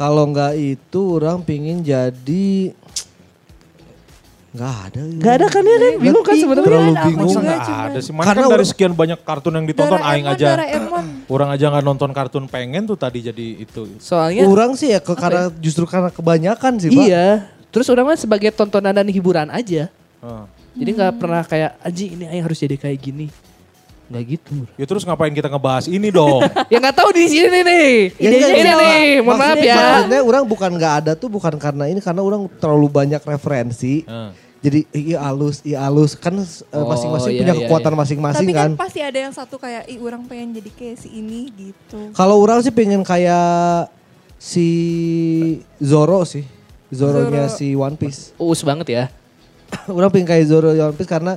Kalau 0.00 0.24
nggak 0.32 0.56
itu 0.56 1.00
orang 1.20 1.44
pingin 1.44 1.84
jadi 1.84 2.72
nggak 4.50 4.74
ada. 4.88 5.00
Gak 5.20 5.34
ada 5.36 5.46
kan 5.46 5.62
ya 5.62 5.76
kan? 5.76 5.92
Bingung 6.00 6.24
kan 6.24 6.34
sebenarnya. 6.40 6.66
terlalu 6.66 6.94
bingung. 7.06 7.34
Masa 7.36 7.74
ada 7.86 7.98
sih? 8.00 8.10
Mana 8.16 8.26
Karena 8.32 8.40
kan 8.48 8.50
dari 8.56 8.66
sekian 8.66 8.92
banyak 8.96 9.20
kartun 9.20 9.52
yang 9.60 9.66
ditonton 9.68 10.00
aing 10.00 10.26
aja. 10.26 10.56
Orang 11.28 11.52
aja 11.52 11.64
nggak 11.68 11.84
nonton 11.84 12.10
kartun 12.16 12.48
pengen 12.48 12.88
tuh 12.88 12.96
tadi 12.96 13.20
jadi 13.20 13.46
itu. 13.60 14.00
Soalnya 14.00 14.48
Orang 14.48 14.72
sih 14.72 14.90
ya 14.90 15.04
ke 15.04 15.12
karena 15.12 15.52
justru 15.60 15.84
karena 15.84 16.08
kebanyakan 16.08 16.80
sih, 16.80 16.88
Pak. 16.88 17.04
iya. 17.04 17.52
Terus 17.70 17.86
orang 17.92 18.10
mah 18.10 18.18
sebagai 18.18 18.50
tontonan 18.56 18.96
dan 18.96 19.06
hiburan 19.06 19.52
aja. 19.52 19.86
Heeh. 20.24 20.44
Jadi 20.80 20.90
nggak 20.96 21.12
pernah 21.20 21.42
kayak 21.44 21.76
anjing 21.84 22.10
ini 22.16 22.24
aing 22.24 22.42
harus 22.42 22.58
jadi 22.58 22.74
kayak 22.74 22.98
gini. 22.98 23.28
Nggak 24.10 24.24
gitu. 24.26 24.54
Ya 24.74 24.84
terus 24.84 25.06
ngapain 25.06 25.30
kita 25.30 25.46
ngebahas 25.46 25.86
ini 25.86 26.10
dong? 26.10 26.42
ya 26.72 26.82
nggak 26.82 26.96
tahu 26.98 27.10
di 27.14 27.24
sini 27.30 27.62
nih. 27.62 27.90
Ya, 28.18 28.28
Idenya 28.28 28.48
ini 28.50 28.72
nih. 28.74 29.06
Mohon 29.22 29.38
maaf 29.38 29.48
Maksudnya- 29.54 29.70
ya. 29.70 29.78
Maksudnya 29.78 30.20
orang 30.26 30.44
bukan 30.44 30.70
nggak 30.74 30.94
ada 31.00 31.12
tuh 31.14 31.28
bukan 31.30 31.54
karena 31.56 31.84
ini 31.86 32.00
karena 32.02 32.20
orang 32.20 32.50
terlalu 32.58 32.88
banyak 32.90 33.22
referensi. 33.22 34.02
Heeh. 34.02 34.30
Jadi 34.60 34.84
iya 34.92 35.24
alus, 35.24 35.64
iya 35.64 35.80
alus 35.88 36.12
kan 36.12 36.36
eh, 36.36 36.44
Oh, 36.76 36.84
masing-masing 36.84 37.32
iya, 37.32 37.40
punya 37.40 37.54
iya, 37.56 37.60
kekuatan 37.64 37.92
iya. 37.96 38.00
masing-masing 38.04 38.44
Tapi 38.44 38.52
kan, 38.52 38.70
kan. 38.76 38.82
pasti 38.84 39.00
ada 39.00 39.16
yang 39.16 39.32
satu 39.32 39.56
kayak, 39.56 39.88
ih 39.88 39.96
orang 40.04 40.20
pengen 40.28 40.52
jadi 40.52 40.68
kayak 40.76 40.96
si 41.00 41.08
ini 41.16 41.48
gitu. 41.48 42.12
Kalau 42.12 42.36
orang 42.36 42.60
sih 42.60 42.68
pengen 42.68 43.00
kayak 43.00 43.88
Si 44.40 44.66
Zoro 45.76 46.24
sih. 46.24 46.48
Zoronya 46.90 47.46
Zoro. 47.46 47.56
si 47.56 47.66
One 47.76 47.94
Piece. 47.94 48.32
Uus 48.40 48.64
banget 48.64 48.88
ya. 48.88 49.04
Orang 49.86 50.10
pengen 50.10 50.26
kayak 50.26 50.48
Zoro 50.48 50.72
One 50.72 50.96
Piece 50.96 51.06
karena 51.06 51.36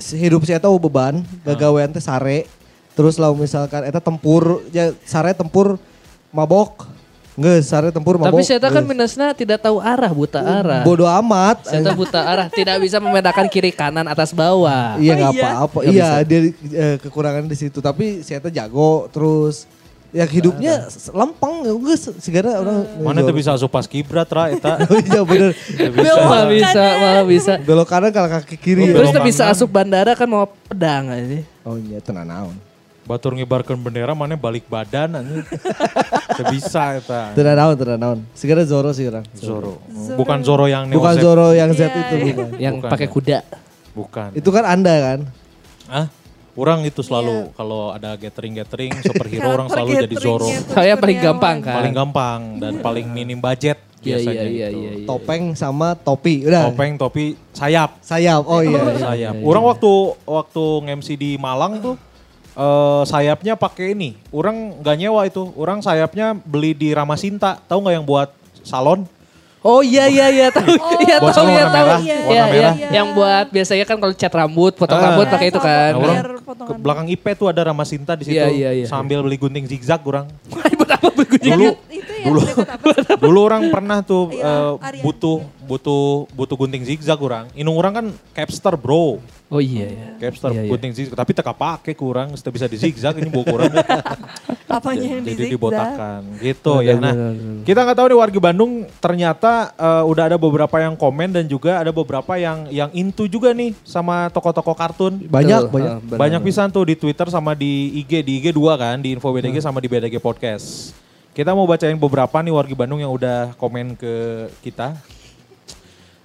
hidup 0.00 0.44
saya 0.44 0.60
tahu 0.60 0.76
beban, 0.76 1.24
gagawean 1.42 1.92
teh 1.92 2.02
sare. 2.02 2.46
Terus 2.96 3.20
lah 3.20 3.28
misalkan 3.36 3.84
eta 3.84 4.00
tempur, 4.00 4.64
ya 4.72 4.92
sare 5.04 5.36
tempur 5.36 5.76
mabok. 6.32 6.88
Nggak, 7.36 7.56
sare 7.68 7.88
tempur 7.92 8.16
mabok. 8.16 8.32
Tapi 8.32 8.48
saya 8.48 8.56
kan 8.56 8.80
minusnya 8.80 9.36
tidak 9.36 9.60
tahu 9.60 9.76
arah, 9.76 10.08
buta 10.08 10.40
arah. 10.40 10.80
Bodoh 10.80 11.04
amat. 11.20 11.68
Saya 11.68 11.92
buta 11.92 12.24
arah, 12.24 12.48
tidak 12.48 12.80
bisa 12.80 12.96
membedakan 12.96 13.44
kiri 13.52 13.68
kanan 13.68 14.08
atas 14.08 14.32
bawah. 14.32 14.96
Iya 14.96 15.12
Oh, 15.12 15.16
nggak 15.20 15.32
iya? 15.36 15.44
apa-apa. 15.52 15.78
Iya 15.84 16.08
dia 16.24 16.40
eh, 16.72 16.96
kekurangan 16.96 17.44
di 17.44 17.56
situ. 17.56 17.84
Tapi 17.84 18.24
saya 18.24 18.40
jago 18.48 19.12
terus. 19.12 19.68
Ya 20.16 20.24
hidupnya 20.24 20.88
lempeng 21.12 21.60
ya 21.60 21.76
geus 21.76 22.08
segala 22.24 22.56
orang. 22.56 22.88
Mana 23.04 23.20
tuh 23.20 23.36
bisa 23.36 23.52
asup 23.52 23.68
pas 23.68 23.84
kibrat 23.84 24.24
ra 24.32 24.48
eta. 24.48 24.80
Oh 24.88 24.96
iya 24.96 25.20
bener. 25.20 25.52
Malah 25.92 26.48
bisa, 26.48 26.84
malah 26.96 27.24
bisa. 27.28 27.52
Belok 27.60 27.84
kanan 27.84 28.08
kalau 28.08 28.32
kaki 28.32 28.56
kiri. 28.56 28.88
ya. 28.88 28.96
Terus 28.96 29.12
tuh 29.12 29.20
bisa 29.20 29.44
asup 29.52 29.68
bandara 29.68 30.16
kan 30.16 30.24
mau 30.24 30.48
pedang 30.48 31.12
aja. 31.12 31.44
Oh 31.68 31.76
iya 31.76 32.00
tenan 32.00 32.24
naon. 32.24 32.56
Batur 33.04 33.36
ngibarkeun 33.36 33.76
bendera 33.78 34.16
mana 34.16 34.34
balik 34.34 34.64
badan 34.66 35.20
anjing. 35.20 35.44
Teu 36.40 36.44
bisa 36.48 36.96
eta. 36.96 37.36
Tenan 37.36 37.54
naon, 37.54 37.74
tenan 37.76 37.98
naon. 38.00 38.18
Segala 38.32 38.64
Zoro 38.64 38.96
sih 38.96 39.04
orang. 39.04 39.22
Zoro. 39.36 39.84
Bukan 40.16 40.40
Zoro 40.40 40.64
yang 40.64 40.88
Neo 40.88 40.96
Bukan 40.96 41.14
Zep. 41.14 41.22
Zoro 41.22 41.46
yang 41.52 41.70
Z 41.70 41.80
Iya, 41.86 41.92
itu 41.92 42.14
iya. 42.16 42.24
bukan. 42.24 42.48
Yang 42.56 42.74
Bukan, 42.80 42.90
pakai 42.90 43.08
kuda. 43.12 43.38
Bukan. 43.92 44.28
Itu 44.32 44.48
kan 44.48 44.64
Anda 44.64 44.94
kan? 44.98 45.18
Ah, 45.86 46.06
orang 46.56 46.80
itu 46.82 46.98
Iya. 46.98 47.06
selalu 47.06 47.36
kalau 47.52 47.92
ada 47.92 48.16
gathering-gathering 48.16 48.92
superhero 49.00 49.48
orang 49.52 49.68
Karakter 49.68 49.86
selalu 49.86 50.04
jadi 50.08 50.16
Zoro. 50.16 50.48
Saya 50.72 50.94
paling 50.96 51.18
gampang 51.20 51.56
kan. 51.60 51.76
Paling 51.78 51.94
gampang 51.94 52.40
dan 52.56 52.72
paling 52.80 53.06
minim 53.06 53.36
budget 53.36 53.76
Iya, 54.00 54.16
biasanya 54.16 54.34
iya, 54.34 54.46
iya, 54.46 54.68
gitu. 54.68 54.78
iya, 54.78 54.90
iya. 54.92 55.06
Topeng 55.06 55.44
sama 55.52 55.92
topi. 55.94 56.46
Udah. 56.46 56.70
Topeng, 56.70 56.94
topi, 56.94 57.24
sayap. 57.50 57.98
Sayap. 58.00 58.42
Oh 58.44 58.60
iya. 58.60 58.78
iya. 58.78 58.94
sayap. 58.96 59.34
Orang 59.40 59.64
waktu 59.66 59.90
waktu 60.22 60.64
nge-MC 60.84 61.08
di 61.14 61.30
Malang 61.36 61.78
tuh 61.80 61.94
eh, 62.54 63.02
sayapnya 63.04 63.54
pakai 63.54 63.92
ini. 63.92 64.14
Orang 64.30 64.80
nggak 64.80 64.96
nyewa 64.96 65.22
itu. 65.24 65.50
Orang 65.52 65.80
sayapnya 65.80 66.32
beli 66.34 66.72
di 66.72 66.90
Ramasinta. 66.90 67.58
Tahu 67.62 67.78
nggak 67.82 67.94
yang 67.94 68.06
buat 68.06 68.30
salon? 68.62 69.04
Oh 69.60 69.82
iya 69.82 70.06
iya 70.06 70.30
iya 70.30 70.46
tahu. 70.54 70.70
Iya 71.02 71.18
Buat 71.18 71.34
tahu 71.34 71.48
ya 71.50 71.66
warna 71.66 71.74
tahu. 71.74 71.88
Iya 72.06 72.16
iya 72.30 72.44
iya. 72.46 72.70
Yang 72.94 73.08
buat 73.12 73.46
biasanya 73.50 73.82
kan 73.82 73.96
kalau 73.98 74.14
cat 74.14 74.30
rambut, 74.30 74.72
potong 74.78 74.94
Ah. 74.94 75.04
rambut 75.10 75.26
Iya, 75.26 75.32
pakai 75.34 75.48
itu 75.50 75.58
kan. 75.58 75.90
Nah, 75.90 75.98
orang 75.98 76.35
Biar 76.46 76.54
ke 76.54 76.62
potongan. 76.62 76.78
belakang 76.78 77.06
IP 77.10 77.26
tuh 77.34 77.50
ada 77.50 77.60
Ramasinta 77.66 78.14
di 78.14 78.22
situ. 78.22 78.38
Iya, 78.38 78.46
iya, 78.48 78.70
iya. 78.72 78.86
Sambil 78.86 79.18
beli 79.18 79.34
gunting 79.34 79.66
zigzag 79.66 79.98
orang. 80.06 80.30
Buat 80.78 80.90
apa 80.94 81.08
beli 81.10 81.26
Dulu 81.42 81.66
Itu 81.90 82.12
ya 82.14 82.26
dulu 82.26 82.40
dulu 83.26 83.38
orang 83.42 83.62
pernah 83.70 84.02
tuh 84.02 84.30
Arya. 84.78 85.02
butuh 85.02 85.42
butuh 85.66 86.26
butuh 86.30 86.56
gunting 86.56 86.86
zigzag 86.86 87.18
orang. 87.18 87.50
Inung 87.52 87.74
orang 87.74 87.92
kan 87.92 88.06
capster 88.30 88.78
bro. 88.78 89.18
Oh 89.46 89.58
iya 89.58 89.86
iya. 89.90 90.06
Capster 90.18 90.54
Iya, 90.54 90.62
iya. 90.66 90.70
gunting 90.70 90.92
zigzag 90.94 91.14
tapi 91.14 91.34
teka 91.34 91.50
pakai 91.50 91.94
kurang, 91.94 92.34
sudah 92.34 92.50
bisa 92.50 92.66
di 92.66 92.78
zigzag 92.78 93.18
ini 93.18 93.26
bawa 93.26 93.44
kurang. 93.44 93.70
Apanya 94.66 95.18
yang 95.18 95.22
di 95.22 95.38
jadi 95.38 95.54
dibotakan 95.54 96.42
gitu 96.42 96.82
ya. 96.82 96.98
Nah, 96.98 97.14
kita 97.62 97.86
nggak 97.86 97.96
tahu 98.02 98.06
nih 98.10 98.18
warga 98.18 98.38
Bandung 98.50 98.72
ternyata 98.98 99.70
eh, 99.78 100.02
udah 100.10 100.24
ada 100.26 100.36
beberapa 100.36 100.76
yang 100.82 100.98
komen 100.98 101.38
dan 101.38 101.44
juga 101.46 101.78
ada 101.78 101.94
beberapa 101.94 102.34
yang 102.34 102.66
yang 102.74 102.90
into 102.90 103.30
juga 103.30 103.54
nih 103.54 103.78
sama 103.86 104.26
toko-toko 104.34 104.74
kartun. 104.74 105.22
Banyak, 105.30 105.70
Betul. 105.70 105.74
banyak. 105.74 105.94
Benar, 106.02 106.18
Banyak 106.18 106.40
pisan 106.42 106.68
tuh 106.74 106.82
di 106.82 106.98
Twitter 106.98 107.30
sama 107.30 107.54
di 107.54 107.94
IG, 108.02 108.26
di 108.26 108.42
IG 108.42 108.46
dua 108.50 108.74
kan, 108.74 108.98
di 108.98 109.14
Info 109.14 109.30
BDG 109.30 109.62
sama 109.62 109.78
di 109.78 109.86
BDG 109.86 110.18
Podcast. 110.18 110.90
Kita 111.30 111.54
mau 111.54 111.68
bacain 111.68 111.94
beberapa 111.94 112.42
nih 112.42 112.50
warga 112.50 112.74
Bandung 112.74 112.98
yang 112.98 113.14
udah 113.14 113.54
komen 113.54 113.94
ke 113.94 114.14
kita. 114.66 114.98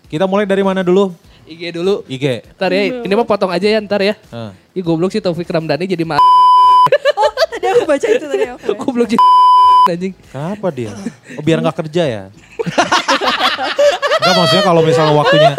Kita 0.09 0.25
mulai 0.25 0.49
dari 0.49 0.65
mana 0.65 0.81
dulu? 0.81 1.13
IG 1.45 1.77
dulu. 1.77 2.01
IG. 2.09 2.41
Ntar 2.57 2.73
ya, 2.73 2.81
ini 3.05 3.13
mah 3.13 3.27
potong 3.27 3.53
aja 3.53 3.67
ya 3.69 3.77
ntar 3.85 4.01
ya. 4.01 4.17
Nah, 4.33 4.57
Ih 4.73 4.81
goblok 4.81 5.11
sih 5.13 5.19
Taufik 5.21 5.51
Ramdhani 5.51 5.83
jadi 5.83 6.07
ma 6.07 6.40
aku 7.71 7.83
baca 7.85 8.07
itu 8.07 8.25
tadi 8.25 8.45
aku. 8.47 8.59
ya. 8.61 8.75
goblok 8.75 9.07
sih 9.11 9.19
anjing. 9.89 10.13
kenapa 10.29 10.67
dia? 10.69 10.91
Oh, 11.35 11.41
biar 11.41 11.57
nggak 11.59 11.77
kerja 11.85 12.03
ya? 12.05 12.23
Enggak 14.21 14.35
maksudnya 14.37 14.63
kalau 14.63 14.81
misalnya 14.85 15.13
waktunya 15.17 15.51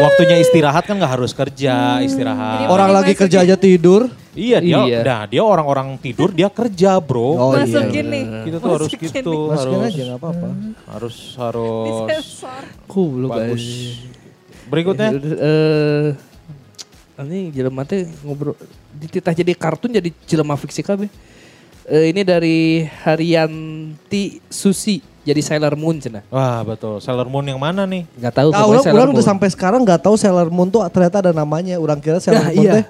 waktunya 0.00 0.36
istirahat 0.40 0.84
kan 0.88 0.96
nggak 0.98 1.12
harus 1.12 1.30
kerja, 1.30 2.00
istirahat. 2.02 2.64
Ini 2.64 2.66
Orang 2.66 2.90
lagi 2.90 3.12
kerja 3.14 3.44
aja 3.44 3.54
tidur. 3.54 4.10
Iya 4.30 4.62
dia, 4.62 4.78
Iya. 4.86 4.98
nah 5.02 5.22
dia 5.26 5.42
orang-orang 5.42 5.98
tidur 5.98 6.30
dia 6.30 6.46
kerja 6.46 7.02
bro. 7.02 7.34
Oh, 7.34 7.50
iya, 7.50 7.66
Masukin 7.66 8.06
nih. 8.06 8.24
Kita 8.46 8.56
tuh 8.62 8.70
harus 8.78 8.90
gitu, 8.94 9.30
nih. 9.34 9.50
Masukin 9.50 9.78
harus 9.78 9.90
aja 9.90 10.02
nggak 10.06 10.18
apa-apa. 10.22 10.48
harus 10.86 11.16
harus 11.34 11.94
Disensor. 12.06 12.62
Goblok 12.86 13.30
bagus. 13.34 13.64
Berikutnya, 14.70 15.08
Eh 15.18 16.08
ini 17.20 17.52
jelema 17.52 17.84
teh 17.84 18.08
ngobrol 18.24 18.56
dititah 18.96 19.36
jadi 19.36 19.52
kartun 19.52 19.92
jadi 19.92 20.08
jelema 20.24 20.56
fiksi 20.56 20.80
kabeh. 20.80 21.10
Eh, 21.90 22.14
ini 22.14 22.22
dari 22.22 22.86
Haryanti 22.86 24.38
Susi 24.46 25.02
jadi 25.20 25.42
Sailor 25.42 25.74
Moon 25.74 25.98
cenah. 25.98 26.22
wah 26.26 26.62
betul. 26.62 26.96
Sailor 26.98 27.26
Moon 27.26 27.44
yang 27.44 27.58
mana 27.58 27.84
nih? 27.84 28.06
Enggak 28.14 28.34
tahu 28.36 28.48
Nah, 28.50 28.62
orang, 28.62 28.82
orang 28.86 29.08
udah 29.10 29.16
Moon. 29.16 29.26
sampai 29.26 29.48
sekarang 29.48 29.80
nggak 29.82 30.00
tahu 30.00 30.14
Sailor 30.14 30.48
Moon 30.48 30.66
tuh 30.66 30.80
ternyata 30.88 31.20
ada 31.20 31.32
namanya. 31.32 31.76
Orang 31.76 31.98
kira 31.98 32.16
Sailor 32.18 32.40
Nah, 32.40 32.52
Moon 32.52 32.62
iya. 32.62 32.72
teh 32.72 32.84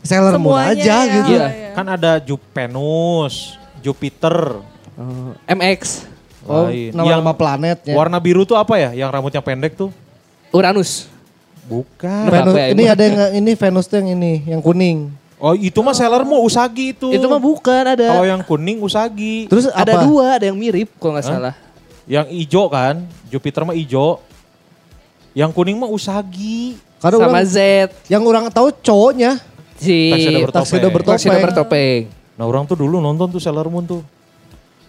Sailor 0.00 0.34
Moon 0.36 0.56
Semuanya 0.56 0.74
aja 0.74 0.96
ya. 0.98 1.14
gitu. 1.14 1.30
Iya. 1.34 1.46
Kan 1.72 1.86
ada 1.86 2.10
Jupenus, 2.18 3.34
Jupiter. 3.78 4.58
Oh, 4.96 5.30
MX 5.46 6.08
Oh, 6.42 6.66
lain. 6.66 6.90
nama-nama 6.90 7.30
Yang 7.30 7.38
planetnya. 7.38 7.94
Warna 7.94 8.18
biru 8.18 8.42
tuh 8.42 8.56
apa 8.56 8.74
ya? 8.74 8.90
Yang 8.96 9.08
rambutnya 9.12 9.38
pendek 9.38 9.76
tuh? 9.76 9.92
Uranus. 10.48 11.06
Bukan. 11.62 12.24
Venus, 12.26 12.56
ya, 12.56 12.66
ini 12.72 12.84
ada 12.88 13.02
yang 13.04 13.16
ini 13.36 13.52
Venus 13.52 13.84
tuh 13.84 14.00
yang 14.00 14.16
ini, 14.16 14.40
yang 14.48 14.58
kuning. 14.58 15.12
Oh 15.38 15.54
itu 15.54 15.78
mah 15.80 15.94
Sailor 15.94 16.26
Moon 16.26 16.42
Usagi 16.42 16.94
itu. 16.94 17.14
Itu 17.14 17.26
mah 17.30 17.38
bukan 17.38 17.94
ada. 17.94 18.06
Kalau 18.10 18.26
yang 18.26 18.42
kuning 18.42 18.82
Usagi. 18.82 19.46
Terus 19.46 19.70
ada 19.70 19.94
apa? 19.94 20.04
dua, 20.04 20.38
ada 20.38 20.50
yang 20.50 20.58
mirip 20.58 20.90
kalau 20.98 21.14
nggak 21.14 21.26
salah. 21.26 21.54
Yang 22.10 22.26
ijo 22.34 22.62
kan, 22.66 23.06
Jupiter 23.30 23.62
mah 23.62 23.76
ijo. 23.78 24.18
Yang 25.32 25.50
kuning 25.54 25.78
mah 25.78 25.86
Usagi. 25.86 26.74
Karena 26.98 27.18
Sama 27.22 27.30
orang, 27.38 27.46
Z. 27.46 27.58
yang 28.10 28.26
orang 28.26 28.50
tahu 28.50 28.74
cowoknya 28.82 29.38
Si 29.78 30.10
Tuxedo 30.10 30.38
bertopeng. 30.42 30.66
Tuxedo 30.66 30.88
bertopeng. 30.90 31.14
Tuxedo 31.14 31.38
bertopeng. 31.38 32.00
Nah 32.34 32.44
orang 32.44 32.66
tuh 32.66 32.74
dulu 32.74 32.98
nonton 32.98 33.30
tuh 33.30 33.38
Sailor 33.38 33.70
Moon 33.70 33.86
tuh. 33.86 34.02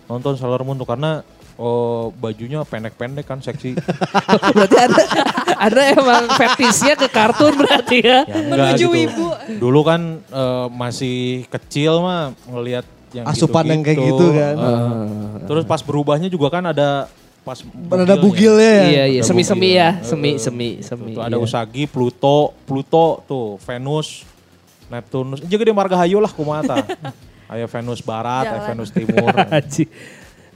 Nonton 0.09 0.33
Sailor 0.33 0.65
Moon 0.65 0.73
tuh 0.81 0.89
karena 0.89 1.21
oh, 1.59 2.15
bajunya 2.15 2.63
pendek-pendek 2.63 3.27
kan 3.27 3.43
seksi. 3.43 3.75
berarti 4.55 4.77
ada 4.79 5.03
ada 5.59 5.81
emang 5.91 6.23
fetisnya 6.39 6.95
ke 6.95 7.11
kartun 7.11 7.59
berarti 7.59 7.99
ya. 7.99 8.23
Ya, 8.23 8.35
enggak 8.39 8.79
Menuju 8.79 8.87
gitu. 8.87 9.05
ibu. 9.11 9.25
Dulu 9.59 9.79
kan 9.83 10.01
eh, 10.23 10.67
masih 10.71 11.43
kecil 11.51 11.99
mah 11.99 12.31
ngelihat 12.47 12.87
yang 13.11 13.25
Asupan 13.27 13.65
yang 13.67 13.81
kayak 13.83 13.99
gitu-gitu. 13.99 14.25
gitu 14.31 14.39
kan. 14.39 14.55
Eh, 14.55 15.45
terus 15.45 15.63
pas 15.67 15.81
berubahnya 15.83 16.31
juga 16.31 16.47
kan 16.47 16.63
ada 16.71 17.11
pas 17.43 17.59
ada 17.97 18.15
bugilnya 18.15 18.71
ya. 18.71 18.85
Iya 18.87 19.03
iya, 19.19 19.21
semi-semi 19.25 19.73
bugil. 19.73 19.81
ya, 19.81 19.89
Eh, 19.99 20.05
semi 20.07 20.31
semi 20.39 20.69
semi. 20.79 21.11
Tuh, 21.17 21.23
ada 21.25 21.35
iya. 21.35 21.43
Usagi, 21.43 21.83
Pluto, 21.89 22.53
Pluto 22.63 23.25
tuh, 23.25 23.57
Venus, 23.67 24.23
Neptunus. 24.87 25.43
Jadi 25.43 25.69
di 25.69 25.73
Margahayu 25.73 26.23
lah 26.23 26.31
kumata. 26.31 26.79
Aya 27.49 27.65
Venus 27.65 28.05
Barat, 28.05 28.45
Jalan. 28.45 28.61
Venus 28.69 28.89
Timur. 28.93 29.33
Haji. 29.57 29.89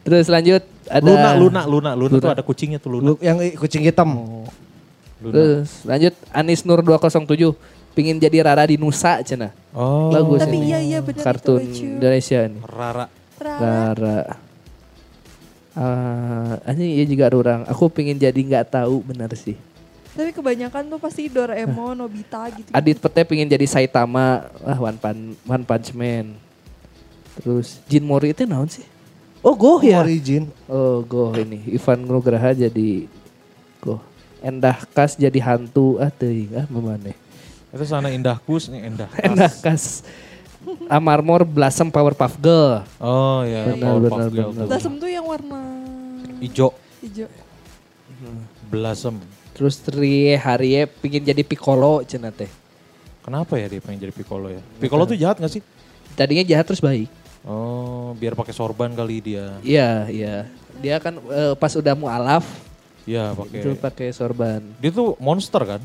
Terus 0.06 0.28
lanjut 0.30 0.62
ada 0.94 1.02
Luna, 1.02 1.30
Luna, 1.34 1.62
Luna, 1.66 1.92
Luna, 1.98 2.14
tuh 2.14 2.22
Luna. 2.22 2.36
ada 2.38 2.44
kucingnya 2.46 2.78
tuh 2.78 2.90
Luna. 2.94 3.04
Lu- 3.10 3.22
yang 3.24 3.38
kucing 3.58 3.82
hitam. 3.82 4.10
Luna. 5.18 5.34
Terus 5.34 5.70
lanjut 5.84 6.14
Anis 6.30 6.62
Nur 6.62 6.86
207 6.86 7.58
pingin 7.94 8.18
jadi 8.18 8.46
Rara 8.46 8.70
di 8.70 8.78
Nusa 8.78 9.22
cenah. 9.26 9.50
Oh, 9.74 10.14
Bagus 10.14 10.46
Tapi 10.46 10.54
ini. 10.54 10.70
iya 10.70 10.80
iya 10.80 11.00
benar 11.02 11.24
Kartun 11.26 11.62
itu. 11.66 11.98
Indonesia 11.98 12.40
nih. 12.46 12.62
Rara. 12.62 13.06
Rara. 13.42 13.74
Rara. 13.98 14.20
Ah, 15.74 16.62
ini 16.70 17.02
iya 17.02 17.06
juga 17.10 17.34
orang. 17.34 17.66
Aku 17.66 17.90
pingin 17.90 18.14
jadi 18.14 18.38
nggak 18.38 18.78
tahu 18.78 19.02
benar 19.02 19.34
sih. 19.34 19.58
Tapi 20.14 20.30
kebanyakan 20.30 20.94
tuh 20.94 21.02
pasti 21.02 21.26
Doraemon, 21.26 21.98
Nobita 21.98 22.46
gitu. 22.54 22.70
Adit 22.70 23.02
Pete 23.02 23.26
pingin 23.26 23.50
jadi 23.50 23.66
Saitama, 23.66 24.46
ah 24.62 24.78
One 24.78 25.02
Punch, 25.02 25.42
One 25.50 25.66
Punch 25.66 25.90
Man. 25.98 26.38
Terus 27.42 27.82
Jin 27.90 28.06
Mori 28.06 28.30
itu 28.30 28.46
naon 28.46 28.70
sih? 28.70 28.86
Oh 29.44 29.54
Goh 29.60 29.84
ya? 29.84 30.00
Origin. 30.00 30.48
Oh 30.72 31.04
Goh 31.04 31.36
ini. 31.36 31.60
Ivan 31.76 32.00
Nugraha 32.08 32.56
jadi 32.56 33.12
Goh. 33.84 34.00
Endah 34.40 34.80
Kas 34.96 35.20
jadi 35.20 35.36
hantu. 35.44 36.00
Ah 36.00 36.08
teuing 36.08 36.56
ah 36.56 36.66
memane. 36.72 37.12
Itu 37.76 37.84
sana 37.84 38.08
Indah 38.10 38.40
Kus 38.40 38.72
nih 38.72 38.88
Endah. 38.88 39.12
Kas. 39.12 39.28
Endah 39.28 39.52
Kas. 39.60 39.84
Amarmor 40.88 41.44
Blossom 41.44 41.92
Powerpuff 41.92 42.40
Girl. 42.40 42.88
Oh 43.04 43.44
ya, 43.44 43.68
Benar, 43.76 44.00
Powerpuff 44.00 44.16
benar, 44.16 44.30
Girl 44.32 44.50
benar. 44.56 44.64
tuh. 44.64 44.70
Blossom 44.72 44.94
tuh 44.96 45.10
yang 45.12 45.26
warna 45.28 45.60
Ijo, 46.40 46.72
hijau. 47.04 47.28
Blossom. 48.72 49.20
Terus 49.52 49.76
Tri 49.84 50.40
Harie 50.40 50.88
pingin 50.88 51.24
jadi 51.24 51.44
Piccolo 51.44 52.00
cenah 52.08 52.32
teh. 52.32 52.48
Kenapa 53.24 53.56
ya 53.60 53.68
dia 53.72 53.80
pengen 53.80 54.08
jadi 54.08 54.14
Piccolo 54.16 54.52
ya? 54.52 54.60
Piccolo 54.80 55.04
tuh 55.08 55.16
jahat 55.16 55.40
gak 55.40 55.52
sih? 55.52 55.64
Tadinya 56.16 56.44
jahat 56.44 56.68
terus 56.68 56.84
baik. 56.84 57.08
Oh, 57.44 58.16
biar 58.16 58.40
pakai 58.40 58.56
sorban 58.56 58.96
kali 58.96 59.20
dia. 59.20 59.60
Iya, 59.60 60.08
iya. 60.08 60.36
Dia 60.80 60.96
kan 61.04 61.20
eh, 61.20 61.54
pas 61.60 61.72
udah 61.76 61.92
mualaf 61.94 62.48
Iya, 63.04 63.36
pakai. 63.36 63.60
itu 63.60 63.70
pakai 63.76 64.08
sorban. 64.16 64.64
Dia 64.80 64.92
tuh 64.96 65.20
monster 65.20 65.60
kan? 65.60 65.82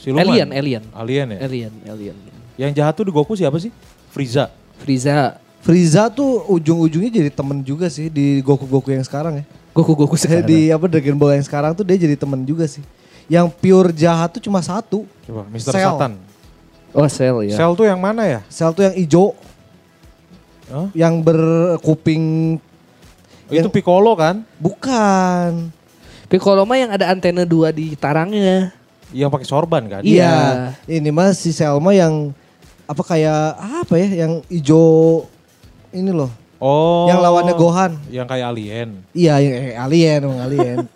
Siluman. 0.00 0.24
Alien, 0.24 0.48
alien. 0.56 0.84
Alien 0.96 1.26
ya? 1.36 1.38
Alien, 1.44 1.72
alien. 1.84 2.16
Yang 2.56 2.70
jahat 2.80 2.96
tuh 2.96 3.04
di 3.04 3.12
Goku 3.12 3.36
siapa 3.36 3.60
sih? 3.60 3.68
Frieza. 4.08 4.48
Frieza. 4.80 5.36
Frieza 5.60 6.08
tuh 6.08 6.40
ujung-ujungnya 6.48 7.12
jadi 7.12 7.28
temen 7.28 7.60
juga 7.60 7.92
sih 7.92 8.08
di 8.08 8.40
Goku-Goku 8.40 8.88
yang 8.96 9.04
sekarang 9.04 9.44
ya. 9.44 9.44
Goku 9.76 9.92
Goku 9.92 10.16
sekarang. 10.16 10.48
Di 10.48 10.72
apa 10.72 10.88
Dragon 10.88 11.16
Ball 11.20 11.36
yang 11.36 11.44
sekarang 11.44 11.76
tuh 11.76 11.84
dia 11.84 12.00
jadi 12.00 12.16
temen 12.16 12.40
juga 12.48 12.64
sih. 12.64 12.80
Yang 13.28 13.52
pure 13.60 13.92
jahat 13.92 14.32
tuh 14.32 14.40
cuma 14.40 14.64
satu. 14.64 15.04
Coba, 15.28 15.44
Mr. 15.52 15.76
Cell. 15.76 15.92
Satan. 15.92 16.12
Oh, 16.96 17.06
Cell 17.06 17.36
ya. 17.46 17.54
Cell 17.60 17.72
tuh 17.76 17.84
yang 17.84 18.00
mana 18.00 18.24
ya? 18.24 18.40
Cell 18.48 18.72
tuh 18.72 18.88
yang 18.88 18.96
hijau, 18.96 19.36
Hah? 20.70 20.88
yang 20.94 21.18
berkuping 21.20 22.56
Oh, 23.50 23.58
Itu 23.58 23.66
Piccolo 23.66 24.14
kan? 24.14 24.46
bukan. 24.62 25.74
Piccolo 26.30 26.62
mah 26.62 26.78
yang 26.78 26.94
ada 26.94 27.10
antena 27.10 27.42
dua 27.42 27.74
di 27.74 27.98
tarangnya. 27.98 28.70
Yang 29.10 29.30
pakai 29.34 29.46
sorban 29.50 29.82
kan? 29.90 30.00
Iya. 30.06 30.70
Iya. 30.86 31.02
Ini 31.02 31.10
mah 31.10 31.34
si 31.34 31.50
Selma 31.50 31.90
yang 31.90 32.30
apa 32.86 33.02
kayak 33.02 33.58
apa 33.82 33.94
ya? 33.98 34.22
Yang 34.22 34.32
hijau 34.46 35.26
ini 35.90 36.14
loh. 36.14 36.30
Oh. 36.62 37.10
Yang 37.10 37.18
lawannya 37.18 37.54
Gohan. 37.58 37.92
Yang 38.06 38.26
kayak 38.30 38.46
alien. 38.46 38.88
Iya, 39.10 39.34
yang 39.42 39.78
alien, 39.82 40.20
emang 40.22 40.40
alien. 40.46 40.78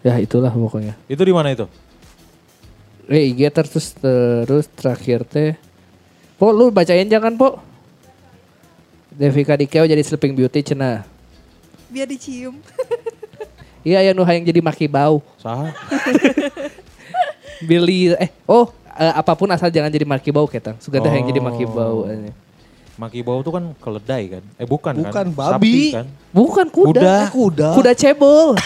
Ya 0.00 0.16
itulah 0.16 0.48
pokoknya. 0.48 0.96
Itu 1.06 1.20
di 1.20 1.28
mana 1.28 1.52
itu? 1.52 1.68
Eh, 3.04 3.36
IG 3.36 3.52
terus 3.52 3.92
terus 4.00 4.66
terakhir 4.72 5.28
teh. 5.28 5.52
Po, 6.40 6.56
lu 6.56 6.72
bacain 6.72 7.04
jangan, 7.04 7.36
Po. 7.36 7.60
Devika 9.20 9.52
Dikeo 9.52 9.84
jadi 9.84 10.00
Sleeping 10.00 10.32
Beauty 10.32 10.64
cenah. 10.64 11.04
Biar 11.86 12.08
dicium. 12.08 12.56
Iya, 13.80 14.04
yang 14.04 14.12
nu 14.12 14.20
hayang 14.20 14.44
jadi 14.44 14.60
maki 14.60 14.84
bau. 14.84 15.24
Saha? 15.36 15.72
Billy 17.64 18.12
eh 18.12 18.28
oh 18.44 18.68
eh, 18.90 19.08
apa 19.10 19.32
pun 19.32 19.48
asal 19.48 19.68
jangan 19.68 19.88
jadi 19.88 20.04
maki 20.04 20.28
bau 20.28 20.44
ketang. 20.44 20.76
Suka 20.76 21.00
dah 21.00 21.08
yang 21.08 21.24
jadi 21.24 21.40
maki 21.40 21.64
Oh. 21.64 21.72
bau. 21.72 21.98
eh. 22.04 22.28
Maki 22.96 23.24
bau 23.24 23.40
tuh 23.40 23.48
kan 23.50 23.72
keledai 23.74 24.22
kan? 24.30 24.44
Eh 24.56 24.68
bukan, 24.68 24.92
kan? 25.00 25.04
Bukan, 25.08 25.26
Sapi 25.32 25.56
babi. 25.64 25.80
kan? 25.90 26.06
Bukan 26.28 26.66
kuda. 26.68 26.92
Kuda. 26.92 27.08
Eh, 27.16 27.28
kuda. 27.30 27.68
Kuda 27.72 27.92
cebol. 27.94 28.48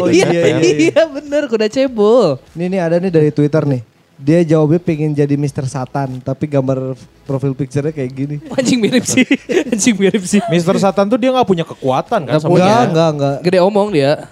Oh 0.00 0.08
iya, 0.08 0.32
iya, 0.32 0.42
iya, 0.46 0.56
iya. 0.62 0.76
iya 0.86 1.02
bener 1.04 1.44
kuda 1.44 1.66
cebol. 1.66 2.40
Ini 2.52 2.68
nih 2.68 2.80
ada 2.80 2.96
nih 2.96 3.10
dari 3.10 3.28
Twitter 3.28 3.64
nih. 3.64 3.80
Dia 4.20 4.44
jawabnya 4.44 4.76
pengen 4.76 5.10
jadi 5.10 5.32
Mr. 5.32 5.64
Satan, 5.64 6.20
tapi 6.20 6.44
gambar 6.44 6.92
profil 7.24 7.56
picture-nya 7.56 7.88
kayak 7.88 8.10
gini. 8.10 8.36
Anjing 8.58 8.76
mirip 8.76 9.02
sih. 9.02 9.24
Anjing 9.72 9.96
mirip 9.96 10.20
sih. 10.22 10.44
Mister 10.46 10.76
Satan 10.76 11.08
tuh 11.08 11.16
dia 11.16 11.32
nggak 11.32 11.48
punya 11.48 11.64
kekuatan 11.64 12.28
kan? 12.28 12.36
Sama 12.36 12.52
punya. 12.52 12.68
Enggak, 12.68 12.84
enggak, 12.86 13.10
enggak. 13.10 13.36
Gede 13.40 13.58
omong 13.58 13.88
dia. 13.90 14.28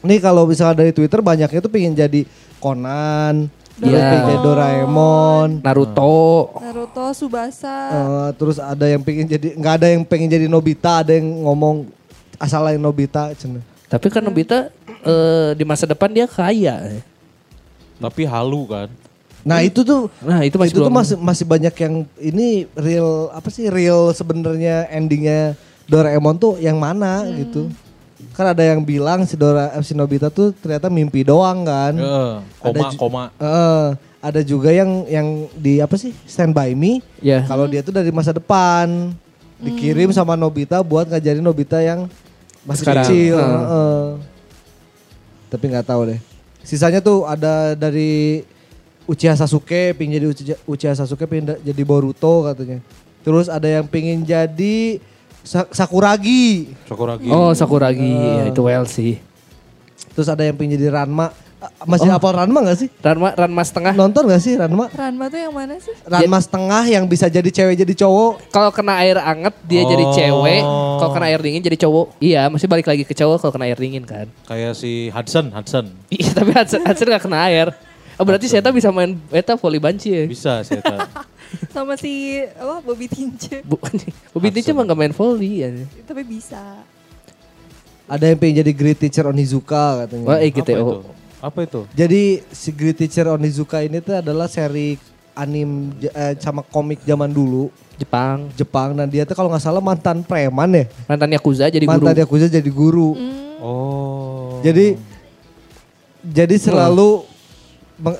Nih 0.00 0.18
kalau 0.18 0.44
misalnya 0.44 0.80
dari 0.80 0.92
Twitter 0.92 1.20
banyaknya 1.20 1.60
tuh 1.60 1.68
pengen 1.68 1.92
jadi 1.92 2.24
Conan, 2.56 3.48
terus 3.74 3.92
Iya. 3.92 4.04
pengen 4.06 4.24
jadi 4.26 4.40
Doraemon, 4.40 5.48
Naruto. 5.60 6.52
Naruto, 6.54 7.04
Subasa. 7.12 7.76
eh, 7.88 8.28
terus 8.34 8.56
ada 8.56 8.84
yang 8.84 9.00
pengen 9.00 9.24
jadi 9.26 9.56
nggak 9.56 9.74
ada 9.76 9.86
yang 9.88 10.02
pengen 10.02 10.28
jadi 10.30 10.46
Nobita, 10.46 11.00
ada 11.00 11.12
yang 11.12 11.24
ngomong 11.44 11.88
asal 12.36 12.64
lain 12.64 12.80
Nobita 12.80 13.32
cina. 13.32 13.60
Tapi 13.86 14.08
kan 14.08 14.20
Nobita 14.20 14.68
eh, 15.02 15.52
di 15.52 15.64
masa 15.64 15.84
depan 15.84 16.08
dia 16.08 16.24
kaya. 16.24 17.00
Tapi 18.04 18.22
halu 18.24 18.62
kan? 18.66 18.88
Nah 19.44 19.60
itu 19.60 19.80
tuh 19.80 20.08
Nah 20.20 20.40
itu 20.40 20.56
masih 20.56 20.72
itu 20.72 20.78
tuh 20.78 20.88
belum. 20.88 20.96
masih 20.96 21.16
masih 21.16 21.44
banyak 21.44 21.74
yang 21.76 21.94
ini 22.16 22.48
real 22.72 23.28
apa 23.28 23.48
sih 23.48 23.68
real 23.68 24.08
sebenarnya 24.10 24.88
endingnya 24.88 25.52
Doraemon 25.84 26.36
tuh 26.36 26.56
yang 26.58 26.76
mana 26.76 27.28
gitu. 27.28 27.68
Kan 28.32 28.50
ada 28.50 28.64
yang 28.64 28.80
bilang 28.80 29.22
si 29.24 29.36
Dora 29.36 29.68
eh, 29.70 29.84
si 29.84 29.92
Nobita 29.92 30.32
tuh 30.32 30.56
ternyata 30.56 30.88
mimpi 30.88 31.20
doang 31.22 31.60
kan. 31.62 31.92
Heeh, 31.92 32.32
koma, 32.56 32.72
Ada 32.88 32.96
koma. 32.96 33.22
Eh, 33.36 33.88
ada 34.24 34.40
juga 34.40 34.72
yang 34.72 35.04
yang 35.04 35.28
di 35.52 35.78
apa 35.78 35.94
sih 35.94 36.16
Stand 36.24 36.56
by 36.56 36.72
Me. 36.72 37.04
Ya. 37.20 37.44
Kalau 37.44 37.68
dia 37.68 37.84
tuh 37.84 37.92
dari 37.92 38.08
masa 38.08 38.32
depan 38.32 39.12
dikirim 39.60 40.08
sama 40.08 40.34
Nobita 40.34 40.80
buat 40.80 41.04
ngajarin 41.04 41.44
Nobita 41.44 41.84
yang 41.84 42.08
masih 42.64 42.80
Sekarang. 42.88 43.04
kecil. 43.04 43.36
Heeh. 43.36 43.60
Heeh. 43.60 44.04
Tapi 45.52 45.64
nggak 45.68 45.86
tahu 45.86 46.00
deh. 46.08 46.20
Sisanya 46.64 46.98
tuh 46.98 47.28
ada 47.28 47.76
dari 47.76 48.42
Uchiha 49.04 49.36
Sasuke, 49.36 49.92
pingin 49.92 50.16
jadi 50.16 50.26
Uchiha, 50.26 50.56
Uchiha 50.64 50.92
Sasuke 50.96 51.28
pingin 51.28 51.60
jadi 51.60 51.82
Boruto 51.84 52.48
katanya. 52.48 52.80
Terus 53.20 53.46
ada 53.46 53.68
yang 53.68 53.84
pingin 53.84 54.24
jadi 54.24 54.98
Sa- 55.44 55.68
Sakuragi. 55.68 56.72
Sakuragi. 56.88 57.28
Oh 57.28 57.52
Sakuragi 57.52 58.00
ya, 58.16 58.48
itu 58.48 58.64
well 58.64 58.88
sih. 58.88 59.20
Terus 60.16 60.24
ada 60.26 60.40
yang 60.40 60.56
pingin 60.56 60.80
jadi 60.80 60.88
Ranma. 60.88 61.36
Masih 61.84 62.08
Oh. 62.08 62.14
hafal 62.14 62.32
Ranma 62.34 62.58
gak 62.62 62.78
sih? 62.78 62.88
Ranma 62.98 63.32
Ranma 63.32 63.62
setengah. 63.62 63.92
Nonton 63.92 64.26
gak 64.26 64.40
sih 64.40 64.54
Ranma? 64.54 64.88
Ranma 64.88 65.28
tuh 65.28 65.38
yang 65.38 65.54
mana 65.54 65.76
sih? 65.78 65.92
Ranma 66.02 66.38
setengah 66.38 66.82
yang 66.86 67.04
bisa 67.04 67.26
jadi 67.26 67.46
cewek 67.46 67.76
jadi 67.76 67.94
cowok. 68.04 68.48
Kalau 68.48 68.70
kena 68.70 69.00
air 69.00 69.16
anget 69.16 69.54
dia 69.64 69.82
jadi 69.82 70.04
Oh. 70.04 70.12
cewek. 70.12 70.62
Kalau 70.98 71.10
kena 71.12 71.26
air 71.28 71.40
dingin 71.40 71.60
jadi 71.60 71.78
cowok. 71.80 72.06
Iya 72.18 72.48
masih 72.48 72.66
balik 72.66 72.84
lagi 72.84 73.02
ke 73.02 73.12
cowok 73.12 73.36
kalau 73.40 73.52
kena 73.52 73.64
air 73.66 73.76
dingin 73.76 74.04
kan. 74.04 74.26
Kayak 74.44 74.74
si 74.74 75.08
Hudson, 75.08 75.50
Hudson. 75.50 75.92
Iya 76.08 76.30
tapi 76.32 76.50
Hudson, 76.52 76.80
Hudson 76.82 77.08
gak 77.08 77.24
kena 77.24 77.38
air. 77.46 77.68
Oh, 78.14 78.22
berarti 78.22 78.46
saya 78.46 78.62
bisa 78.70 78.94
main 78.94 79.18
beta 79.26 79.58
volley 79.58 79.82
banci 79.82 80.14
ya. 80.14 80.24
Bisa 80.24 80.62
saya 80.62 80.78
tahu. 80.78 81.02
Sama 81.74 81.98
si 81.98 82.38
apa 82.46 82.78
Bobby 82.78 83.10
Tince. 83.10 83.58
Bobby 84.34 84.50
Tince 84.54 84.70
mah 84.70 84.86
gak 84.86 84.94
main 84.94 85.10
volley 85.10 85.66
ya. 85.66 85.70
Tapi 86.06 86.22
bisa. 86.22 86.78
Ada 88.04 88.30
yang 88.30 88.38
pengen 88.38 88.60
jadi 88.60 88.70
great 88.70 88.98
teacher 89.00 89.24
Onizuka 89.24 90.04
katanya. 90.04 90.28
Wah, 90.28 90.38
eh, 90.38 90.46
Apa 90.46 90.60
itu? 90.60 90.60
GTO. 90.62 90.88
Apa 91.44 91.68
itu? 91.68 91.84
Jadi 91.92 92.40
si 92.48 92.72
great 92.72 92.96
teacher 92.96 93.28
Onizuka 93.28 93.84
ini 93.84 94.00
tuh 94.00 94.16
adalah 94.16 94.48
seri 94.48 94.96
anim 95.36 95.92
eh, 96.00 96.32
sama 96.40 96.64
komik 96.64 97.04
zaman 97.04 97.28
dulu 97.28 97.68
Jepang. 98.00 98.48
Jepang 98.56 98.96
dan 98.96 99.06
dia 99.06 99.28
tuh 99.28 99.36
kalau 99.36 99.52
nggak 99.52 99.60
salah 99.60 99.84
mantan 99.84 100.24
preman 100.24 100.72
ya. 100.72 100.84
Mantan 101.04 101.30
Yakuza 101.36 101.68
jadi 101.68 101.84
guru. 101.84 101.92
mantan 102.00 102.16
Yakuza 102.16 102.46
jadi 102.48 102.70
guru. 102.72 103.12
Oh. 103.60 104.58
Jadi 104.64 104.96
jadi 106.24 106.56
selalu 106.56 107.28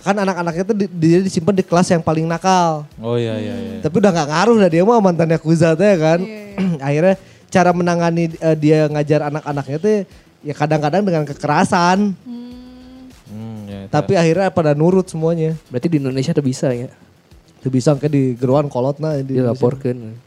kan 0.04 0.14
anak-anaknya 0.14 0.62
tuh 0.68 0.76
di- 0.76 0.92
dia 0.92 1.18
disimpan 1.24 1.56
di 1.56 1.64
kelas 1.64 1.88
yang 1.90 2.04
paling 2.04 2.28
nakal. 2.28 2.84
Oh 3.00 3.16
iya 3.16 3.40
iya 3.40 3.54
iya. 3.56 3.76
Tapi 3.80 4.04
udah 4.04 4.12
nggak 4.12 4.28
ngaruh 4.30 4.56
dah 4.60 4.70
dia 4.70 4.82
mah 4.84 5.00
mantan 5.00 5.32
Yakuza 5.32 5.72
tuh 5.72 5.82
ya 5.88 5.96
kan. 5.96 6.20
Akhirnya 6.86 7.16
cara 7.48 7.72
menangani 7.72 8.36
eh, 8.36 8.56
dia 8.60 8.84
ngajar 8.86 9.32
anak-anaknya 9.32 9.78
tuh 9.80 9.90
ya 10.44 10.54
kadang-kadang 10.54 11.02
dengan 11.02 11.24
kekerasan. 11.24 12.12
Hmm, 12.12 12.30
ya, 12.30 12.43
Tapi 13.94 14.12
akhirnya 14.18 14.50
pada 14.50 14.74
nurut 14.74 15.06
semuanya. 15.06 15.54
Berarti 15.70 15.86
di 15.86 16.02
Indonesia 16.02 16.34
tuh 16.34 16.42
bisa 16.42 16.74
ya. 16.74 16.90
Itu 17.62 17.70
bisa 17.70 17.94
kayak 17.94 18.10
di 18.10 18.34
geruan 18.34 18.66
kolot 18.66 18.98
nah 18.98 19.14
di 19.14 19.38
Dilaporkan. 19.38 20.18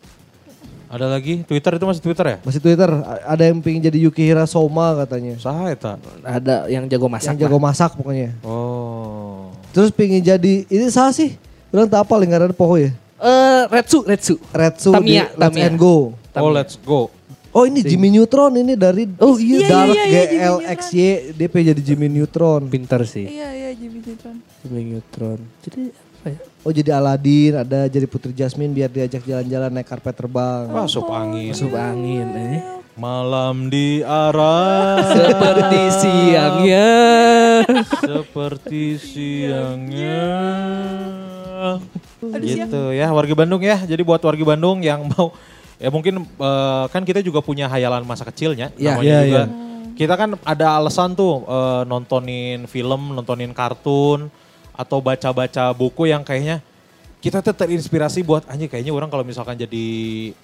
Ada 0.88 1.12
lagi 1.12 1.44
Twitter 1.44 1.76
itu 1.76 1.84
masih 1.84 2.00
Twitter 2.00 2.26
ya? 2.32 2.38
Masih 2.48 2.64
Twitter 2.64 2.88
ada 3.28 3.44
yang 3.44 3.60
pengen 3.60 3.84
jadi 3.84 4.00
Yukihira 4.08 4.48
Soma 4.48 4.96
katanya. 5.04 5.36
Saha 5.36 5.76
eta? 5.76 6.00
Ada 6.24 6.72
yang 6.72 6.88
jago 6.88 7.12
masak. 7.12 7.36
yang 7.36 7.38
jago 7.44 7.60
masak 7.60 7.92
pokoknya. 8.00 8.32
Oh. 8.48 9.52
Terus 9.76 9.92
pengen 9.92 10.24
jadi 10.24 10.64
ini 10.64 10.88
salah 10.88 11.12
sih. 11.12 11.36
Orang 11.76 11.92
tak 11.92 12.08
apa 12.08 12.16
lingkaran 12.16 12.56
poho 12.56 12.80
ya. 12.80 12.96
Eh, 13.20 13.64
Retsu, 13.68 14.08
Retsu. 14.08 14.40
Retsu 14.56 14.96
Tamiya, 14.96 15.28
di 15.28 15.36
Let's 15.36 15.52
Tamiya. 15.52 15.68
and 15.68 15.76
Go. 15.76 16.16
Oh 16.38 16.54
let's 16.54 16.80
go. 16.80 17.12
Oh 17.58 17.66
ini 17.66 17.82
Jimmy 17.82 18.14
Neutron 18.14 18.54
ini 18.54 18.78
dari 18.78 19.10
Oh, 19.18 19.34
iya, 19.42 19.66
Dark 19.66 19.98
iya, 19.98 20.30
iya, 20.30 20.50
GLXY 20.62 21.42
pengen 21.50 21.74
jadi 21.74 21.82
Jimmy 21.82 22.06
Neutron. 22.06 22.70
Pinter 22.70 23.02
sih. 23.02 23.26
Iya 23.26 23.50
iya 23.50 23.70
Jimmy 23.74 23.98
Neutron. 24.06 24.38
Jimmy 24.62 24.82
Neutron. 24.94 25.40
Jadi 25.66 25.90
apa 25.90 26.28
ya? 26.30 26.40
Oh 26.62 26.70
jadi 26.70 26.90
Aladdin, 26.94 27.54
ada 27.58 27.90
jadi 27.90 28.06
Putri 28.06 28.30
Jasmine 28.38 28.70
biar 28.70 28.94
diajak 28.94 29.26
jalan-jalan 29.26 29.74
naik 29.74 29.90
karpet 29.90 30.14
terbang. 30.14 30.70
Masuk 30.70 31.10
angin. 31.10 31.50
Masuk 31.50 31.74
angin 31.74 32.28
eh. 32.38 32.62
Malam 32.94 33.74
di 33.74 34.06
arah 34.06 35.02
Seperti 35.18 35.82
siangnya. 35.98 36.90
seperti 38.06 38.84
siangnya. 39.02 40.30
gitu 42.38 42.94
ya 42.94 43.10
warga 43.10 43.34
Bandung 43.34 43.66
ya. 43.66 43.82
Jadi 43.82 44.06
buat 44.06 44.22
warga 44.22 44.46
Bandung 44.46 44.86
yang 44.86 45.10
mau 45.10 45.34
ya 45.78 45.90
mungkin 45.94 46.26
eh, 46.26 46.86
kan 46.90 47.02
kita 47.06 47.22
juga 47.22 47.42
punya 47.42 47.70
hayalan 47.70 48.06
masa 48.06 48.26
kecilnya. 48.26 48.74
Iya, 48.76 48.98
namanya 48.98 49.10
iya, 49.10 49.22
juga. 49.26 49.44
iya. 49.46 49.66
Kita 49.98 50.14
kan 50.14 50.30
ada 50.46 50.78
alasan 50.78 51.18
tuh 51.18 51.46
eh, 51.46 51.82
nontonin 51.86 52.70
film, 52.70 53.14
nontonin 53.14 53.54
kartun 53.54 54.30
atau 54.78 55.02
baca-baca 55.02 55.74
buku 55.74 56.10
yang 56.14 56.22
kayaknya 56.22 56.62
kita 57.18 57.42
tuh 57.42 57.50
terinspirasi 57.50 58.22
buat 58.22 58.46
anjing 58.46 58.70
kayaknya 58.70 58.94
orang 58.94 59.10
kalau 59.10 59.26
misalkan 59.26 59.58
jadi 59.58 59.86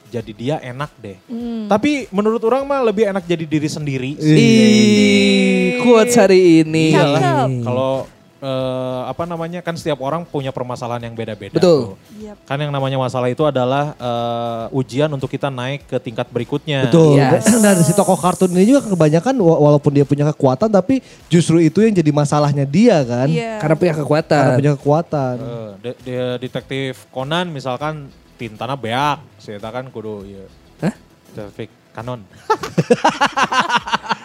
jadi 0.10 0.32
dia 0.34 0.56
enak 0.58 0.92
deh. 0.98 1.18
Tapi 1.70 2.10
menurut 2.10 2.42
orang 2.50 2.66
mah 2.66 2.82
lebih 2.82 3.14
enak 3.14 3.30
jadi 3.30 3.46
diri 3.46 3.70
sendiri. 3.70 4.12
Ih, 4.18 5.80
kuat 5.86 6.10
hari 6.18 6.66
ini. 6.66 6.98
Kalau 7.62 8.10
eh, 8.44 9.02
apa 9.08 9.24
namanya 9.24 9.64
kan 9.64 9.72
setiap 9.80 10.04
orang 10.04 10.28
punya 10.28 10.52
permasalahan 10.52 11.08
yang 11.08 11.16
beda-beda. 11.16 11.56
Betul. 11.56 11.96
tuh. 11.96 12.20
Yap. 12.20 12.38
Kan 12.44 12.60
yang 12.60 12.76
namanya 12.76 13.00
masalah 13.00 13.32
itu 13.32 13.48
adalah 13.48 13.96
eh, 13.96 14.78
ujian 14.78 15.08
untuk 15.08 15.32
kita 15.32 15.48
naik 15.48 15.88
ke 15.88 15.98
tingkat 16.04 16.28
berikutnya. 16.28 16.92
Betul. 16.92 17.16
Yes. 17.16 17.48
Dan 17.48 17.80
si 17.82 17.96
tokoh 17.96 18.20
kartun 18.20 18.52
ini 18.52 18.76
juga 18.76 18.84
kebanyakan 18.84 19.40
wa- 19.40 19.60
walaupun 19.72 19.96
dia 19.96 20.04
punya 20.04 20.28
kekuatan 20.36 20.68
tapi 20.68 21.00
justru 21.32 21.64
itu 21.64 21.80
yang 21.80 21.96
jadi 21.96 22.12
masalahnya 22.12 22.68
dia 22.68 23.00
kan. 23.08 23.32
Iya. 23.32 23.64
Karena 23.64 23.76
punya 23.80 23.94
kekuatan. 24.04 24.44
Karena 24.44 24.60
punya 24.60 24.72
kekuatan. 24.76 25.36
Eh, 25.40 25.70
de- 25.80 26.00
de- 26.04 26.38
detektif 26.44 27.08
Conan 27.16 27.48
misalkan 27.48 28.12
tintana 28.36 28.76
beak, 28.76 29.24
saya 29.40 29.62
kan 29.64 29.88
kudu 29.88 30.28
ya. 30.28 30.46
Hah? 30.84 30.94
Detektif 31.32 31.83
kanon. 31.94 32.26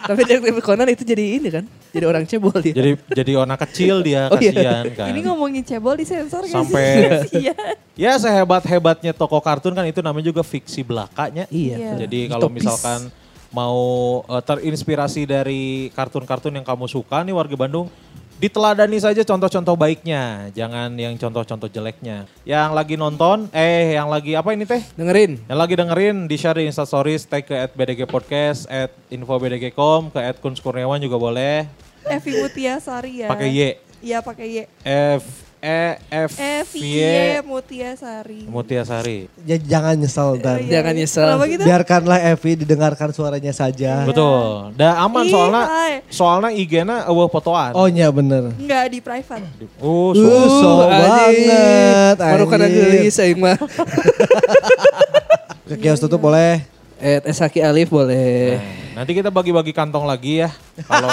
Tapi 0.09 0.19
detektif 0.25 0.57
Conan 0.59 0.89
itu 0.89 1.05
jadi 1.05 1.23
ini 1.37 1.47
kan, 1.47 1.63
jadi 1.93 2.03
orang 2.03 2.25
cebol 2.25 2.51
dia. 2.57 2.73
Jadi 2.73 2.91
jadi 3.13 3.31
anak 3.37 3.69
kecil 3.69 4.01
dia 4.01 4.25
Oh, 4.27 4.35
iya. 4.35 4.49
kasihan 4.49 4.83
kan. 4.91 5.07
Ini 5.13 5.19
ngomongin 5.21 5.61
cebol 5.61 5.93
di 5.93 6.03
sensor 6.03 6.43
Sampai- 6.49 7.29
sih? 7.29 7.39
Iya. 7.45 7.53
Ya 7.93 8.11
sehebat-hebatnya 8.15 9.13
toko 9.13 9.37
kartun 9.37 9.71
kan 9.71 9.85
itu 9.85 10.01
namanya 10.01 10.25
juga 10.25 10.41
fiksi 10.41 10.81
belakanya. 10.81 11.45
Iya. 11.47 11.75
Iya. 11.77 11.91
Jadi 12.01 12.19
kalau 12.25 12.49
misalkan 12.49 12.99
mau 13.49 13.77
eh, 14.25 14.41
terinspirasi 14.41 15.21
dari 15.23 15.87
kartun-kartun 15.93 16.51
yang 16.51 16.65
kamu 16.65 16.85
suka 16.85 17.21
nih 17.21 17.31
warga 17.31 17.55
Bandung, 17.55 17.87
diteladani 18.39 18.97
saja 19.03 19.21
contoh-contoh 19.27 19.75
baiknya, 19.75 20.47
jangan 20.55 20.95
yang 20.95 21.19
contoh-contoh 21.19 21.67
jeleknya. 21.67 22.23
Yang 22.47 22.69
lagi 22.71 22.95
nonton, 22.95 23.51
eh 23.51 23.99
yang 23.99 24.07
lagi 24.07 24.33
apa 24.39 24.55
ini 24.55 24.63
teh? 24.63 24.79
Dengerin. 24.95 25.43
Yang 25.45 25.59
lagi 25.59 25.75
dengerin 25.75 26.17
di 26.25 26.35
share 26.39 26.63
di 26.63 26.71
Instastories, 26.71 27.27
tag 27.27 27.43
ke 27.43 27.53
at 27.53 27.75
BDG 27.75 28.07
Podcast, 28.07 28.63
at 28.71 28.95
infobdg.com, 29.11 30.15
ke 30.15 30.19
at 30.23 30.39
Kurniawan 30.39 31.03
juga 31.03 31.19
boleh. 31.19 31.67
Evi 32.07 32.31
Mutiasari 32.39 33.27
ya. 33.27 33.27
Pakai 33.27 33.51
Y. 33.51 33.59
Iya 33.99 34.23
pakai 34.23 34.47
Y. 34.47 34.57
F 34.87 35.48
E 35.59 35.99
F 36.07 36.39
Evi 36.39 36.79
Y 36.79 36.99
Mutiasari. 37.43 38.47
Mutiasari. 38.47 39.27
Ya, 39.43 39.55
jangan 39.55 39.93
nyesel 39.93 40.37
dan 40.37 40.57
Iya. 40.57 40.79
Jangan 40.79 40.93
nyesel. 40.95 41.27
Gitu? 41.45 41.61
biarkanlah 41.61 42.17
Evi 42.25 42.51
didengarkan 42.57 43.11
suaranya 43.11 43.51
saja. 43.51 44.01
Betul. 44.03 44.71
Dan 44.73 44.95
aman 44.95 45.21
Ih, 45.21 45.29
soalnya 45.29 45.63
hai. 45.65 45.93
soalnya 46.07 46.49
IG-na 46.49 47.05
eueuh 47.05 47.27
fotoan. 47.27 47.69
Oh 47.73 47.85
iya 47.85 48.07
bener. 48.07 48.49
Enggak 48.55 48.83
di 48.87 48.99
private. 48.99 49.43
Oh, 49.77 50.09
Uh, 50.09 50.15
so- 50.15 50.47
so 50.57 50.69
anjing. 50.87 51.45
banget. 51.45 52.15
Baru 52.17 52.43
anjing. 52.47 52.71
gelis 52.71 53.19
aing 53.19 53.37
mah. 53.37 53.57
Ke 55.65 55.75
kios 55.77 55.99
tutup 55.99 56.19
boleh. 56.19 56.61
Eh, 56.97 57.19
Esaki 57.25 57.59
Alif 57.59 57.89
boleh. 57.89 58.55
Nah, 58.55 58.61
nanti 58.99 59.15
kita 59.15 59.31
bagi-bagi 59.31 59.71
kantong 59.71 60.03
lagi 60.03 60.43
ya. 60.43 60.51
Kalau 60.81 61.07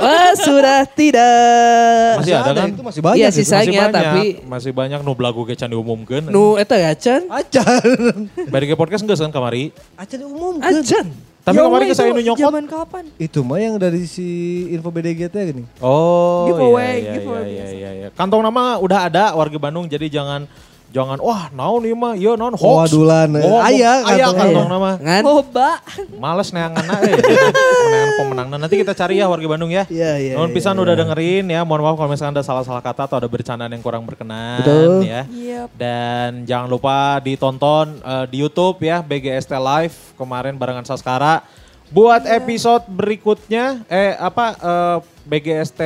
Wah, 0.00 0.32
sudah 0.46 0.88
tidak. 0.88 2.16
masih 2.16 2.32
ada 2.34 2.50
kan? 2.50 2.68
Itu 2.70 2.80
masih 2.82 3.00
banyak. 3.02 3.16
Iya, 3.16 3.28
itu. 3.28 3.36
sisa- 3.36 3.60
Sisanya, 3.60 3.68
masih 3.68 3.76
banyak, 3.76 3.92
tapi- 3.92 4.34
masih 4.48 4.72
banyak 4.72 4.98
nu 5.00 5.12
belagu 5.12 5.44
ge 5.44 5.54
can 5.54 5.68
diumumkeun. 5.68 6.24
Nu 6.26 6.56
eta 6.56 6.74
ya, 6.74 6.96
Chan? 6.96 7.28
Acan. 7.28 7.84
BDG 8.52 8.72
podcast 8.74 9.04
geus 9.04 9.20
kan 9.20 9.28
kamari. 9.28 9.68
Acan 9.94 10.20
umum 10.22 10.56
Acan. 10.58 11.12
Tapi 11.46 11.54
Ya 11.54 11.62
kemarin 11.62 11.86
ke 11.86 11.94
saya 11.94 12.10
itu 12.10 12.16
nu 12.16 12.22
nyokot. 12.24 12.42
Zaman 12.42 12.64
kapan? 12.66 13.04
Itu 13.16 13.40
mah 13.40 13.62
yang 13.62 13.76
dari 13.76 14.02
si 14.02 14.26
info 14.68 14.90
BDG 14.90 15.30
teh 15.30 15.42
gini. 15.46 15.62
Oh, 15.78 16.50
Giveaway, 16.50 16.82
iya, 16.82 16.90
iya, 16.98 17.12
giveaway 17.14 17.44
iya, 17.44 17.54
biasa. 17.54 17.74
iya, 17.76 17.90
iya. 17.94 18.08
Kantong 18.10 18.42
nama 18.42 18.80
udah 18.80 19.06
ada 19.06 19.24
warga 19.30 19.54
Bandung 19.54 19.86
jadi 19.86 20.10
jangan 20.10 20.50
jangan 20.96 21.20
wah 21.20 21.52
naon 21.52 21.84
ieu 21.84 21.92
mah 21.92 22.16
ieu 22.16 22.32
naon 22.40 22.56
Oh, 22.56 22.80
hoax. 22.80 22.88
adulan. 22.88 23.28
Oh, 23.44 23.60
Aya 23.60 24.00
aya 24.08 24.32
kantong 24.32 24.64
nama. 24.64 24.96
Ngan? 24.96 25.22
Boba. 25.22 25.70
Males 26.16 26.48
neangan 26.56 26.84
eh 27.04 27.20
pemenangan 27.20 28.10
pemenangnya. 28.16 28.56
Nanti 28.64 28.74
kita 28.80 28.96
cari 28.96 29.20
ya 29.20 29.28
warga 29.28 29.44
Bandung 29.44 29.68
ya. 29.68 29.84
Iya, 29.92 30.16
iya. 30.16 30.32
Nuhun 30.40 30.48
iya. 30.48 30.56
pisan 30.56 30.80
udah 30.80 30.96
dengerin 30.96 31.44
ya. 31.52 31.60
Mohon 31.68 31.82
maaf 31.84 31.96
kalau 32.00 32.08
misalkan 32.08 32.32
ada 32.32 32.40
salah-salah 32.40 32.80
kata 32.80 33.04
atau 33.04 33.16
ada 33.20 33.28
bercandaan 33.28 33.68
yang 33.68 33.84
kurang 33.84 34.08
berkenan 34.08 34.64
Betul. 34.64 35.04
ya. 35.04 35.22
Iya. 35.28 35.60
Dan 35.76 36.48
jangan 36.48 36.68
lupa 36.72 37.20
ditonton 37.20 38.00
eh, 38.00 38.24
di 38.32 38.40
YouTube 38.40 38.80
ya 38.80 39.04
BGST 39.04 39.52
Live 39.52 40.16
kemarin 40.16 40.56
barengan 40.56 40.88
Saskara. 40.88 41.44
Buat 41.86 42.24
episode 42.26 42.88
berikutnya 42.88 43.84
eh 43.86 44.16
apa 44.16 44.46
eh, 44.56 44.98
BGST 45.28 45.80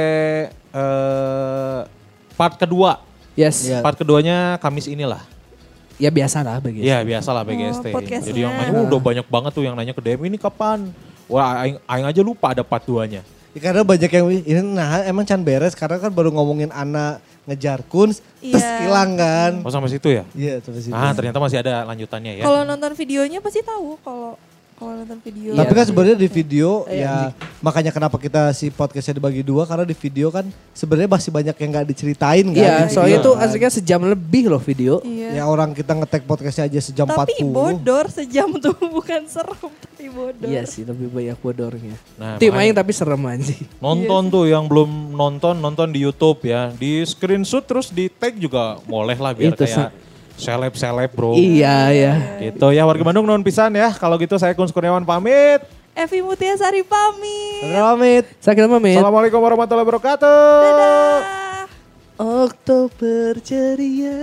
eh, 0.70 1.81
part 2.39 2.55
kedua. 2.55 3.10
Yes. 3.41 3.57
Iya. 3.65 3.81
Part 3.81 3.97
keduanya 3.97 4.61
Kamis 4.61 4.85
inilah. 4.85 5.25
Ya 6.01 6.09
biasa 6.09 6.41
lah 6.41 6.57
begitu. 6.61 6.85
Iya 6.85 7.05
biasalah 7.05 7.45
BGST. 7.45 7.87
Oh. 7.93 8.01
Jadi 8.01 8.41
yang 8.41 8.57
nanya 8.57 8.73
"Oh, 8.73 8.89
udah 8.89 9.01
banyak 9.01 9.27
banget 9.29 9.53
tuh 9.53 9.65
yang 9.65 9.77
nanya 9.77 9.93
ke 9.93 10.01
DM 10.01 10.33
ini 10.33 10.37
kapan. 10.41 10.89
Wah 11.29 11.61
aing, 11.65 11.77
aing 11.85 12.07
aja 12.09 12.21
lupa 12.25 12.57
ada 12.57 12.65
part 12.65 12.85
2-nya. 12.89 13.21
Ya, 13.53 13.61
karena 13.61 13.83
banyak 13.85 14.11
yang 14.11 14.27
ini 14.31 14.61
nah 14.73 15.05
emang 15.05 15.29
can 15.29 15.43
beres 15.45 15.77
karena 15.77 16.01
kan 16.01 16.09
baru 16.09 16.33
ngomongin 16.33 16.73
anak 16.73 17.19
ngejar 17.45 17.83
kuns 17.85 18.23
terus 18.41 18.62
Iya. 18.65 18.87
hilang 18.87 19.11
kan. 19.19 19.53
Oh 19.61 19.69
sampai 19.69 19.91
situ 19.93 20.09
ya? 20.09 20.25
Iya 20.33 20.65
terus 20.65 20.89
itu. 20.89 20.95
Ah 20.97 21.12
ternyata 21.12 21.37
masih 21.37 21.61
ada 21.61 21.85
lanjutannya 21.85 22.41
ya. 22.41 22.45
Kalau 22.49 22.65
nonton 22.65 22.93
videonya 22.97 23.45
pasti 23.45 23.61
tahu 23.61 24.01
kalau 24.01 24.41
kalau 24.81 24.97
nonton 24.97 25.20
video. 25.20 25.52
Tapi 25.52 25.70
kan 25.70 25.85
Iya. 25.85 25.89
sebenarnya 25.93 26.16
di 26.16 26.28
video 26.31 26.69
Iya, 26.89 26.97
ya 26.97 27.15
makanya 27.61 27.93
kenapa 27.93 28.16
kita 28.16 28.48
si 28.51 28.73
podcastnya 28.73 29.20
dibagi 29.20 29.44
dua 29.44 29.69
karena 29.69 29.85
di 29.85 29.93
video 29.93 30.32
kan 30.32 30.48
sebenarnya 30.73 31.12
masih 31.12 31.28
banyak 31.28 31.52
yang 31.52 31.69
nggak 31.69 31.86
diceritain 31.86 32.47
kan. 32.48 32.57
Iya, 32.57 32.89
soalnya 32.89 33.20
kan. 33.20 33.44
aslinya 33.44 33.69
sejam 33.69 34.01
lebih 34.01 34.48
loh 34.48 34.57
video. 34.59 35.05
Iya. 35.05 35.36
Ya 35.36 35.44
orang 35.44 35.77
kita 35.77 35.93
ngetek 35.93 36.24
podcastnya 36.24 36.65
aja 36.65 36.81
sejam 36.81 37.05
tapi 37.05 37.36
40. 37.36 37.52
bodor 37.52 38.09
sejam 38.09 38.48
tuh 38.57 38.73
bukan 38.97 39.28
serem 39.28 39.69
tapi 39.77 40.09
bodor. 40.09 40.48
Iya 40.48 40.65
sih, 40.65 40.89
lebih 40.89 41.12
banyak 41.12 41.36
bodornya. 41.36 41.97
Nah, 42.16 42.40
Tim 42.40 42.57
aing 42.57 42.73
tapi 42.73 42.97
serem 42.97 43.20
anjing. 43.20 43.61
nonton 43.77 44.32
tuh 44.32 44.48
yang 44.48 44.65
belum 44.65 45.12
nonton 45.12 45.61
nonton 45.61 45.93
di 45.93 46.01
YouTube 46.01 46.40
ya. 46.48 46.73
Di 46.73 47.05
screenshot 47.05 47.61
terus 47.61 47.93
di 47.93 48.09
tag 48.09 48.40
juga 48.40 48.81
boleh 48.89 49.20
lah 49.20 49.36
biar 49.36 49.52
Itu, 49.52 49.69
kayak 49.69 49.93
seleb-seleb 50.41 51.12
bro. 51.12 51.37
Iya, 51.37 51.93
ya. 51.93 52.15
Gitu 52.41 52.67
ya 52.73 52.89
warga 52.89 53.05
Bandung 53.05 53.29
non 53.29 53.45
pisan 53.45 53.77
ya. 53.77 53.93
Kalau 53.93 54.17
gitu 54.17 54.41
saya 54.41 54.57
Kun 54.57 54.73
Kurniawan 54.73 55.05
pamit. 55.05 55.61
Evi 55.93 56.25
Mutiasari 56.25 56.81
pamit. 56.81 57.69
Ramit. 57.77 58.25
Sakit 58.41 58.65
mamit. 58.65 58.97
Assalamualaikum 58.97 59.39
warahmatullahi 59.39 59.85
wabarakatuh. 59.85 60.41
Dadah. 60.65 61.69
Oktober 62.21 63.37
ceria. 63.45 64.17